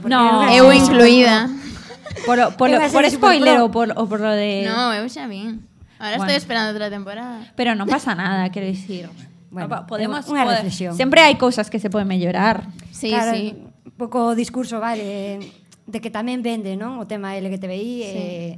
Porque 0.00 0.08
no, 0.08 0.48
eu 0.48 0.72
incluída. 0.72 1.52
Como... 1.52 1.75
Por, 2.24 2.38
por, 2.56 2.68
lo- 2.72 2.80
por 2.92 3.04
spoiler 3.10 3.60
o 3.60 3.70
por, 3.70 3.92
o 3.96 4.06
por 4.06 4.20
lo 4.20 4.30
de... 4.32 4.64
No, 4.66 4.92
eu 4.94 5.06
xa 5.08 5.26
vin. 5.26 5.64
Ahora 5.98 6.20
Bueno. 6.20 6.28
estoy 6.28 6.36
esperando 6.36 6.70
otra 6.76 6.90
temporada. 6.90 7.40
Pero 7.56 7.74
no 7.74 7.86
pasa 7.86 8.14
nada, 8.14 8.48
quiero 8.50 8.68
decir. 8.68 9.08
Bueno, 9.56 9.86
podemos, 9.88 10.26
unha 10.28 10.44
pode- 10.44 10.60
reflexión. 10.60 10.92
Siempre 10.92 11.24
hay 11.24 11.40
cosas 11.40 11.72
que 11.72 11.80
se 11.80 11.88
pueden 11.88 12.04
mejorar. 12.10 12.68
Sí, 12.92 13.08
claro, 13.08 13.32
sí. 13.32 13.56
Un 13.88 13.94
pouco 13.96 14.36
discurso, 14.36 14.82
vale, 14.84 15.40
de 15.88 15.98
que 16.04 16.12
tamén 16.12 16.44
vende, 16.44 16.76
non? 16.76 17.00
O 17.00 17.08
tema 17.08 17.32
LGTBI, 17.40 17.94
eh, 18.04 18.52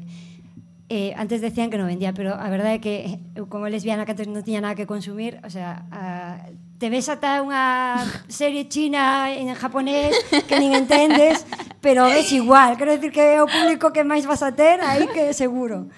eh, 0.91 1.13
antes 1.15 1.39
decían 1.39 1.71
que 1.71 1.79
non 1.79 1.87
vendía, 1.87 2.11
pero 2.17 2.35
a 2.35 2.49
verdade 2.51 2.81
é 2.81 2.83
que 2.83 2.95
eu 3.39 3.47
como 3.47 3.71
lesbiana 3.71 4.03
que 4.09 4.17
antes 4.17 4.27
non 4.27 4.43
tiña 4.43 4.59
nada 4.65 4.75
que 4.75 4.91
consumir, 4.91 5.39
o 5.47 5.51
sea, 5.53 5.87
a, 5.95 6.51
te 6.79 6.91
ves 6.91 7.11
ata 7.11 7.43
unha 7.43 7.99
serie 8.31 8.71
china 8.71 9.35
en 9.35 9.51
japonés 9.59 10.15
que 10.47 10.63
nin 10.63 10.79
entendes, 10.79 11.43
pero 11.83 12.07
ves 12.07 12.31
igual. 12.31 12.79
Quero 12.79 12.95
decir 12.95 13.11
que 13.11 13.35
é 13.35 13.43
o 13.43 13.51
público 13.51 13.91
que 13.91 14.07
máis 14.07 14.23
vas 14.31 14.47
a 14.47 14.55
ter 14.55 14.79
aí 14.87 15.11
que 15.11 15.35
seguro. 15.35 15.91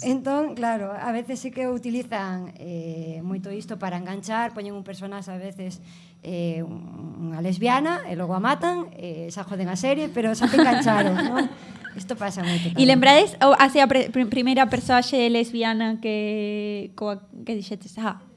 Entón, 0.00 0.56
claro, 0.56 0.96
a 0.96 1.12
veces 1.12 1.36
sí 1.36 1.52
que 1.52 1.68
utilizan 1.68 2.56
eh, 2.56 3.20
moito 3.20 3.52
isto 3.52 3.76
para 3.76 4.00
enganchar, 4.00 4.56
poñen 4.56 4.72
un 4.72 4.88
personaxe 4.88 5.28
a 5.28 5.36
veces 5.36 5.84
eh, 6.24 6.64
unha 6.64 7.44
lesbiana 7.44 8.08
e 8.08 8.16
logo 8.16 8.32
a 8.32 8.40
matan, 8.40 8.88
eh, 8.96 9.28
xa 9.28 9.44
joden 9.44 9.68
a 9.68 9.76
serie, 9.76 10.08
pero 10.08 10.32
xa 10.32 10.48
te 10.48 10.56
engancharon, 10.56 11.12
non? 11.28 11.44
Isto 11.92 12.16
pasa 12.16 12.40
moito. 12.40 12.72
E 12.72 12.88
lembrades 12.88 13.36
a, 13.36 13.52
a, 13.52 13.68
a 13.68 13.88
primeira 14.32 14.64
persoaxe 14.72 15.28
lesbiana 15.28 16.00
que 16.00 16.88
coa 16.96 17.20
que 17.44 17.52
dixetes, 17.52 18.00
ah, 18.00 18.31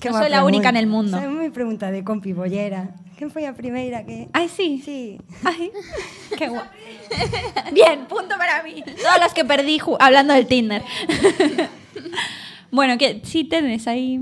Que 0.00 0.10
no 0.10 0.18
soy 0.18 0.30
la 0.30 0.44
única 0.44 0.70
en 0.70 0.74
pregunta. 0.74 0.80
el 0.80 0.86
mundo. 0.88 1.16
Esa 1.20 1.26
é 1.26 1.30
moi 1.30 1.50
pregunta 1.52 1.92
de 1.92 2.00
compi 2.02 2.32
bollera. 2.32 2.96
Quen 3.20 3.28
foi 3.28 3.44
a 3.44 3.52
primeira 3.52 4.00
que... 4.08 4.32
Ay, 4.32 4.48
sí. 4.48 4.80
Sí. 4.80 5.20
Ay, 5.44 5.68
qué 6.40 6.48
guay. 6.48 6.64
Bien, 7.76 8.08
punto 8.08 8.32
para 8.40 8.64
mí. 8.64 8.80
Todas 8.80 9.20
las 9.20 9.36
que 9.36 9.44
perdí 9.44 9.76
hablando 10.00 10.32
del 10.32 10.48
Tinder. 10.48 10.80
bueno, 12.72 12.96
que 12.96 13.20
si 13.24 13.44
tenés 13.44 13.86
aí 13.86 14.18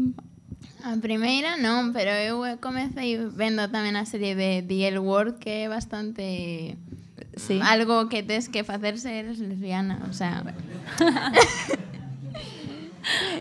A 0.82 0.94
primeira 0.98 1.54
non, 1.58 1.92
pero 1.92 2.10
eu 2.10 2.42
comecei 2.58 3.14
vendo 3.18 3.66
tamén 3.70 3.94
a 3.94 4.02
serie 4.02 4.34
de 4.34 4.66
The 4.66 4.94
L 4.94 4.98
Word 5.04 5.38
que 5.38 5.66
é 5.66 5.68
bastante 5.70 6.74
Sí. 7.38 7.60
algo 7.62 8.08
que 8.10 8.26
tes 8.26 8.50
que 8.50 8.66
facer 8.66 8.98
se 8.98 9.14
eres 9.14 9.38
lesbiana, 9.38 10.02
o 10.10 10.12
sea, 10.12 10.42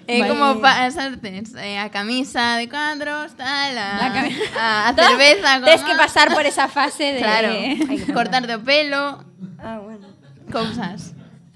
É 0.07 0.19
Vale. 0.21 0.29
como 0.31 0.61
pasarte 0.61 1.43
eh, 1.59 1.79
a 1.79 1.89
camisa 1.89 2.55
de 2.57 2.69
cuadros, 2.69 3.35
tal, 3.35 3.77
a, 3.77 4.93
cerveza. 4.95 5.59
Tienes 5.63 5.83
que 5.83 5.95
pasar 5.95 6.33
por 6.33 6.45
esa 6.45 6.67
fase 6.67 7.13
de 7.13 7.19
Claro, 7.25 7.51
cortarte 8.13 8.55
o 8.55 8.63
pelo, 8.63 9.23
Ah, 9.59 9.79
bueno. 9.83 10.07
cousas. 10.51 11.13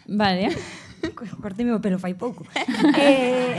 Vale. 0.07 0.51
Corteme 1.41 1.71
o 1.73 1.79
pelo 1.81 1.97
fai 1.97 2.13
pouco. 2.13 2.43
eh, 2.99 3.57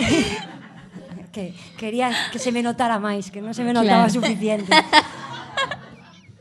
que 1.32 1.54
quería 1.80 2.12
que 2.30 2.38
se 2.38 2.52
me 2.52 2.60
notara 2.60 3.00
máis, 3.00 3.32
que 3.32 3.40
non 3.40 3.56
se 3.56 3.64
me 3.64 3.72
notaba 3.72 4.04
Claro. 4.06 4.14
suficiente. 4.20 4.68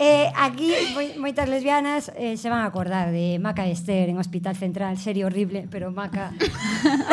Eh, 0.01 0.33
aquí 0.35 0.73
moi- 0.97 1.13
moitas 1.21 1.45
lesbianas 1.45 2.09
eh, 2.17 2.33
se 2.35 2.49
van 2.49 2.65
a 2.65 2.67
acordar 2.67 3.13
de 3.13 3.37
Maca 3.37 3.69
Esther 3.69 4.09
en 4.09 4.17
Hospital 4.17 4.57
Central, 4.57 4.97
serie 4.97 5.23
horrible, 5.29 5.69
pero 5.69 5.93
Maca... 5.93 6.33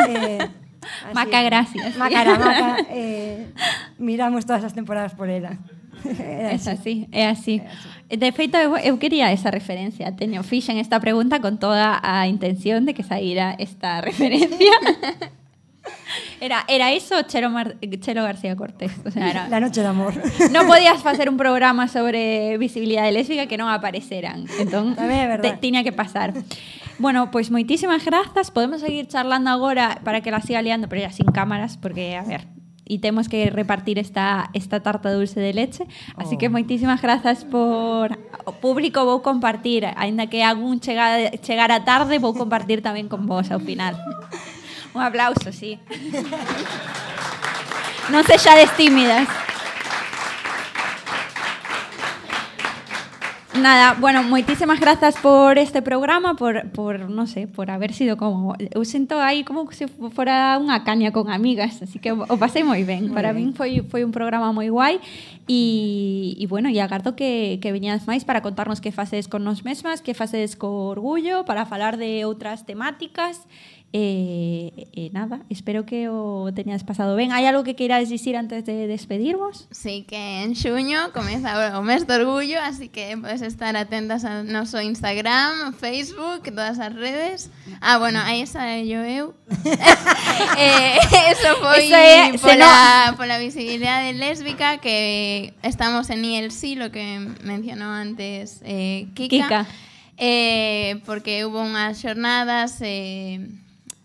Eh, 0.09 0.41
así- 0.81 1.13
Maca, 1.13 1.41
gracias. 1.43 1.95
Maca 1.97 2.21
era 2.21 2.37
Maca, 2.39 2.77
eh, 2.89 3.47
miramos 3.97 4.45
todas 4.45 4.63
as 4.63 4.73
temporadas 4.73 5.13
por 5.13 5.29
ela. 5.29 5.57
Era 6.19 6.51
É 6.51 6.55
así, 6.55 7.07
é 7.11 7.27
así. 7.27 7.61
De 8.07 8.31
feito, 8.31 8.55
eu, 8.57 8.77
eu 8.77 8.97
quería 8.97 9.33
esa 9.33 9.51
referencia. 9.51 10.15
Teño 10.15 10.43
fixen 10.43 10.77
esta 10.79 10.97
pregunta 10.99 11.41
con 11.41 11.59
toda 11.59 11.99
a 12.01 12.25
intención 12.27 12.85
de 12.85 12.93
que 12.93 13.03
saíra 13.03 13.53
esta 13.59 13.99
referencia. 14.09 14.71
Era, 16.41 16.63
era 16.67 16.91
eso 16.91 17.21
Chelo, 17.23 17.49
Mar- 17.49 17.75
Chelo 17.99 18.23
García 18.23 18.55
Cortés. 18.55 18.91
O 19.05 19.11
sea, 19.11 19.29
era, 19.29 19.47
La 19.49 19.59
noche 19.59 19.81
de 19.81 19.87
amor. 19.87 20.13
non 20.49 20.65
podías 20.65 21.03
facer 21.03 21.27
un 21.29 21.37
programa 21.37 21.87
sobre 21.91 22.57
visibilidade 22.57 23.11
lésbica 23.11 23.45
que 23.45 23.59
non 23.59 23.67
apareceran. 23.69 24.47
Entón, 24.57 24.95
te- 24.95 25.57
tiña 25.61 25.83
que 25.83 25.91
pasar. 25.93 26.33
Bueno, 26.99 27.31
pois 27.31 27.51
moitísimas 27.53 28.03
grazas. 28.03 28.51
Podemos 28.51 28.81
seguir 28.81 29.07
charlando 29.07 29.51
agora 29.51 29.99
para 30.03 30.19
que 30.23 30.31
la 30.31 30.41
siga 30.41 30.59
liando, 30.63 30.87
pero 30.89 31.03
ya 31.05 31.11
sin 31.13 31.27
cámaras, 31.31 31.77
porque, 31.79 32.15
a 32.19 32.23
ver, 32.27 32.47
e 32.89 32.97
temos 32.97 33.29
que 33.29 33.53
repartir 33.53 34.01
esta, 34.01 34.49
esta 34.57 34.81
tarta 34.81 35.13
dulce 35.13 35.37
de 35.37 35.53
leche. 35.53 35.85
Así 36.17 36.41
que 36.41 36.49
moitísimas 36.49 36.97
grazas 37.05 37.45
por 37.45 38.17
o 38.49 38.51
público 38.57 39.05
vou 39.05 39.21
compartir, 39.21 39.85
aínda 39.93 40.25
que 40.25 40.41
algún 40.41 40.81
chega, 40.81 41.29
chegara 41.45 41.85
tarde, 41.85 42.17
vou 42.17 42.33
compartir 42.33 42.81
tamén 42.81 43.05
con 43.05 43.29
vos 43.29 43.47
ao 43.53 43.61
final. 43.61 43.93
Un 44.93 45.01
aplauso, 45.01 45.51
sí. 45.51 45.77
Non 48.09 48.25
sexades 48.25 48.73
tímidas. 48.73 49.29
Nada, 53.59 53.93
bueno, 53.99 54.23
moitísimas 54.23 54.79
grazas 54.79 55.17
por 55.17 55.57
este 55.57 55.81
programa, 55.81 56.33
por, 56.35 56.71
por 56.71 57.11
non 57.11 57.27
sei, 57.27 57.43
por 57.43 57.67
haber 57.67 57.91
sido 57.91 58.15
como... 58.15 58.55
Eu 58.55 58.87
sinto 58.87 59.19
aí 59.19 59.43
como 59.43 59.67
se 59.75 59.91
fora 60.15 60.55
unha 60.55 60.87
caña 60.87 61.11
con 61.11 61.27
amigas, 61.27 61.83
así 61.83 61.99
que 61.99 62.15
o 62.15 62.35
pasei 62.39 62.63
moi 62.63 62.87
ben. 62.87 63.11
Moi 63.11 63.15
Para 63.19 63.35
ben. 63.35 63.51
min 63.51 63.57
foi, 63.57 63.83
foi 63.83 64.07
un 64.07 64.15
programa 64.15 64.49
guai 64.55 65.03
e, 65.43 66.39
e 66.39 66.45
bueno, 66.47 66.71
e 66.71 66.79
agardo 66.79 67.19
que, 67.19 67.59
que 67.59 67.75
viñades 67.75 68.07
máis 68.07 68.23
para 68.23 68.39
contarnos 68.39 68.79
que 68.79 68.95
facedes 68.95 69.27
con 69.27 69.43
nos 69.43 69.67
mesmas, 69.67 69.99
que 69.99 70.15
facedes 70.15 70.55
co 70.55 70.87
orgullo, 70.87 71.43
para 71.43 71.67
falar 71.67 71.99
de 71.99 72.23
outras 72.23 72.63
temáticas 72.63 73.43
E, 73.91 74.85
e 74.93 75.09
nada, 75.09 75.41
espero 75.49 75.81
que 75.81 76.09
o 76.13 76.45
teñades 76.53 76.85
pasado 76.85 77.17
ben. 77.17 77.33
Hai 77.33 77.49
algo 77.49 77.65
que 77.65 77.73
queirades 77.73 78.05
dicir 78.05 78.37
antes 78.37 78.61
de 78.61 78.85
despedirvos? 78.85 79.65
Sí 79.73 80.05
que 80.05 80.45
en 80.45 80.53
xuño 80.53 81.09
comeza 81.09 81.57
o 81.73 81.81
mes 81.81 82.05
de 82.05 82.13
orgullo, 82.21 82.61
así 82.61 82.93
que 82.93 83.17
podes 83.17 83.41
estar 83.41 83.73
atentas 83.73 84.29
ao 84.29 84.45
noso 84.45 84.77
Instagram, 84.77 85.73
Facebook, 85.73 86.53
todas 86.53 86.77
as 86.77 86.93
redes. 86.93 87.49
Ah, 87.81 87.97
bueno, 87.97 88.21
aí 88.21 88.45
esa 88.45 88.77
yo 88.85 89.01
eu. 89.01 89.33
eh, 90.61 91.01
eso 91.33 91.49
foi 91.57 91.89
Eso 91.89 91.97
é- 91.97 92.37
pola, 92.37 93.17
pola 93.17 93.41
visibilidade 93.41 94.13
lésbica 94.13 94.77
que 94.77 95.57
estamos 95.65 96.13
en 96.13 96.21
ILC, 96.25 96.77
lo 96.77 96.93
que 96.93 97.17
mencionou 97.41 97.89
antes 97.89 98.61
eh, 98.61 99.09
Kika. 99.17 99.49
Kika. 99.49 99.61
Eh, 100.21 101.01
porque 101.09 101.41
hubo 101.45 101.57
unhas 101.63 101.97
xornadas 101.97 102.77
eh, 102.85 103.39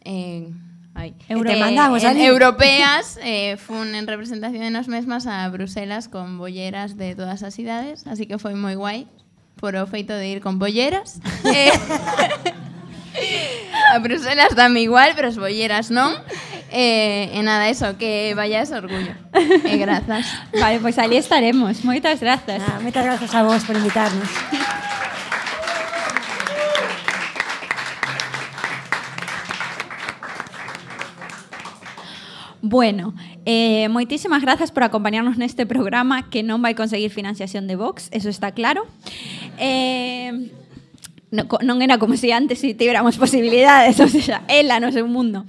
eh, 0.05 0.53
Ai. 0.95 1.15
Europea, 1.29 1.57
eh, 1.57 1.61
mandamos, 1.61 2.05
en, 2.05 2.21
europeas 2.21 3.19
eh, 3.23 3.57
fun 3.57 3.97
en 3.97 4.07
representación 4.07 4.63
de 4.63 4.71
nos 4.71 4.87
mesmas 4.87 5.27
a 5.27 5.49
Bruselas 5.49 6.09
con 6.09 6.39
bolleras 6.39 6.97
de 6.97 7.17
todas 7.17 7.43
as 7.43 7.59
idades, 7.59 8.07
así 8.07 8.27
que 8.27 8.39
foi 8.39 8.55
moi 8.55 8.79
guai 8.79 9.11
por 9.59 9.75
o 9.75 9.87
feito 9.91 10.15
de 10.15 10.31
ir 10.31 10.39
con 10.39 10.63
bolleras. 10.63 11.19
eh, 11.51 11.75
a 13.91 13.99
Bruselas 13.99 14.55
dame 14.55 14.87
igual, 14.87 15.19
pero 15.19 15.29
as 15.29 15.37
bolleras 15.37 15.91
non. 15.91 16.15
Eh, 16.71 17.31
e 17.35 17.43
nada, 17.43 17.71
eso, 17.71 17.99
que 17.99 18.35
vaya 18.35 18.63
ese 18.63 18.75
orgullo. 18.75 19.15
E 19.35 19.75
eh, 19.75 19.79
grazas. 19.79 20.27
Vale, 20.55 20.79
pois 20.79 20.95
pues 20.95 20.99
ali 20.99 21.19
estaremos. 21.19 21.83
Moitas 21.83 22.23
grazas. 22.23 22.63
Ah, 22.63 22.79
moitas 22.83 23.03
grazas 23.03 23.31
a 23.35 23.43
vos 23.43 23.67
por 23.67 23.75
invitarnos. 23.75 24.31
Bueno, 32.65 33.13
eh, 33.45 33.93
moitísimas 33.93 34.41
grazas 34.41 34.73
por 34.73 34.89
acompañarnos 34.89 35.37
neste 35.37 35.69
programa 35.69 36.33
que 36.33 36.41
non 36.41 36.65
vai 36.65 36.73
conseguir 36.73 37.13
financiación 37.13 37.69
de 37.69 37.77
Vox, 37.77 38.09
eso 38.09 38.33
está 38.33 38.57
claro. 38.57 38.89
Eh, 39.61 40.33
non 41.61 41.85
era 41.85 42.01
como 42.01 42.17
se 42.17 42.25
si 42.25 42.33
antes 42.33 42.65
si 42.65 42.73
tivéramos 42.73 43.21
posibilidades, 43.21 44.01
ou 44.05 44.09
sea, 44.09 44.49
ela 44.49 44.81
no 44.81 44.89
seu 44.97 45.05
mundo. 45.05 45.45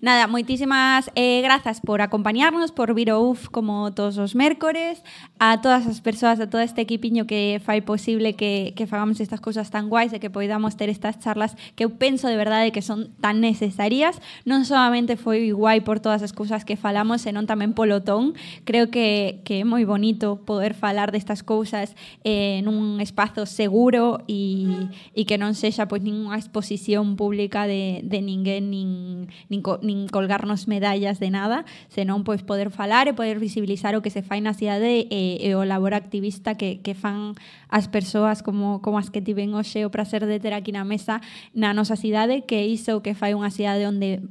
Nada, 0.00 0.24
moitísimas 0.32 1.12
eh, 1.12 1.44
grazas 1.44 1.84
por 1.84 2.00
acompañarnos, 2.00 2.72
por 2.72 2.96
vir 2.96 3.12
ao 3.12 3.20
UF 3.20 3.52
como 3.52 3.92
todos 3.92 4.16
os 4.16 4.32
mércores, 4.32 5.04
a 5.36 5.60
todas 5.60 5.84
as 5.84 6.00
persoas, 6.00 6.40
a 6.40 6.48
todo 6.48 6.64
este 6.64 6.80
equipiño 6.80 7.28
que 7.28 7.60
fai 7.60 7.84
posible 7.84 8.32
que, 8.32 8.72
que 8.72 8.88
fagamos 8.88 9.20
estas 9.20 9.44
cousas 9.44 9.68
tan 9.68 9.92
guais 9.92 10.16
e 10.16 10.18
que 10.18 10.32
poidamos 10.32 10.80
ter 10.80 10.88
estas 10.88 11.20
charlas 11.20 11.52
que 11.76 11.84
eu 11.84 11.92
penso 12.00 12.32
de 12.32 12.40
verdade 12.40 12.72
que 12.72 12.80
son 12.80 13.12
tan 13.20 13.44
necesarias. 13.44 14.24
Non 14.48 14.64
solamente 14.64 15.20
foi 15.20 15.52
guai 15.52 15.84
por 15.84 16.00
todas 16.00 16.24
as 16.24 16.32
cousas 16.32 16.64
que 16.64 16.80
falamos, 16.80 17.20
senón 17.20 17.44
tamén 17.44 17.76
polo 17.76 18.00
ton. 18.00 18.32
Creo 18.64 18.88
que, 18.88 19.44
que 19.44 19.60
é 19.60 19.68
moi 19.68 19.84
bonito 19.84 20.40
poder 20.48 20.72
falar 20.72 21.12
destas 21.12 21.44
cousas 21.44 21.92
eh, 22.24 22.64
nun 22.64 23.04
espazo 23.04 23.44
seguro 23.44 24.24
e, 24.24 24.88
e 25.12 25.28
que 25.28 25.36
non 25.36 25.52
sexa 25.52 25.92
pois 25.92 26.00
ninguna 26.00 26.40
exposición 26.40 27.20
pública 27.20 27.68
de, 27.68 28.00
de 28.00 28.24
ninguén 28.24 28.72
nin, 28.72 29.19
nin, 29.48 29.62
co, 29.62 29.78
nin 29.82 30.08
colgarnos 30.08 30.66
medallas 30.66 31.20
de 31.20 31.30
nada, 31.30 31.64
senón 31.88 32.24
pois 32.24 32.42
poder 32.42 32.70
falar 32.70 33.06
e 33.06 33.16
poder 33.16 33.38
visibilizar 33.38 33.94
o 33.94 34.02
que 34.02 34.10
se 34.10 34.22
fai 34.22 34.42
na 34.42 34.52
cidade 34.52 35.06
e, 35.10 35.38
e 35.40 35.48
o 35.54 35.62
labor 35.64 35.94
activista 35.94 36.54
que, 36.54 36.82
que 36.82 36.94
fan 36.96 37.38
as 37.70 37.86
persoas 37.86 38.42
como, 38.42 38.82
como 38.82 38.98
as 38.98 39.08
que 39.08 39.22
tiven 39.22 39.54
hoxe 39.54 39.86
o 39.86 39.94
prazer 39.94 40.26
de 40.26 40.42
ter 40.42 40.54
aquí 40.54 40.74
na 40.74 40.82
mesa 40.82 41.20
na 41.54 41.70
nosa 41.72 41.94
cidade, 41.94 42.42
que 42.48 42.66
iso 42.66 43.02
que 43.04 43.14
fai 43.14 43.36
unha 43.36 43.52
cidade 43.52 43.86
onde 43.86 44.24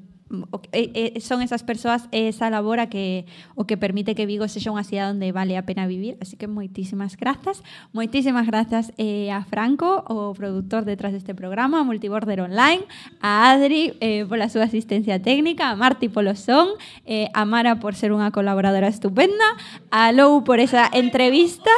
son 1.21 1.41
esas 1.41 1.63
persoas 1.63 2.07
esa 2.11 2.49
labor 2.49 2.79
a 2.79 2.87
que 2.87 3.25
o 3.55 3.65
que 3.65 3.77
permite 3.77 4.13
que 4.13 4.25
Vigo 4.25 4.47
sexa 4.47 4.69
unha 4.69 4.85
cidade 4.85 5.17
onde 5.17 5.33
vale 5.33 5.57
a 5.57 5.65
pena 5.65 5.89
vivir. 5.89 6.17
Así 6.21 6.37
que 6.37 6.45
moitísimas 6.45 7.17
grazas 7.17 7.65
moitísimas 7.91 8.45
grazas 8.45 8.93
eh, 9.01 9.33
a 9.33 9.41
Franco 9.45 10.05
o 10.05 10.33
produtor 10.37 10.85
detrás 10.85 11.13
deste 11.13 11.33
programa 11.33 11.81
a 11.81 11.87
Multiborder 11.87 12.41
Online 12.45 12.85
a 13.21 13.49
Adri 13.49 13.97
eh, 13.99 14.25
pola 14.29 14.53
súa 14.53 14.69
asistencia 14.69 15.17
técnica 15.17 15.69
a 15.69 15.75
Marti 15.75 16.09
polo 16.09 16.37
son 16.37 16.77
eh, 17.09 17.33
a 17.33 17.43
Mara 17.49 17.81
por 17.81 17.97
ser 17.97 18.13
unha 18.13 18.29
colaboradora 18.29 18.87
estupenda 18.87 19.57
a 19.89 20.13
Lou 20.13 20.45
por 20.45 20.61
esa 20.61 20.85
entrevista. 20.93 21.73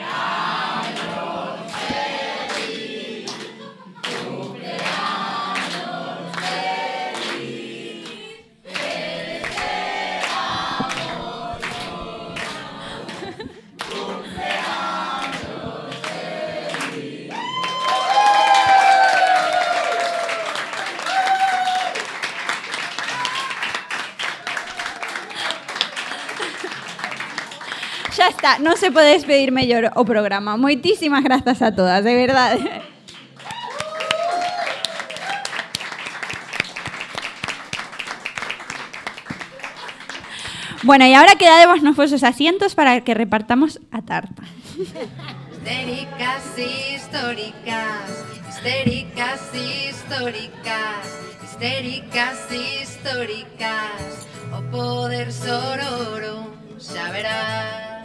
Xa 0.00 0.66
está, 28.40 28.56
non 28.56 28.80
se 28.80 28.88
pode 28.88 29.12
despedir 29.12 29.52
mellor 29.52 29.92
o 29.92 30.02
programa. 30.08 30.56
Moitísimas 30.56 31.20
grazas 31.20 31.60
a 31.60 31.76
todas, 31.76 32.00
de 32.00 32.16
verdade. 32.16 32.64
Bueno, 40.80 41.04
y 41.04 41.12
ahora 41.12 41.36
quedademos 41.36 41.84
nos 41.84 41.94
vosos 42.00 42.24
asientos 42.24 42.72
para 42.72 43.04
que 43.04 43.12
repartamos 43.12 43.76
a 43.92 44.00
tarta. 44.00 44.48
Histéricas 45.52 46.56
históricas, 46.56 48.08
histéricas 48.48 49.40
históricas, 49.52 51.04
histéricas 51.44 52.38
históricas, 52.48 54.24
o 54.56 54.64
poder 54.72 55.28
sororo 55.28 56.56
xa 56.80 57.12
verás. 57.12 57.99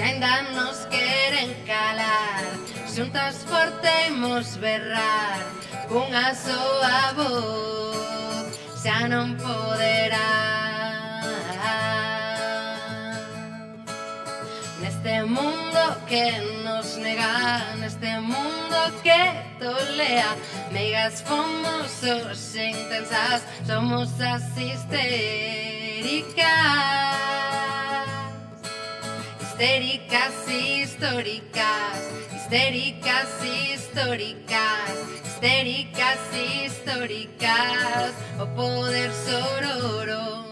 Se 0.00 0.06
ainda 0.06 0.40
nos 0.56 0.86
queren 0.86 1.52
calar, 1.66 2.42
xuntas 2.88 3.44
fortemos 3.44 4.56
berrar, 4.56 5.44
cunha 5.90 6.34
soa 6.34 7.12
voz, 7.12 8.48
xa 8.82 9.06
non 9.12 9.36
poderá. 9.36 10.32
Neste 14.80 15.20
mundo 15.28 15.82
que 16.08 16.32
nos 16.64 16.96
nega, 16.96 17.76
neste 17.76 18.16
mundo 18.24 18.78
que 19.04 19.20
tolea, 19.60 20.32
meigas 20.72 21.20
fomos 21.28 21.92
os 22.00 22.40
intensas, 22.56 23.44
somos 23.68 24.08
as 24.16 24.48
histéricas. 24.56 25.60
Histéricas 29.60 30.48
históricas, 30.48 32.10
histéricas 32.34 33.28
históricas, 33.44 34.90
histéricas 35.22 36.18
históricas, 36.64 38.14
o 38.40 38.46
poder 38.56 39.12
sororo 39.12 40.46